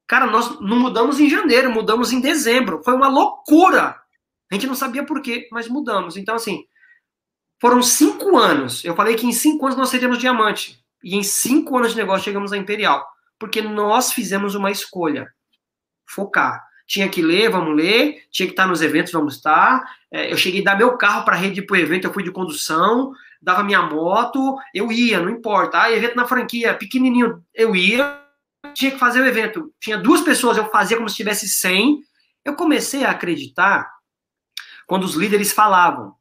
Cara, 0.07 0.25
nós 0.25 0.57
não 0.61 0.79
mudamos 0.79 1.19
em 1.19 1.29
janeiro, 1.29 1.69
mudamos 1.69 2.13
em 2.13 2.21
dezembro. 2.21 2.81
Foi 2.81 2.93
uma 2.93 3.09
loucura. 3.09 4.01
A 4.49 4.55
gente 4.55 4.67
não 4.67 4.73
sabia 4.73 5.05
por 5.05 5.21
quê, 5.21 5.49
mas 5.51 5.67
mudamos. 5.67 6.15
Então, 6.15 6.34
assim, 6.34 6.63
foram 7.59 7.81
cinco 7.81 8.38
anos. 8.38 8.86
Eu 8.86 8.95
falei 8.95 9.17
que 9.17 9.27
em 9.27 9.34
cinco 9.34 9.65
anos 9.65 9.77
nós 9.77 9.89
seríamos 9.89 10.17
diamante. 10.17 10.81
E 11.03 11.17
em 11.17 11.23
cinco 11.23 11.75
anos 11.75 11.91
de 11.91 11.97
negócio 11.97 12.23
chegamos 12.23 12.53
a 12.53 12.57
Imperial. 12.57 13.05
Porque 13.38 13.61
nós 13.61 14.13
fizemos 14.13 14.55
uma 14.55 14.71
escolha. 14.71 15.27
Focar. 16.05 16.65
Tinha 16.88 17.09
que 17.09 17.21
ler, 17.21 17.49
vamos 17.49 17.75
ler. 17.75 18.23
Tinha 18.31 18.47
que 18.47 18.53
estar 18.53 18.65
nos 18.65 18.81
eventos, 18.81 19.11
vamos 19.11 19.36
estar. 19.36 19.84
É, 20.09 20.31
eu 20.31 20.38
cheguei 20.38 20.61
a 20.61 20.65
dar 20.65 20.77
meu 20.77 20.97
carro 20.97 21.25
para 21.25 21.36
a 21.36 21.38
rede 21.38 21.61
para 21.61 21.73
o 21.73 21.77
evento, 21.77 22.07
eu 22.07 22.13
fui 22.13 22.23
de 22.23 22.31
condução. 22.31 23.13
Dava 23.44 23.64
minha 23.64 23.82
moto, 23.82 24.56
eu 24.74 24.91
ia, 24.91 25.20
não 25.20 25.30
importa. 25.30 25.82
Ah, 25.82 25.91
evento 25.91 26.16
na 26.16 26.26
franquia, 26.26 26.74
pequenininho, 26.74 27.44
eu 27.54 27.76
ia 27.76 28.24
tinha 28.74 28.91
que 28.91 28.98
fazer 28.98 29.20
o 29.20 29.26
evento, 29.26 29.74
tinha 29.80 29.98
duas 29.98 30.22
pessoas, 30.22 30.58
eu 30.58 30.70
fazia 30.70 30.96
como 30.96 31.10
se 31.10 31.16
tivesse 31.16 31.48
100. 31.48 32.00
Eu 32.46 32.56
comecei 32.56 33.04
a 33.04 33.12
acreditar 33.12 33.91
quando 34.88 35.04
os 35.04 35.16
líderes 35.16 35.52
falavam: 35.52 36.16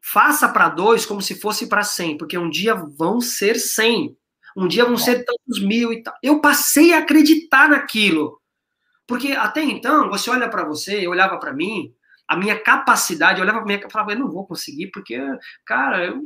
faça 0.00 0.48
para 0.48 0.68
dois 0.68 1.04
como 1.04 1.20
se 1.20 1.40
fosse 1.40 1.68
para 1.68 1.82
100, 1.82 2.18
porque 2.18 2.38
um 2.38 2.48
dia 2.48 2.74
vão 2.74 3.20
ser 3.20 3.56
100, 3.56 4.16
um 4.56 4.68
dia 4.68 4.84
vão 4.84 4.96
ser 4.96 5.24
tantos 5.24 5.60
mil 5.60 5.92
e 5.92 6.02
tal. 6.02 6.14
Eu 6.22 6.40
passei 6.40 6.92
a 6.92 6.98
acreditar 6.98 7.68
naquilo. 7.68 8.40
Porque 9.06 9.32
até 9.32 9.62
então, 9.62 10.08
você 10.08 10.30
olha 10.30 10.48
para 10.48 10.64
você, 10.64 11.06
eu 11.06 11.10
olhava 11.10 11.38
para 11.38 11.52
mim, 11.52 11.92
a 12.26 12.36
minha 12.36 12.58
capacidade, 12.58 13.38
eu 13.38 13.44
olhava 13.44 13.58
para 13.58 13.66
mim 13.66 13.74
e 13.74 13.90
falava, 13.90 14.12
eu 14.12 14.18
não 14.18 14.30
vou 14.30 14.46
conseguir, 14.46 14.86
porque, 14.86 15.20
cara, 15.66 16.06
eu 16.06 16.22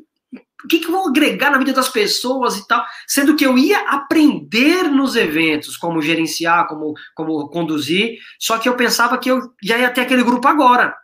o 0.65 0.69
que, 0.69 0.81
que 0.81 0.87
eu 0.87 0.93
vou 0.93 1.09
agregar 1.09 1.51
na 1.51 1.59
vida 1.59 1.73
das 1.73 1.89
pessoas 1.89 2.57
e 2.57 2.67
tal? 2.67 2.85
Sendo 3.07 3.37
que 3.37 3.47
eu 3.47 3.57
ia 3.57 3.79
aprender 3.91 4.85
nos 4.85 5.15
eventos, 5.15 5.77
como 5.77 6.03
gerenciar, 6.03 6.67
como, 6.67 6.95
como 7.15 7.49
conduzir, 7.49 8.19
só 8.39 8.59
que 8.59 8.69
eu 8.69 8.77
pensava 8.77 9.19
que 9.19 9.31
eu 9.31 9.53
já 9.63 9.79
ia 9.79 9.91
ter 9.91 10.01
aquele 10.01 10.25
grupo 10.25 10.49
agora. 10.49 10.97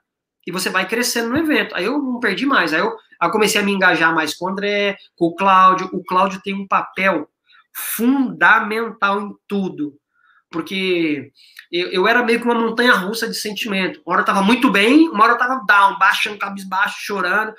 E 0.46 0.52
você 0.52 0.68
vai 0.68 0.86
crescendo 0.86 1.30
no 1.30 1.38
evento. 1.38 1.74
Aí 1.74 1.84
eu 1.84 1.98
não 1.98 2.20
perdi 2.20 2.44
mais. 2.44 2.74
Aí 2.74 2.80
eu, 2.80 2.88
aí 3.20 3.28
eu 3.28 3.30
comecei 3.30 3.60
a 3.60 3.64
me 3.64 3.72
engajar 3.72 4.14
mais 4.14 4.34
com 4.34 4.46
o 4.46 4.48
André, 4.48 4.96
com 5.16 5.26
o 5.26 5.34
Cláudio. 5.34 5.88
O 5.92 6.04
Cláudio 6.04 6.40
tem 6.42 6.52
um 6.52 6.66
papel 6.66 7.28
fundamental 7.72 9.22
em 9.22 9.34
tudo. 9.48 9.94
Porque 10.50 11.32
eu, 11.72 11.90
eu 11.90 12.08
era 12.08 12.22
meio 12.22 12.40
que 12.40 12.44
uma 12.44 12.54
montanha 12.54 12.92
russa 12.92 13.26
de 13.26 13.34
sentimento. 13.34 14.02
Uma 14.04 14.14
hora 14.14 14.22
eu 14.22 14.26
tava 14.26 14.42
muito 14.42 14.70
bem, 14.70 15.08
uma 15.08 15.24
hora 15.24 15.32
eu 15.32 15.38
tava 15.38 15.64
down, 15.66 15.98
baixando, 15.98 16.38
cabisbaixo, 16.38 16.96
chorando. 16.98 17.54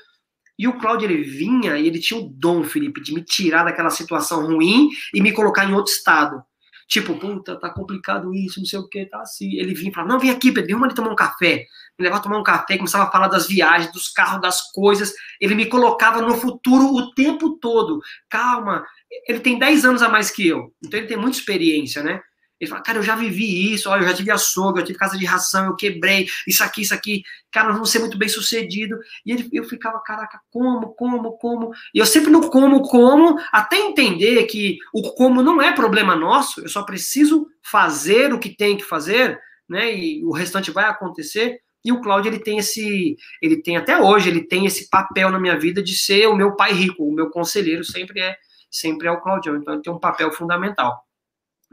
E 0.57 0.67
o 0.67 0.77
Cláudio, 0.77 1.09
ele 1.09 1.23
vinha 1.23 1.77
e 1.77 1.87
ele 1.87 1.99
tinha 1.99 2.19
o 2.19 2.29
dom, 2.29 2.63
Felipe, 2.63 3.01
de 3.01 3.13
me 3.13 3.23
tirar 3.23 3.63
daquela 3.63 3.89
situação 3.89 4.45
ruim 4.45 4.89
e 5.13 5.21
me 5.21 5.31
colocar 5.31 5.65
em 5.65 5.73
outro 5.73 5.91
estado. 5.91 6.41
Tipo, 6.87 7.15
puta, 7.15 7.59
tá 7.59 7.69
complicado 7.69 8.33
isso, 8.33 8.59
não 8.59 8.65
sei 8.65 8.77
o 8.77 8.87
que, 8.87 9.05
tá 9.07 9.19
assim. 9.19 9.55
Ele 9.55 9.73
vinha 9.73 9.89
e 9.89 9.93
falava, 9.93 10.13
não, 10.13 10.19
vem 10.19 10.29
aqui, 10.29 10.51
Pedro, 10.51 10.71
vamos 10.73 10.85
ali 10.85 10.95
tomar 10.95 11.11
um 11.11 11.15
café. 11.15 11.65
Me 11.97 12.03
levava 12.03 12.19
a 12.19 12.23
tomar 12.23 12.37
um 12.37 12.43
café, 12.43 12.77
começava 12.77 13.05
a 13.05 13.11
falar 13.11 13.27
das 13.27 13.47
viagens, 13.47 13.91
dos 13.91 14.09
carros, 14.09 14.41
das 14.41 14.71
coisas. 14.71 15.13
Ele 15.41 15.55
me 15.55 15.65
colocava 15.65 16.21
no 16.21 16.35
futuro 16.35 16.93
o 16.93 17.13
tempo 17.13 17.57
todo. 17.57 17.99
Calma, 18.29 18.85
ele 19.27 19.39
tem 19.39 19.57
10 19.57 19.83
anos 19.83 20.01
a 20.03 20.09
mais 20.09 20.29
que 20.29 20.47
eu, 20.47 20.71
então 20.83 20.99
ele 20.99 21.07
tem 21.07 21.17
muita 21.17 21.37
experiência, 21.37 22.03
né? 22.03 22.21
Ele 22.59 22.69
fala, 22.69 22.81
cara, 22.81 22.99
eu 22.99 23.03
já 23.03 23.15
vivi 23.15 23.73
isso, 23.73 23.89
olha, 23.89 24.03
eu 24.03 24.07
já 24.07 24.13
tive 24.13 24.31
açougue, 24.31 24.79
eu 24.79 24.85
tive 24.85 24.97
casa 24.97 25.17
de 25.17 25.25
ração, 25.25 25.65
eu 25.65 25.75
quebrei, 25.75 26.25
isso 26.47 26.63
aqui, 26.63 26.81
isso 26.83 26.93
aqui, 26.93 27.21
cara, 27.51 27.67
nós 27.67 27.75
vamos 27.75 27.91
ser 27.91 27.99
muito 27.99 28.17
bem 28.17 28.29
sucedido. 28.29 28.97
E 29.25 29.31
ele, 29.31 29.49
eu 29.51 29.65
ficava, 29.65 29.99
caraca, 29.99 30.39
como, 30.49 30.93
como, 30.95 31.37
como? 31.37 31.71
E 31.93 31.99
eu 31.99 32.05
sempre 32.05 32.31
no 32.31 32.49
como, 32.49 32.81
como, 32.83 33.37
até 33.51 33.77
entender 33.77 34.45
que 34.45 34.77
o 34.93 35.13
como 35.13 35.43
não 35.43 35.61
é 35.61 35.73
problema 35.73 36.15
nosso, 36.15 36.61
eu 36.61 36.69
só 36.69 36.83
preciso 36.83 37.45
fazer 37.61 38.33
o 38.33 38.39
que 38.39 38.55
tem 38.55 38.77
que 38.77 38.83
fazer, 38.83 39.37
né? 39.67 39.93
E 39.93 40.23
o 40.23 40.31
restante 40.31 40.71
vai 40.71 40.85
acontecer. 40.85 41.59
E 41.83 41.91
o 41.91 42.01
Cláudio, 42.01 42.29
ele 42.29 42.39
tem 42.39 42.57
esse, 42.57 43.15
ele 43.41 43.61
tem 43.61 43.77
até 43.77 44.01
hoje, 44.01 44.29
ele 44.29 44.47
tem 44.47 44.65
esse 44.65 44.89
papel 44.89 45.29
na 45.29 45.39
minha 45.39 45.59
vida 45.59 45.83
de 45.83 45.95
ser 45.95 46.27
o 46.27 46.35
meu 46.35 46.55
pai 46.55 46.73
rico, 46.73 47.03
o 47.03 47.13
meu 47.13 47.29
conselheiro 47.29 47.83
sempre 47.83 48.21
é, 48.21 48.35
sempre 48.71 49.07
é 49.07 49.11
o 49.11 49.21
Cláudio. 49.21 49.55
Então 49.57 49.73
ele 49.73 49.83
tem 49.83 49.93
um 49.93 49.99
papel 49.99 50.31
fundamental 50.31 51.04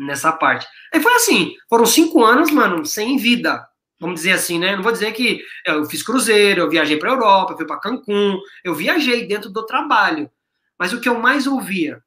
nessa 0.07 0.33
parte. 0.33 0.67
E 0.93 1.01
foi 1.01 1.15
assim, 1.15 1.55
foram 1.69 1.87
cinco 1.87 2.25
anos, 2.25 2.51
mano, 2.51 2.85
sem 2.85 3.17
vida, 3.17 3.67
vamos 4.01 4.17
dizer 4.17 4.33
assim, 4.33 4.59
né? 4.59 4.77
Não 4.77 4.83
vou 4.83 4.93
dizer 4.93 5.13
que 5.13 5.43
eu 5.65 5.85
fiz 5.85 6.03
cruzeiro, 6.03 6.63
eu 6.63 6.71
viajei 6.71 6.97
para 6.97 7.11
Europa, 7.11 7.53
eu 7.53 7.57
fui 7.57 7.67
para 7.67 7.81
Cancún, 7.81 8.39
eu 8.65 8.75
viajei 8.75 9.27
dentro 9.27 9.51
do 9.51 9.65
trabalho. 9.65 10.31
Mas 10.79 10.93
o 10.93 11.01
que 11.01 11.09
eu 11.09 11.19
mais 11.19 11.47
ouvia, 11.47 12.03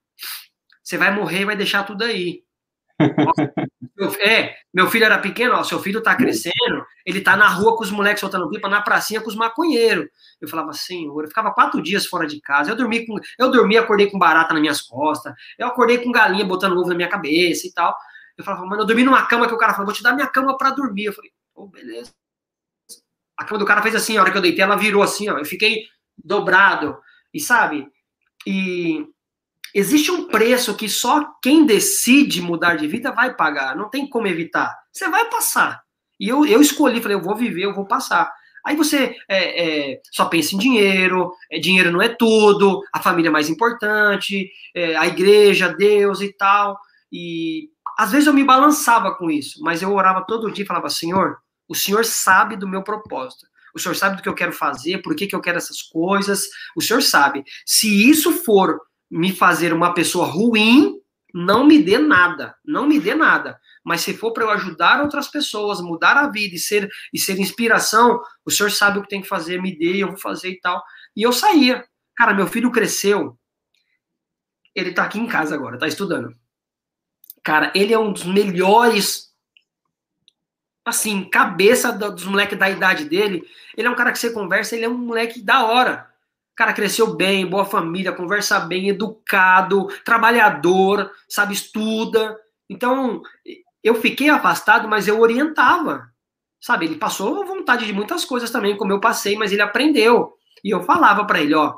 você 0.84 0.98
vai 0.98 1.12
morrer 1.12 1.42
e 1.42 1.46
vai 1.46 1.56
deixar 1.56 1.84
tudo 1.84 2.04
aí. 2.04 2.44
é, 4.20 4.56
meu 4.74 4.88
filho 4.90 5.06
era 5.06 5.18
pequeno, 5.18 5.56
ó, 5.56 5.64
seu 5.64 5.80
filho 5.80 6.04
tá 6.04 6.16
crescendo, 6.16 6.85
ele 7.06 7.22
tá 7.22 7.38
na 7.38 7.48
rua 7.48 7.76
com 7.78 7.84
os 7.84 7.92
moleques 7.92 8.20
soltando 8.20 8.50
pipa, 8.50 8.68
na 8.68 8.82
pracinha 8.82 9.22
com 9.22 9.30
os 9.30 9.36
maconheiros. 9.36 10.08
Eu 10.42 10.48
falava, 10.48 10.74
senhor, 10.74 11.24
eu 11.24 11.28
ficava 11.28 11.54
quatro 11.54 11.82
dias 11.82 12.06
fora 12.06 12.26
de 12.26 12.42
casa, 12.42 12.72
eu 12.72 12.76
dormi 12.76 13.06
com, 13.06 13.18
eu 13.38 13.52
dormi, 13.52 13.78
acordei 13.78 14.10
com 14.10 14.18
barata 14.18 14.54
nas 14.54 14.62
minhas 14.62 14.82
costas, 14.82 15.34
eu 15.58 15.68
acordei 15.68 16.00
com 16.00 16.12
galinha 16.12 16.44
botando 16.44 16.78
ovo 16.78 16.90
na 16.90 16.96
minha 16.96 17.10
cabeça 17.10 17.68
e 17.68 17.72
tal. 17.72 17.96
Eu 18.38 18.44
falava, 18.44 18.66
mano, 18.66 18.82
eu 18.82 18.86
dormi 18.86 19.04
numa 19.04 19.26
cama 19.28 19.48
que 19.48 19.54
o 19.54 19.58
cara 19.58 19.74
falou, 19.74 19.86
vou 19.86 19.96
te 19.96 20.04
dar 20.04 20.14
minha 20.14 20.28
cama 20.28 20.58
para 20.58 20.72
dormir. 20.72 21.06
Eu 21.06 21.14
falei, 21.14 21.32
oh, 21.54 21.68
beleza. 21.68 22.12
A 23.38 23.46
cama 23.46 23.60
do 23.60 23.66
cara 23.66 23.82
fez 23.82 23.96
assim, 23.96 24.18
a 24.18 24.22
hora 24.22 24.32
que 24.32 24.38
eu 24.38 24.42
deitei, 24.42 24.64
ela 24.64 24.76
virou 24.76 25.04
assim, 25.04 25.30
ó, 25.30 25.38
eu 25.38 25.46
fiquei 25.46 25.84
dobrado, 26.18 26.98
e 27.34 27.40
sabe? 27.40 27.88
E 28.48 29.06
Existe 29.78 30.10
um 30.10 30.30
preço 30.30 30.74
que 30.78 30.88
só 30.88 31.34
quem 31.42 31.66
decide 31.66 32.42
mudar 32.42 32.76
de 32.76 32.88
vida 32.88 33.12
vai 33.12 33.36
pagar, 33.36 33.76
não 33.76 33.90
tem 33.90 34.10
como 34.10 34.26
evitar. 34.26 34.74
Você 34.90 35.10
vai 35.10 35.30
passar. 35.30 35.84
E 36.20 36.30
eu, 36.30 36.46
eu 36.46 36.62
escolhi, 36.62 37.02
falei, 37.02 37.18
eu 37.18 37.22
vou 37.22 37.36
viver, 37.36 37.64
eu 37.64 37.74
vou 37.74 37.86
passar. 37.86 38.32
Aí 38.66 38.76
você 38.76 39.16
é, 39.30 39.92
é, 39.94 40.02
só 40.12 40.26
pensa 40.26 40.56
em 40.56 40.58
dinheiro, 40.58 41.32
é, 41.52 41.60
dinheiro 41.60 41.92
não 41.92 42.02
é 42.02 42.10
tudo, 42.10 42.82
a 42.92 43.00
família 43.00 43.30
é 43.30 43.32
mais 43.32 43.48
importante, 43.48 44.50
é, 44.74 44.96
a 44.96 45.06
igreja, 45.06 45.70
Deus 45.70 46.20
e 46.22 46.34
tal. 46.34 46.80
E 47.12 47.70
às 47.98 48.12
vezes 48.12 48.26
eu 48.26 48.34
me 48.34 48.44
balançava 48.44 49.14
com 49.14 49.30
isso, 49.30 49.62
mas 49.62 49.82
eu 49.82 49.94
orava 49.94 50.26
todo 50.26 50.52
dia 50.52 50.64
e 50.64 50.68
falava, 50.68 50.90
Senhor, 50.90 51.38
o 51.68 51.76
Senhor 51.76 52.04
sabe 52.04 52.56
do 52.56 52.68
meu 52.68 52.82
propósito. 52.84 53.46
O 53.74 53.80
Senhor 53.80 53.94
sabe 53.94 54.16
do 54.16 54.24
que 54.24 54.30
eu 54.30 54.34
quero 54.34 54.54
fazer, 54.54 55.02
por 55.02 55.16
que, 55.16 55.28
que 55.28 55.36
eu 55.36 55.42
quero 55.42 55.58
essas 55.58 55.82
coisas. 55.82 56.46
O 56.76 56.82
Senhor 56.82 57.04
sabe. 57.04 57.44
Se 57.66 58.10
isso 58.10 58.32
for 58.32 58.80
me 59.12 59.32
fazer 59.32 59.74
uma 59.74 59.94
pessoa 59.94 60.26
ruim, 60.26 60.96
não 61.38 61.66
me 61.66 61.84
dê 61.84 61.98
nada, 61.98 62.56
não 62.64 62.88
me 62.88 62.98
dê 62.98 63.14
nada. 63.14 63.60
Mas 63.84 64.00
se 64.00 64.14
for 64.14 64.32
para 64.32 64.46
eu 64.46 64.50
ajudar 64.52 65.02
outras 65.02 65.28
pessoas, 65.28 65.82
mudar 65.82 66.16
a 66.16 66.30
vida 66.30 66.56
e 66.56 66.58
ser 66.58 66.90
e 67.14 67.20
ser 67.20 67.38
inspiração, 67.38 68.22
o 68.46 68.50
senhor 68.50 68.72
sabe 68.72 69.00
o 69.00 69.02
que 69.02 69.10
tem 69.10 69.22
que 69.22 69.28
fazer, 69.28 69.62
me 69.62 69.78
dê, 69.78 69.98
eu 69.98 70.08
vou 70.08 70.18
fazer 70.18 70.52
e 70.52 70.62
tal. 70.62 70.82
E 71.14 71.24
eu 71.24 71.34
saía. 71.34 71.86
Cara, 72.16 72.34
meu 72.34 72.48
filho 72.48 72.72
cresceu. 72.72 73.38
Ele 74.74 74.94
tá 74.94 75.04
aqui 75.04 75.20
em 75.20 75.28
casa 75.28 75.54
agora, 75.54 75.78
tá 75.78 75.90
estudando. 75.90 76.34
Cara, 77.44 77.70
ele 77.76 77.94
é 77.94 78.00
um 78.00 78.14
dos 78.14 78.24
melhores, 78.24 79.34
assim, 80.86 81.30
cabeça 81.30 81.92
dos 81.92 82.24
moleques 82.24 82.58
da 82.58 82.70
idade 82.70 83.10
dele. 83.10 83.44
Ele 83.76 83.88
é 83.88 83.92
um 83.92 83.96
cara 83.96 84.14
que 84.14 84.20
você 84.20 84.32
conversa, 84.32 84.74
ele 84.74 84.86
é 84.86 84.90
um 84.90 84.98
moleque 84.98 85.42
da 85.42 85.66
hora. 85.66 86.15
Cara 86.56 86.74
cresceu 86.74 87.16
bem, 87.16 87.46
boa 87.46 87.66
família, 87.66 88.12
conversa 88.12 88.60
bem, 88.60 88.90
educado, 88.90 89.88
trabalhador, 90.04 91.12
sabe, 91.28 91.54
estuda. 91.54 92.38
Então, 92.70 93.22
eu 93.84 93.96
fiquei 93.96 94.30
afastado, 94.30 94.88
mas 94.88 95.08
eu 95.08 95.20
orientava. 95.20 96.08
Sabe, 96.60 96.86
ele 96.86 96.96
passou 96.96 97.46
vontade 97.46 97.86
de 97.86 97.94
muitas 97.94 98.26
coisas 98.26 98.50
também, 98.50 98.78
como 98.78 98.92
eu 98.92 99.00
passei, 99.00 99.36
mas 99.36 99.52
ele 99.52 99.62
aprendeu. 99.62 100.34
E 100.64 100.70
eu 100.70 100.82
falava 100.84 101.26
para 101.26 101.42
ele, 101.42 101.54
ó, 101.54 101.78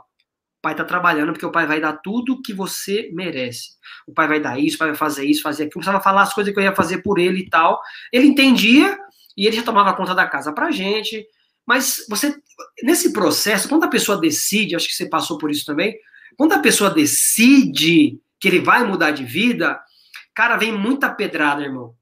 pai 0.67 0.75
tá 0.75 0.83
trabalhando 0.83 1.31
porque 1.31 1.45
o 1.45 1.51
pai 1.51 1.65
vai 1.65 1.79
dar 1.79 1.93
tudo 1.93 2.41
que 2.41 2.53
você 2.53 3.09
merece. 3.13 3.69
O 4.05 4.13
pai 4.13 4.27
vai 4.27 4.39
dar 4.39 4.59
isso, 4.59 4.75
o 4.75 4.79
pai 4.79 4.89
vai 4.89 4.97
fazer 4.97 5.25
isso, 5.25 5.41
fazer 5.41 5.63
aquilo. 5.63 5.75
Começava 5.75 5.99
a 5.99 6.01
falar 6.01 6.23
as 6.23 6.33
coisas 6.33 6.53
que 6.53 6.59
eu 6.59 6.63
ia 6.63 6.75
fazer 6.75 6.97
por 6.97 7.19
ele 7.19 7.39
e 7.39 7.49
tal. 7.49 7.79
Ele 8.11 8.27
entendia 8.27 8.97
e 9.37 9.47
ele 9.47 9.55
já 9.55 9.63
tomava 9.63 9.93
conta 9.93 10.13
da 10.13 10.27
casa 10.27 10.51
pra 10.51 10.69
gente. 10.69 11.25
Mas 11.67 12.05
você, 12.07 12.33
nesse 12.81 13.11
processo, 13.11 13.67
quando 13.67 13.83
a 13.83 13.89
pessoa 13.89 14.17
decide, 14.17 14.75
acho 14.75 14.87
que 14.87 14.95
você 14.95 15.09
passou 15.09 15.37
por 15.37 15.51
isso 15.51 15.65
também, 15.65 15.99
quando 16.37 16.53
a 16.53 16.59
pessoa 16.59 16.89
decide 16.89 18.17
que 18.39 18.47
ele 18.47 18.61
vai 18.61 18.85
mudar 18.85 19.11
de 19.11 19.25
vida, 19.25 19.77
cara, 20.33 20.55
vem 20.55 20.71
muita 20.71 21.09
pedrada, 21.09 21.63
irmão. 21.63 21.93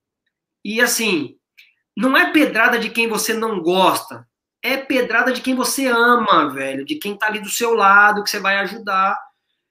E 0.63 0.79
assim, 0.81 1.35
não 1.97 2.15
é 2.15 2.31
pedrada 2.31 2.77
de 2.77 2.89
quem 2.89 3.07
você 3.07 3.33
não 3.33 3.59
gosta, 3.59 4.27
é 4.61 4.77
pedrada 4.77 5.31
de 5.31 5.41
quem 5.41 5.55
você 5.55 5.87
ama, 5.87 6.49
velho, 6.53 6.85
de 6.85 6.95
quem 6.95 7.17
tá 7.17 7.27
ali 7.27 7.39
do 7.39 7.49
seu 7.49 7.73
lado, 7.73 8.23
que 8.23 8.29
você 8.29 8.39
vai 8.39 8.57
ajudar. 8.57 9.17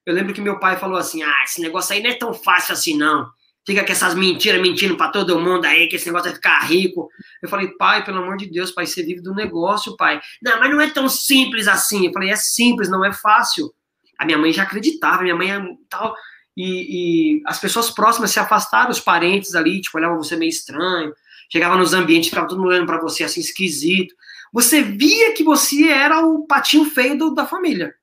Eu 0.06 0.14
lembro 0.14 0.34
que 0.34 0.40
meu 0.40 0.58
pai 0.58 0.76
falou 0.76 0.96
assim: 0.96 1.22
ah, 1.22 1.42
esse 1.44 1.60
negócio 1.60 1.94
aí 1.94 2.02
não 2.02 2.10
é 2.10 2.14
tão 2.14 2.34
fácil 2.34 2.72
assim, 2.72 2.96
não. 2.96 3.28
Fica 3.66 3.84
com 3.84 3.92
essas 3.92 4.14
mentiras 4.14 4.60
mentindo 4.60 4.96
para 4.96 5.10
todo 5.10 5.40
mundo 5.40 5.64
aí, 5.64 5.88
que 5.88 5.96
esse 5.96 6.06
negócio 6.06 6.26
vai 6.26 6.34
ficar 6.34 6.58
rico. 6.66 7.08
Eu 7.42 7.48
falei, 7.48 7.68
pai, 7.78 8.04
pelo 8.04 8.18
amor 8.18 8.36
de 8.36 8.46
Deus, 8.46 8.70
pai, 8.70 8.84
você 8.84 9.02
vive 9.02 9.22
do 9.22 9.34
negócio, 9.34 9.96
pai. 9.96 10.20
Não, 10.42 10.60
mas 10.60 10.70
não 10.70 10.80
é 10.80 10.90
tão 10.90 11.08
simples 11.08 11.66
assim. 11.66 12.06
Eu 12.06 12.12
falei, 12.12 12.30
é 12.30 12.36
simples, 12.36 12.90
não 12.90 13.04
é 13.04 13.12
fácil. 13.12 13.72
A 14.18 14.26
minha 14.26 14.36
mãe 14.36 14.52
já 14.52 14.64
acreditava, 14.64 15.22
minha 15.22 15.34
mãe 15.34 15.50
é 15.50 15.60
tal. 15.88 16.14
E, 16.56 17.38
e 17.38 17.42
as 17.46 17.58
pessoas 17.58 17.90
próximas 17.90 18.30
se 18.30 18.38
afastaram, 18.38 18.90
os 18.90 19.00
parentes 19.00 19.54
ali, 19.54 19.80
tipo, 19.80 19.96
olhavam 19.96 20.18
você 20.18 20.36
meio 20.36 20.50
estranho. 20.50 21.14
Chegava 21.50 21.76
nos 21.76 21.94
ambientes, 21.94 22.28
ficava 22.28 22.46
todo 22.46 22.58
mundo 22.58 22.68
olhando 22.68 22.86
para 22.86 23.00
você 23.00 23.24
assim, 23.24 23.40
esquisito. 23.40 24.14
Você 24.52 24.82
via 24.82 25.32
que 25.32 25.42
você 25.42 25.88
era 25.88 26.20
o 26.20 26.46
patinho 26.46 26.84
feio 26.84 27.16
do, 27.16 27.34
da 27.34 27.46
família. 27.46 27.94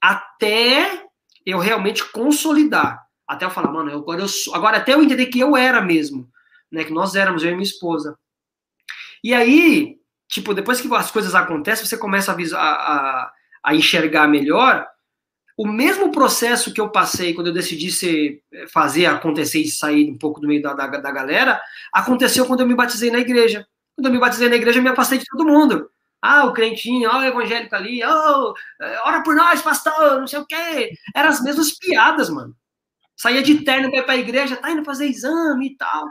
Até 0.00 1.04
eu 1.44 1.58
realmente 1.58 2.04
consolidar. 2.10 3.09
Até 3.30 3.44
eu 3.44 3.50
falar, 3.50 3.70
mano, 3.70 3.92
eu, 3.92 3.98
agora, 3.98 4.20
eu 4.22 4.28
sou, 4.28 4.52
agora 4.56 4.78
até 4.78 4.92
eu 4.92 5.00
entender 5.00 5.26
que 5.26 5.38
eu 5.38 5.56
era 5.56 5.80
mesmo. 5.80 6.28
Né, 6.70 6.84
que 6.84 6.92
nós 6.92 7.14
éramos, 7.14 7.44
eu 7.44 7.50
e 7.50 7.54
minha 7.54 7.62
esposa. 7.62 8.18
E 9.22 9.32
aí, 9.32 9.98
tipo, 10.28 10.52
depois 10.52 10.80
que 10.80 10.92
as 10.92 11.10
coisas 11.12 11.34
acontecem, 11.34 11.86
você 11.86 11.96
começa 11.96 12.32
a, 12.32 12.58
a, 12.58 13.32
a 13.62 13.74
enxergar 13.74 14.26
melhor 14.26 14.84
o 15.56 15.66
mesmo 15.66 16.10
processo 16.10 16.72
que 16.72 16.80
eu 16.80 16.88
passei 16.88 17.32
quando 17.32 17.48
eu 17.48 17.52
decidi 17.52 17.92
ser, 17.92 18.42
eh, 18.52 18.66
fazer 18.66 19.06
acontecer 19.06 19.60
e 19.60 19.70
sair 19.70 20.10
um 20.10 20.18
pouco 20.18 20.40
do 20.40 20.48
meio 20.48 20.62
da, 20.62 20.72
da, 20.72 20.86
da, 20.86 21.10
galera, 21.12 21.60
aconteceu 21.92 22.46
quando 22.46 22.60
eu 22.60 22.66
me 22.66 22.74
batizei 22.74 23.10
na 23.10 23.18
igreja. 23.18 23.66
Quando 23.94 24.06
eu 24.06 24.12
me 24.12 24.18
batizei 24.18 24.48
na 24.48 24.56
igreja, 24.56 24.78
eu 24.78 24.82
me 24.82 24.88
afastei 24.88 25.18
de 25.18 25.26
todo 25.26 25.46
mundo. 25.46 25.90
Ah, 26.22 26.46
o 26.46 26.52
crentinho, 26.52 27.10
ó, 27.10 27.18
o 27.18 27.24
evangélico 27.24 27.74
ali, 27.76 28.02
oh, 28.04 28.54
ora 29.04 29.22
por 29.22 29.36
nós, 29.36 29.62
pastor, 29.62 30.18
não 30.18 30.26
sei 30.26 30.40
o 30.40 30.46
quê. 30.46 30.92
Eram 31.14 31.28
as 31.28 31.42
mesmas 31.42 31.76
piadas, 31.78 32.30
mano. 32.30 32.56
Saía 33.20 33.42
de 33.42 33.62
terno 33.62 33.90
para 33.90 33.98
ir 33.98 34.04
pra 34.06 34.16
igreja, 34.16 34.56
tá 34.56 34.70
indo 34.70 34.82
fazer 34.82 35.04
exame 35.04 35.66
e 35.66 35.76
tal. 35.76 36.08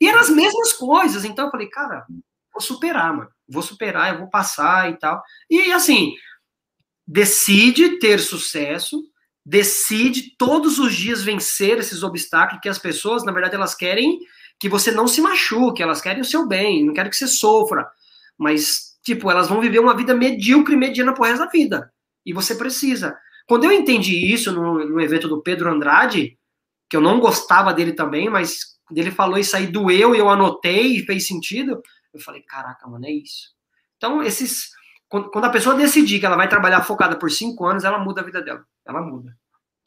E 0.00 0.08
eram 0.08 0.18
as 0.18 0.30
mesmas 0.30 0.72
coisas. 0.72 1.26
Então 1.26 1.44
eu 1.44 1.50
falei, 1.50 1.68
cara, 1.68 2.06
vou 2.50 2.62
superar, 2.62 3.14
mano. 3.14 3.28
Vou 3.46 3.62
superar, 3.62 4.14
eu 4.14 4.20
vou 4.20 4.30
passar 4.30 4.90
e 4.90 4.96
tal. 4.96 5.22
E 5.50 5.70
assim, 5.70 6.14
decide 7.06 7.98
ter 7.98 8.18
sucesso, 8.18 8.98
decide 9.44 10.34
todos 10.38 10.78
os 10.78 10.94
dias 10.94 11.22
vencer 11.22 11.76
esses 11.76 12.02
obstáculos 12.02 12.62
que 12.62 12.68
as 12.70 12.78
pessoas, 12.78 13.22
na 13.22 13.32
verdade, 13.32 13.54
elas 13.54 13.74
querem 13.74 14.20
que 14.58 14.70
você 14.70 14.90
não 14.90 15.06
se 15.06 15.20
machuque, 15.20 15.82
elas 15.82 16.00
querem 16.00 16.22
o 16.22 16.24
seu 16.24 16.48
bem, 16.48 16.86
não 16.86 16.94
querem 16.94 17.10
que 17.10 17.16
você 17.16 17.28
sofra. 17.28 17.86
Mas, 18.38 18.96
tipo, 19.04 19.30
elas 19.30 19.48
vão 19.48 19.60
viver 19.60 19.80
uma 19.80 19.94
vida 19.94 20.14
medíocre 20.14 20.76
mediana 20.76 21.12
pro 21.12 21.24
resto 21.24 21.44
da 21.44 21.50
vida. 21.50 21.92
E 22.24 22.32
você 22.32 22.54
precisa. 22.54 23.18
Quando 23.48 23.64
eu 23.64 23.72
entendi 23.72 24.30
isso 24.32 24.52
no, 24.52 24.84
no 24.84 25.00
evento 25.00 25.26
do 25.26 25.42
Pedro 25.42 25.70
Andrade, 25.70 26.38
que 26.88 26.96
eu 26.96 27.00
não 27.00 27.18
gostava 27.18 27.72
dele 27.72 27.94
também, 27.94 28.28
mas 28.28 28.78
quando 28.86 28.98
ele 28.98 29.10
falou 29.10 29.38
isso 29.38 29.56
aí 29.56 29.66
doeu 29.66 30.14
e 30.14 30.18
eu 30.18 30.28
anotei 30.28 30.98
e 30.98 31.04
fez 31.04 31.26
sentido, 31.26 31.82
eu 32.12 32.20
falei, 32.20 32.42
caraca, 32.42 32.86
mano, 32.86 33.06
é 33.06 33.10
isso. 33.10 33.54
Então, 33.96 34.22
esses 34.22 34.70
quando, 35.08 35.44
a 35.44 35.50
pessoa 35.50 35.74
decidir 35.74 36.20
que 36.20 36.26
ela 36.26 36.36
vai 36.36 36.48
trabalhar 36.48 36.82
focada 36.82 37.18
por 37.18 37.30
cinco 37.30 37.64
anos, 37.64 37.84
ela 37.84 37.98
muda 37.98 38.20
a 38.20 38.24
vida 38.24 38.42
dela. 38.42 38.64
Ela 38.86 39.00
muda. 39.00 39.34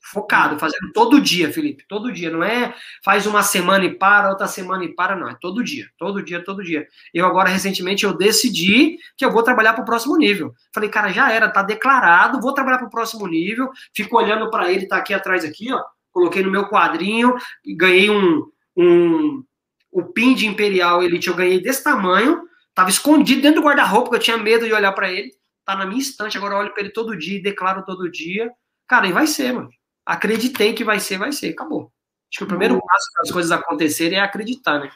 Focado, 0.02 0.58
fazendo 0.60 0.91
todo 0.93 1.22
dia, 1.22 1.52
Felipe. 1.52 1.86
Todo 1.88 2.12
dia. 2.12 2.30
Não 2.30 2.43
é 2.43 2.74
faz 3.04 3.26
uma 3.26 3.43
semana 3.43 3.86
e 3.86 3.95
para, 3.95 4.30
outra 4.30 4.47
semana 4.47 4.84
e 4.84 4.93
para, 4.93 5.16
não. 5.16 5.30
É 5.30 5.38
todo 5.39 5.64
dia. 5.64 5.88
Todo 5.97 6.24
dia, 6.24 6.43
todo 6.43 6.64
dia. 6.64 6.88
Eu 7.14 7.26
agora, 7.26 7.49
recentemente, 7.49 8.04
eu 8.04 8.18
decidi 8.18 8.97
que 9.16 9.24
eu 9.24 9.32
vou 9.32 9.43
trabalhar 9.43 9.74
para 9.74 9.84
o 9.84 9.86
próximo 9.86 10.18
nível. 10.18 10.54
Falei, 10.74 10.89
cara, 10.89 11.10
já 11.10 11.32
era, 11.32 11.49
tá 11.49 11.62
declarado, 11.62 12.41
vou 12.41 12.54
trabalhar 12.54 12.78
para 12.78 12.88
o 12.88 12.91
próximo 12.91 13.28
nível. 13.28 13.70
Fico 13.93 14.18
olhando 14.18 14.49
para 14.49 14.72
ele, 14.72 14.88
tá 14.88 14.97
aqui 14.97 15.14
atrás, 15.14 15.45
aqui, 15.45 15.72
ó. 15.72 15.82
Coloquei 16.12 16.43
no 16.43 16.52
meu 16.52 16.68
quadrinho, 16.68 17.36
ganhei 17.78 18.10
um, 18.10 18.45
um 18.76 19.43
o 19.91 20.04
pin 20.04 20.34
de 20.34 20.47
Imperial 20.47 21.04
Elite, 21.04 21.28
eu 21.28 21.36
ganhei 21.36 21.62
desse 21.62 21.84
tamanho 21.84 22.41
Tava 22.74 22.89
escondido 22.89 23.41
dentro 23.41 23.62
do 23.62 23.68
guarda-roupa, 23.68 24.10
que 24.10 24.16
eu 24.16 24.20
tinha 24.20 24.38
medo 24.38 24.66
de 24.66 24.74
olhar 24.74 24.91
para 24.93 25.12
ele. 25.12 25.32
Tá 25.66 25.76
na 25.76 25.86
minha 25.86 26.02
estante, 26.02 26.38
agora 26.38 26.56
eu 26.56 26.60
olho 26.60 26.74
para 26.74 26.84
ele 26.84 26.91
todo 26.91 27.18
dia 27.18 27.38
e 27.38 27.41
declaro 27.41 27.84
todo 27.86 28.10
dia. 28.10 28.52
Cara, 28.88 29.08
e 29.08 29.12
vai 29.12 29.28
ser, 29.28 29.54
mano. 29.54 29.70
Acreditei 30.12 30.74
que 30.74 30.84
vai 30.84 30.99
ser, 30.99 31.18
vai 31.18 31.32
ser. 31.32 31.49
Acabou. 31.49 31.91
Acho 32.32 32.39
que 32.39 32.43
o 32.43 32.47
primeiro 32.47 32.76
boa. 32.76 32.86
passo 32.86 33.05
para 33.14 33.22
as 33.24 33.32
coisas 33.32 33.51
acontecerem 33.51 34.18
é 34.18 34.22
acreditar, 34.22 34.80
né? 34.80 34.91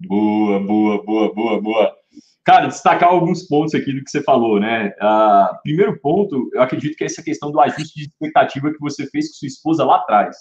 Boa, 0.00 0.60
boa, 0.60 1.02
boa, 1.02 1.34
boa, 1.34 1.60
boa. 1.60 1.96
Cara, 2.44 2.66
destacar 2.66 3.10
alguns 3.10 3.46
pontos 3.46 3.74
aqui 3.74 3.92
do 3.92 4.02
que 4.02 4.10
você 4.10 4.22
falou, 4.22 4.58
né? 4.58 4.94
Uh, 5.02 5.62
primeiro 5.62 6.00
ponto, 6.00 6.50
eu 6.52 6.62
acredito 6.62 6.96
que 6.96 7.04
é 7.04 7.06
essa 7.06 7.22
questão 7.22 7.50
do 7.50 7.60
ajuste 7.60 7.94
de 7.94 8.06
expectativa 8.06 8.72
que 8.72 8.80
você 8.80 9.06
fez 9.10 9.28
com 9.28 9.34
sua 9.34 9.48
esposa 9.48 9.84
lá 9.84 9.96
atrás. 9.96 10.36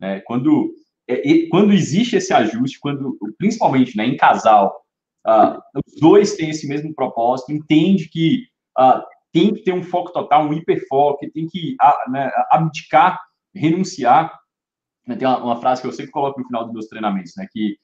Né? 0.00 0.20
Quando, 0.20 0.74
é, 1.08 1.46
quando 1.48 1.72
existe 1.72 2.16
esse 2.16 2.32
ajuste, 2.32 2.80
quando, 2.80 3.16
principalmente 3.38 3.96
né, 3.96 4.06
em 4.06 4.16
casal, 4.16 4.82
Uh, 5.26 5.62
os 5.86 6.00
dois 6.00 6.34
têm 6.34 6.50
esse 6.50 6.66
mesmo 6.66 6.92
propósito, 6.94 7.52
entende 7.52 8.08
que 8.08 8.46
uh, 8.78 9.00
tem 9.32 9.54
que 9.54 9.62
ter 9.62 9.72
um 9.72 9.82
foco 9.82 10.12
total, 10.12 10.44
um 10.44 10.52
hiperfoco, 10.52 11.30
tem 11.32 11.46
que 11.46 11.76
né, 12.08 12.30
abdicar, 12.50 13.20
renunciar. 13.54 14.38
Tem 15.06 15.26
uma, 15.26 15.42
uma, 15.42 15.60
frase 15.60 15.80
que 15.82 15.88
eu 15.88 15.92
sempre 15.92 16.12
coloco 16.12 16.40
no 16.40 16.46
final 16.46 16.64
dos 16.64 16.72
meus 16.72 16.86
treinamentos, 16.86 17.32
né, 17.36 17.46
que 17.50 17.76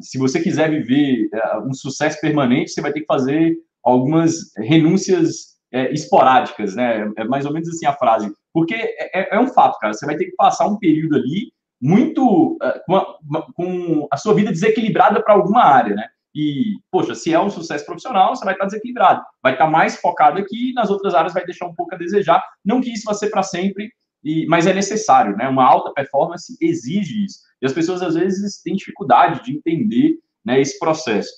se 0.00 0.18
você 0.18 0.40
quiser 0.40 0.70
viver 0.70 1.28
eh, 1.32 1.58
um 1.60 1.72
sucesso 1.72 2.20
permanente, 2.20 2.70
você 2.70 2.82
vai 2.82 2.92
ter 2.92 3.00
que 3.00 3.06
fazer 3.06 3.56
algumas 3.82 4.52
renúncias 4.58 5.56
é, 5.72 5.92
esporádicas, 5.92 6.74
né? 6.74 7.10
É 7.16 7.24
mais 7.24 7.44
ou 7.46 7.52
menos 7.52 7.68
assim 7.68 7.86
a 7.86 7.92
frase. 7.92 8.32
Porque 8.52 8.74
é, 8.74 9.20
é, 9.20 9.36
é 9.36 9.40
um 9.40 9.48
fato, 9.48 9.78
cara. 9.78 9.92
Você 9.92 10.06
vai 10.06 10.16
ter 10.16 10.26
que 10.26 10.36
passar 10.36 10.66
um 10.66 10.78
período 10.78 11.16
ali 11.16 11.52
muito 11.80 12.56
uh, 12.62 12.80
com, 12.86 12.96
a, 12.96 13.52
com, 13.52 14.08
a, 14.10 14.16
sua 14.16 14.34
vida 14.34 14.50
desequilibrada 14.50 15.22
para 15.22 15.34
alguma 15.34 15.62
área, 15.62 15.94
né? 15.94 16.06
E, 16.34 16.78
poxa, 16.90 17.14
se 17.14 17.32
é 17.32 17.40
um 17.40 17.50
sucesso 17.50 17.84
profissional, 17.84 18.34
você 18.34 18.44
vai 18.44 18.54
estar 18.54 18.66
desequilibrado. 18.66 19.22
Vai 19.42 19.52
estar 19.52 19.66
mais 19.68 19.96
focado 19.96 20.38
aqui, 20.38 20.72
nas 20.74 20.90
outras 20.90 21.14
áreas 21.14 21.32
vai 21.32 21.44
deixar 21.44 21.66
um 21.66 21.74
pouco 21.74 21.94
a 21.94 21.98
desejar. 21.98 22.44
Não 22.64 22.80
que 22.80 22.92
isso 22.92 23.04
vá 23.06 23.14
ser 23.14 23.30
para 23.30 23.42
sempre, 23.42 23.90
e, 24.26 24.44
mas 24.48 24.66
é 24.66 24.74
necessário, 24.74 25.36
né? 25.36 25.48
Uma 25.48 25.64
alta 25.64 25.92
performance 25.92 26.56
exige 26.60 27.24
isso. 27.24 27.38
E 27.62 27.66
as 27.66 27.72
pessoas, 27.72 28.02
às 28.02 28.16
vezes, 28.16 28.60
têm 28.60 28.74
dificuldade 28.74 29.44
de 29.44 29.56
entender 29.56 30.18
né, 30.44 30.60
esse 30.60 30.76
processo. 30.80 31.30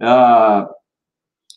Uh, 0.00 0.64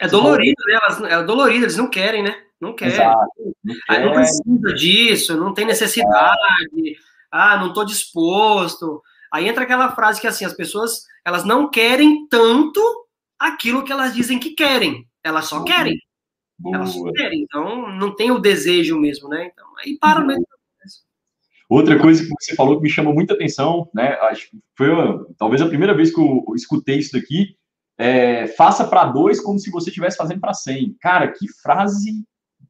é 0.01 0.07
dolorido, 0.07 0.55
né? 0.65 0.79
Elas, 0.81 1.01
é 1.03 1.23
dolorido, 1.23 1.65
eles 1.65 1.77
não 1.77 1.91
querem, 1.91 2.23
né? 2.23 2.35
Não 2.59 2.73
querem. 2.73 2.95
Exato, 2.95 3.55
não, 3.63 3.75
quer. 3.87 4.03
não 4.03 4.13
precisa 4.13 4.73
disso, 4.73 5.37
não 5.37 5.53
tem 5.53 5.65
necessidade. 5.65 6.97
Ah, 7.31 7.57
não 7.57 7.67
estou 7.67 7.85
disposto. 7.85 8.99
Aí 9.31 9.47
entra 9.47 9.65
aquela 9.65 9.91
frase 9.91 10.19
que, 10.19 10.25
assim, 10.25 10.43
as 10.43 10.53
pessoas 10.53 11.03
elas 11.23 11.45
não 11.45 11.69
querem 11.69 12.27
tanto 12.27 12.81
aquilo 13.37 13.83
que 13.83 13.91
elas 13.91 14.15
dizem 14.15 14.39
que 14.39 14.55
querem. 14.55 15.07
Elas 15.23 15.45
só 15.45 15.63
querem. 15.63 15.99
Boa. 16.57 16.77
Elas 16.77 16.89
só 16.89 17.11
querem. 17.11 17.43
Então, 17.43 17.91
não 17.91 18.15
tem 18.15 18.31
o 18.31 18.39
desejo 18.39 18.97
mesmo, 18.97 19.29
né? 19.29 19.51
Então, 19.53 19.67
aí 19.77 19.95
para 19.99 20.21
mesmo. 20.21 20.47
Outra 21.69 21.99
coisa 21.99 22.23
que 22.23 22.29
você 22.29 22.55
falou 22.55 22.77
que 22.77 22.83
me 22.83 22.89
chamou 22.89 23.13
muita 23.13 23.35
atenção, 23.35 23.87
né? 23.93 24.13
Acho 24.21 24.49
que 24.49 24.57
foi 24.75 24.87
talvez 25.37 25.61
a 25.61 25.67
primeira 25.67 25.93
vez 25.93 26.13
que 26.13 26.19
eu 26.19 26.43
escutei 26.55 26.97
isso 26.97 27.13
daqui. 27.13 27.55
É, 27.95 28.47
faça 28.47 28.87
para 28.87 29.05
dois 29.05 29.39
como 29.39 29.59
se 29.59 29.69
você 29.69 29.89
estivesse 29.89 30.17
fazendo 30.17 30.39
para 30.39 30.53
cem. 30.53 30.95
Cara, 30.99 31.27
que 31.27 31.47
frase 31.61 32.25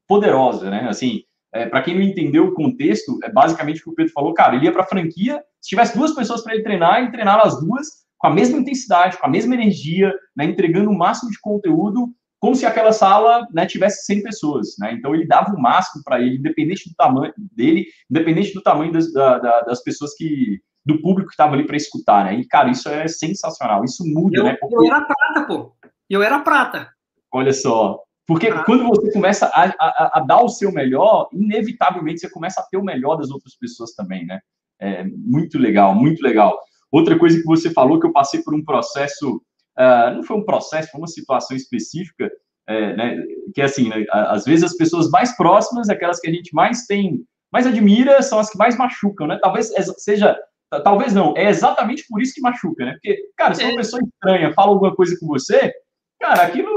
poderosa, 0.06 0.68
né? 0.68 0.86
Assim, 0.86 1.22
é, 1.52 1.64
para 1.66 1.82
quem 1.82 1.94
não 1.94 2.02
entendeu 2.02 2.48
o 2.48 2.54
contexto, 2.54 3.18
é 3.24 3.32
basicamente 3.32 3.80
o 3.80 3.84
que 3.84 3.90
o 3.90 3.94
Pedro 3.94 4.12
falou, 4.12 4.34
cara, 4.34 4.54
ele 4.54 4.66
ia 4.66 4.72
para 4.72 4.86
franquia 4.86 5.42
Se 5.60 5.70
tivesse 5.70 5.96
duas 5.96 6.14
pessoas 6.14 6.42
para 6.42 6.54
ele 6.54 6.62
treinar, 6.62 7.00
ele 7.00 7.10
treinava 7.10 7.42
as 7.42 7.58
duas 7.58 7.86
com 8.18 8.26
a 8.26 8.30
mesma 8.30 8.58
intensidade, 8.58 9.16
com 9.16 9.26
a 9.26 9.30
mesma 9.30 9.54
energia, 9.54 10.12
né, 10.36 10.44
entregando 10.44 10.90
o 10.90 10.96
máximo 10.96 11.30
de 11.30 11.40
conteúdo, 11.40 12.12
como 12.40 12.56
se 12.56 12.64
aquela 12.64 12.92
sala 12.92 13.46
né, 13.52 13.66
tivesse 13.66 14.06
100 14.06 14.22
pessoas. 14.22 14.74
Né? 14.78 14.94
Então, 14.94 15.14
ele 15.14 15.26
dava 15.26 15.54
o 15.54 15.60
máximo 15.60 16.02
para 16.02 16.20
ele, 16.20 16.38
independente 16.38 16.88
do 16.88 16.94
tamanho 16.96 17.32
dele, 17.54 17.86
independente 18.10 18.54
do 18.54 18.62
tamanho 18.62 18.90
das, 18.90 19.12
da, 19.12 19.38
das 19.60 19.82
pessoas 19.82 20.14
que, 20.14 20.58
do 20.84 21.00
público 21.02 21.28
que 21.28 21.34
estava 21.34 21.54
ali 21.54 21.66
para 21.66 21.76
escutar, 21.76 22.24
né? 22.24 22.34
E, 22.34 22.48
cara, 22.48 22.70
isso 22.70 22.88
é 22.88 23.06
sensacional, 23.06 23.84
isso 23.84 24.02
muda, 24.06 24.38
eu, 24.38 24.44
né? 24.44 24.56
Porque... 24.58 24.74
Eu 24.74 24.84
era 24.84 25.02
prata, 25.02 25.46
pô. 25.46 25.76
Eu 26.08 26.22
era 26.22 26.38
prata. 26.40 26.90
Olha 27.30 27.52
só. 27.52 28.00
Porque 28.26 28.48
ah. 28.48 28.64
quando 28.64 28.86
você 28.86 29.12
começa 29.12 29.46
a, 29.46 29.64
a, 29.64 30.10
a, 30.14 30.20
dar 30.20 30.40
o 30.42 30.48
seu 30.48 30.72
melhor, 30.72 31.28
inevitavelmente 31.32 32.20
você 32.20 32.30
começa 32.30 32.60
a 32.60 32.64
ter 32.64 32.78
o 32.78 32.84
melhor 32.84 33.16
das 33.16 33.30
outras 33.30 33.54
pessoas 33.56 33.92
também, 33.92 34.24
né? 34.24 34.40
É 34.80 35.04
muito 35.04 35.58
legal, 35.58 35.94
muito 35.94 36.22
legal. 36.22 36.58
Outra 36.90 37.18
coisa 37.18 37.38
que 37.38 37.44
você 37.44 37.70
falou, 37.70 38.00
que 38.00 38.06
eu 38.06 38.12
passei 38.12 38.42
por 38.42 38.54
um 38.54 38.64
processo, 38.64 39.42
uh, 39.80 40.14
não 40.14 40.22
foi 40.22 40.36
um 40.36 40.44
processo, 40.44 40.90
foi 40.90 41.00
uma 41.00 41.06
situação 41.06 41.56
específica, 41.56 42.30
é, 42.68 42.94
né, 42.94 43.22
que 43.54 43.60
é 43.60 43.64
assim, 43.64 43.88
né, 43.88 44.04
às 44.10 44.44
vezes 44.44 44.64
as 44.64 44.76
pessoas 44.76 45.10
mais 45.10 45.36
próximas, 45.36 45.88
aquelas 45.88 46.20
que 46.20 46.28
a 46.28 46.32
gente 46.32 46.54
mais 46.54 46.86
tem, 46.86 47.24
mais 47.52 47.66
admira, 47.66 48.22
são 48.22 48.38
as 48.38 48.50
que 48.50 48.58
mais 48.58 48.78
machucam, 48.78 49.26
né? 49.26 49.38
Talvez 49.42 49.72
seja 49.98 50.38
Talvez 50.84 51.12
não, 51.12 51.34
é 51.36 51.48
exatamente 51.48 52.04
por 52.08 52.22
isso 52.22 52.32
que 52.32 52.40
machuca, 52.40 52.84
né? 52.84 52.92
Porque, 52.92 53.18
cara, 53.36 53.54
se 53.54 53.64
uma 53.64 53.72
é. 53.72 53.76
pessoa 53.76 54.00
estranha 54.00 54.52
fala 54.54 54.70
alguma 54.70 54.94
coisa 54.94 55.16
com 55.18 55.26
você, 55.26 55.72
cara, 56.20 56.44
aquilo, 56.44 56.70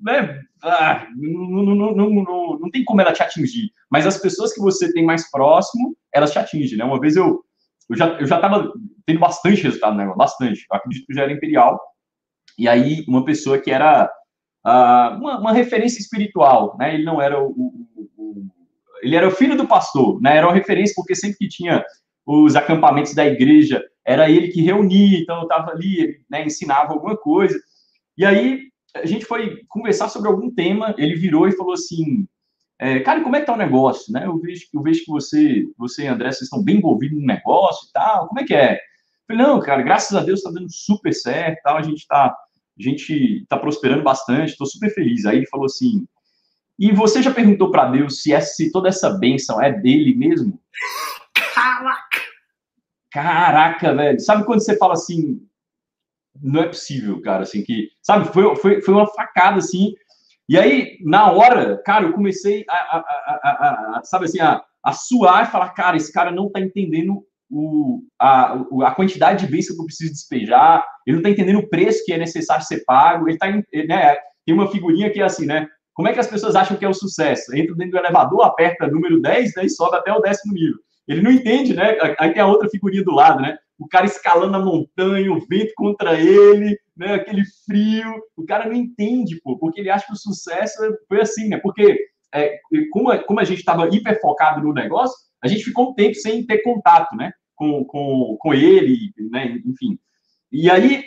né, 0.00 0.40
ah, 0.62 1.06
não, 1.14 1.62
não, 1.62 1.94
não, 1.94 2.10
não, 2.10 2.58
não 2.58 2.70
tem 2.70 2.82
como 2.84 3.02
ela 3.02 3.12
te 3.12 3.22
atingir. 3.22 3.70
Mas 3.90 4.06
as 4.06 4.16
pessoas 4.16 4.54
que 4.54 4.60
você 4.60 4.90
tem 4.94 5.04
mais 5.04 5.30
próximo, 5.30 5.94
elas 6.12 6.32
te 6.32 6.38
atingem, 6.38 6.78
né? 6.78 6.84
Uma 6.84 6.98
vez 6.98 7.16
eu, 7.16 7.44
eu 7.90 7.96
já, 7.96 8.08
eu 8.18 8.26
já 8.26 8.40
tava 8.40 8.72
tendo 9.04 9.20
bastante 9.20 9.62
resultado, 9.62 9.94
né? 9.94 10.10
Bastante. 10.16 10.64
Eu 10.70 10.76
acredito 10.78 11.06
que 11.06 11.14
já 11.14 11.24
era 11.24 11.32
imperial. 11.32 11.78
E 12.58 12.68
aí, 12.68 13.04
uma 13.08 13.24
pessoa 13.24 13.58
que 13.58 13.70
era 13.70 14.10
uh, 14.64 15.16
uma, 15.18 15.38
uma, 15.38 15.52
referência 15.52 16.00
espiritual, 16.00 16.76
né? 16.78 16.94
Ele 16.94 17.04
não 17.04 17.20
era 17.20 17.42
o, 17.42 17.48
o, 17.48 18.08
o, 18.16 18.46
ele 19.02 19.16
era 19.16 19.26
o 19.26 19.32
filho 19.32 19.56
do 19.56 19.66
pastor, 19.66 20.20
né? 20.20 20.36
Era 20.36 20.46
uma 20.46 20.54
referência 20.54 20.94
porque 20.96 21.14
sempre 21.14 21.38
que 21.38 21.48
tinha 21.48 21.84
os 22.26 22.56
acampamentos 22.56 23.14
da 23.14 23.26
igreja, 23.26 23.84
era 24.04 24.30
ele 24.30 24.48
que 24.48 24.62
reunia, 24.62 25.18
então 25.18 25.36
eu 25.38 25.42
estava 25.42 25.72
ali, 25.72 26.00
ele 26.00 26.20
né, 26.30 26.44
ensinava 26.44 26.92
alguma 26.92 27.16
coisa. 27.16 27.58
E 28.16 28.24
aí 28.24 28.60
a 28.94 29.06
gente 29.06 29.24
foi 29.24 29.62
conversar 29.68 30.08
sobre 30.08 30.28
algum 30.28 30.50
tema, 30.50 30.94
ele 30.96 31.16
virou 31.16 31.48
e 31.48 31.56
falou 31.56 31.72
assim, 31.72 32.26
é, 32.78 33.00
cara, 33.00 33.22
como 33.22 33.36
é 33.36 33.40
que 33.40 33.46
tá 33.46 33.54
o 33.54 33.58
negócio, 33.58 34.12
né? 34.12 34.26
Eu 34.26 34.38
vejo, 34.38 34.66
eu 34.72 34.82
vejo 34.82 35.04
que 35.04 35.10
você, 35.10 35.64
você 35.76 36.04
e 36.04 36.06
André, 36.06 36.30
vocês 36.30 36.42
estão 36.42 36.62
bem 36.62 36.76
envolvidos 36.76 37.18
no 37.18 37.26
negócio 37.26 37.88
e 37.88 37.92
tal, 37.92 38.28
como 38.28 38.40
é 38.40 38.44
que 38.44 38.54
é? 38.54 38.80
Falei, 39.26 39.42
não, 39.42 39.60
cara, 39.60 39.82
graças 39.82 40.16
a 40.16 40.22
Deus 40.22 40.40
está 40.40 40.50
dando 40.50 40.70
super 40.70 41.12
certo, 41.12 41.60
tal, 41.62 41.76
a 41.76 41.82
gente 41.82 42.00
está 42.00 42.36
a 42.76 42.82
gente 42.82 43.46
tá 43.48 43.56
prosperando 43.56 44.02
bastante, 44.02 44.50
estou 44.50 44.66
super 44.66 44.92
feliz. 44.92 45.24
Aí 45.24 45.36
ele 45.36 45.46
falou 45.46 45.66
assim, 45.66 46.06
e 46.76 46.90
você 46.90 47.22
já 47.22 47.32
perguntou 47.32 47.70
para 47.70 47.88
Deus 47.88 48.20
se, 48.20 48.32
essa, 48.32 48.52
se 48.52 48.72
toda 48.72 48.88
essa 48.88 49.10
bênção 49.10 49.62
é 49.62 49.72
dele 49.72 50.14
mesmo? 50.14 50.60
Caraca! 51.54 52.20
Caraca, 53.12 53.94
velho. 53.94 54.18
Sabe 54.18 54.44
quando 54.44 54.60
você 54.60 54.76
fala 54.76 54.94
assim, 54.94 55.40
não 56.42 56.62
é 56.62 56.66
possível, 56.66 57.22
cara, 57.22 57.44
assim, 57.44 57.62
que, 57.62 57.90
sabe, 58.02 58.26
foi, 58.32 58.56
foi, 58.56 58.82
foi 58.82 58.92
uma 58.92 59.06
facada, 59.06 59.58
assim, 59.58 59.94
e 60.48 60.58
aí, 60.58 60.98
na 61.00 61.30
hora, 61.30 61.80
cara, 61.84 62.04
eu 62.04 62.12
comecei 62.12 62.64
a, 62.68 62.74
a, 62.74 62.98
a, 62.98 63.98
a 63.98 64.02
sabe 64.04 64.26
assim, 64.26 64.40
a, 64.40 64.62
a 64.82 64.92
suar 64.92 65.44
e 65.44 65.50
falar, 65.50 65.70
cara, 65.70 65.96
esse 65.96 66.12
cara 66.12 66.30
não 66.30 66.50
tá 66.50 66.60
entendendo 66.60 67.24
o, 67.54 68.02
a, 68.20 68.60
a 68.84 68.90
quantidade 68.94 69.44
de 69.44 69.50
bênção 69.50 69.76
que 69.76 69.82
eu 69.82 69.86
preciso 69.86 70.12
despejar, 70.12 70.84
ele 71.06 71.16
não 71.16 71.22
tá 71.22 71.30
entendendo 71.30 71.60
o 71.60 71.68
preço 71.68 72.04
que 72.04 72.12
é 72.12 72.18
necessário 72.18 72.64
ser 72.64 72.84
pago, 72.84 73.28
ele 73.28 73.38
tá, 73.38 73.46
né, 73.50 74.16
tem 74.44 74.54
uma 74.54 74.70
figurinha 74.70 75.10
que 75.10 75.20
é 75.20 75.24
assim, 75.24 75.46
né, 75.46 75.68
como 75.94 76.08
é 76.08 76.12
que 76.12 76.20
as 76.20 76.26
pessoas 76.26 76.56
acham 76.56 76.76
que 76.76 76.84
é 76.84 76.88
o 76.88 76.94
sucesso? 76.94 77.54
Entra 77.54 77.74
dentro 77.76 77.92
do 77.92 77.98
elevador, 77.98 78.44
aperta 78.44 78.88
número 78.88 79.20
10, 79.20 79.54
né, 79.54 79.64
e 79.64 79.70
sobe 79.70 79.96
até 79.96 80.12
o 80.12 80.20
décimo 80.20 80.52
nível. 80.52 80.78
Ele 81.06 81.22
não 81.22 81.30
entende, 81.30 81.74
né? 81.74 81.96
Aí 82.18 82.32
tem 82.32 82.42
a 82.42 82.46
outra 82.46 82.68
figurinha 82.68 83.04
do 83.04 83.12
lado, 83.12 83.40
né? 83.40 83.56
O 83.78 83.86
cara 83.86 84.06
escalando 84.06 84.56
a 84.56 84.60
montanha, 84.60 85.30
o 85.30 85.46
vento 85.46 85.72
contra 85.76 86.18
ele, 86.18 86.78
né? 86.96 87.14
Aquele 87.14 87.42
frio. 87.66 88.22
O 88.36 88.44
cara 88.44 88.66
não 88.66 88.74
entende, 88.74 89.38
pô, 89.42 89.58
porque 89.58 89.80
ele 89.80 89.90
acha 89.90 90.06
que 90.06 90.12
o 90.12 90.16
sucesso 90.16 90.78
foi 91.06 91.20
assim, 91.20 91.48
né? 91.48 91.58
Porque 91.58 91.98
é, 92.34 92.58
como, 92.90 93.10
a, 93.10 93.18
como 93.22 93.38
a 93.38 93.44
gente 93.44 93.58
estava 93.58 93.86
hiper 93.88 94.18
focado 94.20 94.62
no 94.62 94.72
negócio, 94.72 95.14
a 95.42 95.48
gente 95.48 95.64
ficou 95.64 95.90
um 95.90 95.94
tempo 95.94 96.14
sem 96.14 96.44
ter 96.46 96.62
contato, 96.62 97.14
né? 97.16 97.32
Com, 97.54 97.84
com, 97.84 98.36
com 98.40 98.54
ele, 98.54 99.12
né? 99.30 99.60
Enfim. 99.64 99.98
E 100.50 100.70
aí, 100.70 101.04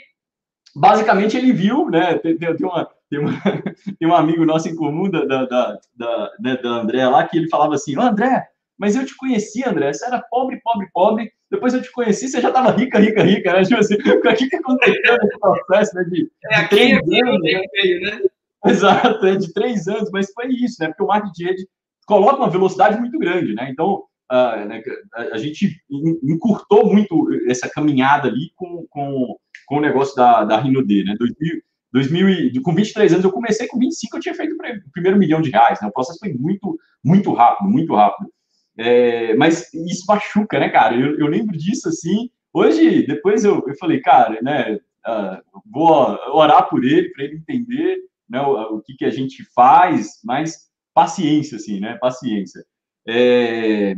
basicamente, 0.76 1.36
ele 1.36 1.52
viu, 1.52 1.90
né? 1.90 2.18
Tem, 2.18 2.38
tem, 2.38 2.50
uma, 2.62 2.90
tem, 3.10 3.20
uma, 3.20 3.32
tem 4.00 4.08
um 4.08 4.16
amigo 4.16 4.46
nosso 4.46 4.70
em 4.70 4.76
comum 4.76 5.10
da, 5.10 5.26
da, 5.26 5.46
da, 5.46 5.80
da, 5.96 6.56
da 6.56 6.70
André 6.70 7.08
lá, 7.08 7.28
que 7.28 7.38
ele 7.38 7.50
falava 7.50 7.76
assim: 7.76 8.00
André, 8.00 8.48
mas 8.78 8.96
eu 8.96 9.06
te 9.06 9.16
conheci, 9.16 9.68
André, 9.68 9.92
você 9.92 10.06
era 10.06 10.22
pobre, 10.30 10.62
pobre, 10.64 10.88
pobre, 10.94 11.32
depois 11.50 11.74
eu 11.74 11.82
te 11.82 11.92
conheci, 11.92 12.28
você 12.28 12.42
já 12.42 12.50
estava 12.50 12.72
rica, 12.72 13.00
rica, 13.00 13.24
rica, 13.24 13.54
né? 13.54 13.64
Tipo 13.64 13.80
assim, 13.80 13.96
o 13.96 14.36
que, 14.36 14.50
que 14.50 14.56
aconteceu 14.56 15.18
nesse 15.18 15.40
processo, 15.40 15.96
né? 15.96 16.04
De, 16.04 16.32
é, 16.46 16.62
de 16.64 16.70
três 16.70 16.98
aqui, 16.98 17.22
anos, 17.22 17.42
né? 17.42 17.62
Meio, 17.74 18.02
né? 18.02 18.22
Exato, 18.66 19.26
é 19.26 19.36
de 19.36 19.54
três 19.54 19.88
anos, 19.88 20.10
mas 20.12 20.32
foi 20.34 20.48
isso, 20.50 20.78
né? 20.82 20.90
Porque 20.90 21.04
o 21.04 21.08
marketing 21.08 21.34
de 21.34 21.46
rede 21.46 21.68
coloca 22.06 22.38
uma 22.38 22.50
velocidade 22.50 23.00
muito 23.00 23.18
grande, 23.18 23.54
né? 23.56 23.70
Então, 23.72 24.04
né, 24.04 24.04
a 24.30 25.38
gente 25.38 25.82
encurtou 26.24 26.92
muito 26.92 27.30
essa 27.48 27.70
caminhada 27.70 28.28
ali 28.28 28.52
com, 28.56 28.86
com, 28.90 29.38
com 29.66 29.78
o 29.78 29.82
negócio 29.82 30.16
da, 30.16 30.44
da 30.44 30.60
D, 30.60 31.04
né? 31.04 31.16
2000, 31.18 31.62
2000 31.94 32.62
com 32.62 32.76
23 32.76 33.14
anos, 33.14 33.26
eu 33.26 33.32
comecei 33.32 33.68
com 33.68 33.80
25, 33.80 34.18
eu 34.18 34.22
tinha 34.22 34.36
feito 34.36 34.54
o 34.54 34.92
primeiro 34.92 35.18
milhão 35.18 35.42
de 35.42 35.50
reais, 35.50 35.80
né? 35.82 35.88
O 35.88 35.94
processo 35.94 36.20
foi 36.20 36.34
muito, 36.34 36.78
muito 37.04 37.32
rápido, 37.34 37.70
muito 37.70 37.96
rápido. 37.96 38.30
É, 38.78 39.34
mas 39.36 39.74
isso 39.74 40.06
machuca, 40.08 40.60
né, 40.60 40.70
cara? 40.70 40.96
Eu, 40.96 41.18
eu, 41.18 41.28
lembro 41.28 41.58
disso 41.58 41.90
assim. 41.90 42.30
Hoje, 42.54 43.08
depois 43.08 43.44
eu, 43.44 43.64
eu 43.66 43.76
falei, 43.78 44.02
cara, 44.02 44.40
né? 44.42 44.80
Uh, 45.08 45.62
vou 45.66 45.90
orar 46.34 46.68
por 46.70 46.84
ele, 46.84 47.10
para 47.12 47.24
ele 47.24 47.38
entender 47.38 48.00
né, 48.30 48.42
o, 48.42 48.76
o, 48.76 48.82
que, 48.82 48.94
que 48.94 49.06
a 49.06 49.10
gente 49.10 49.46
faz, 49.56 50.20
mas 50.24 50.68
paciência, 50.94 51.56
assim, 51.56 51.80
né? 51.80 51.96
Paciência. 51.96 52.64
É, 53.08 53.96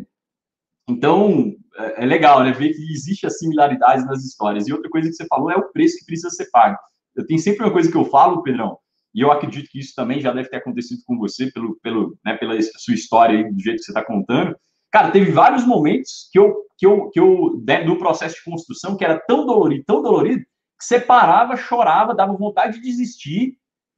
então, 0.89 1.53
é, 1.77 2.03
é 2.03 2.05
legal, 2.05 2.43
né? 2.43 2.51
Ver 2.51 2.73
que 2.73 2.91
existe 2.91 3.25
as 3.25 3.37
similaridades 3.37 4.05
nas 4.05 4.23
histórias. 4.23 4.67
E 4.67 4.73
outra 4.73 4.89
coisa 4.89 5.09
que 5.09 5.15
você 5.15 5.25
falou 5.27 5.51
é 5.51 5.55
o 5.55 5.71
preço 5.71 5.97
que 5.99 6.05
precisa 6.05 6.29
ser 6.29 6.49
pago. 6.51 6.77
Eu 7.15 7.25
tenho 7.25 7.39
sempre 7.39 7.63
uma 7.63 7.71
coisa 7.71 7.91
que 7.91 7.97
eu 7.97 8.05
falo, 8.05 8.43
Pedrão, 8.43 8.77
e 9.13 9.21
eu 9.21 9.31
acredito 9.31 9.69
que 9.69 9.79
isso 9.79 9.93
também 9.95 10.21
já 10.21 10.31
deve 10.31 10.49
ter 10.49 10.57
acontecido 10.57 11.01
com 11.05 11.17
você, 11.17 11.51
pelo, 11.51 11.77
pelo, 11.81 12.17
né, 12.25 12.35
pela 12.35 12.59
sua 12.61 12.93
história 12.93 13.37
aí, 13.37 13.51
do 13.51 13.59
jeito 13.59 13.77
que 13.77 13.85
você 13.85 13.91
está 13.91 14.05
contando, 14.05 14.55
Cara, 14.91 15.11
teve 15.11 15.31
vários 15.31 15.65
momentos 15.65 16.29
que 16.31 16.39
eu, 16.39 16.65
que 16.77 16.85
eu, 16.85 17.09
que 17.11 17.19
eu, 17.19 17.61
no 17.85 17.97
processo 17.97 18.35
de 18.35 18.43
construção, 18.43 18.97
que 18.97 19.05
era 19.05 19.19
tão 19.19 19.45
dolorido, 19.45 19.83
tão 19.85 20.01
dolorido, 20.01 20.41
que 20.41 20.85
você 20.85 20.99
parava, 20.99 21.55
chorava, 21.55 22.15
dava 22.15 22.33
vontade 22.33 22.77
de 22.77 22.81
desistir, 22.81 23.55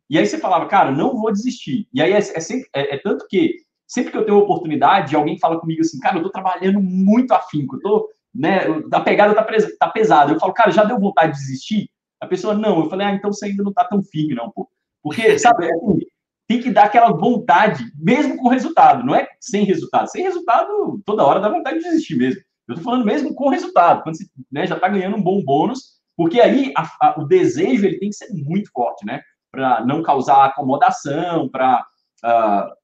e 0.10 0.18
aí 0.18 0.26
você 0.26 0.38
falava, 0.38 0.68
cara, 0.68 0.92
não 0.92 1.16
vou 1.16 1.32
desistir. 1.32 1.88
E 1.94 2.02
aí 2.02 2.12
é, 2.12 2.18
é, 2.18 2.40
sempre, 2.40 2.68
é, 2.76 2.96
é 2.96 2.98
tanto 2.98 3.26
que, 3.30 3.56
sempre 3.92 4.10
que 4.10 4.18
eu 4.18 4.26
tenho 4.26 4.38
oportunidade, 4.38 5.18
alguém 5.18 5.38
fala 5.38 5.60
comigo 5.60 5.82
assim, 5.82 6.00
cara, 6.00 6.18
eu 6.18 6.24
tô 6.24 6.30
trabalhando 6.30 6.80
muito 6.80 7.34
afinco, 7.34 7.76
eu 7.76 7.82
tô, 7.82 8.10
né, 8.34 8.62
a 8.90 9.02
pegada 9.02 9.36
tá, 9.36 9.46
tá 9.78 9.90
pesada. 9.90 10.32
Eu 10.32 10.40
falo, 10.40 10.54
cara, 10.54 10.72
já 10.72 10.86
deu 10.86 10.98
vontade 10.98 11.34
de 11.34 11.40
desistir? 11.40 11.90
A 12.22 12.26
pessoa, 12.26 12.54
não. 12.54 12.80
Eu 12.80 12.90
falei, 12.90 13.08
ah, 13.08 13.14
então 13.14 13.34
você 13.34 13.48
ainda 13.48 13.64
não 13.64 13.74
tá 13.74 13.84
tão 13.84 14.02
firme, 14.02 14.34
não, 14.34 14.50
pô. 14.50 14.70
Porque, 15.04 15.38
sabe, 15.38 15.66
é 15.66 15.74
assim, 15.74 16.00
tem 16.48 16.62
que 16.62 16.72
dar 16.72 16.86
aquela 16.86 17.12
vontade, 17.12 17.84
mesmo 18.00 18.38
com 18.38 18.48
resultado, 18.48 19.06
não 19.06 19.14
é 19.14 19.28
sem 19.42 19.66
resultado. 19.66 20.10
Sem 20.10 20.24
resultado, 20.24 21.02
toda 21.06 21.26
hora 21.26 21.42
dá 21.42 21.50
vontade 21.50 21.80
de 21.80 21.84
desistir 21.84 22.16
mesmo. 22.16 22.40
Eu 22.70 22.76
estou 22.76 22.86
falando 22.86 23.06
mesmo 23.06 23.36
com 23.36 23.50
resultado, 23.50 24.04
quando 24.04 24.18
você 24.18 24.26
né, 24.50 24.66
já 24.66 24.76
está 24.76 24.88
ganhando 24.88 25.18
um 25.18 25.24
bom 25.24 25.44
bônus, 25.44 26.00
porque 26.16 26.40
aí 26.40 26.72
a, 26.78 26.90
a, 27.02 27.20
o 27.20 27.26
desejo 27.26 27.86
ele 27.86 28.00
tem 28.00 28.10
que 28.10 28.16
ser 28.16 28.30
muito 28.32 28.72
forte, 28.72 29.06
né? 29.06 29.22
Para 29.52 29.86
não 29.86 30.02
causar 30.02 30.46
acomodação, 30.46 31.50
para, 31.50 31.86
uh, 32.24 32.81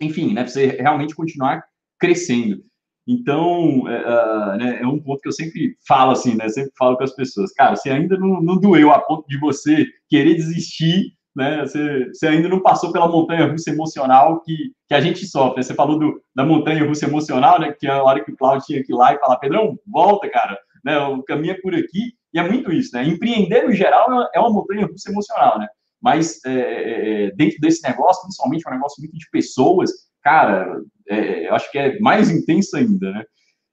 enfim, 0.00 0.32
né? 0.32 0.42
Pra 0.42 0.52
você 0.52 0.66
realmente 0.68 1.14
continuar 1.14 1.64
crescendo. 1.98 2.62
Então, 3.08 3.80
uh, 3.82 4.56
né, 4.56 4.80
é 4.82 4.86
um 4.86 4.98
ponto 4.98 5.20
que 5.20 5.28
eu 5.28 5.32
sempre 5.32 5.76
falo 5.86 6.10
assim, 6.10 6.34
né? 6.34 6.48
Sempre 6.48 6.72
falo 6.76 6.96
com 6.96 7.04
as 7.04 7.14
pessoas, 7.14 7.52
cara, 7.52 7.76
se 7.76 7.88
ainda 7.88 8.18
não, 8.18 8.42
não 8.42 8.58
doeu 8.58 8.90
a 8.90 8.98
ponto 8.98 9.26
de 9.28 9.38
você 9.38 9.86
querer 10.08 10.34
desistir, 10.34 11.12
né? 11.36 11.60
Você, 11.60 12.08
você 12.08 12.26
ainda 12.26 12.48
não 12.48 12.60
passou 12.60 12.90
pela 12.90 13.06
montanha 13.06 13.46
russa 13.46 13.70
emocional 13.70 14.40
que, 14.40 14.72
que 14.88 14.94
a 14.94 15.00
gente 15.00 15.24
sofre. 15.26 15.62
Você 15.62 15.74
falou 15.74 15.98
do, 15.98 16.20
da 16.34 16.44
montanha 16.44 16.84
russa 16.84 17.06
emocional, 17.06 17.60
né? 17.60 17.72
Que 17.78 17.86
é 17.86 17.90
a 17.90 18.02
hora 18.02 18.24
que 18.24 18.32
o 18.32 18.36
Claudio 18.36 18.66
tinha 18.66 18.82
que 18.82 18.92
ir 18.92 18.96
lá 18.96 19.14
e 19.14 19.18
falar, 19.18 19.36
Pedrão, 19.36 19.78
volta, 19.86 20.28
cara, 20.28 20.58
né? 20.84 20.94
É 20.94 21.54
por 21.54 21.74
aqui. 21.74 22.14
E 22.34 22.38
é 22.38 22.42
muito 22.42 22.72
isso, 22.72 22.94
né? 22.94 23.06
Empreender, 23.06 23.64
no 23.64 23.72
geral, 23.72 24.06
é 24.34 24.40
uma 24.40 24.50
montanha 24.50 24.86
russa 24.86 25.10
emocional, 25.10 25.58
né? 25.58 25.68
Mas 26.00 26.44
é, 26.44 26.52
é, 26.52 27.24
é, 27.24 27.30
dentro 27.32 27.58
desse 27.60 27.82
negócio, 27.82 28.22
principalmente 28.22 28.68
um 28.68 28.72
negócio 28.72 29.00
muito 29.00 29.16
de 29.16 29.28
pessoas, 29.30 29.90
cara, 30.22 30.80
é, 31.08 31.48
acho 31.48 31.70
que 31.70 31.78
é 31.78 31.98
mais 32.00 32.30
intenso 32.30 32.76
ainda, 32.76 33.10
né? 33.12 33.24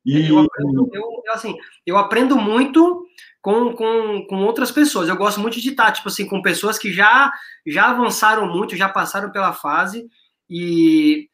E... 0.06 0.30
Eu, 0.30 0.40
aprendo, 0.40 0.90
eu, 0.94 1.24
assim, 1.32 1.56
eu 1.86 1.98
aprendo 1.98 2.38
muito 2.38 3.06
com, 3.42 3.74
com, 3.74 4.26
com 4.28 4.44
outras 4.44 4.72
pessoas. 4.72 5.08
Eu 5.08 5.16
gosto 5.16 5.40
muito 5.40 5.60
de 5.60 5.70
estar, 5.70 5.92
tipo 5.92 6.10
assim, 6.10 6.28
com 6.28 6.42
pessoas 6.42 6.78
que 6.78 6.92
já, 6.92 7.32
já 7.66 7.90
avançaram 7.90 8.48
muito, 8.48 8.76
já 8.76 8.90
passaram 8.90 9.32
pela 9.32 9.54
fase, 9.54 10.08
e 10.50 11.30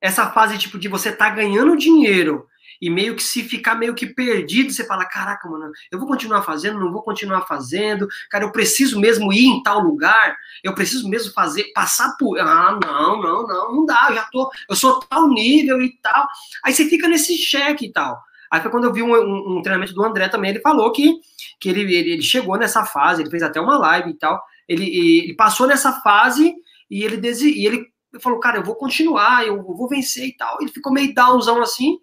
essa 0.00 0.30
fase, 0.30 0.58
tipo, 0.58 0.78
de 0.78 0.88
você 0.88 1.10
estar 1.10 1.30
tá 1.30 1.34
ganhando 1.34 1.76
dinheiro 1.76 2.46
e 2.80 2.88
meio 2.88 3.16
que 3.16 3.22
se 3.22 3.42
ficar 3.42 3.74
meio 3.74 3.94
que 3.94 4.06
perdido, 4.06 4.72
você 4.72 4.84
fala, 4.84 5.04
caraca, 5.04 5.48
mano, 5.48 5.70
eu 5.90 5.98
vou 5.98 6.06
continuar 6.06 6.42
fazendo, 6.42 6.78
não 6.78 6.92
vou 6.92 7.02
continuar 7.02 7.42
fazendo, 7.42 8.06
cara, 8.30 8.44
eu 8.44 8.52
preciso 8.52 9.00
mesmo 9.00 9.32
ir 9.32 9.46
em 9.46 9.62
tal 9.62 9.80
lugar, 9.80 10.36
eu 10.62 10.74
preciso 10.74 11.08
mesmo 11.08 11.32
fazer, 11.32 11.72
passar 11.74 12.16
por, 12.18 12.38
ah, 12.38 12.78
não, 12.82 13.20
não, 13.20 13.46
não, 13.46 13.72
não 13.72 13.86
dá, 13.86 14.06
eu 14.10 14.14
já 14.14 14.24
tô, 14.30 14.50
eu 14.68 14.76
sou 14.76 15.00
tal 15.00 15.28
nível 15.28 15.80
e 15.82 15.96
tal, 16.00 16.26
aí 16.64 16.72
você 16.72 16.88
fica 16.88 17.08
nesse 17.08 17.36
cheque 17.36 17.86
e 17.86 17.92
tal. 17.92 18.18
Aí 18.50 18.62
foi 18.62 18.70
quando 18.70 18.84
eu 18.84 18.92
vi 18.92 19.02
um, 19.02 19.14
um, 19.14 19.58
um 19.58 19.62
treinamento 19.62 19.92
do 19.92 20.02
André 20.02 20.28
também, 20.28 20.50
ele 20.50 20.60
falou 20.60 20.90
que, 20.90 21.20
que 21.60 21.68
ele, 21.68 21.82
ele, 21.82 22.12
ele, 22.12 22.22
chegou 22.22 22.56
nessa 22.56 22.84
fase, 22.84 23.22
ele 23.22 23.30
fez 23.30 23.42
até 23.42 23.60
uma 23.60 23.76
live 23.76 24.10
e 24.10 24.14
tal, 24.14 24.42
ele, 24.66 24.84
ele 24.84 25.34
passou 25.34 25.66
nessa 25.66 26.00
fase 26.00 26.54
e 26.90 27.04
ele, 27.04 27.20
e 27.42 27.66
ele 27.66 27.86
falou, 28.20 28.40
cara, 28.40 28.58
eu 28.58 28.64
vou 28.64 28.74
continuar, 28.74 29.46
eu 29.46 29.62
vou 29.62 29.88
vencer 29.88 30.26
e 30.26 30.36
tal, 30.36 30.56
ele 30.60 30.70
ficou 30.70 30.92
meio 30.92 31.12
downzão 31.14 31.60
assim, 31.60 31.98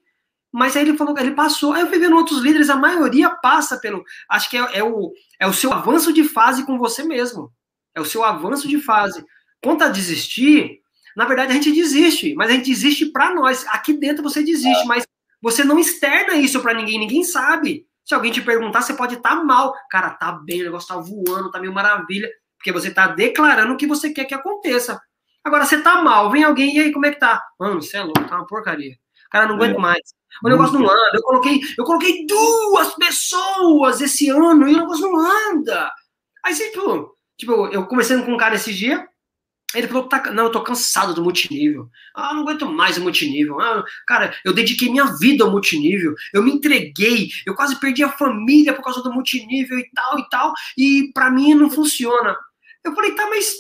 mas 0.56 0.74
aí 0.78 0.84
ele 0.84 0.98
falou 0.98 1.14
que 1.14 1.22
ele 1.22 1.36
passou. 1.36 1.74
Aí 1.74 1.82
eu 1.82 1.88
fui 1.88 2.00
vendo 2.00 2.16
outros 2.16 2.40
líderes, 2.40 2.70
a 2.70 2.78
maioria 2.78 3.30
passa 3.30 3.78
pelo. 3.78 4.06
Acho 4.30 4.50
que 4.50 4.56
é, 4.56 4.78
é, 4.78 4.84
o, 4.84 5.12
é 5.38 5.46
o 5.46 5.52
seu 5.52 5.74
avanço 5.74 6.14
de 6.14 6.24
fase 6.24 6.66
com 6.66 6.78
você 6.78 7.04
mesmo. 7.04 7.52
É 7.94 8.00
o 8.00 8.06
seu 8.06 8.24
avanço 8.24 8.66
de 8.66 8.80
fase. 8.80 9.26
Quanto 9.62 9.84
a 9.84 9.90
desistir, 9.90 10.80
na 11.14 11.26
verdade 11.26 11.52
a 11.52 11.56
gente 11.56 11.74
desiste, 11.74 12.34
mas 12.36 12.50
a 12.50 12.54
gente 12.54 12.68
desiste 12.70 13.08
para 13.08 13.36
nós. 13.36 13.66
Aqui 13.68 13.92
dentro 13.92 14.24
você 14.24 14.42
desiste, 14.42 14.84
é. 14.84 14.86
mas 14.86 15.06
você 15.42 15.62
não 15.66 15.78
externa 15.78 16.36
isso 16.36 16.62
para 16.62 16.74
ninguém, 16.74 17.00
ninguém 17.00 17.26
sabe. 17.26 17.86
Se 18.06 18.16
alguém 18.16 18.32
te 18.32 18.42
perguntar, 18.42 18.82
você 18.82 18.94
pode 18.94 19.16
estar 19.16 19.36
tá 19.36 19.44
mal. 19.44 19.74
Cara, 19.92 20.12
tá 20.12 20.32
bem, 20.32 20.62
o 20.62 20.66
negócio 20.66 20.88
tá 20.88 20.96
voando, 20.96 21.52
tá 21.52 21.60
meio 21.60 21.74
maravilha, 21.74 22.30
porque 22.58 22.72
você 22.72 22.90
tá 22.92 23.08
declarando 23.08 23.74
o 23.74 23.78
que 23.78 23.88
você 23.88 24.10
quer 24.10 24.24
que 24.24 24.34
aconteça. 24.34 25.02
Agora 25.44 25.66
você 25.66 25.82
tá 25.82 26.02
mal, 26.02 26.32
vem 26.32 26.46
alguém 26.46 26.78
e 26.78 26.80
aí 26.80 26.94
como 26.94 27.06
é 27.08 27.12
que 27.12 27.20
tá? 27.20 27.44
Mano, 27.60 27.82
você 27.82 27.98
é 27.98 28.04
louco, 28.04 28.26
tá 28.26 28.38
uma 28.38 28.48
porcaria. 28.48 28.96
Cara, 29.30 29.48
não 29.48 29.56
aguento 29.56 29.76
é. 29.76 29.80
mais. 29.80 30.16
O 30.44 30.50
negócio 30.50 30.80
não 30.80 30.90
anda. 30.90 31.12
Eu 31.14 31.22
coloquei, 31.22 31.62
eu 31.78 31.84
coloquei 31.84 32.26
duas 32.26 32.96
pessoas 32.96 34.02
esse 34.02 34.30
ano 34.30 34.68
e 34.68 34.74
o 34.74 34.80
negócio 34.80 35.10
não 35.10 35.20
anda. 35.52 35.92
Aí, 36.44 36.54
tipo, 36.54 37.16
tipo 37.38 37.68
eu 37.68 37.86
conversando 37.86 38.26
com 38.26 38.34
um 38.34 38.38
cara 38.38 38.56
esse 38.56 38.74
dia, 38.74 39.08
ele 39.74 39.88
falou, 39.88 40.08
tá, 40.08 40.32
não, 40.32 40.46
eu 40.46 40.52
tô 40.52 40.64
cansado 40.64 41.14
do 41.14 41.24
multinível. 41.24 41.90
Ah, 42.14 42.34
não 42.34 42.42
aguento 42.44 42.66
mais 42.66 42.98
o 42.98 43.02
multinível. 43.02 43.60
Ah, 43.60 43.84
cara, 44.08 44.34
eu 44.46 44.54
dediquei 44.54 44.90
minha 44.90 45.06
vida 45.18 45.44
ao 45.44 45.52
multinível. 45.52 46.16
Eu 46.34 46.44
me 46.44 46.52
entreguei. 46.52 47.30
Eu 47.46 47.56
quase 47.56 47.80
perdi 47.80 48.04
a 48.04 48.10
família 48.10 48.74
por 48.74 48.84
causa 48.84 49.02
do 49.02 49.12
multinível 49.12 49.78
e 49.78 49.90
tal 49.94 50.20
e 50.20 50.30
tal. 50.30 50.54
E 50.78 51.12
para 51.14 51.30
mim 51.30 51.54
não 51.54 51.70
funciona. 51.70 52.38
Eu 52.84 52.96
falei, 52.96 53.16
tá, 53.16 53.28
mas 53.30 53.54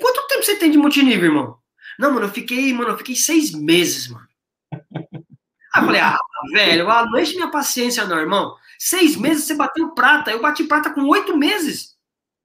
quanto 0.00 0.26
tempo 0.26 0.42
você 0.42 0.56
tem 0.56 0.70
de 0.70 0.78
multinível, 0.78 1.26
irmão? 1.26 1.58
Não, 1.98 2.12
mano, 2.12 2.26
eu 2.26 2.30
fiquei, 2.30 2.72
mano, 2.72 2.90
eu 2.90 2.98
fiquei 2.98 3.14
seis 3.14 3.52
meses, 3.52 4.08
mano. 4.08 4.25
Falei, 5.86 6.00
ah, 6.00 6.18
velho, 6.52 6.90
ah, 6.90 7.06
não 7.06 7.18
enche 7.18 7.34
minha 7.34 7.50
paciência, 7.50 8.04
não, 8.04 8.18
irmão. 8.18 8.56
Seis 8.78 9.16
meses 9.16 9.44
você 9.44 9.54
bateu 9.54 9.90
prata, 9.90 10.30
eu 10.30 10.40
bati 10.40 10.64
prata 10.64 10.90
com 10.90 11.06
oito 11.08 11.36
meses. 11.36 11.96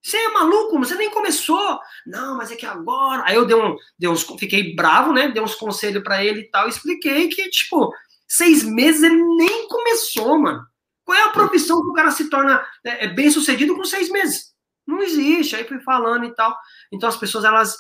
Você 0.04 0.18
é 0.18 0.30
maluco, 0.30 0.80
você 0.80 0.96
nem 0.96 1.12
começou. 1.12 1.80
Não, 2.08 2.36
mas 2.36 2.52
é 2.52 2.56
que 2.56 2.66
agora. 2.66 3.24
Aí 3.26 3.36
eu 3.36 3.46
dei, 3.46 3.56
um, 3.56 3.76
dei 4.00 4.10
uns, 4.10 4.24
fiquei 4.24 4.76
bravo, 4.76 5.14
né? 5.14 5.30
Dei 5.30 5.42
uns 5.42 5.54
conselhos 5.54 6.04
para 6.04 6.24
ele 6.24 6.42
e 6.42 6.50
tal. 6.50 6.68
Expliquei 6.68 7.28
que, 7.28 7.50
tipo, 7.50 7.94
seis 8.28 8.64
meses 8.64 9.04
ele 9.04 9.22
nem 9.36 9.68
começou, 9.68 10.40
mano. 10.40 10.66
Qual 11.06 11.18
é 11.18 11.24
a 11.24 11.30
profissão 11.30 11.82
que 11.82 11.90
o 11.90 11.94
cara 11.94 12.10
se 12.10 12.30
torna 12.30 12.66
é, 12.84 13.06
é 13.06 13.08
bem 13.10 13.30
sucedido 13.30 13.76
com 13.76 13.84
seis 13.84 14.10
meses? 14.10 14.54
Não 14.88 15.02
existe. 15.02 15.56
Aí 15.56 15.66
fui 15.66 15.80
falando 15.82 16.26
e 16.26 16.34
tal. 16.34 16.56
Então 16.92 17.08
as 17.08 17.18
pessoas, 17.18 17.44
elas. 17.44 17.78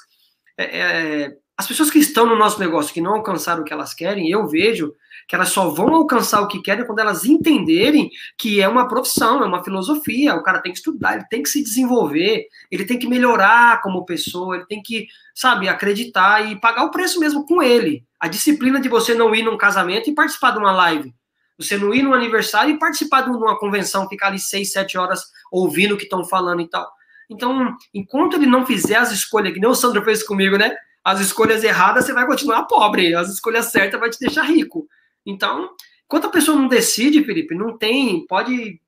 É, 0.58 0.80
é, 0.80 1.38
as 1.62 1.68
pessoas 1.68 1.92
que 1.92 2.00
estão 2.00 2.26
no 2.26 2.36
nosso 2.36 2.60
negócio, 2.60 2.92
que 2.92 3.00
não 3.00 3.14
alcançaram 3.14 3.62
o 3.62 3.64
que 3.64 3.72
elas 3.72 3.94
querem, 3.94 4.28
eu 4.28 4.48
vejo 4.48 4.96
que 5.28 5.36
elas 5.36 5.50
só 5.50 5.70
vão 5.70 5.94
alcançar 5.94 6.42
o 6.42 6.48
que 6.48 6.60
querem 6.60 6.86
quando 6.88 6.98
elas 6.98 7.24
entenderem 7.24 8.10
que 8.36 8.60
é 8.60 8.68
uma 8.68 8.88
profissão, 8.88 9.44
é 9.44 9.46
uma 9.46 9.64
filosofia, 9.64 10.34
o 10.34 10.42
cara 10.42 10.60
tem 10.60 10.72
que 10.72 10.80
estudar, 10.80 11.14
ele 11.14 11.26
tem 11.30 11.44
que 11.44 11.50
se 11.50 11.64
desenvolver, 11.64 12.48
ele 12.72 12.84
tem 12.84 12.98
que 12.98 13.08
melhorar 13.08 13.80
como 13.84 14.04
pessoa, 14.06 14.56
ele 14.56 14.66
tem 14.66 14.82
que, 14.82 15.06
sabe, 15.36 15.70
acreditar 15.70 16.52
e 16.52 16.60
pagar 16.60 16.84
o 16.84 16.90
preço 16.90 17.20
mesmo 17.20 17.46
com 17.46 17.62
ele. 17.62 18.04
A 18.20 18.28
disciplina 18.28 18.82
de 18.82 18.90
você 18.90 19.14
não 19.14 19.34
ir 19.36 19.44
num 19.44 19.56
casamento 19.56 20.10
e 20.10 20.16
participar 20.16 20.52
de 20.52 20.58
uma 20.58 20.72
live. 20.72 21.14
Você 21.60 21.78
não 21.78 21.94
ir 21.94 22.02
num 22.02 22.16
aniversário 22.16 22.74
e 22.74 22.80
participar 22.80 23.22
de 23.22 23.30
uma 23.30 23.56
convenção, 23.60 24.10
ficar 24.10 24.30
ali 24.30 24.40
seis, 24.40 24.72
sete 24.72 24.98
horas 24.98 25.26
ouvindo 25.52 25.94
o 25.94 25.98
que 25.98 26.06
estão 26.06 26.26
falando 26.26 26.62
e 26.62 26.68
tal. 26.68 26.92
Então, 27.30 27.78
enquanto 27.94 28.34
ele 28.34 28.48
não 28.48 28.66
fizer 28.66 28.96
as 28.96 29.12
escolhas, 29.12 29.54
que 29.54 29.60
nem 29.60 29.70
o 29.70 29.76
Sandro 29.76 30.04
fez 30.04 30.24
comigo, 30.24 30.58
né? 30.58 30.76
As 31.04 31.20
escolhas 31.20 31.64
erradas, 31.64 32.06
você 32.06 32.14
vai 32.14 32.26
continuar 32.26 32.66
pobre. 32.66 33.16
As 33.16 33.30
escolhas 33.30 33.66
certas 33.66 34.00
vai 34.00 34.10
te 34.10 34.20
deixar 34.20 34.44
rico. 34.44 34.88
Então, 35.26 35.70
enquanto 36.06 36.28
a 36.28 36.32
pessoa 36.32 36.58
não 36.58 36.68
decide, 36.68 37.24
Felipe, 37.24 37.56
não 37.56 37.78
tem, 37.78 38.26
pode. 38.28 38.80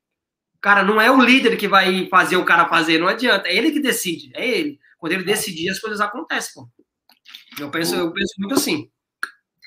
Cara, 0.62 0.84
não 0.84 1.02
é 1.02 1.12
o 1.12 1.22
líder 1.22 1.58
que 1.58 1.68
vai 1.68 2.08
fazer 2.08 2.38
o 2.38 2.46
cara 2.46 2.70
fazer, 2.70 3.00
não 3.00 3.08
adianta. 3.08 3.50
É 3.50 3.56
ele 3.56 3.72
que 3.72 3.80
decide, 3.80 4.32
é 4.34 4.48
ele. 4.48 4.80
Quando 4.98 5.14
ele 5.14 5.24
decidir, 5.24 5.70
as 5.70 5.80
coisas 5.80 6.00
acontecem, 6.00 6.54
pô. 6.54 6.70
Eu 7.60 7.70
penso, 7.70 7.96
eu 7.96 8.12
penso 8.12 8.34
muito 8.38 8.56
assim. 8.56 8.90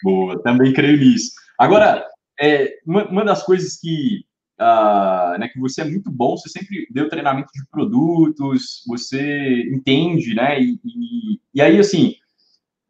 Boa, 0.02 0.42
também 0.42 0.72
creio 0.72 0.98
nisso. 0.98 1.32
Agora, 1.58 2.06
é, 2.40 2.78
uma, 2.86 3.04
uma 3.08 3.24
das 3.24 3.42
coisas 3.42 3.78
que, 3.78 4.24
uh, 4.60 5.38
né, 5.38 5.48
que 5.48 5.58
você 5.58 5.82
é 5.82 5.84
muito 5.84 6.10
bom, 6.10 6.36
você 6.36 6.48
sempre 6.48 6.86
deu 6.90 7.08
treinamento 7.08 7.48
de 7.52 7.66
produtos, 7.70 8.82
você 8.86 9.62
entende, 9.72 10.34
né? 10.34 10.60
E, 10.60 10.78
e, 10.84 11.40
e 11.54 11.60
aí, 11.60 11.78
assim, 11.78 12.14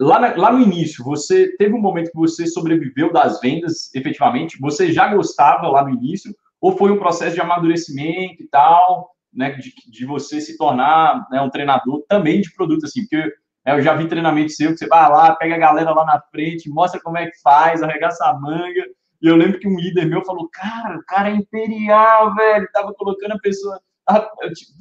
lá, 0.00 0.18
na, 0.18 0.36
lá 0.36 0.52
no 0.52 0.60
início, 0.60 1.04
você 1.04 1.56
teve 1.56 1.74
um 1.74 1.80
momento 1.80 2.10
que 2.10 2.16
você 2.16 2.46
sobreviveu 2.46 3.12
das 3.12 3.40
vendas, 3.40 3.94
efetivamente? 3.94 4.58
Você 4.60 4.92
já 4.92 5.12
gostava 5.14 5.68
lá 5.68 5.82
no 5.84 5.90
início? 5.90 6.34
Ou 6.60 6.76
foi 6.76 6.90
um 6.90 6.98
processo 6.98 7.34
de 7.34 7.40
amadurecimento 7.40 8.42
e 8.42 8.48
tal, 8.48 9.10
né, 9.32 9.50
de, 9.52 9.72
de 9.90 10.06
você 10.06 10.40
se 10.40 10.56
tornar 10.56 11.26
né, 11.30 11.40
um 11.40 11.50
treinador 11.50 12.02
também 12.08 12.40
de 12.40 12.52
produto, 12.54 12.86
assim? 12.86 13.02
Porque 13.02 13.22
né, 13.64 13.74
eu 13.74 13.82
já 13.82 13.94
vi 13.94 14.08
treinamento 14.08 14.52
seu 14.52 14.72
que 14.72 14.78
você 14.78 14.86
vai 14.86 15.08
lá, 15.10 15.34
pega 15.36 15.54
a 15.54 15.58
galera 15.58 15.92
lá 15.92 16.04
na 16.04 16.20
frente, 16.30 16.70
mostra 16.70 17.00
como 17.00 17.18
é 17.18 17.26
que 17.26 17.40
faz, 17.42 17.82
arregaça 17.82 18.24
a 18.24 18.34
manga. 18.34 18.84
E 19.20 19.28
eu 19.28 19.36
lembro 19.36 19.58
que 19.58 19.68
um 19.68 19.76
líder 19.76 20.06
meu 20.06 20.24
falou: 20.24 20.48
Cara, 20.52 20.98
o 20.98 21.04
cara 21.04 21.30
é 21.30 21.34
imperial, 21.34 22.34
velho. 22.34 22.68
Tava 22.72 22.94
colocando 22.94 23.32
a 23.32 23.38
pessoa. 23.38 23.80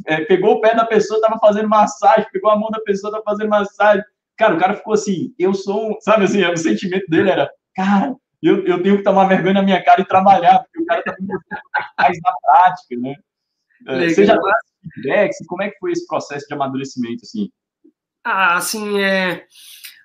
é, 0.05 0.21
pegou 0.25 0.55
o 0.55 0.61
pé 0.61 0.75
da 0.75 0.85
pessoa, 0.85 1.21
tava 1.21 1.39
fazendo 1.39 1.67
massagem, 1.67 2.27
pegou 2.31 2.51
a 2.51 2.57
mão 2.57 2.69
da 2.69 2.79
pessoa, 2.81 3.11
tava 3.11 3.23
fazendo 3.23 3.49
massagem. 3.49 4.03
Cara, 4.37 4.55
o 4.55 4.59
cara 4.59 4.75
ficou 4.75 4.93
assim, 4.93 5.33
eu 5.39 5.53
sou 5.53 5.91
um, 5.91 6.01
sabe 6.01 6.25
assim, 6.25 6.43
o 6.43 6.57
sentimento 6.57 7.05
dele 7.07 7.29
era, 7.29 7.49
cara, 7.75 8.15
eu, 8.41 8.65
eu 8.65 8.83
tenho 8.83 8.97
que 8.97 9.03
tomar 9.03 9.27
vergonha 9.27 9.55
na 9.55 9.63
minha 9.63 9.83
cara 9.83 10.01
e 10.01 10.05
trabalhar, 10.05 10.59
porque 10.59 10.81
o 10.81 10.85
cara 10.85 11.01
tá 11.03 11.15
mais 11.97 12.17
na 12.23 12.33
prática, 12.41 12.95
né? 12.97 13.15
É, 13.87 13.91
Legal. 13.93 14.09
Você 14.15 14.25
já 14.25 14.37
feedbacks? 14.93 15.37
Como 15.47 15.63
é 15.63 15.69
que 15.69 15.79
foi 15.79 15.91
esse 15.91 16.05
processo 16.05 16.45
de 16.47 16.53
amadurecimento, 16.53 17.21
assim? 17.23 17.49
Ah, 18.23 18.55
assim, 18.55 19.01
é... 19.01 19.45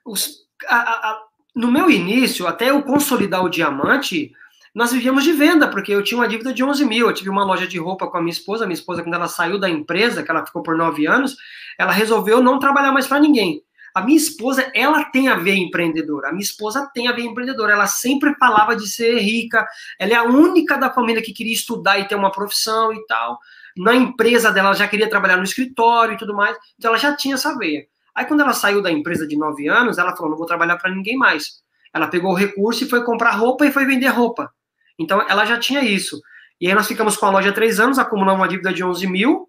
Os, 0.04 0.46
a, 0.66 0.76
a, 0.76 1.22
no 1.54 1.70
meu 1.70 1.90
início, 1.90 2.46
até 2.46 2.70
eu 2.70 2.82
consolidar 2.82 3.44
o 3.44 3.48
diamante, 3.48 4.32
nós 4.74 4.92
vivíamos 4.92 5.24
de 5.24 5.32
venda, 5.32 5.68
porque 5.68 5.92
eu 5.92 6.02
tinha 6.02 6.18
uma 6.18 6.28
dívida 6.28 6.52
de 6.52 6.62
11 6.62 6.84
mil. 6.84 7.08
Eu 7.08 7.14
tive 7.14 7.28
uma 7.28 7.44
loja 7.44 7.66
de 7.66 7.78
roupa 7.78 8.06
com 8.08 8.16
a 8.16 8.20
minha 8.20 8.32
esposa. 8.32 8.66
Minha 8.66 8.74
esposa, 8.74 9.02
quando 9.02 9.14
ela 9.14 9.28
saiu 9.28 9.58
da 9.58 9.68
empresa, 9.68 10.22
que 10.22 10.30
ela 10.30 10.46
ficou 10.46 10.62
por 10.62 10.76
nove 10.76 11.06
anos, 11.06 11.36
ela 11.78 11.92
resolveu 11.92 12.42
não 12.42 12.58
trabalhar 12.58 12.92
mais 12.92 13.06
para 13.06 13.20
ninguém. 13.20 13.62
A 13.94 14.02
minha 14.02 14.16
esposa, 14.16 14.70
ela 14.74 15.04
tem 15.04 15.28
a 15.28 15.36
ver 15.36 15.54
empreendedora. 15.54 16.28
A 16.28 16.32
minha 16.32 16.42
esposa 16.42 16.88
tem 16.94 17.08
a 17.08 17.12
ver 17.12 17.22
empreendedora. 17.22 17.72
Ela 17.72 17.86
sempre 17.86 18.34
falava 18.36 18.76
de 18.76 18.88
ser 18.88 19.18
rica. 19.18 19.66
Ela 19.98 20.12
é 20.12 20.16
a 20.16 20.24
única 20.24 20.76
da 20.76 20.90
família 20.90 21.22
que 21.22 21.32
queria 21.32 21.52
estudar 21.52 21.98
e 21.98 22.06
ter 22.06 22.14
uma 22.14 22.30
profissão 22.30 22.92
e 22.92 23.04
tal. 23.06 23.38
Na 23.76 23.94
empresa 23.94 24.52
dela, 24.52 24.68
ela 24.68 24.76
já 24.76 24.86
queria 24.86 25.08
trabalhar 25.08 25.36
no 25.36 25.44
escritório 25.44 26.14
e 26.14 26.16
tudo 26.16 26.34
mais. 26.34 26.56
Então, 26.78 26.90
ela 26.90 26.98
já 26.98 27.16
tinha 27.16 27.34
essa 27.34 27.56
veia. 27.56 27.86
Aí, 28.14 28.24
quando 28.24 28.40
ela 28.40 28.52
saiu 28.52 28.82
da 28.82 28.90
empresa 28.90 29.26
de 29.26 29.36
nove 29.36 29.68
anos, 29.68 29.98
ela 29.98 30.14
falou: 30.14 30.30
não 30.30 30.38
vou 30.38 30.46
trabalhar 30.46 30.76
para 30.76 30.90
ninguém 30.90 31.16
mais. 31.16 31.60
Ela 31.92 32.06
pegou 32.06 32.32
o 32.32 32.36
recurso 32.36 32.84
e 32.84 32.88
foi 32.88 33.04
comprar 33.04 33.32
roupa 33.32 33.66
e 33.66 33.72
foi 33.72 33.84
vender 33.84 34.08
roupa. 34.08 34.52
Então, 34.98 35.20
ela 35.28 35.44
já 35.44 35.58
tinha 35.58 35.82
isso. 35.82 36.20
E 36.60 36.68
aí, 36.68 36.74
nós 36.74 36.86
ficamos 36.86 37.16
com 37.16 37.26
a 37.26 37.30
loja 37.30 37.52
três 37.52 37.80
anos, 37.80 37.98
acumulamos 37.98 38.40
uma 38.40 38.48
dívida 38.48 38.72
de 38.72 38.84
11 38.84 39.06
mil. 39.06 39.48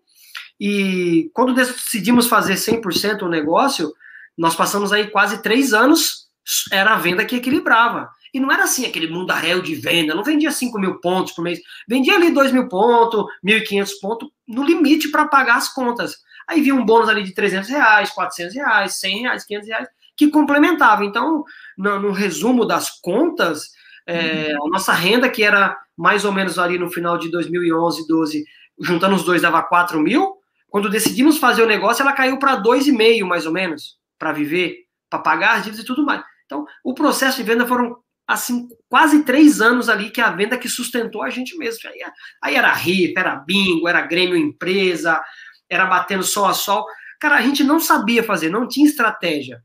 E 0.59 1.31
quando 1.33 1.53
decidimos 1.55 2.27
fazer 2.27 2.53
100% 2.53 3.23
o 3.23 3.27
negócio, 3.27 3.91
nós 4.37 4.55
passamos 4.55 4.91
aí 4.91 5.07
quase 5.09 5.41
três 5.41 5.73
anos, 5.73 6.27
era 6.71 6.93
a 6.93 6.97
venda 6.97 7.25
que 7.25 7.35
equilibrava. 7.35 8.09
E 8.33 8.39
não 8.39 8.51
era 8.51 8.63
assim 8.63 8.85
aquele 8.85 9.07
mundaréu 9.07 9.61
de 9.61 9.75
venda, 9.75 10.15
não 10.15 10.23
vendia 10.23 10.51
5 10.51 10.79
mil 10.79 10.99
pontos 10.99 11.33
por 11.33 11.43
mês, 11.43 11.59
vendia 11.87 12.15
ali 12.15 12.31
2 12.31 12.51
mil 12.51 12.67
pontos, 12.69 13.25
1.500 13.45 13.89
pontos, 14.01 14.29
no 14.47 14.63
limite 14.63 15.09
para 15.09 15.27
pagar 15.27 15.57
as 15.57 15.71
contas. 15.73 16.15
Aí 16.47 16.61
vinha 16.61 16.75
um 16.75 16.85
bônus 16.85 17.09
ali 17.09 17.23
de 17.23 17.33
300 17.33 17.69
reais, 17.69 18.09
400 18.11 18.55
reais, 18.55 18.95
100 18.95 19.21
reais, 19.21 19.43
500 19.45 19.67
reais, 19.67 19.87
que 20.15 20.29
complementava. 20.29 21.03
Então, 21.05 21.43
no, 21.77 21.99
no 21.99 22.11
resumo 22.11 22.65
das 22.65 22.89
contas, 23.01 23.69
É, 24.07 24.51
a 24.53 24.69
nossa 24.69 24.93
renda, 24.93 25.29
que 25.29 25.43
era 25.43 25.77
mais 25.95 26.25
ou 26.25 26.31
menos 26.31 26.57
ali 26.57 26.77
no 26.77 26.89
final 26.89 27.17
de 27.19 27.29
2011, 27.29 28.07
12, 28.07 28.43
juntando 28.79 29.15
os 29.15 29.23
dois 29.23 29.43
dava 29.43 29.61
4 29.61 29.99
mil. 30.01 30.37
Quando 30.67 30.89
decidimos 30.89 31.37
fazer 31.37 31.61
o 31.63 31.67
negócio, 31.67 32.01
ela 32.01 32.11
caiu 32.11 32.39
para 32.39 32.57
2,5 32.57 33.23
mais 33.27 33.45
ou 33.45 33.53
menos, 33.53 33.99
para 34.21 34.31
viver, 34.31 34.85
para 35.09 35.17
pagar 35.17 35.55
as 35.55 35.63
dívidas 35.63 35.83
e 35.83 35.87
tudo 35.87 36.05
mais. 36.05 36.23
Então, 36.45 36.63
o 36.83 36.93
processo 36.93 37.37
de 37.37 37.43
venda 37.43 37.65
foram 37.65 37.97
assim, 38.27 38.69
quase 38.87 39.23
três 39.23 39.59
anos 39.59 39.89
ali 39.89 40.11
que 40.11 40.21
a 40.21 40.29
venda 40.29 40.59
que 40.59 40.69
sustentou 40.69 41.23
a 41.23 41.31
gente 41.31 41.57
mesmo. 41.57 41.89
Aí, 41.89 41.99
aí 42.39 42.55
era 42.55 42.71
RIF, 42.71 43.17
era 43.17 43.35
bingo, 43.35 43.87
era 43.87 44.05
Grêmio 44.05 44.37
Empresa, 44.37 45.19
era 45.67 45.87
batendo 45.87 46.21
sol 46.21 46.45
a 46.45 46.53
sol. 46.53 46.85
Cara, 47.19 47.37
a 47.37 47.41
gente 47.41 47.63
não 47.63 47.79
sabia 47.79 48.23
fazer, 48.23 48.51
não 48.51 48.67
tinha 48.67 48.87
estratégia. 48.87 49.63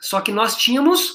Só 0.00 0.20
que 0.20 0.30
nós 0.30 0.56
tínhamos 0.56 1.10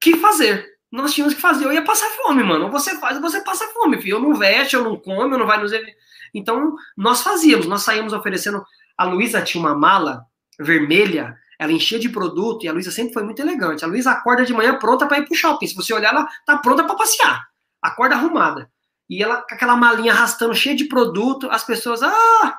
que 0.00 0.16
fazer. 0.16 0.64
Nós 0.92 1.12
tínhamos 1.12 1.34
que 1.34 1.40
fazer. 1.40 1.64
Eu 1.64 1.72
ia 1.72 1.82
passar 1.82 2.08
fome, 2.10 2.44
mano. 2.44 2.70
Você 2.70 2.96
faz, 3.00 3.20
você 3.20 3.40
passa 3.42 3.66
fome, 3.72 4.00
filho. 4.00 4.18
Eu 4.18 4.20
não 4.20 4.36
veste, 4.36 4.76
eu 4.76 4.84
não 4.84 4.96
como, 4.96 5.34
eu 5.34 5.38
não 5.38 5.46
vai 5.46 5.60
nos 5.60 5.72
Então, 6.32 6.76
nós 6.96 7.22
fazíamos, 7.22 7.66
nós 7.66 7.82
saímos 7.82 8.12
oferecendo. 8.12 8.64
A 8.96 9.04
Luísa 9.04 9.42
tinha 9.42 9.60
uma 9.60 9.76
mala 9.76 10.24
vermelha 10.60 11.36
ela 11.58 11.72
enchia 11.72 11.98
de 11.98 12.08
produto 12.08 12.64
e 12.64 12.68
a 12.68 12.72
Luísa 12.72 12.90
sempre 12.90 13.14
foi 13.14 13.22
muito 13.22 13.40
elegante. 13.40 13.84
A 13.84 13.88
Luísa 13.88 14.10
acorda 14.10 14.44
de 14.44 14.52
manhã 14.52 14.78
pronta 14.78 15.06
para 15.06 15.18
ir 15.18 15.24
pro 15.24 15.34
shopping. 15.34 15.66
Se 15.66 15.74
você 15.74 15.92
olhar, 15.92 16.12
ela 16.12 16.28
tá 16.44 16.58
pronta 16.58 16.84
para 16.84 16.96
passear. 16.96 17.46
Acorda 17.80 18.14
arrumada. 18.14 18.70
E 19.08 19.22
ela 19.22 19.42
com 19.42 19.54
aquela 19.54 19.76
malinha 19.76 20.12
arrastando 20.12 20.54
cheia 20.54 20.74
de 20.74 20.84
produto, 20.84 21.48
as 21.50 21.64
pessoas, 21.64 22.02
ah, 22.02 22.58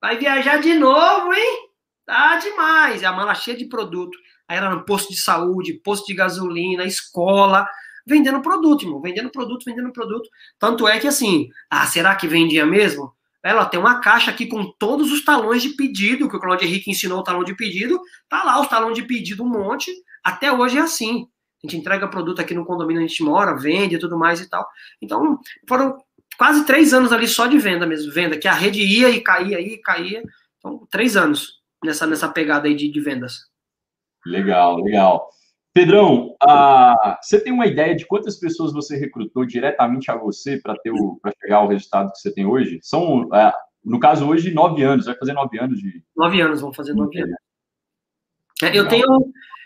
vai 0.00 0.18
viajar 0.18 0.58
de 0.58 0.74
novo, 0.74 1.32
hein? 1.32 1.70
Tá 2.04 2.36
demais. 2.36 3.02
E 3.02 3.06
a 3.06 3.12
mala 3.12 3.34
cheia 3.34 3.56
de 3.56 3.66
produto. 3.66 4.16
Aí 4.48 4.58
ela 4.58 4.70
no 4.70 4.84
posto 4.84 5.12
de 5.12 5.20
saúde, 5.20 5.80
posto 5.82 6.06
de 6.06 6.14
gasolina, 6.14 6.84
escola, 6.84 7.66
vendendo 8.06 8.40
produto, 8.40 8.84
irmão, 8.84 9.00
vendendo 9.00 9.30
produto, 9.30 9.64
vendendo 9.64 9.92
produto. 9.92 10.28
Tanto 10.58 10.86
é 10.86 11.00
que 11.00 11.08
assim, 11.08 11.48
ah, 11.68 11.86
será 11.86 12.14
que 12.14 12.28
vendia 12.28 12.64
mesmo? 12.64 13.12
Ela 13.46 13.64
tem 13.64 13.78
uma 13.78 14.00
caixa 14.00 14.30
aqui 14.30 14.46
com 14.46 14.72
todos 14.78 15.12
os 15.12 15.24
talões 15.24 15.62
de 15.62 15.70
pedido, 15.70 16.28
que 16.28 16.36
o 16.36 16.40
Claudio 16.40 16.66
Henrique 16.66 16.90
ensinou 16.90 17.20
o 17.20 17.22
talão 17.22 17.44
de 17.44 17.54
pedido. 17.54 18.00
Tá 18.28 18.42
lá 18.42 18.60
os 18.60 18.66
talões 18.66 18.96
de 18.96 19.04
pedido, 19.04 19.44
um 19.44 19.48
monte. 19.48 19.92
Até 20.24 20.50
hoje 20.50 20.78
é 20.78 20.80
assim. 20.80 21.28
A 21.62 21.66
gente 21.66 21.76
entrega 21.76 22.08
produto 22.08 22.40
aqui 22.40 22.54
no 22.54 22.64
condomínio 22.64 23.00
onde 23.00 23.06
a 23.06 23.08
gente 23.08 23.22
mora, 23.22 23.56
vende 23.56 23.94
e 23.94 23.98
tudo 23.98 24.18
mais 24.18 24.40
e 24.40 24.50
tal. 24.50 24.66
Então, 25.00 25.38
foram 25.68 25.96
quase 26.36 26.66
três 26.66 26.92
anos 26.92 27.12
ali 27.12 27.28
só 27.28 27.46
de 27.46 27.56
venda 27.56 27.86
mesmo. 27.86 28.12
Venda, 28.12 28.36
que 28.36 28.48
a 28.48 28.52
rede 28.52 28.80
ia 28.82 29.10
e 29.10 29.20
caía, 29.20 29.60
ia 29.60 29.74
e 29.74 29.78
caía. 29.80 30.22
Então, 30.58 30.84
três 30.90 31.16
anos 31.16 31.60
nessa, 31.84 32.04
nessa 32.04 32.28
pegada 32.28 32.66
aí 32.66 32.74
de, 32.74 32.90
de 32.90 33.00
vendas. 33.00 33.48
Legal, 34.24 34.82
legal. 34.82 35.30
Pedrão, 35.76 36.34
você 37.20 37.38
tem 37.38 37.52
uma 37.52 37.66
ideia 37.66 37.94
de 37.94 38.06
quantas 38.06 38.40
pessoas 38.40 38.72
você 38.72 38.96
recrutou 38.96 39.44
diretamente 39.44 40.10
a 40.10 40.16
você 40.16 40.58
para 40.58 40.74
ter 40.78 40.90
para 41.20 41.30
chegar 41.38 41.58
ao 41.58 41.68
resultado 41.68 42.10
que 42.12 42.18
você 42.18 42.32
tem 42.32 42.46
hoje? 42.46 42.78
São, 42.80 43.24
uh, 43.24 43.52
no 43.84 44.00
caso 44.00 44.26
hoje, 44.26 44.54
nove 44.54 44.82
anos. 44.82 45.04
Vai 45.04 45.14
fazer 45.18 45.34
nove 45.34 45.58
anos 45.58 45.78
de. 45.78 46.02
Nove 46.16 46.40
anos, 46.40 46.62
vamos 46.62 46.74
fazer 46.74 46.94
nove 46.94 47.20
anos. 47.20 47.36
É, 48.62 48.74
eu 48.74 48.88
tenho, 48.88 49.04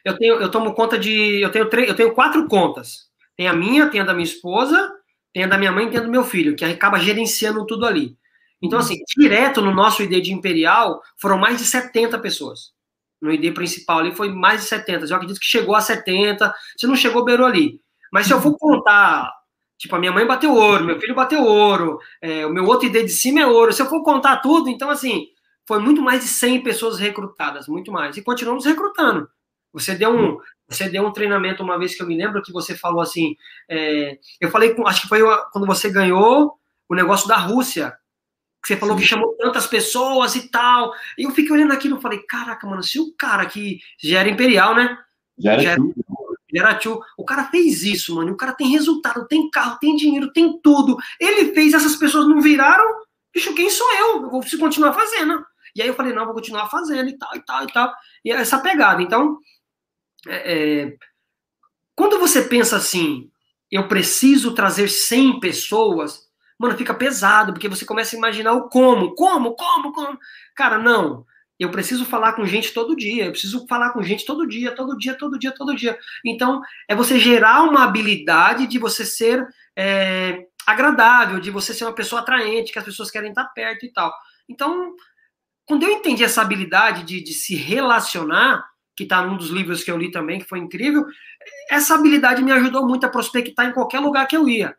eu 0.05 0.19
tenho, 0.19 0.35
eu 0.35 0.51
tomo 0.51 0.74
conta 0.74 0.99
de, 0.99 1.41
eu 1.41 1.53
tenho 1.53 1.70
três, 1.70 1.89
eu 1.89 1.95
tenho 1.95 2.12
quatro 2.12 2.49
contas. 2.49 3.09
Tem 3.37 3.47
a 3.47 3.55
minha, 3.55 3.89
tem 3.89 4.01
a 4.01 4.05
da 4.05 4.12
minha 4.12 4.24
esposa, 4.24 4.91
tem 5.32 5.45
a 5.45 5.47
da 5.47 5.57
minha 5.57 5.70
mãe, 5.70 5.87
e 5.87 5.91
tem 5.91 6.01
a 6.01 6.03
do 6.03 6.11
meu 6.11 6.24
filho, 6.24 6.57
que 6.57 6.65
acaba 6.65 6.99
gerenciando 6.99 7.65
tudo 7.65 7.87
ali. 7.87 8.19
Então, 8.61 8.81
assim, 8.81 8.97
direto 9.16 9.62
no 9.62 9.73
nosso 9.73 10.03
ID 10.03 10.20
de 10.24 10.32
Imperial, 10.32 11.01
foram 11.20 11.39
mais 11.39 11.59
de 11.59 11.65
70 11.65 12.19
pessoas 12.19 12.73
no 13.20 13.32
ID 13.32 13.52
principal 13.55 13.98
ali 13.98 14.14
foi 14.14 14.30
mais 14.30 14.62
de 14.62 14.68
70. 14.68 15.06
Eu 15.06 15.16
acredito 15.16 15.40
que 15.40 15.47
chegou 15.47 15.74
a 15.74 15.80
70. 15.80 16.52
Se 16.76 16.86
não 16.86 16.97
chegou, 16.97 17.24
beirou 17.24 17.47
ali. 17.47 17.80
Mas 18.12 18.26
se 18.26 18.32
eu 18.32 18.40
for 18.40 18.56
contar, 18.59 19.30
tipo, 19.78 19.94
a 19.94 19.98
minha 19.98 20.12
mãe 20.12 20.26
bateu 20.26 20.52
ouro, 20.55 20.84
meu 20.84 20.98
filho 20.98 21.14
bateu 21.14 21.44
ouro, 21.44 21.98
é, 22.20 22.44
o 22.47 22.51
meu 22.51 22.64
outro 22.64 22.86
ID 22.86 23.05
de 23.05 23.09
cima 23.09 23.40
é 23.40 23.47
ouro. 23.47 23.72
Se 23.72 23.82
eu 23.82 23.86
for 23.86 24.02
contar 24.02 24.38
tudo, 24.38 24.68
então, 24.68 24.90
assim, 24.90 25.26
foi 25.66 25.78
muito 25.78 26.02
mais 26.02 26.22
de 26.22 26.28
100 26.28 26.62
pessoas 26.62 26.98
recrutadas, 26.98 27.68
muito 27.68 27.92
mais. 27.92 28.16
E 28.16 28.22
continuamos 28.22 28.64
recrutando. 28.64 29.28
Você 29.72 29.94
deu 29.94 30.10
um, 30.10 30.38
você 30.68 30.88
deu 30.88 31.06
um 31.06 31.12
treinamento 31.12 31.62
uma 31.62 31.78
vez 31.78 31.94
que 31.94 32.02
eu 32.02 32.06
me 32.06 32.16
lembro 32.16 32.42
que 32.42 32.52
você 32.52 32.76
falou 32.76 33.01
assim, 33.01 33.36
é, 33.68 34.18
eu 34.40 34.51
falei, 34.51 34.74
acho 34.86 35.02
que 35.02 35.09
foi 35.09 35.20
quando 35.52 35.66
você 35.66 35.90
ganhou 35.90 36.55
o 36.88 36.94
negócio 36.94 37.28
da 37.28 37.36
Rússia, 37.36 37.97
que 38.62 38.69
você 38.69 38.77
falou 38.77 38.97
Sim. 38.97 39.03
que 39.03 39.09
chamou 39.09 39.37
tantas 39.37 39.66
pessoas 39.66 40.35
e 40.37 40.49
tal. 40.49 40.93
E 41.16 41.24
eu 41.24 41.31
fiquei 41.31 41.53
olhando 41.53 41.73
aquilo 41.73 41.99
e 41.99 42.03
falei, 42.03 42.19
caraca, 42.20 42.66
mano, 42.66 42.82
se 42.82 42.99
o 43.01 43.12
cara 43.16 43.47
que 43.47 43.81
já 43.99 44.20
era 44.20 44.28
imperial, 44.28 44.74
né? 44.74 44.99
Já 45.39 45.53
era, 45.53 45.62
já 45.62 45.70
era, 45.70 45.82
já 46.53 46.61
era 46.61 46.74
tio. 46.74 47.01
O 47.16 47.24
cara 47.24 47.45
fez 47.45 47.82
isso, 47.82 48.15
mano. 48.15 48.32
O 48.32 48.37
cara 48.37 48.53
tem 48.53 48.69
resultado, 48.69 49.27
tem 49.27 49.51
carro, 49.51 49.78
tem 49.81 49.97
dinheiro, 49.97 50.32
tem 50.32 50.61
tudo. 50.62 50.97
Ele 51.19 51.55
fez, 51.55 51.73
essas 51.73 51.97
pessoas 51.97 52.28
não 52.28 52.41
viraram. 52.41 52.85
Bicho, 53.35 53.55
quem 53.55 53.70
sou 53.70 53.91
eu? 53.95 54.23
Eu 54.23 54.31
vou 54.31 54.43
continuar 54.59 54.93
fazendo. 54.93 55.45
E 55.74 55.81
aí 55.81 55.89
eu 55.89 55.95
falei, 55.95 56.12
não, 56.12 56.27
vou 56.27 56.35
continuar 56.35 56.69
fazendo 56.69 57.09
e 57.09 57.16
tal, 57.16 57.35
e 57.35 57.45
tal, 57.45 57.65
e 57.65 57.66
tal. 57.73 57.93
E 58.24 58.32
essa 58.32 58.59
pegada. 58.59 59.01
Então, 59.01 59.39
é, 60.27 60.82
é, 60.82 60.97
quando 61.95 62.19
você 62.19 62.43
pensa 62.43 62.77
assim, 62.77 63.31
eu 63.70 63.89
preciso 63.89 64.55
trazer 64.55 64.89
100 64.89 65.41
pessoas, 65.41 66.30
mano, 66.61 66.77
fica 66.77 66.93
pesado, 66.93 67.55
porque 67.55 67.70
você 67.70 67.87
começa 67.87 68.15
a 68.15 68.19
imaginar 68.19 68.53
o 68.53 68.69
como, 68.69 69.15
como, 69.15 69.57
como, 69.57 69.93
como. 69.93 70.19
Cara, 70.55 70.77
não. 70.77 71.24
Eu 71.59 71.70
preciso 71.70 72.05
falar 72.05 72.35
com 72.35 72.45
gente 72.45 72.74
todo 72.74 72.95
dia, 72.95 73.24
eu 73.24 73.31
preciso 73.31 73.66
falar 73.66 73.93
com 73.93 74.03
gente 74.03 74.27
todo 74.27 74.47
dia, 74.47 74.74
todo 74.74 74.97
dia, 74.97 75.15
todo 75.15 75.39
dia, 75.39 75.53
todo 75.53 75.74
dia. 75.74 75.99
Então, 76.24 76.61
é 76.87 76.95
você 76.95 77.19
gerar 77.19 77.62
uma 77.62 77.85
habilidade 77.85 78.66
de 78.66 78.78
você 78.78 79.07
ser 79.07 79.47
é, 79.74 80.45
agradável, 80.66 81.41
de 81.41 81.51
você 81.51 81.73
ser 81.73 81.85
uma 81.85 81.95
pessoa 81.95 82.20
atraente, 82.20 82.73
que 82.73 82.78
as 82.78 82.85
pessoas 82.85 83.11
querem 83.11 83.31
estar 83.31 83.47
perto 83.47 83.87
e 83.87 83.93
tal. 83.93 84.12
Então, 84.47 84.93
quando 85.65 85.85
eu 85.85 85.91
entendi 85.91 86.23
essa 86.23 86.43
habilidade 86.43 87.05
de, 87.05 87.23
de 87.23 87.32
se 87.32 87.55
relacionar, 87.55 88.69
que 88.95 89.05
está 89.05 89.23
num 89.23 89.39
dos 89.39 89.49
livros 89.49 89.82
que 89.82 89.91
eu 89.91 89.97
li 89.97 90.11
também, 90.11 90.41
que 90.41 90.49
foi 90.49 90.59
incrível, 90.59 91.07
essa 91.70 91.95
habilidade 91.95 92.43
me 92.43 92.53
ajudou 92.53 92.87
muito 92.87 93.07
a 93.07 93.09
prospectar 93.09 93.66
em 93.66 93.73
qualquer 93.73 94.01
lugar 94.01 94.27
que 94.27 94.37
eu 94.37 94.47
ia. 94.47 94.77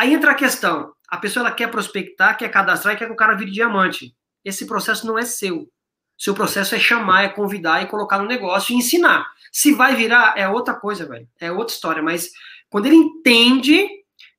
Aí 0.00 0.14
entra 0.14 0.30
a 0.30 0.34
questão: 0.34 0.94
a 1.10 1.18
pessoa 1.18 1.46
ela 1.46 1.54
quer 1.54 1.70
prospectar, 1.70 2.38
quer 2.38 2.48
cadastrar 2.48 2.94
e 2.94 2.96
quer 2.96 3.04
que 3.04 3.12
o 3.12 3.16
cara 3.16 3.34
vire 3.34 3.50
diamante. 3.50 4.16
Esse 4.42 4.66
processo 4.66 5.06
não 5.06 5.18
é 5.18 5.26
seu. 5.26 5.70
Seu 6.16 6.32
processo 6.32 6.74
é 6.74 6.78
chamar, 6.78 7.24
é 7.24 7.28
convidar 7.28 7.82
e 7.82 7.86
colocar 7.86 8.18
no 8.18 8.24
negócio 8.24 8.72
e 8.72 8.78
ensinar. 8.78 9.26
Se 9.52 9.74
vai 9.74 9.94
virar, 9.94 10.32
é 10.38 10.48
outra 10.48 10.72
coisa, 10.72 11.06
velho. 11.06 11.28
É 11.38 11.52
outra 11.52 11.74
história. 11.74 12.02
Mas 12.02 12.30
quando 12.70 12.86
ele 12.86 12.96
entende 12.96 13.86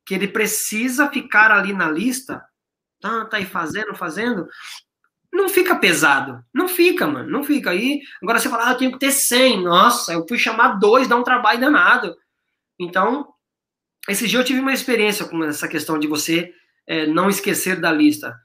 que 0.03 0.15
ele 0.15 0.27
precisa 0.27 1.07
ficar 1.09 1.51
ali 1.51 1.73
na 1.73 1.91
lista, 1.91 2.43
tá, 2.99 3.25
tá 3.25 3.37
aí 3.37 3.45
fazendo, 3.45 3.93
fazendo, 3.93 4.47
não 5.31 5.47
fica 5.47 5.75
pesado. 5.75 6.43
Não 6.51 6.67
fica, 6.67 7.05
mano. 7.05 7.29
Não 7.29 7.43
fica. 7.43 7.69
Aí, 7.69 8.01
agora 8.23 8.39
você 8.39 8.49
fala, 8.49 8.67
ah, 8.67 8.71
eu 8.71 8.77
tenho 8.77 8.91
que 8.93 8.99
ter 8.99 9.11
100. 9.11 9.63
Nossa, 9.63 10.13
eu 10.13 10.25
fui 10.27 10.39
chamar 10.39 10.79
dois, 10.79 11.07
dá 11.07 11.15
um 11.15 11.23
trabalho 11.23 11.59
danado. 11.59 12.15
Então, 12.79 13.31
esse 14.09 14.27
dia 14.27 14.39
eu 14.39 14.43
tive 14.43 14.59
uma 14.59 14.73
experiência 14.73 15.25
com 15.25 15.43
essa 15.43 15.67
questão 15.67 15.99
de 15.99 16.07
você 16.07 16.53
é, 16.87 17.05
não 17.05 17.29
esquecer 17.29 17.79
da 17.79 17.91
lista. 17.91 18.35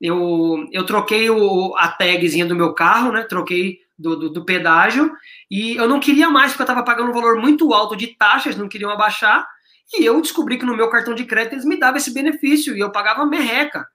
Eu, 0.00 0.66
eu 0.72 0.84
troquei 0.84 1.30
o, 1.30 1.74
a 1.76 1.88
tagzinha 1.88 2.44
do 2.44 2.54
meu 2.54 2.74
carro, 2.74 3.12
né? 3.12 3.22
Troquei 3.22 3.78
do, 3.98 4.16
do, 4.16 4.30
do 4.30 4.44
pedágio 4.44 5.10
e 5.50 5.76
eu 5.76 5.88
não 5.88 5.98
queria 5.98 6.28
mais 6.28 6.52
porque 6.52 6.62
eu 6.62 6.64
estava 6.64 6.84
pagando 6.84 7.10
um 7.10 7.14
valor 7.14 7.40
muito 7.40 7.72
alto 7.72 7.96
de 7.96 8.08
taxas, 8.08 8.56
não 8.56 8.68
queriam 8.68 8.90
abaixar. 8.90 9.46
E 9.94 10.04
eu 10.04 10.20
descobri 10.20 10.58
que 10.58 10.66
no 10.66 10.76
meu 10.76 10.90
cartão 10.90 11.14
de 11.14 11.24
crédito 11.24 11.54
eles 11.54 11.64
me 11.64 11.78
davam 11.78 11.96
esse 11.96 12.12
benefício 12.12 12.76
e 12.76 12.80
eu 12.80 12.90
pagava 12.90 13.24
merreca. 13.24 13.86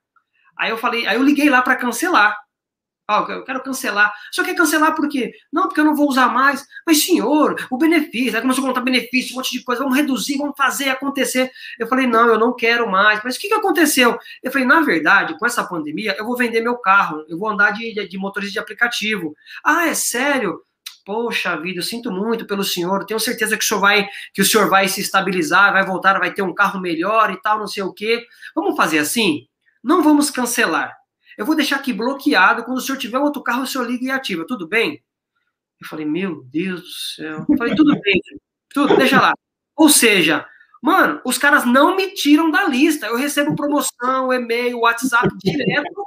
Aí 0.58 0.70
eu 0.70 0.78
falei, 0.78 1.06
aí 1.06 1.16
eu 1.16 1.22
liguei 1.22 1.48
lá 1.48 1.62
para 1.62 1.76
cancelar. 1.76 2.36
Ah, 3.12 3.26
eu 3.28 3.44
quero 3.44 3.62
cancelar. 3.62 4.12
Só 4.30 4.42
quer 4.42 4.54
cancelar 4.54 4.94
por 4.94 5.08
quê? 5.08 5.34
Não, 5.52 5.64
porque 5.64 5.80
eu 5.80 5.84
não 5.84 5.94
vou 5.94 6.08
usar 6.08 6.28
mais. 6.28 6.66
Mas, 6.86 7.04
senhor, 7.04 7.56
o 7.70 7.76
benefício. 7.76 8.34
Aí 8.34 8.40
começou 8.40 8.64
a 8.64 8.68
contar 8.68 8.80
benefício, 8.80 9.34
um 9.34 9.36
monte 9.36 9.52
de 9.52 9.62
coisa. 9.62 9.82
Vamos 9.82 9.96
reduzir, 9.96 10.38
vamos 10.38 10.56
fazer 10.56 10.88
acontecer. 10.88 11.50
Eu 11.78 11.86
falei, 11.86 12.06
não, 12.06 12.26
eu 12.26 12.38
não 12.38 12.54
quero 12.54 12.90
mais. 12.90 13.20
Mas 13.22 13.36
o 13.36 13.38
que, 13.38 13.48
que 13.48 13.54
aconteceu? 13.54 14.18
Eu 14.42 14.50
falei, 14.50 14.66
na 14.66 14.80
verdade, 14.80 15.38
com 15.38 15.44
essa 15.44 15.62
pandemia, 15.62 16.16
eu 16.18 16.24
vou 16.24 16.36
vender 16.36 16.60
meu 16.60 16.76
carro. 16.76 17.24
Eu 17.28 17.38
vou 17.38 17.48
andar 17.48 17.72
de, 17.72 17.92
de, 17.92 18.08
de 18.08 18.18
motorista 18.18 18.54
de 18.54 18.58
aplicativo. 18.58 19.36
Ah, 19.64 19.86
é 19.88 19.94
sério? 19.94 20.62
Poxa 21.04 21.56
vida, 21.56 21.80
eu 21.80 21.82
sinto 21.82 22.10
muito 22.10 22.46
pelo 22.46 22.62
senhor. 22.62 23.04
Tenho 23.04 23.18
certeza 23.18 23.58
que 23.58 23.64
o 23.64 23.66
senhor 23.66 23.80
vai, 23.80 24.08
que 24.32 24.40
o 24.40 24.44
senhor 24.44 24.68
vai 24.68 24.88
se 24.88 25.00
estabilizar, 25.00 25.72
vai 25.72 25.84
voltar, 25.84 26.18
vai 26.18 26.32
ter 26.32 26.42
um 26.42 26.54
carro 26.54 26.80
melhor 26.80 27.30
e 27.32 27.40
tal, 27.42 27.58
não 27.58 27.66
sei 27.66 27.82
o 27.82 27.92
quê. 27.92 28.24
Vamos 28.54 28.76
fazer 28.76 28.98
assim? 28.98 29.48
Não 29.82 30.02
vamos 30.02 30.30
cancelar 30.30 31.01
eu 31.36 31.46
vou 31.46 31.54
deixar 31.54 31.76
aqui 31.76 31.92
bloqueado. 31.92 32.64
Quando 32.64 32.78
o 32.78 32.80
senhor 32.80 32.98
tiver 32.98 33.18
outro 33.18 33.42
carro, 33.42 33.62
o 33.62 33.66
senhor 33.66 33.88
liga 33.88 34.04
e 34.04 34.10
ativa. 34.10 34.46
Tudo 34.46 34.68
bem? 34.68 35.02
Eu 35.80 35.88
falei, 35.88 36.06
meu 36.06 36.44
Deus 36.44 36.80
do 36.80 36.88
céu. 36.88 37.46
Eu 37.48 37.56
falei, 37.56 37.74
tudo 37.74 37.98
bem, 38.00 38.20
tudo, 38.72 38.96
deixa 38.96 39.20
lá. 39.20 39.34
Ou 39.76 39.88
seja, 39.88 40.46
mano, 40.80 41.20
os 41.24 41.38
caras 41.38 41.64
não 41.64 41.96
me 41.96 42.14
tiram 42.14 42.50
da 42.50 42.66
lista. 42.66 43.06
Eu 43.06 43.16
recebo 43.16 43.56
promoção, 43.56 44.32
e-mail, 44.32 44.80
WhatsApp 44.80 45.28
direto. 45.42 46.04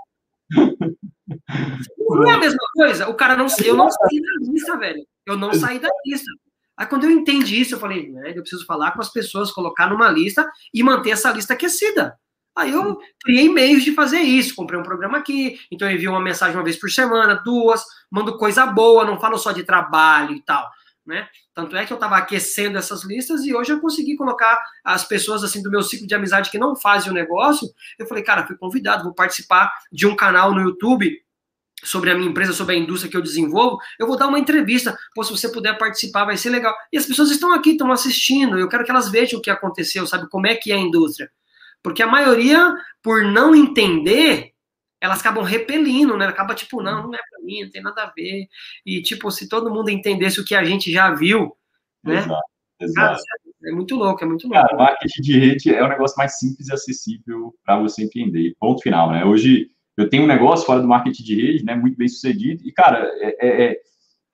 Não 2.00 2.30
é 2.30 2.34
a 2.34 2.40
mesma 2.40 2.64
coisa? 2.74 3.10
O 3.10 3.16
cara 3.16 3.36
não 3.36 3.48
eu 3.64 3.76
não 3.76 3.90
saí 3.90 4.22
da 4.22 4.52
lista, 4.52 4.78
velho. 4.78 5.06
Eu 5.26 5.38
não 5.38 5.54
saí 5.54 5.80
da 5.80 5.90
lista. 6.06 6.32
Aí 6.78 6.86
quando 6.86 7.06
eu 7.06 7.12
entendi 7.12 7.60
isso, 7.60 7.76
eu 7.76 7.80
falei, 7.80 8.10
né, 8.10 8.32
eu 8.36 8.42
preciso 8.42 8.66
falar 8.66 8.92
com 8.92 9.02
as 9.02 9.12
pessoas, 9.12 9.52
colocar 9.52 9.90
numa 9.90 10.10
lista 10.10 10.50
e 10.74 10.84
manter 10.84 11.12
essa 11.12 11.32
lista 11.32 11.54
aquecida. 11.54 12.18
Aí 12.56 12.72
eu 12.72 12.98
criei 13.22 13.50
meios 13.50 13.84
de 13.84 13.94
fazer 13.94 14.20
isso, 14.20 14.56
comprei 14.56 14.80
um 14.80 14.84
programa 14.84 15.18
aqui, 15.18 15.60
então 15.70 15.90
eu 15.90 15.96
envio 15.96 16.12
uma 16.12 16.22
mensagem 16.22 16.56
uma 16.56 16.64
vez 16.64 16.80
por 16.80 16.90
semana, 16.90 17.42
duas, 17.44 17.84
mando 18.10 18.38
coisa 18.38 18.66
boa, 18.66 19.04
não 19.04 19.20
falo 19.20 19.38
só 19.38 19.52
de 19.52 19.64
trabalho 19.64 20.34
e 20.34 20.42
tal, 20.42 20.66
né? 21.06 21.28
Tanto 21.54 21.76
é 21.76 21.86
que 21.86 21.92
eu 21.92 21.96
estava 21.96 22.16
aquecendo 22.16 22.78
essas 22.78 23.04
listas 23.04 23.46
e 23.46 23.54
hoje 23.54 23.74
eu 23.74 23.82
consegui 23.82 24.16
colocar 24.16 24.58
as 24.84 25.04
pessoas 25.06 25.44
assim 25.44 25.62
do 25.62 25.70
meu 25.70 25.84
ciclo 25.84 26.08
de 26.08 26.16
amizade 26.16 26.50
que 26.50 26.58
não 26.58 26.76
fazem 26.76 27.12
o 27.12 27.14
negócio. 27.14 27.68
Eu 28.00 28.08
falei, 28.08 28.24
cara, 28.24 28.48
fui 28.48 28.58
convidado, 28.58 29.04
vou 29.04 29.14
participar 29.14 29.72
de 29.92 30.08
um 30.08 30.16
canal 30.16 30.54
no 30.54 30.62
YouTube 30.62 31.22
sobre 31.84 32.10
a 32.10 32.16
minha 32.16 32.30
empresa, 32.30 32.54
sobre 32.54 32.76
a 32.76 32.78
indústria 32.78 33.12
que 33.12 33.18
eu 33.18 33.22
desenvolvo, 33.22 33.78
eu 34.00 34.08
vou 34.08 34.18
dar 34.18 34.28
uma 34.28 34.40
entrevista. 34.40 34.98
Pô, 35.14 35.24
se 35.24 35.32
você 35.32 35.50
puder 35.50 35.78
participar, 35.78 36.26
vai 36.26 36.38
ser 36.38 36.50
legal. 36.50 36.74
E 36.92 36.98
as 36.98 37.06
pessoas 37.06 37.30
estão 37.30 37.54
aqui, 37.54 37.72
estão 37.72 37.92
assistindo. 37.92 38.58
Eu 38.58 38.68
quero 38.68 38.84
que 38.84 38.92
elas 38.92 39.10
vejam 39.10 39.40
o 39.40 39.42
que 39.42 39.50
aconteceu, 39.50 40.08
sabe? 40.08 40.28
Como 40.30 40.48
é 40.48 40.56
que 40.56 40.72
é 40.72 40.76
a 40.76 40.80
indústria. 40.80 41.30
Porque 41.86 42.02
a 42.02 42.08
maioria, 42.08 42.74
por 43.04 43.24
não 43.24 43.54
entender, 43.54 44.54
elas 45.00 45.20
acabam 45.20 45.44
repelindo, 45.44 46.18
né? 46.18 46.26
Acaba 46.26 46.56
tipo, 46.56 46.82
não, 46.82 47.04
não 47.04 47.14
é 47.14 47.20
para 47.30 47.46
mim, 47.46 47.62
não 47.62 47.70
tem 47.70 47.84
nada 47.84 48.02
a 48.02 48.12
ver. 48.12 48.48
E 48.84 49.04
tipo, 49.04 49.30
se 49.30 49.48
todo 49.48 49.72
mundo 49.72 49.92
entendesse 49.92 50.40
o 50.40 50.44
que 50.44 50.56
a 50.56 50.64
gente 50.64 50.92
já 50.92 51.14
viu, 51.14 51.56
né? 52.04 52.18
Exato, 52.18 52.42
exato. 52.82 53.22
Cara, 53.24 53.72
é 53.72 53.72
muito 53.72 53.96
louco, 53.96 54.24
é 54.24 54.28
muito 54.28 54.48
louco. 54.48 54.68
Cara, 54.68 54.76
marketing 54.76 55.22
de 55.22 55.38
rede 55.38 55.76
é 55.76 55.84
o 55.84 55.88
negócio 55.88 56.18
mais 56.18 56.40
simples 56.40 56.70
e 56.70 56.74
acessível 56.74 57.54
para 57.64 57.80
você 57.80 58.04
entender. 58.04 58.56
Ponto 58.60 58.82
final, 58.82 59.12
né? 59.12 59.24
Hoje 59.24 59.70
eu 59.96 60.10
tenho 60.10 60.24
um 60.24 60.28
negócio 60.28 60.66
fora 60.66 60.82
do 60.82 60.88
marketing 60.88 61.24
de 61.24 61.36
rede, 61.40 61.66
né, 61.66 61.76
muito 61.76 61.98
bem 61.98 62.08
sucedido, 62.08 62.68
e, 62.68 62.72
cara, 62.72 63.08
é, 63.20 63.48
é, 63.48 63.66
é, 63.66 63.78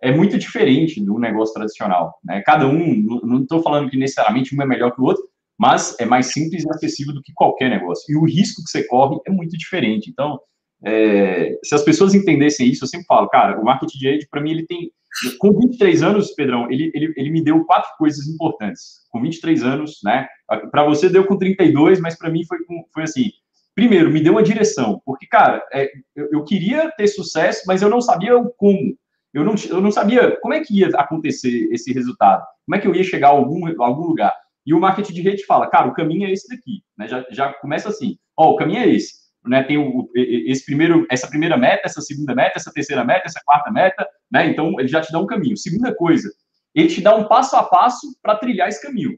é 0.04 0.16
muito 0.16 0.38
diferente 0.38 1.04
do 1.04 1.20
negócio 1.20 1.54
tradicional, 1.54 2.18
né? 2.24 2.42
Cada 2.46 2.66
um, 2.66 3.20
não 3.24 3.44
estou 3.44 3.62
falando 3.62 3.90
que 3.90 3.98
necessariamente 3.98 4.56
um 4.56 4.62
é 4.62 4.66
melhor 4.66 4.96
que 4.96 5.02
o 5.02 5.04
outro, 5.04 5.22
mas 5.62 5.96
é 6.00 6.06
mais 6.06 6.34
simples 6.34 6.64
e 6.64 6.70
acessível 6.72 7.14
do 7.14 7.22
que 7.22 7.32
qualquer 7.36 7.70
negócio. 7.70 8.12
E 8.12 8.18
o 8.18 8.26
risco 8.26 8.64
que 8.64 8.72
você 8.72 8.84
corre 8.88 9.20
é 9.28 9.32
muito 9.32 9.56
diferente. 9.56 10.10
Então, 10.10 10.40
é, 10.84 11.56
se 11.64 11.76
as 11.76 11.84
pessoas 11.84 12.16
entendessem 12.16 12.68
isso, 12.68 12.84
eu 12.84 12.88
sempre 12.88 13.06
falo, 13.06 13.30
cara, 13.30 13.62
o 13.62 13.64
marketing 13.64 14.00
de 14.00 14.28
para 14.28 14.42
mim, 14.42 14.50
ele 14.50 14.66
tem. 14.66 14.92
Com 15.38 15.52
23 15.52 16.02
anos, 16.02 16.32
Pedrão, 16.32 16.72
ele, 16.72 16.90
ele, 16.96 17.14
ele 17.16 17.30
me 17.30 17.44
deu 17.44 17.64
quatro 17.66 17.92
coisas 18.00 18.28
importantes. 18.28 19.02
Com 19.12 19.22
23 19.22 19.62
anos, 19.64 20.00
né? 20.04 20.28
Para 20.72 20.84
você 20.84 21.08
deu 21.08 21.28
com 21.28 21.38
32, 21.38 22.00
mas 22.00 22.18
para 22.18 22.32
mim 22.32 22.44
foi, 22.46 22.58
foi 22.92 23.04
assim: 23.04 23.30
primeiro, 23.76 24.10
me 24.10 24.20
deu 24.20 24.34
uma 24.34 24.42
direção, 24.42 25.00
porque, 25.06 25.28
cara, 25.28 25.64
é, 25.72 25.92
eu, 26.16 26.28
eu, 26.32 26.44
queria 26.44 26.90
ter 26.98 27.08
sucesso, 27.08 27.62
mas 27.68 27.84
eu 27.84 27.90
não 27.90 28.02
sabia 28.02 28.36
o 28.36 28.50
como. 28.50 28.98
Eu 29.32 29.44
não, 29.44 29.54
eu 29.70 29.80
não 29.80 29.92
sabia 29.92 30.40
como 30.42 30.56
é 30.56 30.62
que 30.62 30.80
ia 30.80 30.88
acontecer 30.96 31.70
esse 31.72 31.94
resultado, 31.94 32.44
como 32.66 32.76
é 32.76 32.80
que 32.80 32.88
eu 32.88 32.96
ia 32.96 33.04
chegar 33.04 33.28
a 33.28 33.32
algum, 33.32 33.68
a 33.68 33.86
algum 33.86 34.08
lugar. 34.08 34.34
E 34.66 34.74
o 34.74 34.80
marketing 34.80 35.14
de 35.14 35.22
rede 35.22 35.46
fala, 35.46 35.70
cara, 35.70 35.88
o 35.88 35.94
caminho 35.94 36.28
é 36.28 36.32
esse 36.32 36.48
daqui, 36.48 36.84
né? 36.98 37.08
Já, 37.08 37.26
já 37.32 37.54
começa 37.54 37.90
assim, 37.90 38.18
ó, 38.38 38.52
o 38.52 38.56
caminho 38.56 38.80
é 38.80 38.90
esse, 38.90 39.14
né? 39.46 39.64
Tem 39.64 39.78
o, 39.78 40.10
esse 40.16 40.66
primeiro, 40.66 41.06
essa 41.10 41.28
primeira 41.28 41.58
meta, 41.58 41.82
essa 41.86 42.02
segunda 42.02 42.36
meta, 42.36 42.54
essa 42.56 42.72
terceira 42.72 43.04
meta, 43.04 43.24
essa 43.26 43.42
quarta 43.46 43.72
meta, 43.72 44.08
né? 44.32 44.48
Então 44.48 44.80
ele 44.80 44.88
já 44.88 45.02
te 45.02 45.12
dá 45.12 45.20
um 45.20 45.28
caminho. 45.28 45.58
Segunda 45.58 45.96
coisa, 45.96 46.30
ele 46.76 46.88
te 46.88 47.02
dá 47.02 47.16
um 47.16 47.28
passo 47.28 47.56
a 47.56 47.64
passo 47.64 48.08
para 48.22 48.36
trilhar 48.36 48.68
esse 48.70 48.82
caminho 48.82 49.18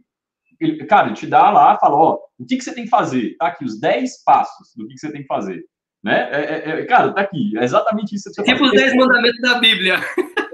ele, 0.59 0.85
cara, 0.85 1.07
ele 1.07 1.15
te 1.15 1.27
dá 1.27 1.49
lá, 1.51 1.77
fala, 1.77 1.95
ó, 1.95 2.19
o 2.37 2.45
que, 2.45 2.57
que 2.57 2.63
você 2.63 2.73
tem 2.73 2.85
que 2.85 2.89
fazer? 2.89 3.35
Tá 3.37 3.47
aqui 3.47 3.65
os 3.65 3.79
10 3.79 4.23
passos 4.23 4.73
do 4.75 4.87
que, 4.87 4.93
que 4.93 4.99
você 4.99 5.11
tem 5.11 5.21
que 5.21 5.27
fazer. 5.27 5.63
Né? 6.03 6.29
É, 6.31 6.41
é, 6.41 6.69
é 6.81 6.85
cara, 6.85 7.13
tá 7.13 7.21
aqui, 7.21 7.57
é 7.57 7.63
exatamente 7.63 8.15
isso. 8.15 8.29
Que 8.33 8.43
tipo 8.43 8.65
os 8.65 8.71
10 8.71 8.95
mandamentos 8.95 9.41
da 9.41 9.59
Bíblia. 9.59 9.95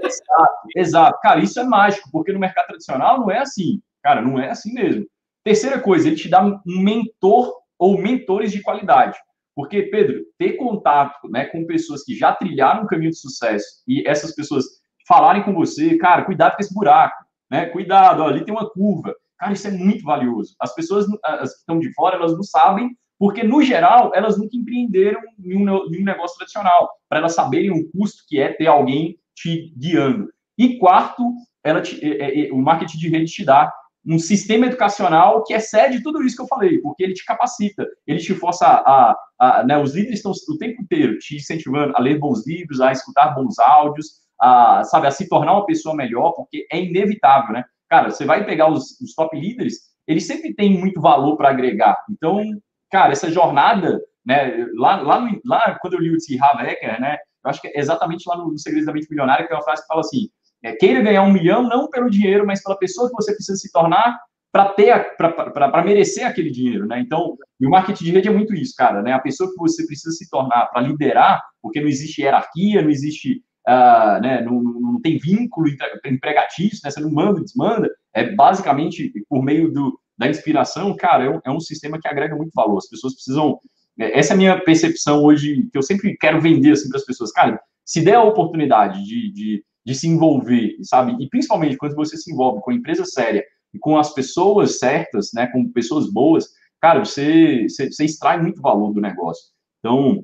Exato, 0.02 0.68
exato. 0.76 1.18
Cara, 1.20 1.40
isso 1.40 1.60
é 1.60 1.64
mágico, 1.64 2.08
porque 2.10 2.32
no 2.32 2.40
mercado 2.40 2.66
tradicional 2.68 3.20
não 3.20 3.30
é 3.30 3.38
assim. 3.38 3.80
Cara, 4.02 4.22
não 4.22 4.38
é 4.38 4.50
assim 4.50 4.72
mesmo. 4.72 5.06
Terceira 5.44 5.80
coisa, 5.80 6.08
ele 6.08 6.16
te 6.16 6.28
dá 6.28 6.44
um 6.44 6.60
mentor 6.66 7.52
ou 7.78 7.98
mentores 7.98 8.52
de 8.52 8.62
qualidade. 8.62 9.18
Porque, 9.54 9.82
Pedro, 9.84 10.24
ter 10.38 10.54
contato 10.54 11.28
né, 11.28 11.46
com 11.46 11.66
pessoas 11.66 12.04
que 12.04 12.14
já 12.14 12.32
trilharam 12.32 12.84
um 12.84 12.86
caminho 12.86 13.10
de 13.10 13.18
sucesso 13.18 13.82
e 13.86 14.06
essas 14.06 14.34
pessoas 14.34 14.64
falarem 15.06 15.42
com 15.42 15.52
você, 15.52 15.98
cara, 15.98 16.24
cuidado 16.24 16.54
com 16.54 16.62
esse 16.62 16.72
buraco, 16.72 17.24
né? 17.50 17.66
Cuidado, 17.66 18.22
ó, 18.22 18.28
ali 18.28 18.44
tem 18.44 18.54
uma 18.54 18.70
curva. 18.70 19.14
Cara, 19.38 19.52
isso 19.52 19.66
é 19.66 19.70
muito 19.70 20.04
valioso. 20.04 20.54
As 20.60 20.74
pessoas 20.74 21.06
as 21.24 21.52
que 21.52 21.58
estão 21.58 21.80
de 21.80 21.92
fora, 21.94 22.16
elas 22.16 22.32
não 22.32 22.42
sabem, 22.42 22.96
porque, 23.18 23.42
no 23.42 23.62
geral, 23.62 24.12
elas 24.14 24.38
nunca 24.38 24.56
empreenderam 24.56 25.20
em 25.38 25.56
um, 25.56 26.04
negócio 26.04 26.38
tradicional, 26.38 26.88
para 27.08 27.18
elas 27.18 27.34
saberem 27.34 27.70
o 27.70 27.90
custo 27.90 28.22
que 28.26 28.40
é 28.40 28.52
ter 28.52 28.66
alguém 28.66 29.18
te 29.34 29.74
guiando. 29.76 30.30
E 30.56 30.78
quarto, 30.78 31.22
ela 31.64 31.82
te, 31.82 31.98
é, 32.02 32.48
é, 32.48 32.52
o 32.52 32.58
marketing 32.58 32.98
de 32.98 33.08
rede 33.08 33.32
te 33.32 33.44
dá 33.44 33.70
um 34.06 34.18
sistema 34.18 34.66
educacional 34.66 35.44
que 35.44 35.52
excede 35.52 36.02
tudo 36.02 36.22
isso 36.22 36.36
que 36.36 36.42
eu 36.42 36.48
falei, 36.48 36.78
porque 36.78 37.02
ele 37.02 37.12
te 37.12 37.24
capacita, 37.24 37.86
ele 38.06 38.18
te 38.18 38.34
força 38.34 38.66
a, 38.66 39.14
a, 39.38 39.60
a 39.60 39.64
né, 39.64 39.78
os 39.78 39.94
líderes 39.94 40.18
estão 40.18 40.32
o 40.32 40.58
tempo 40.58 40.82
inteiro 40.82 41.18
te 41.18 41.36
incentivando 41.36 41.92
a 41.94 42.00
ler 42.00 42.18
bons 42.18 42.46
livros, 42.46 42.80
a 42.80 42.92
escutar 42.92 43.34
bons 43.34 43.58
áudios, 43.58 44.20
a, 44.40 44.82
sabe, 44.84 45.06
a 45.06 45.10
se 45.10 45.28
tornar 45.28 45.52
uma 45.52 45.66
pessoa 45.66 45.94
melhor, 45.94 46.32
porque 46.32 46.66
é 46.72 46.82
inevitável, 46.82 47.52
né? 47.52 47.64
Cara, 47.88 48.10
você 48.10 48.24
vai 48.24 48.44
pegar 48.46 48.70
os, 48.70 48.98
os 49.00 49.14
top 49.14 49.38
líderes, 49.38 49.90
eles 50.06 50.26
sempre 50.26 50.54
têm 50.54 50.78
muito 50.78 51.00
valor 51.00 51.36
para 51.36 51.50
agregar. 51.50 51.96
Então, 52.10 52.42
cara, 52.90 53.12
essa 53.12 53.30
jornada, 53.30 54.00
né, 54.24 54.66
lá, 54.76 55.00
lá, 55.02 55.20
no, 55.20 55.40
lá 55.44 55.78
quando 55.80 55.94
eu 55.94 56.00
li 56.00 56.14
o 56.14 56.16
T. 56.16 56.38
Havecker, 56.40 57.00
né, 57.00 57.18
eu 57.44 57.50
acho 57.50 57.60
que 57.60 57.68
é 57.68 57.78
exatamente 57.78 58.28
lá 58.28 58.36
no, 58.36 58.56
Segredos 58.58 58.86
da 58.86 58.92
Mente 58.92 59.08
Milionária, 59.10 59.42
que 59.42 59.48
tem 59.48 59.56
uma 59.56 59.64
frase 59.64 59.82
que 59.82 59.88
fala 59.88 60.00
assim, 60.00 60.28
é, 60.62 60.72
queira 60.72 61.02
ganhar 61.02 61.22
um 61.22 61.32
milhão 61.32 61.62
não 61.62 61.88
pelo 61.88 62.10
dinheiro, 62.10 62.46
mas 62.46 62.62
pela 62.62 62.78
pessoa 62.78 63.08
que 63.08 63.14
você 63.14 63.34
precisa 63.34 63.58
se 63.58 63.70
tornar 63.72 64.18
para 64.52 64.66
ter, 64.70 65.16
para 65.16 65.84
merecer 65.84 66.26
aquele 66.26 66.50
dinheiro, 66.50 66.86
né? 66.86 67.00
Então, 67.00 67.36
e 67.60 67.66
o 67.66 67.70
marketing 67.70 68.04
de 68.04 68.10
rede 68.10 68.28
é 68.28 68.32
muito 68.32 68.52
isso, 68.52 68.74
cara, 68.76 69.00
né? 69.00 69.12
A 69.12 69.20
pessoa 69.20 69.48
que 69.48 69.56
você 69.56 69.86
precisa 69.86 70.10
se 70.10 70.28
tornar 70.28 70.66
para 70.66 70.82
liderar, 70.82 71.40
porque 71.62 71.80
não 71.80 71.88
existe 71.88 72.20
hierarquia, 72.20 72.82
não 72.82 72.90
existe 72.90 73.42
uh, 73.68 74.20
né, 74.20 74.42
não, 74.42 74.62
não, 74.62 75.00
tem 75.00 75.18
vínculo 75.18 75.68
empregatício, 76.04 76.80
né, 76.84 76.90
você 76.90 77.00
não 77.00 77.10
manda, 77.10 77.40
desmanda, 77.40 77.90
é 78.14 78.34
basicamente 78.34 79.12
por 79.28 79.42
meio 79.42 79.70
do, 79.72 79.98
da 80.18 80.28
inspiração, 80.28 80.94
cara, 80.96 81.24
é 81.24 81.30
um, 81.30 81.40
é 81.46 81.50
um 81.50 81.60
sistema 81.60 81.98
que 82.00 82.08
agrega 82.08 82.36
muito 82.36 82.52
valor. 82.54 82.78
As 82.78 82.88
pessoas 82.88 83.14
precisam. 83.14 83.58
É, 83.98 84.18
essa 84.18 84.32
é 84.32 84.34
a 84.34 84.36
minha 84.36 84.60
percepção 84.60 85.22
hoje, 85.22 85.68
que 85.70 85.78
eu 85.78 85.82
sempre 85.82 86.16
quero 86.18 86.40
vender 86.40 86.72
assim, 86.72 86.88
para 86.88 86.98
as 86.98 87.06
pessoas. 87.06 87.32
Cara, 87.32 87.60
se 87.84 88.04
der 88.04 88.16
a 88.16 88.22
oportunidade 88.22 89.04
de, 89.04 89.32
de, 89.32 89.64
de 89.90 89.96
se 89.96 90.06
envolver, 90.06 90.76
sabe? 90.82 91.16
E 91.20 91.28
principalmente 91.28 91.76
quando 91.76 91.96
você 91.96 92.16
se 92.16 92.32
envolve 92.32 92.62
com 92.62 92.70
a 92.70 92.74
empresa 92.74 93.04
séria 93.04 93.44
e 93.74 93.78
com 93.78 93.98
as 93.98 94.14
pessoas 94.14 94.78
certas, 94.78 95.30
né, 95.34 95.48
com 95.48 95.68
pessoas 95.72 96.08
boas, 96.12 96.46
cara, 96.80 97.04
você, 97.04 97.66
você, 97.68 97.90
você 97.90 98.04
extrai 98.04 98.40
muito 98.40 98.62
valor 98.62 98.92
do 98.92 99.00
negócio. 99.00 99.50
Então, 99.80 100.22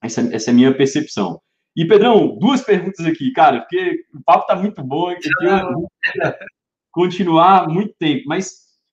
essa, 0.00 0.20
essa 0.32 0.50
é 0.50 0.52
a 0.52 0.54
minha 0.54 0.76
percepção. 0.76 1.40
E, 1.74 1.84
Pedrão, 1.84 2.38
duas 2.38 2.60
perguntas 2.62 3.04
aqui, 3.04 3.32
cara, 3.32 3.62
porque 3.62 4.04
o 4.14 4.22
papo 4.22 4.46
tá 4.46 4.54
muito 4.54 4.84
bom, 4.84 5.10
eu 5.10 5.18
queria 5.18 5.64
continuar 6.92 7.68
muito 7.68 7.94
tempo, 7.98 8.22
mas 8.26 8.52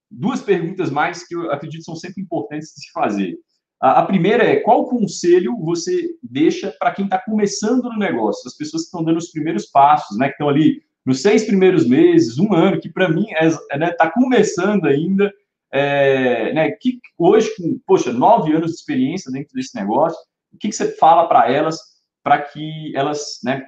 duas 0.10 0.42
perguntas 0.42 0.90
mais 0.90 1.28
que 1.28 1.36
eu 1.36 1.52
acredito 1.52 1.84
são 1.84 1.96
sempre 1.96 2.24
importantes 2.24 2.70
de 2.70 2.82
se 2.82 2.92
fazer. 2.92 3.38
A, 3.82 4.00
a 4.00 4.06
primeira 4.06 4.44
é, 4.44 4.58
qual 4.58 4.88
conselho 4.88 5.58
você 5.58 6.10
deixa 6.22 6.74
para 6.80 6.92
quem 6.92 7.06
está 7.06 7.18
começando 7.18 7.84
no 7.84 7.98
negócio, 7.98 8.48
as 8.48 8.56
pessoas 8.56 8.84
que 8.84 8.88
estão 8.88 9.04
dando 9.04 9.18
os 9.18 9.32
primeiros 9.32 9.66
passos, 9.66 10.18
né, 10.18 10.28
que 10.28 10.34
estão 10.34 10.50
ali 10.50 10.82
nos 11.06 11.22
seis 11.22 11.46
primeiros 11.46 11.88
meses, 11.88 12.38
um 12.38 12.54
ano, 12.54 12.80
que 12.80 12.90
para 12.90 13.10
mim 13.10 13.26
está 13.32 13.60
é, 13.72 13.78
né, 13.78 13.92
tá 13.92 14.12
começando 14.12 14.86
ainda, 14.86 15.32
é, 15.72 16.54
né, 16.54 16.72
que 16.72 17.00
hoje, 17.18 17.50
com, 17.56 17.80
poxa, 17.86 18.12
nove 18.12 18.54
anos 18.54 18.72
de 18.72 18.78
experiência 18.78 19.32
dentro 19.32 19.54
desse 19.54 19.76
negócio, 19.76 20.20
o 20.54 20.58
que, 20.58 20.70
que 20.70 20.76
você 20.76 20.96
fala 20.98 21.28
para 21.28 21.52
elas 21.52 21.80
para 22.22 22.42
que 22.42 22.96
elas, 22.96 23.40
né, 23.44 23.66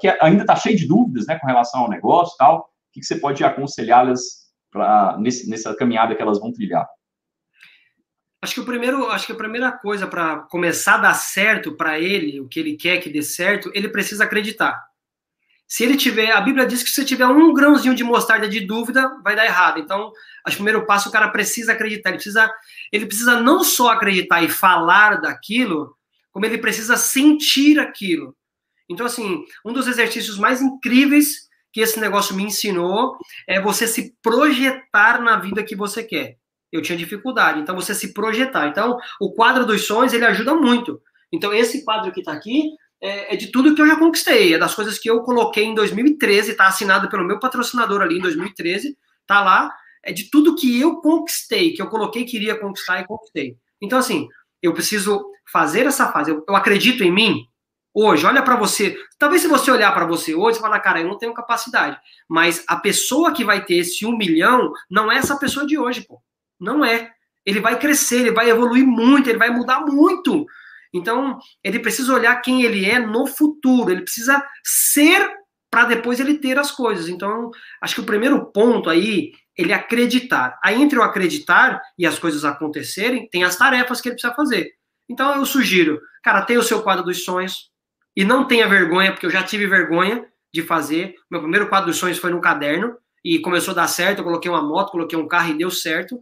que 0.00 0.08
ainda 0.20 0.42
está 0.42 0.56
cheio 0.56 0.76
de 0.76 0.86
dúvidas, 0.86 1.26
né, 1.26 1.38
com 1.38 1.46
relação 1.46 1.82
ao 1.82 1.88
negócio 1.88 2.34
e 2.34 2.38
tal, 2.38 2.58
o 2.58 2.64
que, 2.92 3.02
você 3.02 3.16
pode 3.16 3.42
aconselhá-las 3.44 4.48
nessa 5.46 5.74
caminhada 5.76 6.14
que 6.14 6.20
elas 6.20 6.40
vão 6.40 6.52
trilhar? 6.52 6.86
Acho 8.40 8.54
que 8.54 8.60
o 8.60 8.64
primeiro, 8.64 9.08
acho 9.10 9.26
que 9.26 9.32
a 9.32 9.36
primeira 9.36 9.72
coisa 9.72 10.06
para 10.06 10.40
começar 10.42 10.94
a 10.94 10.98
dar 10.98 11.14
certo 11.14 11.76
para 11.76 11.98
ele, 11.98 12.40
o 12.40 12.46
que 12.46 12.60
ele 12.60 12.76
quer 12.76 12.98
que 12.98 13.10
dê 13.10 13.22
certo, 13.22 13.70
ele 13.74 13.88
precisa 13.88 14.24
acreditar. 14.24 14.80
Se 15.66 15.84
ele 15.84 15.96
tiver, 15.96 16.30
a 16.30 16.40
Bíblia 16.40 16.66
diz 16.66 16.82
que 16.82 16.88
se 16.88 17.04
tiver 17.04 17.26
um 17.26 17.52
grãozinho 17.52 17.94
de 17.94 18.02
mostarda 18.02 18.48
de 18.48 18.60
dúvida, 18.60 19.20
vai 19.22 19.36
dar 19.36 19.44
errado. 19.44 19.78
Então, 19.78 20.12
acho 20.44 20.56
que 20.56 20.62
o 20.62 20.64
primeiro 20.64 20.86
passo 20.86 21.10
o 21.10 21.12
cara 21.12 21.28
precisa 21.28 21.72
acreditar. 21.72 22.08
Ele 22.08 22.16
precisa, 22.16 22.50
ele 22.90 23.06
precisa 23.06 23.40
não 23.40 23.62
só 23.62 23.90
acreditar 23.90 24.42
e 24.42 24.48
falar 24.48 25.20
daquilo, 25.20 25.94
como 26.30 26.46
ele 26.46 26.56
precisa 26.56 26.96
sentir 26.96 27.78
aquilo. 27.78 28.34
Então, 28.88 29.04
assim, 29.04 29.44
um 29.62 29.72
dos 29.72 29.86
exercícios 29.86 30.38
mais 30.38 30.62
incríveis 30.62 31.48
que 31.70 31.80
esse 31.80 32.00
negócio 32.00 32.34
me 32.34 32.44
ensinou 32.44 33.18
é 33.46 33.60
você 33.60 33.86
se 33.86 34.16
projetar 34.22 35.20
na 35.20 35.36
vida 35.36 35.62
que 35.62 35.76
você 35.76 36.02
quer. 36.02 36.38
Eu 36.72 36.82
tinha 36.82 36.98
dificuldade, 36.98 37.60
então 37.60 37.74
você 37.74 37.94
se 37.94 38.12
projetar. 38.12 38.68
Então, 38.68 38.98
o 39.20 39.32
quadro 39.32 39.64
dos 39.64 39.86
sonhos, 39.86 40.12
ele 40.12 40.24
ajuda 40.24 40.54
muito. 40.54 41.00
Então, 41.32 41.52
esse 41.52 41.84
quadro 41.84 42.12
que 42.12 42.20
está 42.20 42.32
aqui 42.32 42.70
é, 43.00 43.34
é, 43.34 43.36
de 43.36 43.48
tudo 43.48 43.74
que 43.74 43.80
eu 43.80 43.86
já 43.86 43.96
conquistei, 43.96 44.54
é 44.54 44.58
das 44.58 44.74
coisas 44.74 44.98
que 44.98 45.08
eu 45.08 45.22
coloquei 45.22 45.64
em 45.64 45.74
2013, 45.74 46.54
tá 46.54 46.66
assinado 46.66 47.08
pelo 47.08 47.24
meu 47.24 47.38
patrocinador 47.38 48.02
ali 48.02 48.18
em 48.18 48.22
2013, 48.22 48.96
tá 49.26 49.40
lá, 49.40 49.72
é 50.02 50.12
de 50.12 50.30
tudo 50.30 50.56
que 50.56 50.80
eu 50.80 50.96
conquistei, 50.96 51.72
que 51.72 51.82
eu 51.82 51.88
coloquei 51.88 52.24
que 52.24 52.36
iria 52.36 52.58
conquistar 52.58 53.00
e 53.00 53.06
conquistei. 53.06 53.56
Então, 53.80 53.98
assim, 53.98 54.28
eu 54.62 54.74
preciso 54.74 55.24
fazer 55.50 55.86
essa 55.86 56.10
fase. 56.12 56.30
Eu, 56.30 56.44
eu 56.48 56.56
acredito 56.56 57.04
em 57.04 57.12
mim 57.12 57.46
hoje. 57.94 58.26
Olha 58.26 58.42
para 58.42 58.56
você. 58.56 58.96
Talvez 59.18 59.42
se 59.42 59.48
você 59.48 59.70
olhar 59.70 59.92
para 59.92 60.06
você 60.06 60.34
hoje, 60.34 60.56
você 60.56 60.62
falar, 60.62 60.80
cara, 60.80 61.00
eu 61.00 61.08
não 61.08 61.18
tenho 61.18 61.34
capacidade. 61.34 61.98
Mas 62.28 62.64
a 62.66 62.76
pessoa 62.76 63.32
que 63.32 63.44
vai 63.44 63.64
ter 63.64 63.76
esse 63.76 64.04
um 64.06 64.16
milhão 64.16 64.72
não 64.90 65.10
é 65.10 65.16
essa 65.16 65.36
pessoa 65.38 65.66
de 65.66 65.78
hoje, 65.78 66.02
pô. 66.02 66.20
Não 66.60 66.84
é. 66.84 67.10
Ele 67.44 67.60
vai 67.60 67.78
crescer, 67.78 68.20
ele 68.20 68.32
vai 68.32 68.50
evoluir 68.50 68.86
muito, 68.86 69.28
ele 69.28 69.38
vai 69.38 69.50
mudar 69.50 69.80
muito. 69.80 70.46
Então, 70.92 71.38
ele 71.62 71.78
precisa 71.78 72.12
olhar 72.14 72.36
quem 72.40 72.62
ele 72.62 72.84
é 72.84 72.98
no 72.98 73.26
futuro. 73.26 73.90
Ele 73.90 74.02
precisa 74.02 74.42
ser 74.64 75.30
para 75.70 75.84
depois 75.84 76.18
ele 76.18 76.38
ter 76.38 76.58
as 76.58 76.70
coisas. 76.70 77.08
Então, 77.08 77.50
acho 77.80 77.94
que 77.94 78.00
o 78.00 78.06
primeiro 78.06 78.46
ponto 78.52 78.88
aí 78.88 79.32
ele 79.56 79.72
acreditar. 79.72 80.58
Aí, 80.62 80.80
entre 80.80 80.98
o 80.98 81.02
acreditar 81.02 81.80
e 81.98 82.06
as 82.06 82.18
coisas 82.18 82.44
acontecerem, 82.44 83.28
tem 83.28 83.44
as 83.44 83.56
tarefas 83.56 84.00
que 84.00 84.08
ele 84.08 84.14
precisa 84.14 84.34
fazer. 84.34 84.70
Então, 85.08 85.34
eu 85.34 85.44
sugiro, 85.44 86.00
cara, 86.22 86.42
tenha 86.42 86.60
o 86.60 86.62
seu 86.62 86.82
quadro 86.82 87.04
dos 87.04 87.24
sonhos 87.24 87.70
e 88.16 88.24
não 88.24 88.46
tenha 88.46 88.68
vergonha, 88.68 89.12
porque 89.12 89.26
eu 89.26 89.30
já 89.30 89.42
tive 89.42 89.66
vergonha 89.66 90.24
de 90.52 90.62
fazer. 90.62 91.14
Meu 91.30 91.40
primeiro 91.40 91.68
quadro 91.68 91.88
dos 91.90 91.98
sonhos 91.98 92.18
foi 92.18 92.30
no 92.30 92.40
caderno 92.40 92.96
e 93.24 93.38
começou 93.40 93.72
a 93.72 93.76
dar 93.76 93.88
certo. 93.88 94.18
Eu 94.18 94.24
coloquei 94.24 94.50
uma 94.50 94.62
moto, 94.62 94.92
coloquei 94.92 95.18
um 95.18 95.26
carro 95.26 95.50
e 95.50 95.58
deu 95.58 95.70
certo. 95.70 96.20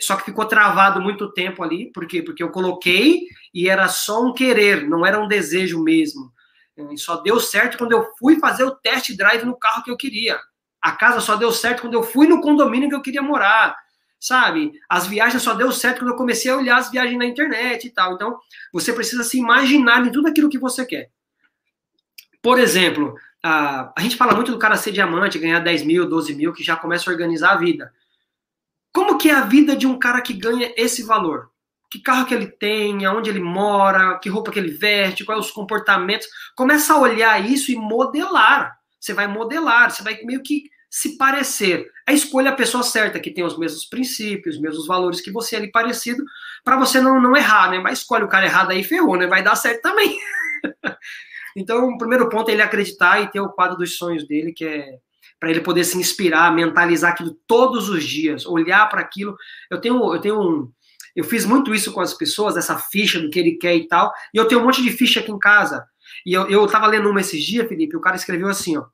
Só 0.00 0.16
que 0.16 0.24
ficou 0.24 0.46
travado 0.46 1.00
muito 1.00 1.32
tempo 1.32 1.62
ali, 1.62 1.92
por 1.92 2.06
quê? 2.06 2.22
Porque 2.22 2.42
eu 2.42 2.50
coloquei 2.50 3.26
e 3.52 3.68
era 3.68 3.88
só 3.88 4.24
um 4.24 4.32
querer, 4.32 4.88
não 4.88 5.04
era 5.04 5.20
um 5.20 5.28
desejo 5.28 5.82
mesmo. 5.82 6.32
E 6.90 6.98
só 6.98 7.16
deu 7.16 7.38
certo 7.38 7.78
quando 7.78 7.92
eu 7.92 8.08
fui 8.18 8.38
fazer 8.40 8.64
o 8.64 8.74
test 8.74 9.14
drive 9.16 9.44
no 9.44 9.58
carro 9.58 9.82
que 9.84 9.90
eu 9.90 9.96
queria. 9.96 10.40
A 10.80 10.92
casa 10.92 11.20
só 11.20 11.36
deu 11.36 11.52
certo 11.52 11.82
quando 11.82 11.94
eu 11.94 12.02
fui 12.02 12.26
no 12.26 12.40
condomínio 12.40 12.88
que 12.88 12.94
eu 12.94 13.02
queria 13.02 13.22
morar, 13.22 13.76
sabe? 14.18 14.72
As 14.88 15.06
viagens 15.06 15.42
só 15.42 15.54
deu 15.54 15.70
certo 15.70 16.00
quando 16.00 16.10
eu 16.10 16.16
comecei 16.16 16.50
a 16.50 16.56
olhar 16.56 16.78
as 16.78 16.90
viagens 16.90 17.18
na 17.18 17.26
internet 17.26 17.86
e 17.86 17.90
tal. 17.90 18.14
Então, 18.14 18.38
você 18.72 18.92
precisa 18.92 19.22
se 19.22 19.38
imaginar 19.38 20.04
em 20.04 20.10
tudo 20.10 20.28
aquilo 20.28 20.48
que 20.48 20.58
você 20.58 20.84
quer. 20.84 21.10
Por 22.42 22.58
exemplo, 22.58 23.14
a, 23.42 23.92
a 23.96 24.00
gente 24.02 24.16
fala 24.16 24.34
muito 24.34 24.50
do 24.50 24.58
cara 24.58 24.76
ser 24.76 24.92
diamante, 24.92 25.38
ganhar 25.38 25.60
10 25.60 25.84
mil, 25.84 26.08
12 26.08 26.34
mil, 26.34 26.52
que 26.52 26.64
já 26.64 26.74
começa 26.76 27.08
a 27.08 27.12
organizar 27.12 27.52
a 27.52 27.56
vida. 27.56 27.92
Como 28.94 29.18
que 29.18 29.28
é 29.28 29.34
a 29.34 29.40
vida 29.40 29.74
de 29.74 29.88
um 29.88 29.98
cara 29.98 30.22
que 30.22 30.32
ganha 30.32 30.72
esse 30.76 31.02
valor? 31.02 31.50
Que 31.90 32.00
carro 32.00 32.26
que 32.26 32.32
ele 32.32 32.46
tem, 32.46 33.04
aonde 33.04 33.28
ele 33.28 33.40
mora, 33.40 34.20
que 34.20 34.28
roupa 34.28 34.52
que 34.52 34.58
ele 34.58 34.70
veste, 34.70 35.24
quais 35.24 35.46
os 35.46 35.50
comportamentos. 35.50 36.28
Começa 36.54 36.94
a 36.94 37.00
olhar 37.00 37.44
isso 37.44 37.72
e 37.72 37.76
modelar. 37.76 38.72
Você 39.00 39.12
vai 39.12 39.26
modelar, 39.26 39.90
você 39.90 40.00
vai 40.04 40.22
meio 40.22 40.44
que 40.44 40.70
se 40.88 41.18
parecer. 41.18 41.90
A 42.06 42.12
escolha 42.12 42.50
a 42.50 42.54
pessoa 42.54 42.84
certa, 42.84 43.18
que 43.18 43.32
tem 43.32 43.42
os 43.42 43.58
mesmos 43.58 43.84
princípios, 43.84 44.54
os 44.54 44.62
mesmos 44.62 44.86
valores 44.86 45.20
que 45.20 45.32
você 45.32 45.56
ali 45.56 45.72
parecido, 45.72 46.24
para 46.62 46.76
você 46.76 47.00
não, 47.00 47.20
não 47.20 47.36
errar, 47.36 47.72
né? 47.72 47.80
Mas 47.80 47.98
escolhe 47.98 48.22
o 48.22 48.28
cara 48.28 48.46
errado 48.46 48.70
aí, 48.70 48.84
ferrou, 48.84 49.16
né? 49.16 49.26
Vai 49.26 49.42
dar 49.42 49.56
certo 49.56 49.82
também. 49.82 50.16
então, 51.56 51.88
o 51.88 51.98
primeiro 51.98 52.28
ponto 52.28 52.48
é 52.48 52.52
ele 52.52 52.62
acreditar 52.62 53.20
e 53.20 53.28
ter 53.28 53.40
o 53.40 53.50
quadro 53.50 53.76
dos 53.76 53.96
sonhos 53.96 54.24
dele, 54.24 54.52
que 54.52 54.64
é 54.64 54.98
para 55.44 55.50
ele 55.50 55.60
poder 55.60 55.84
se 55.84 55.98
inspirar, 55.98 56.54
mentalizar 56.54 57.12
aquilo 57.12 57.36
todos 57.46 57.90
os 57.90 58.02
dias, 58.02 58.46
olhar 58.46 58.88
para 58.88 59.02
aquilo. 59.02 59.36
Eu 59.70 59.78
tenho, 59.78 60.14
eu 60.14 60.18
tenho 60.18 60.40
um, 60.40 60.72
eu 61.14 61.22
fiz 61.22 61.44
muito 61.44 61.74
isso 61.74 61.92
com 61.92 62.00
as 62.00 62.14
pessoas, 62.14 62.56
essa 62.56 62.78
ficha 62.78 63.20
do 63.20 63.28
que 63.28 63.38
ele 63.38 63.58
quer 63.58 63.76
e 63.76 63.86
tal, 63.86 64.10
e 64.32 64.38
eu 64.38 64.48
tenho 64.48 64.62
um 64.62 64.64
monte 64.64 64.82
de 64.82 64.90
ficha 64.90 65.20
aqui 65.20 65.30
em 65.30 65.38
casa. 65.38 65.84
E 66.24 66.32
eu, 66.32 66.48
eu 66.48 66.66
tava 66.66 66.86
lendo 66.86 67.10
uma 67.10 67.20
esses 67.20 67.44
dias, 67.44 67.68
Felipe, 67.68 67.94
o 67.94 68.00
cara 68.00 68.16
escreveu 68.16 68.48
assim, 68.48 68.78
ó, 68.78 68.86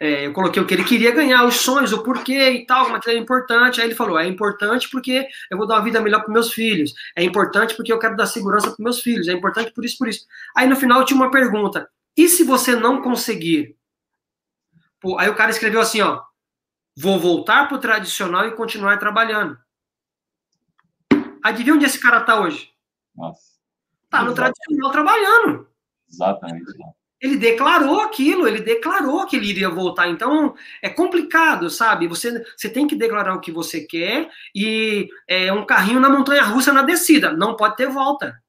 é, 0.00 0.26
eu 0.26 0.32
coloquei 0.32 0.62
o 0.62 0.66
que 0.66 0.72
ele 0.72 0.84
queria 0.84 1.10
ganhar, 1.10 1.44
os 1.44 1.56
sonhos, 1.56 1.92
o 1.92 2.02
porquê 2.02 2.50
e 2.52 2.64
tal, 2.64 2.84
como 2.84 2.96
aquilo 2.96 3.14
é 3.14 3.18
importante. 3.18 3.78
Aí 3.78 3.86
ele 3.86 3.94
falou: 3.94 4.18
é 4.18 4.26
importante 4.26 4.88
porque 4.90 5.28
eu 5.50 5.58
vou 5.58 5.66
dar 5.66 5.74
uma 5.74 5.84
vida 5.84 6.00
melhor 6.00 6.22
para 6.22 6.32
meus 6.32 6.50
filhos, 6.52 6.94
é 7.14 7.22
importante 7.22 7.76
porque 7.76 7.92
eu 7.92 7.98
quero 7.98 8.16
dar 8.16 8.26
segurança 8.26 8.70
para 8.70 8.82
meus 8.82 9.00
filhos, 9.00 9.28
é 9.28 9.32
importante 9.32 9.70
por 9.72 9.84
isso, 9.84 9.98
por 9.98 10.08
isso. 10.08 10.26
Aí 10.56 10.66
no 10.66 10.76
final 10.76 11.04
tinha 11.04 11.16
uma 11.16 11.30
pergunta: 11.30 11.88
e 12.16 12.26
se 12.26 12.42
você 12.42 12.74
não 12.74 13.02
conseguir? 13.02 13.76
Pô, 15.02 15.18
aí 15.18 15.28
o 15.28 15.34
cara 15.34 15.50
escreveu 15.50 15.80
assim: 15.80 16.00
ó, 16.00 16.22
vou 16.96 17.18
voltar 17.18 17.68
para 17.68 17.76
o 17.76 17.80
tradicional 17.80 18.46
e 18.46 18.56
continuar 18.56 18.98
trabalhando. 18.98 19.58
Adivinha 21.42 21.74
onde 21.74 21.84
esse 21.84 22.00
cara 22.00 22.20
tá 22.20 22.40
hoje? 22.40 22.70
Nossa. 23.14 23.52
Tá 24.08 24.22
no 24.22 24.34
tradicional 24.34 24.92
trabalhando. 24.92 25.68
Exatamente 26.08 26.64
ele 27.22 27.36
declarou 27.36 28.00
aquilo, 28.00 28.48
ele 28.48 28.60
declarou 28.60 29.24
que 29.26 29.36
ele 29.36 29.46
iria 29.46 29.70
voltar. 29.70 30.08
Então, 30.08 30.56
é 30.82 30.88
complicado, 30.90 31.70
sabe? 31.70 32.08
Você, 32.08 32.44
você 32.56 32.68
tem 32.68 32.84
que 32.84 32.96
declarar 32.96 33.36
o 33.36 33.40
que 33.40 33.52
você 33.52 33.82
quer 33.82 34.28
e 34.52 35.08
é 35.28 35.52
um 35.52 35.64
carrinho 35.64 36.00
na 36.00 36.10
montanha 36.10 36.42
russa 36.42 36.72
na 36.72 36.82
descida. 36.82 37.32
Não 37.32 37.54
pode 37.54 37.76
ter 37.76 37.86
volta. 37.86 38.42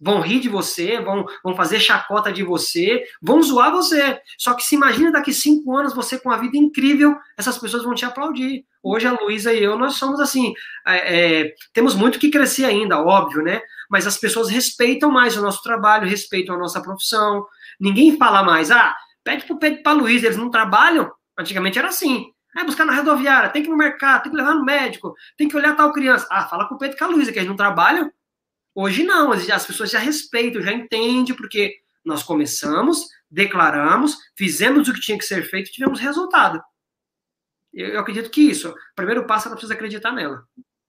Vão 0.00 0.20
rir 0.20 0.40
de 0.40 0.48
você, 0.48 1.00
vão, 1.00 1.26
vão 1.42 1.56
fazer 1.56 1.80
chacota 1.80 2.32
de 2.32 2.42
você, 2.42 3.04
vão 3.20 3.42
zoar 3.42 3.72
você. 3.72 4.20
Só 4.38 4.54
que 4.54 4.62
se 4.62 4.74
imagina 4.74 5.10
daqui 5.10 5.32
cinco 5.32 5.76
anos 5.76 5.94
você 5.94 6.18
com 6.18 6.30
a 6.30 6.36
vida 6.36 6.56
incrível, 6.56 7.16
essas 7.36 7.58
pessoas 7.58 7.82
vão 7.82 7.94
te 7.94 8.04
aplaudir. 8.04 8.64
Hoje 8.82 9.06
a 9.06 9.12
Luísa 9.12 9.52
e 9.52 9.62
eu, 9.62 9.76
nós 9.76 9.96
somos 9.96 10.20
assim, 10.20 10.54
é, 10.86 11.42
é, 11.42 11.54
temos 11.72 11.94
muito 11.94 12.18
que 12.18 12.30
crescer 12.30 12.64
ainda, 12.64 13.02
óbvio, 13.02 13.42
né? 13.42 13.60
Mas 13.90 14.06
as 14.06 14.16
pessoas 14.16 14.48
respeitam 14.48 15.10
mais 15.10 15.36
o 15.36 15.42
nosso 15.42 15.62
trabalho, 15.62 16.08
respeitam 16.08 16.54
a 16.54 16.58
nossa 16.58 16.80
profissão, 16.80 17.44
Ninguém 17.80 18.18
fala 18.18 18.42
mais, 18.42 18.70
ah, 18.70 18.94
pede 19.22 19.44
pro 19.44 19.58
Pedro 19.58 19.82
pra 19.82 19.92
Luiz, 19.92 20.22
eles 20.22 20.36
não 20.36 20.50
trabalham? 20.50 21.10
Antigamente 21.38 21.78
era 21.78 21.88
assim. 21.88 22.26
É, 22.56 22.64
buscar 22.64 22.84
na 22.84 22.94
rodoviária, 22.94 23.50
tem 23.50 23.62
que 23.62 23.68
ir 23.68 23.70
no 23.70 23.76
mercado, 23.76 24.22
tem 24.22 24.32
que 24.32 24.38
levar 24.38 24.54
no 24.54 24.64
médico, 24.64 25.14
tem 25.36 25.48
que 25.48 25.56
olhar 25.56 25.76
tal 25.76 25.92
criança. 25.92 26.26
Ah, 26.30 26.48
fala 26.48 26.66
com 26.66 26.74
o 26.74 26.78
Pedro 26.78 26.96
e 26.96 26.98
com 26.98 27.04
a 27.04 27.08
Luísa, 27.08 27.30
que 27.30 27.38
eles 27.38 27.48
não 27.48 27.56
trabalham. 27.56 28.10
Hoje 28.80 29.02
não, 29.02 29.32
as 29.32 29.66
pessoas 29.66 29.90
já 29.90 29.98
respeitam, 29.98 30.62
já 30.62 30.72
entendem, 30.72 31.34
porque 31.34 31.78
nós 32.04 32.22
começamos, 32.22 33.08
declaramos, 33.28 34.16
fizemos 34.36 34.86
o 34.86 34.94
que 34.94 35.00
tinha 35.00 35.18
que 35.18 35.24
ser 35.24 35.42
feito 35.50 35.66
e 35.66 35.72
tivemos 35.72 35.98
resultado. 35.98 36.62
Eu, 37.74 37.88
eu 37.88 38.00
acredito 38.00 38.30
que 38.30 38.40
isso, 38.40 38.70
o 38.70 38.74
primeiro 38.94 39.26
passo 39.26 39.48
ela 39.48 39.56
precisa 39.56 39.74
acreditar 39.74 40.12
nela. 40.12 40.44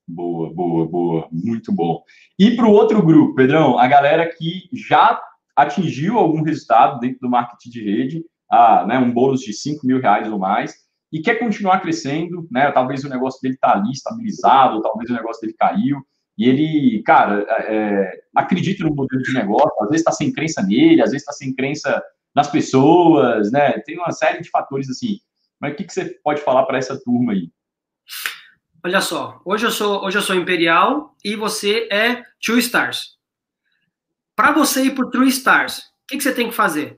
Boa, 0.08 0.54
boa, 0.54 0.86
boa, 0.88 1.28
muito 1.32 1.74
bom. 1.74 2.04
E 2.38 2.56
para 2.56 2.68
o 2.68 2.74
outro 2.74 3.04
grupo, 3.04 3.34
Pedrão, 3.34 3.80
a 3.80 3.88
galera 3.88 4.32
que 4.38 4.70
já 4.72 5.20
atingiu 5.56 6.20
algum 6.20 6.44
resultado 6.44 7.00
dentro 7.00 7.22
do 7.22 7.30
marketing 7.30 7.72
de 7.72 7.84
rede, 7.84 8.26
né, 8.88 9.00
um 9.00 9.12
bônus 9.12 9.42
de 9.42 9.52
5 9.52 9.88
mil 9.88 10.00
reais 10.00 10.32
ou 10.32 10.38
mais, 10.38 10.76
e 11.12 11.22
quer 11.22 11.40
continuar 11.40 11.80
crescendo, 11.80 12.48
né? 12.52 12.72
Talvez 12.72 13.04
o 13.04 13.10
negócio 13.10 13.42
dele 13.42 13.56
está 13.56 13.74
ali 13.74 13.92
estabilizado, 13.92 14.80
talvez 14.80 15.10
o 15.10 15.14
negócio 15.16 15.42
dele 15.42 15.56
caiu, 15.58 15.98
e 16.40 16.48
ele, 16.48 17.04
cara, 17.04 17.46
é, 17.50 17.76
é 17.76 18.22
acredita 18.34 18.86
no 18.86 18.96
modelo 18.96 19.22
de 19.22 19.34
negócio, 19.34 19.76
às 19.82 19.90
vezes 19.90 20.00
está 20.00 20.14
sem 20.14 20.32
crença 20.32 20.64
nele, 20.64 21.02
às 21.02 21.12
vezes 21.12 21.24
está 21.24 21.34
sem 21.34 21.54
crença 21.54 22.02
nas 22.34 22.50
pessoas, 22.50 23.52
né? 23.52 23.74
Tem 23.80 23.98
uma 23.98 24.12
série 24.14 24.42
de 24.42 24.50
fatores 24.50 24.90
assim. 24.90 25.20
Mas 25.60 25.74
o 25.74 25.76
que, 25.76 25.84
que 25.84 25.94
você 25.94 26.06
pode 26.24 26.42
falar 26.42 26.64
para 26.64 26.78
essa 26.78 26.98
turma 26.98 27.34
aí? 27.34 27.52
Olha 28.82 29.02
só, 29.02 29.42
hoje 29.44 29.66
eu 29.66 29.72
sou 29.72 30.06
hoje 30.06 30.18
eu 30.18 30.22
sou 30.22 30.34
Imperial 30.34 31.14
e 31.26 31.36
você 31.36 31.90
é 31.92 32.24
Two 32.42 32.58
Stars. 32.60 33.18
Para 34.34 34.54
você 34.54 34.86
ir 34.86 34.96
para 34.96 35.10
True 35.10 35.28
Stars, 35.28 35.80
o 35.80 35.84
que, 36.08 36.16
que, 36.16 36.24
você 36.24 36.34
tem 36.34 36.48
que 36.48 36.56
fazer? 36.56 36.98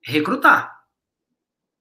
Recrutar. 0.00 0.72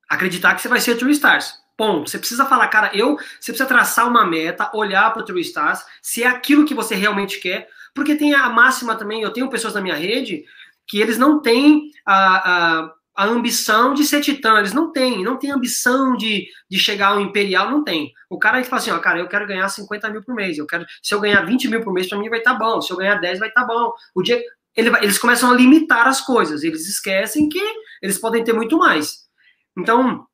Acreditar 0.09 0.55
que 0.55 0.63
você 0.63 0.67
vai 0.67 0.79
ser 0.79 0.95
True 0.95 1.11
Stars. 1.11 1.58
Ponto. 1.79 2.09
Você 2.09 2.19
precisa 2.19 2.45
falar, 2.45 2.67
cara, 2.67 2.91
eu. 2.93 3.15
Você 3.39 3.53
precisa 3.53 3.65
traçar 3.65 4.05
uma 4.05 4.25
meta, 4.25 4.69
olhar 4.73 5.13
para 5.13 5.21
o 5.21 5.25
True 5.25 5.39
Stars, 5.39 5.81
se 6.01 6.21
é 6.21 6.27
aquilo 6.27 6.65
que 6.65 6.73
você 6.73 6.93
realmente 6.93 7.39
quer. 7.39 7.69
Porque 7.95 8.17
tem 8.17 8.33
a 8.33 8.49
máxima 8.49 8.97
também, 8.97 9.21
eu 9.21 9.31
tenho 9.31 9.49
pessoas 9.49 9.75
na 9.75 9.79
minha 9.79 9.95
rede 9.95 10.43
que 10.85 10.99
eles 10.99 11.17
não 11.17 11.41
têm 11.41 11.89
a, 12.05 12.81
a, 12.81 12.93
a 13.15 13.25
ambição 13.27 13.93
de 13.93 14.03
ser 14.03 14.19
titã, 14.19 14.57
eles 14.57 14.73
não 14.73 14.91
têm, 14.91 15.23
não 15.23 15.37
têm 15.37 15.51
ambição 15.51 16.17
de, 16.17 16.47
de 16.69 16.77
chegar 16.77 17.13
ao 17.13 17.21
imperial, 17.21 17.71
não 17.71 17.81
tem. 17.81 18.11
O 18.29 18.37
cara 18.37 18.57
ele 18.57 18.67
fala 18.67 18.81
assim, 18.81 18.91
ó, 18.91 18.99
cara, 18.99 19.19
eu 19.19 19.29
quero 19.29 19.47
ganhar 19.47 19.69
50 19.69 20.09
mil 20.09 20.21
por 20.21 20.35
mês, 20.35 20.57
eu 20.57 20.67
quero, 20.67 20.85
se 21.01 21.13
eu 21.13 21.21
ganhar 21.21 21.45
20 21.45 21.69
mil 21.69 21.81
por 21.81 21.93
mês, 21.93 22.09
para 22.09 22.19
mim 22.19 22.27
vai 22.27 22.39
estar 22.39 22.55
tá 22.55 22.59
bom, 22.59 22.81
se 22.81 22.91
eu 22.91 22.97
ganhar 22.97 23.15
10 23.15 23.39
vai 23.39 23.47
estar 23.47 23.61
tá 23.61 23.67
bom. 23.67 23.93
O 24.13 24.21
dia, 24.21 24.43
ele, 24.75 24.89
eles 24.97 25.17
começam 25.17 25.49
a 25.49 25.55
limitar 25.55 26.09
as 26.09 26.19
coisas, 26.19 26.61
eles 26.61 26.89
esquecem 26.89 27.47
que 27.47 27.61
eles 28.01 28.17
podem 28.17 28.43
ter 28.43 28.51
muito 28.51 28.77
mais. 28.77 29.29
Então, 29.77 30.27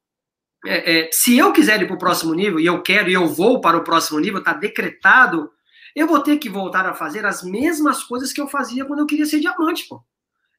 é, 0.65 0.99
é, 0.99 1.09
se 1.11 1.37
eu 1.37 1.51
quiser 1.51 1.81
ir 1.81 1.87
para 1.87 1.95
o 1.95 1.99
próximo 1.99 2.33
nível, 2.33 2.59
e 2.59 2.65
eu 2.65 2.81
quero, 2.81 3.09
e 3.09 3.13
eu 3.13 3.27
vou 3.27 3.61
para 3.61 3.77
o 3.77 3.83
próximo 3.83 4.19
nível, 4.19 4.39
está 4.39 4.53
decretado, 4.53 5.49
eu 5.95 6.07
vou 6.07 6.19
ter 6.19 6.37
que 6.37 6.49
voltar 6.49 6.85
a 6.85 6.93
fazer 6.93 7.25
as 7.25 7.43
mesmas 7.43 8.03
coisas 8.03 8.33
que 8.33 8.41
eu 8.41 8.47
fazia 8.47 8.85
quando 8.85 8.99
eu 8.99 9.05
queria 9.05 9.25
ser 9.25 9.39
diamante, 9.39 9.87
pô. 9.87 10.03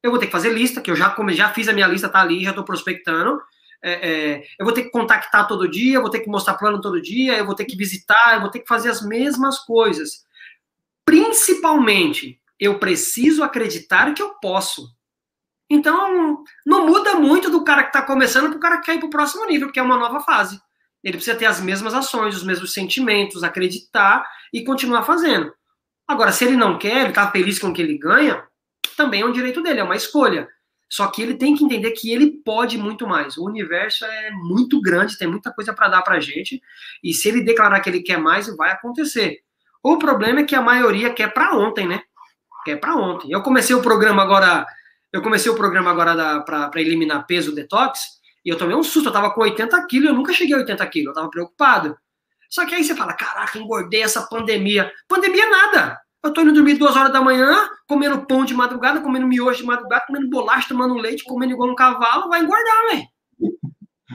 Eu 0.01 0.11
vou 0.11 0.19
ter 0.19 0.27
que 0.27 0.31
fazer 0.31 0.49
lista, 0.49 0.81
que 0.81 0.89
eu 0.89 0.95
já, 0.95 1.15
já 1.29 1.49
fiz 1.49 1.67
a 1.67 1.73
minha 1.73 1.87
lista, 1.87 2.09
tá 2.09 2.21
ali, 2.21 2.43
já 2.43 2.51
estou 2.51 2.63
prospectando. 2.63 3.39
É, 3.83 4.09
é, 4.09 4.43
eu 4.59 4.65
vou 4.65 4.73
ter 4.73 4.83
que 4.83 4.89
contactar 4.89 5.47
todo 5.47 5.69
dia, 5.69 5.95
eu 5.95 6.01
vou 6.01 6.09
ter 6.09 6.21
que 6.21 6.29
mostrar 6.29 6.55
plano 6.55 6.81
todo 6.81 7.01
dia, 7.01 7.37
eu 7.37 7.45
vou 7.45 7.55
ter 7.55 7.65
que 7.65 7.75
visitar, 7.75 8.35
eu 8.35 8.41
vou 8.41 8.49
ter 8.49 8.59
que 8.59 8.67
fazer 8.67 8.89
as 8.89 9.01
mesmas 9.01 9.59
coisas. 9.59 10.25
Principalmente 11.05 12.39
eu 12.59 12.79
preciso 12.79 13.43
acreditar 13.43 14.13
que 14.13 14.21
eu 14.21 14.33
posso. 14.41 14.96
Então, 15.69 16.43
não 16.65 16.85
muda 16.85 17.15
muito 17.15 17.49
do 17.49 17.63
cara 17.63 17.83
que 17.83 17.89
está 17.89 18.01
começando 18.01 18.49
para 18.49 18.57
o 18.57 18.59
cara 18.59 18.77
que 18.77 18.85
quer 18.85 18.95
ir 18.95 18.99
para 18.99 19.07
o 19.07 19.11
próximo 19.11 19.45
nível, 19.45 19.67
porque 19.67 19.79
é 19.79 19.83
uma 19.83 19.97
nova 19.97 20.21
fase. 20.21 20.59
Ele 21.03 21.17
precisa 21.17 21.37
ter 21.37 21.45
as 21.45 21.61
mesmas 21.61 21.93
ações, 21.93 22.35
os 22.35 22.43
mesmos 22.43 22.73
sentimentos, 22.73 23.43
acreditar 23.43 24.25
e 24.53 24.63
continuar 24.63 25.03
fazendo. 25.03 25.53
Agora, 26.07 26.31
se 26.31 26.45
ele 26.45 26.55
não 26.55 26.77
quer, 26.77 27.01
ele 27.01 27.09
está 27.09 27.29
feliz 27.29 27.59
com 27.59 27.67
o 27.67 27.73
que 27.73 27.81
ele 27.81 27.97
ganha, 27.97 28.43
também 28.95 29.21
é 29.21 29.25
um 29.25 29.31
direito 29.31 29.61
dele, 29.61 29.79
é 29.79 29.83
uma 29.83 29.95
escolha. 29.95 30.47
Só 30.89 31.07
que 31.07 31.21
ele 31.21 31.35
tem 31.35 31.53
que 31.53 31.65
entender 31.65 31.91
que 31.91 32.11
ele 32.11 32.41
pode 32.45 32.77
muito 32.77 33.05
mais. 33.05 33.37
O 33.37 33.45
universo 33.45 34.05
é 34.05 34.31
muito 34.31 34.81
grande, 34.81 35.17
tem 35.17 35.27
muita 35.27 35.51
coisa 35.51 35.73
para 35.73 35.89
dar 35.89 36.01
para 36.01 36.19
gente. 36.19 36.61
E 37.03 37.13
se 37.13 37.27
ele 37.27 37.41
declarar 37.41 37.81
que 37.81 37.89
ele 37.89 38.01
quer 38.01 38.17
mais, 38.17 38.47
vai 38.55 38.71
acontecer. 38.71 39.39
O 39.83 39.97
problema 39.97 40.39
é 40.39 40.43
que 40.43 40.55
a 40.55 40.61
maioria 40.61 41.13
quer 41.13 41.33
para 41.33 41.55
ontem, 41.57 41.85
né? 41.87 42.01
Quer 42.63 42.77
para 42.77 42.95
ontem. 42.95 43.31
Eu 43.31 43.41
comecei 43.41 43.75
o 43.75 43.81
programa 43.81 44.23
agora 44.23 44.65
eu 45.11 45.21
comecei 45.21 45.51
o 45.51 45.55
programa 45.55 45.89
agora 45.89 46.41
para 46.41 46.81
eliminar 46.81 47.25
peso 47.25 47.53
detox 47.53 48.19
e 48.43 48.49
eu 48.49 48.57
tomei 48.57 48.75
um 48.75 48.83
susto. 48.83 49.09
Eu 49.09 49.13
tava 49.13 49.31
com 49.33 49.41
80 49.41 49.87
quilos, 49.87 50.09
eu 50.09 50.15
nunca 50.15 50.33
cheguei 50.33 50.55
a 50.55 50.59
80 50.59 50.87
quilos, 50.87 51.07
eu 51.09 51.13
tava 51.13 51.29
preocupado. 51.29 51.97
Só 52.49 52.65
que 52.65 52.75
aí 52.75 52.83
você 52.83 52.95
fala: 52.95 53.13
caraca, 53.13 53.57
engordei 53.57 54.03
essa 54.03 54.27
pandemia. 54.27 54.91
Pandemia 55.07 55.43
é 55.43 55.49
nada. 55.49 55.99
Eu 56.23 56.33
tô 56.33 56.41
indo 56.41 56.53
dormir 56.53 56.73
duas 56.73 56.95
horas 56.95 57.13
da 57.13 57.21
manhã, 57.21 57.69
comendo 57.87 58.25
pão 58.25 58.43
de 58.43 58.53
madrugada, 58.53 58.99
comendo 59.01 59.27
miojo 59.27 59.59
de 59.59 59.65
madrugada, 59.65 60.05
comendo 60.07 60.29
bolacha, 60.29 60.67
tomando 60.67 60.95
leite, 60.95 61.23
comendo 61.23 61.53
igual 61.53 61.69
um 61.69 61.75
cavalo, 61.75 62.27
vai 62.27 62.41
engordar, 62.41 62.87
velho. 62.89 63.07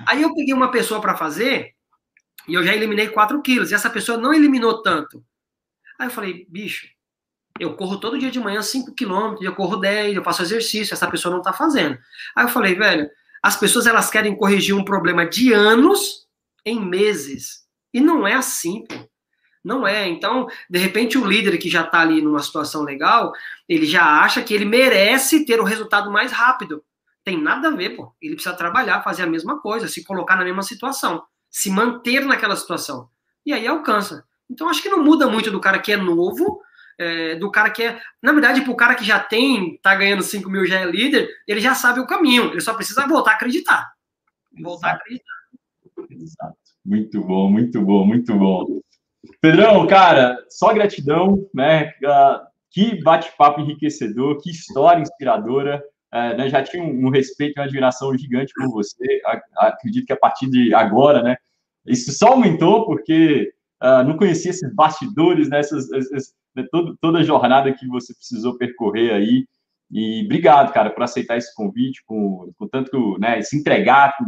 Aí 0.06 0.20
eu 0.20 0.34
peguei 0.34 0.52
uma 0.52 0.70
pessoa 0.70 1.00
para 1.00 1.16
fazer 1.16 1.74
e 2.48 2.54
eu 2.54 2.64
já 2.64 2.74
eliminei 2.74 3.08
4 3.08 3.40
quilos. 3.40 3.70
E 3.70 3.74
essa 3.74 3.88
pessoa 3.88 4.18
não 4.18 4.34
eliminou 4.34 4.82
tanto. 4.82 5.24
Aí 5.98 6.08
eu 6.08 6.10
falei, 6.10 6.44
bicho, 6.50 6.88
eu 7.58 7.74
corro 7.74 7.98
todo 7.98 8.18
dia 8.18 8.30
de 8.30 8.40
manhã 8.40 8.62
5 8.62 8.92
quilômetros, 8.94 9.44
eu 9.44 9.54
corro 9.54 9.76
10, 9.76 10.16
eu 10.16 10.24
faço 10.24 10.42
exercício, 10.42 10.94
essa 10.94 11.10
pessoa 11.10 11.32
não 11.32 11.40
está 11.40 11.52
fazendo. 11.52 11.98
Aí 12.34 12.44
eu 12.44 12.48
falei, 12.48 12.74
velho, 12.74 13.08
as 13.42 13.56
pessoas 13.56 13.86
elas 13.86 14.10
querem 14.10 14.36
corrigir 14.36 14.74
um 14.74 14.84
problema 14.84 15.26
de 15.26 15.52
anos 15.52 16.26
em 16.64 16.80
meses. 16.80 17.62
E 17.92 18.00
não 18.00 18.26
é 18.26 18.34
assim, 18.34 18.84
pô. 18.86 18.94
Não 19.64 19.86
é. 19.86 20.08
Então, 20.08 20.48
de 20.68 20.78
repente, 20.78 21.16
o 21.16 21.24
líder 21.24 21.56
que 21.58 21.68
já 21.68 21.82
está 21.82 22.00
ali 22.00 22.20
numa 22.20 22.42
situação 22.42 22.82
legal, 22.82 23.32
ele 23.68 23.86
já 23.86 24.20
acha 24.20 24.42
que 24.42 24.52
ele 24.52 24.64
merece 24.64 25.44
ter 25.44 25.60
o 25.60 25.64
resultado 25.64 26.10
mais 26.10 26.32
rápido. 26.32 26.84
Tem 27.24 27.40
nada 27.40 27.68
a 27.68 27.70
ver, 27.70 27.90
pô. 27.90 28.12
Ele 28.20 28.34
precisa 28.34 28.56
trabalhar, 28.56 29.02
fazer 29.02 29.22
a 29.22 29.26
mesma 29.26 29.60
coisa, 29.60 29.86
se 29.86 30.04
colocar 30.04 30.34
na 30.34 30.44
mesma 30.44 30.62
situação, 30.62 31.22
se 31.48 31.70
manter 31.70 32.24
naquela 32.24 32.56
situação. 32.56 33.08
E 33.46 33.52
aí 33.52 33.66
alcança. 33.66 34.24
Então, 34.50 34.68
acho 34.68 34.82
que 34.82 34.88
não 34.88 35.02
muda 35.02 35.28
muito 35.28 35.50
do 35.50 35.60
cara 35.60 35.78
que 35.78 35.92
é 35.92 35.96
novo 35.96 36.60
é, 36.98 37.34
do 37.36 37.50
cara 37.50 37.70
que 37.70 37.82
é. 37.82 38.00
Na 38.22 38.32
verdade, 38.32 38.62
para 38.62 38.72
o 38.72 38.76
cara 38.76 38.94
que 38.94 39.04
já 39.04 39.18
tem, 39.18 39.78
tá 39.82 39.94
ganhando 39.94 40.22
5 40.22 40.48
mil, 40.50 40.66
já 40.66 40.80
é 40.80 40.84
líder, 40.84 41.28
ele 41.46 41.60
já 41.60 41.74
sabe 41.74 42.00
o 42.00 42.06
caminho, 42.06 42.50
ele 42.50 42.60
só 42.60 42.74
precisa 42.74 43.06
voltar 43.06 43.32
a 43.32 43.34
acreditar. 43.34 43.92
Voltar 44.62 44.88
Exato. 44.88 44.96
a 44.96 45.02
acreditar. 45.02 45.34
Exato. 46.10 46.56
Muito 46.84 47.20
bom, 47.20 47.50
muito 47.50 47.80
bom, 47.80 48.06
muito 48.06 48.34
bom. 48.34 48.80
Pedrão, 49.40 49.86
cara, 49.86 50.36
só 50.48 50.74
gratidão, 50.74 51.48
né? 51.54 51.92
Ah, 52.04 52.46
que 52.70 53.00
bate-papo 53.02 53.60
enriquecedor, 53.60 54.40
que 54.40 54.50
história 54.50 55.00
inspiradora. 55.00 55.82
É, 56.14 56.36
né, 56.36 56.48
já 56.50 56.62
tinha 56.62 56.82
um, 56.82 57.08
respeito 57.08 57.56
e 57.56 57.60
uma 57.60 57.64
admiração 57.64 58.16
gigante 58.18 58.52
por 58.54 58.68
você. 58.70 59.22
acredito 59.56 60.06
que 60.06 60.12
a 60.12 60.16
partir 60.16 60.50
de 60.50 60.74
agora, 60.74 61.22
né? 61.22 61.36
Isso 61.86 62.12
só 62.12 62.28
aumentou 62.28 62.84
porque 62.84 63.52
uh, 63.82 64.06
não 64.06 64.16
conhecia 64.16 64.50
esses 64.50 64.74
bastidores, 64.74 65.48
né? 65.48 65.58
Essas, 65.58 65.90
essas, 65.92 66.32
né, 66.54 66.64
todo, 66.70 66.96
toda 67.00 67.18
a 67.18 67.24
jornada 67.24 67.72
que 67.72 67.86
você 67.86 68.14
precisou 68.14 68.56
percorrer 68.56 69.12
aí. 69.12 69.46
E 69.90 70.24
obrigado, 70.24 70.72
cara, 70.72 70.88
por 70.88 71.02
aceitar 71.02 71.36
esse 71.36 71.54
convite, 71.54 72.02
com, 72.06 72.50
com 72.56 72.66
tanto, 72.66 73.18
né, 73.18 73.42
se 73.42 73.58
entregar, 73.58 74.16
com 74.16 74.24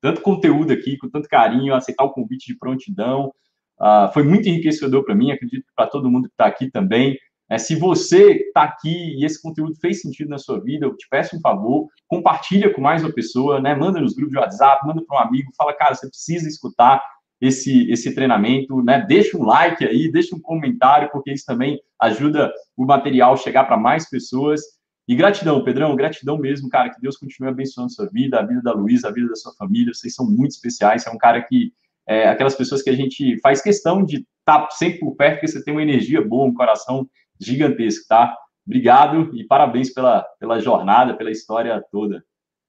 tanto 0.00 0.20
conteúdo 0.20 0.72
aqui, 0.72 0.98
com 0.98 1.08
tanto 1.08 1.28
carinho, 1.28 1.74
aceitar 1.74 2.04
o 2.04 2.12
convite 2.12 2.46
de 2.52 2.58
prontidão. 2.58 3.32
Uh, 3.80 4.12
foi 4.12 4.22
muito 4.22 4.48
enriquecedor 4.48 5.04
para 5.04 5.14
mim, 5.14 5.30
acredito 5.30 5.64
que 5.64 5.72
para 5.74 5.86
todo 5.86 6.10
mundo 6.10 6.28
que 6.28 6.34
está 6.34 6.46
aqui 6.46 6.70
também. 6.70 7.16
É, 7.48 7.58
se 7.58 7.76
você 7.76 8.32
está 8.32 8.64
aqui 8.64 9.14
e 9.16 9.24
esse 9.24 9.40
conteúdo 9.40 9.76
fez 9.80 10.02
sentido 10.02 10.28
na 10.28 10.38
sua 10.38 10.60
vida, 10.60 10.84
eu 10.84 10.96
te 10.96 11.06
peço 11.08 11.36
um 11.36 11.40
favor, 11.40 11.86
compartilha 12.08 12.72
com 12.74 12.80
mais 12.80 13.04
uma 13.04 13.12
pessoa, 13.12 13.60
né? 13.60 13.74
Manda 13.74 14.00
nos 14.00 14.14
grupos 14.14 14.32
de 14.32 14.38
WhatsApp, 14.38 14.84
manda 14.86 15.00
para 15.06 15.16
um 15.16 15.20
amigo, 15.20 15.52
fala, 15.56 15.72
cara, 15.72 15.94
você 15.94 16.08
precisa 16.08 16.48
escutar 16.48 17.00
esse, 17.40 17.90
esse 17.90 18.14
treinamento, 18.14 18.82
né? 18.82 19.04
Deixa 19.06 19.36
um 19.36 19.44
like 19.44 19.84
aí, 19.84 20.10
deixa 20.10 20.34
um 20.34 20.40
comentário, 20.40 21.10
porque 21.10 21.32
isso 21.32 21.44
também 21.44 21.80
ajuda 22.00 22.52
o 22.76 22.84
material 22.84 23.34
a 23.34 23.36
chegar 23.36 23.64
para 23.64 23.76
mais 23.76 24.08
pessoas. 24.08 24.60
E 25.08 25.14
gratidão, 25.14 25.62
Pedrão, 25.62 25.94
gratidão 25.94 26.36
mesmo, 26.36 26.68
cara, 26.68 26.90
que 26.90 27.00
Deus 27.00 27.16
continue 27.16 27.50
abençoando 27.50 27.86
a 27.86 27.90
sua 27.90 28.08
vida, 28.10 28.40
a 28.40 28.42
vida 28.42 28.60
da 28.60 28.72
Luísa, 28.72 29.08
a 29.08 29.12
vida 29.12 29.28
da 29.28 29.36
sua 29.36 29.54
família, 29.54 29.94
vocês 29.94 30.14
são 30.14 30.26
muito 30.26 30.52
especiais, 30.52 31.02
você 31.02 31.08
é 31.08 31.12
um 31.12 31.18
cara 31.18 31.42
que, 31.42 31.72
é, 32.08 32.28
aquelas 32.28 32.56
pessoas 32.56 32.82
que 32.82 32.90
a 32.90 32.94
gente 32.94 33.38
faz 33.40 33.62
questão 33.62 34.04
de 34.04 34.16
estar 34.16 34.62
tá 34.62 34.70
sempre 34.70 34.98
por 34.98 35.14
perto, 35.14 35.34
porque 35.34 35.48
você 35.48 35.62
tem 35.62 35.72
uma 35.72 35.82
energia 35.82 36.20
boa, 36.20 36.46
um 36.46 36.54
coração 36.54 37.08
gigantesco, 37.40 38.04
tá? 38.08 38.36
Obrigado 38.66 39.30
e 39.36 39.44
parabéns 39.44 39.92
pela, 39.92 40.22
pela 40.40 40.58
jornada, 40.58 41.14
pela 41.14 41.30
história 41.30 41.80
toda. 41.92 42.24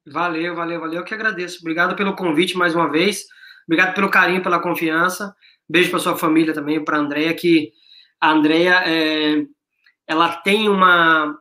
Valeu, 0.05 0.55
valeu, 0.55 0.79
valeu, 0.79 0.99
eu 0.99 1.03
que 1.03 1.15
agradeço. 1.15 1.57
Obrigado 1.59 1.95
pelo 1.95 2.15
convite 2.15 2.55
mais 2.55 2.75
uma 2.75 2.89
vez. 2.89 3.25
Obrigado 3.67 3.93
pelo 3.93 4.09
carinho, 4.09 4.41
pela 4.41 4.59
confiança. 4.59 5.35
Beijo 5.69 5.89
para 5.89 5.99
sua 5.99 6.17
família 6.17 6.53
também, 6.53 6.83
para 6.83 6.97
a 6.97 7.01
Andrea, 7.01 7.33
que 7.33 7.71
a 8.19 8.31
Andrea, 8.31 8.83
é, 8.85 9.45
ela 10.07 10.35
tem 10.37 10.69
uma... 10.69 11.37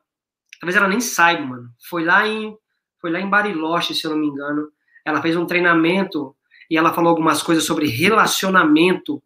Talvez 0.61 0.77
ela 0.77 0.89
nem 0.89 1.01
saiba, 1.01 1.47
mano. 1.47 1.69
Foi 1.89 2.05
lá 2.05 2.27
em, 2.27 2.57
foi 3.01 3.11
lá 3.11 3.21
em 3.21 3.29
Bariloche, 3.29 3.95
se 3.95 4.05
eu 4.05 4.11
não 4.11 4.19
me 4.19 4.27
engano. 4.27 4.69
Ela 5.05 5.23
fez 5.23 5.37
um 5.37 5.47
treinamento 5.47 6.35
e 6.69 6.77
ela 6.77 6.93
falou 6.93 7.11
algumas 7.11 7.43
coisas 7.43 7.65
sobre 7.65 7.87
relacionamento. 7.87 9.23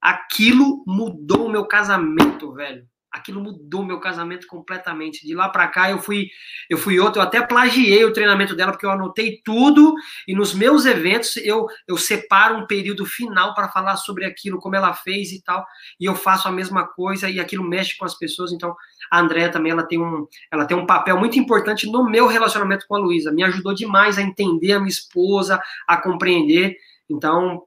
Aquilo 0.00 0.84
mudou 0.86 1.46
o 1.46 1.50
meu 1.50 1.64
casamento, 1.64 2.52
velho 2.52 2.86
aquilo 3.12 3.42
mudou 3.42 3.84
meu 3.84 4.00
casamento 4.00 4.46
completamente. 4.46 5.26
De 5.26 5.34
lá 5.34 5.48
para 5.48 5.68
cá 5.68 5.90
eu 5.90 5.98
fui 5.98 6.28
eu 6.70 6.78
fui 6.78 6.98
outro, 6.98 7.20
eu 7.20 7.24
até 7.24 7.40
plagiei 7.42 8.04
o 8.04 8.12
treinamento 8.12 8.56
dela 8.56 8.72
porque 8.72 8.86
eu 8.86 8.90
anotei 8.90 9.40
tudo 9.44 9.94
e 10.26 10.34
nos 10.34 10.54
meus 10.54 10.86
eventos 10.86 11.36
eu 11.38 11.66
eu 11.86 11.96
separo 11.98 12.56
um 12.56 12.66
período 12.66 13.04
final 13.04 13.54
para 13.54 13.68
falar 13.68 13.96
sobre 13.96 14.24
aquilo, 14.24 14.58
como 14.58 14.76
ela 14.76 14.94
fez 14.94 15.32
e 15.32 15.42
tal, 15.42 15.64
e 16.00 16.04
eu 16.06 16.14
faço 16.14 16.48
a 16.48 16.52
mesma 16.52 16.86
coisa 16.86 17.28
e 17.28 17.38
aquilo 17.38 17.62
mexe 17.62 17.96
com 17.96 18.04
as 18.04 18.16
pessoas, 18.18 18.52
então 18.52 18.74
a 19.10 19.20
Andréa 19.20 19.50
também 19.50 19.72
ela 19.72 19.82
tem 19.82 20.00
um 20.00 20.26
ela 20.50 20.64
tem 20.64 20.76
um 20.76 20.86
papel 20.86 21.18
muito 21.18 21.38
importante 21.38 21.86
no 21.90 22.08
meu 22.08 22.26
relacionamento 22.26 22.86
com 22.88 22.96
a 22.96 22.98
Luísa. 22.98 23.32
Me 23.32 23.42
ajudou 23.42 23.74
demais 23.74 24.16
a 24.16 24.22
entender 24.22 24.72
a 24.72 24.78
minha 24.78 24.88
esposa, 24.88 25.60
a 25.86 25.96
compreender. 25.96 26.76
Então, 27.10 27.62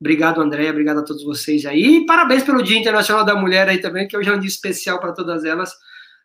Obrigado, 0.00 0.40
André, 0.40 0.70
obrigado 0.70 1.00
a 1.00 1.04
todos 1.04 1.24
vocês 1.24 1.66
aí. 1.66 1.82
E 1.82 2.06
parabéns 2.06 2.44
pelo 2.44 2.62
Dia 2.62 2.78
Internacional 2.78 3.24
da 3.24 3.34
Mulher 3.34 3.68
aí 3.68 3.78
também, 3.78 4.06
que 4.06 4.16
hoje 4.16 4.28
é 4.28 4.32
um 4.32 4.38
dia 4.38 4.48
especial 4.48 5.00
para 5.00 5.12
todas 5.12 5.44
elas. 5.44 5.72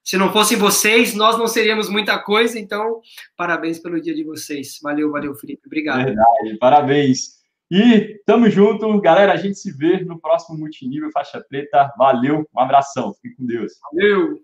Se 0.03 0.17
não 0.17 0.31
fossem 0.31 0.57
vocês, 0.57 1.15
nós 1.15 1.37
não 1.37 1.47
seríamos 1.47 1.89
muita 1.89 2.19
coisa, 2.19 2.59
então 2.59 2.99
parabéns 3.37 3.79
pelo 3.79 4.01
dia 4.01 4.13
de 4.13 4.23
vocês. 4.23 4.79
Valeu, 4.83 5.09
valeu, 5.09 5.33
Felipe. 5.33 5.63
Obrigado. 5.65 6.03
Verdade, 6.03 6.57
parabéns. 6.59 7.41
E 7.71 8.21
tamo 8.25 8.49
junto, 8.49 8.99
galera. 8.99 9.31
A 9.31 9.37
gente 9.37 9.57
se 9.57 9.71
vê 9.71 10.03
no 10.03 10.19
próximo 10.19 10.57
Multinível 10.59 11.09
Faixa 11.11 11.43
Preta. 11.47 11.91
Valeu, 11.97 12.47
um 12.53 12.59
abração. 12.59 13.13
Fique 13.21 13.35
com 13.37 13.45
Deus. 13.45 13.73
Valeu. 13.91 14.43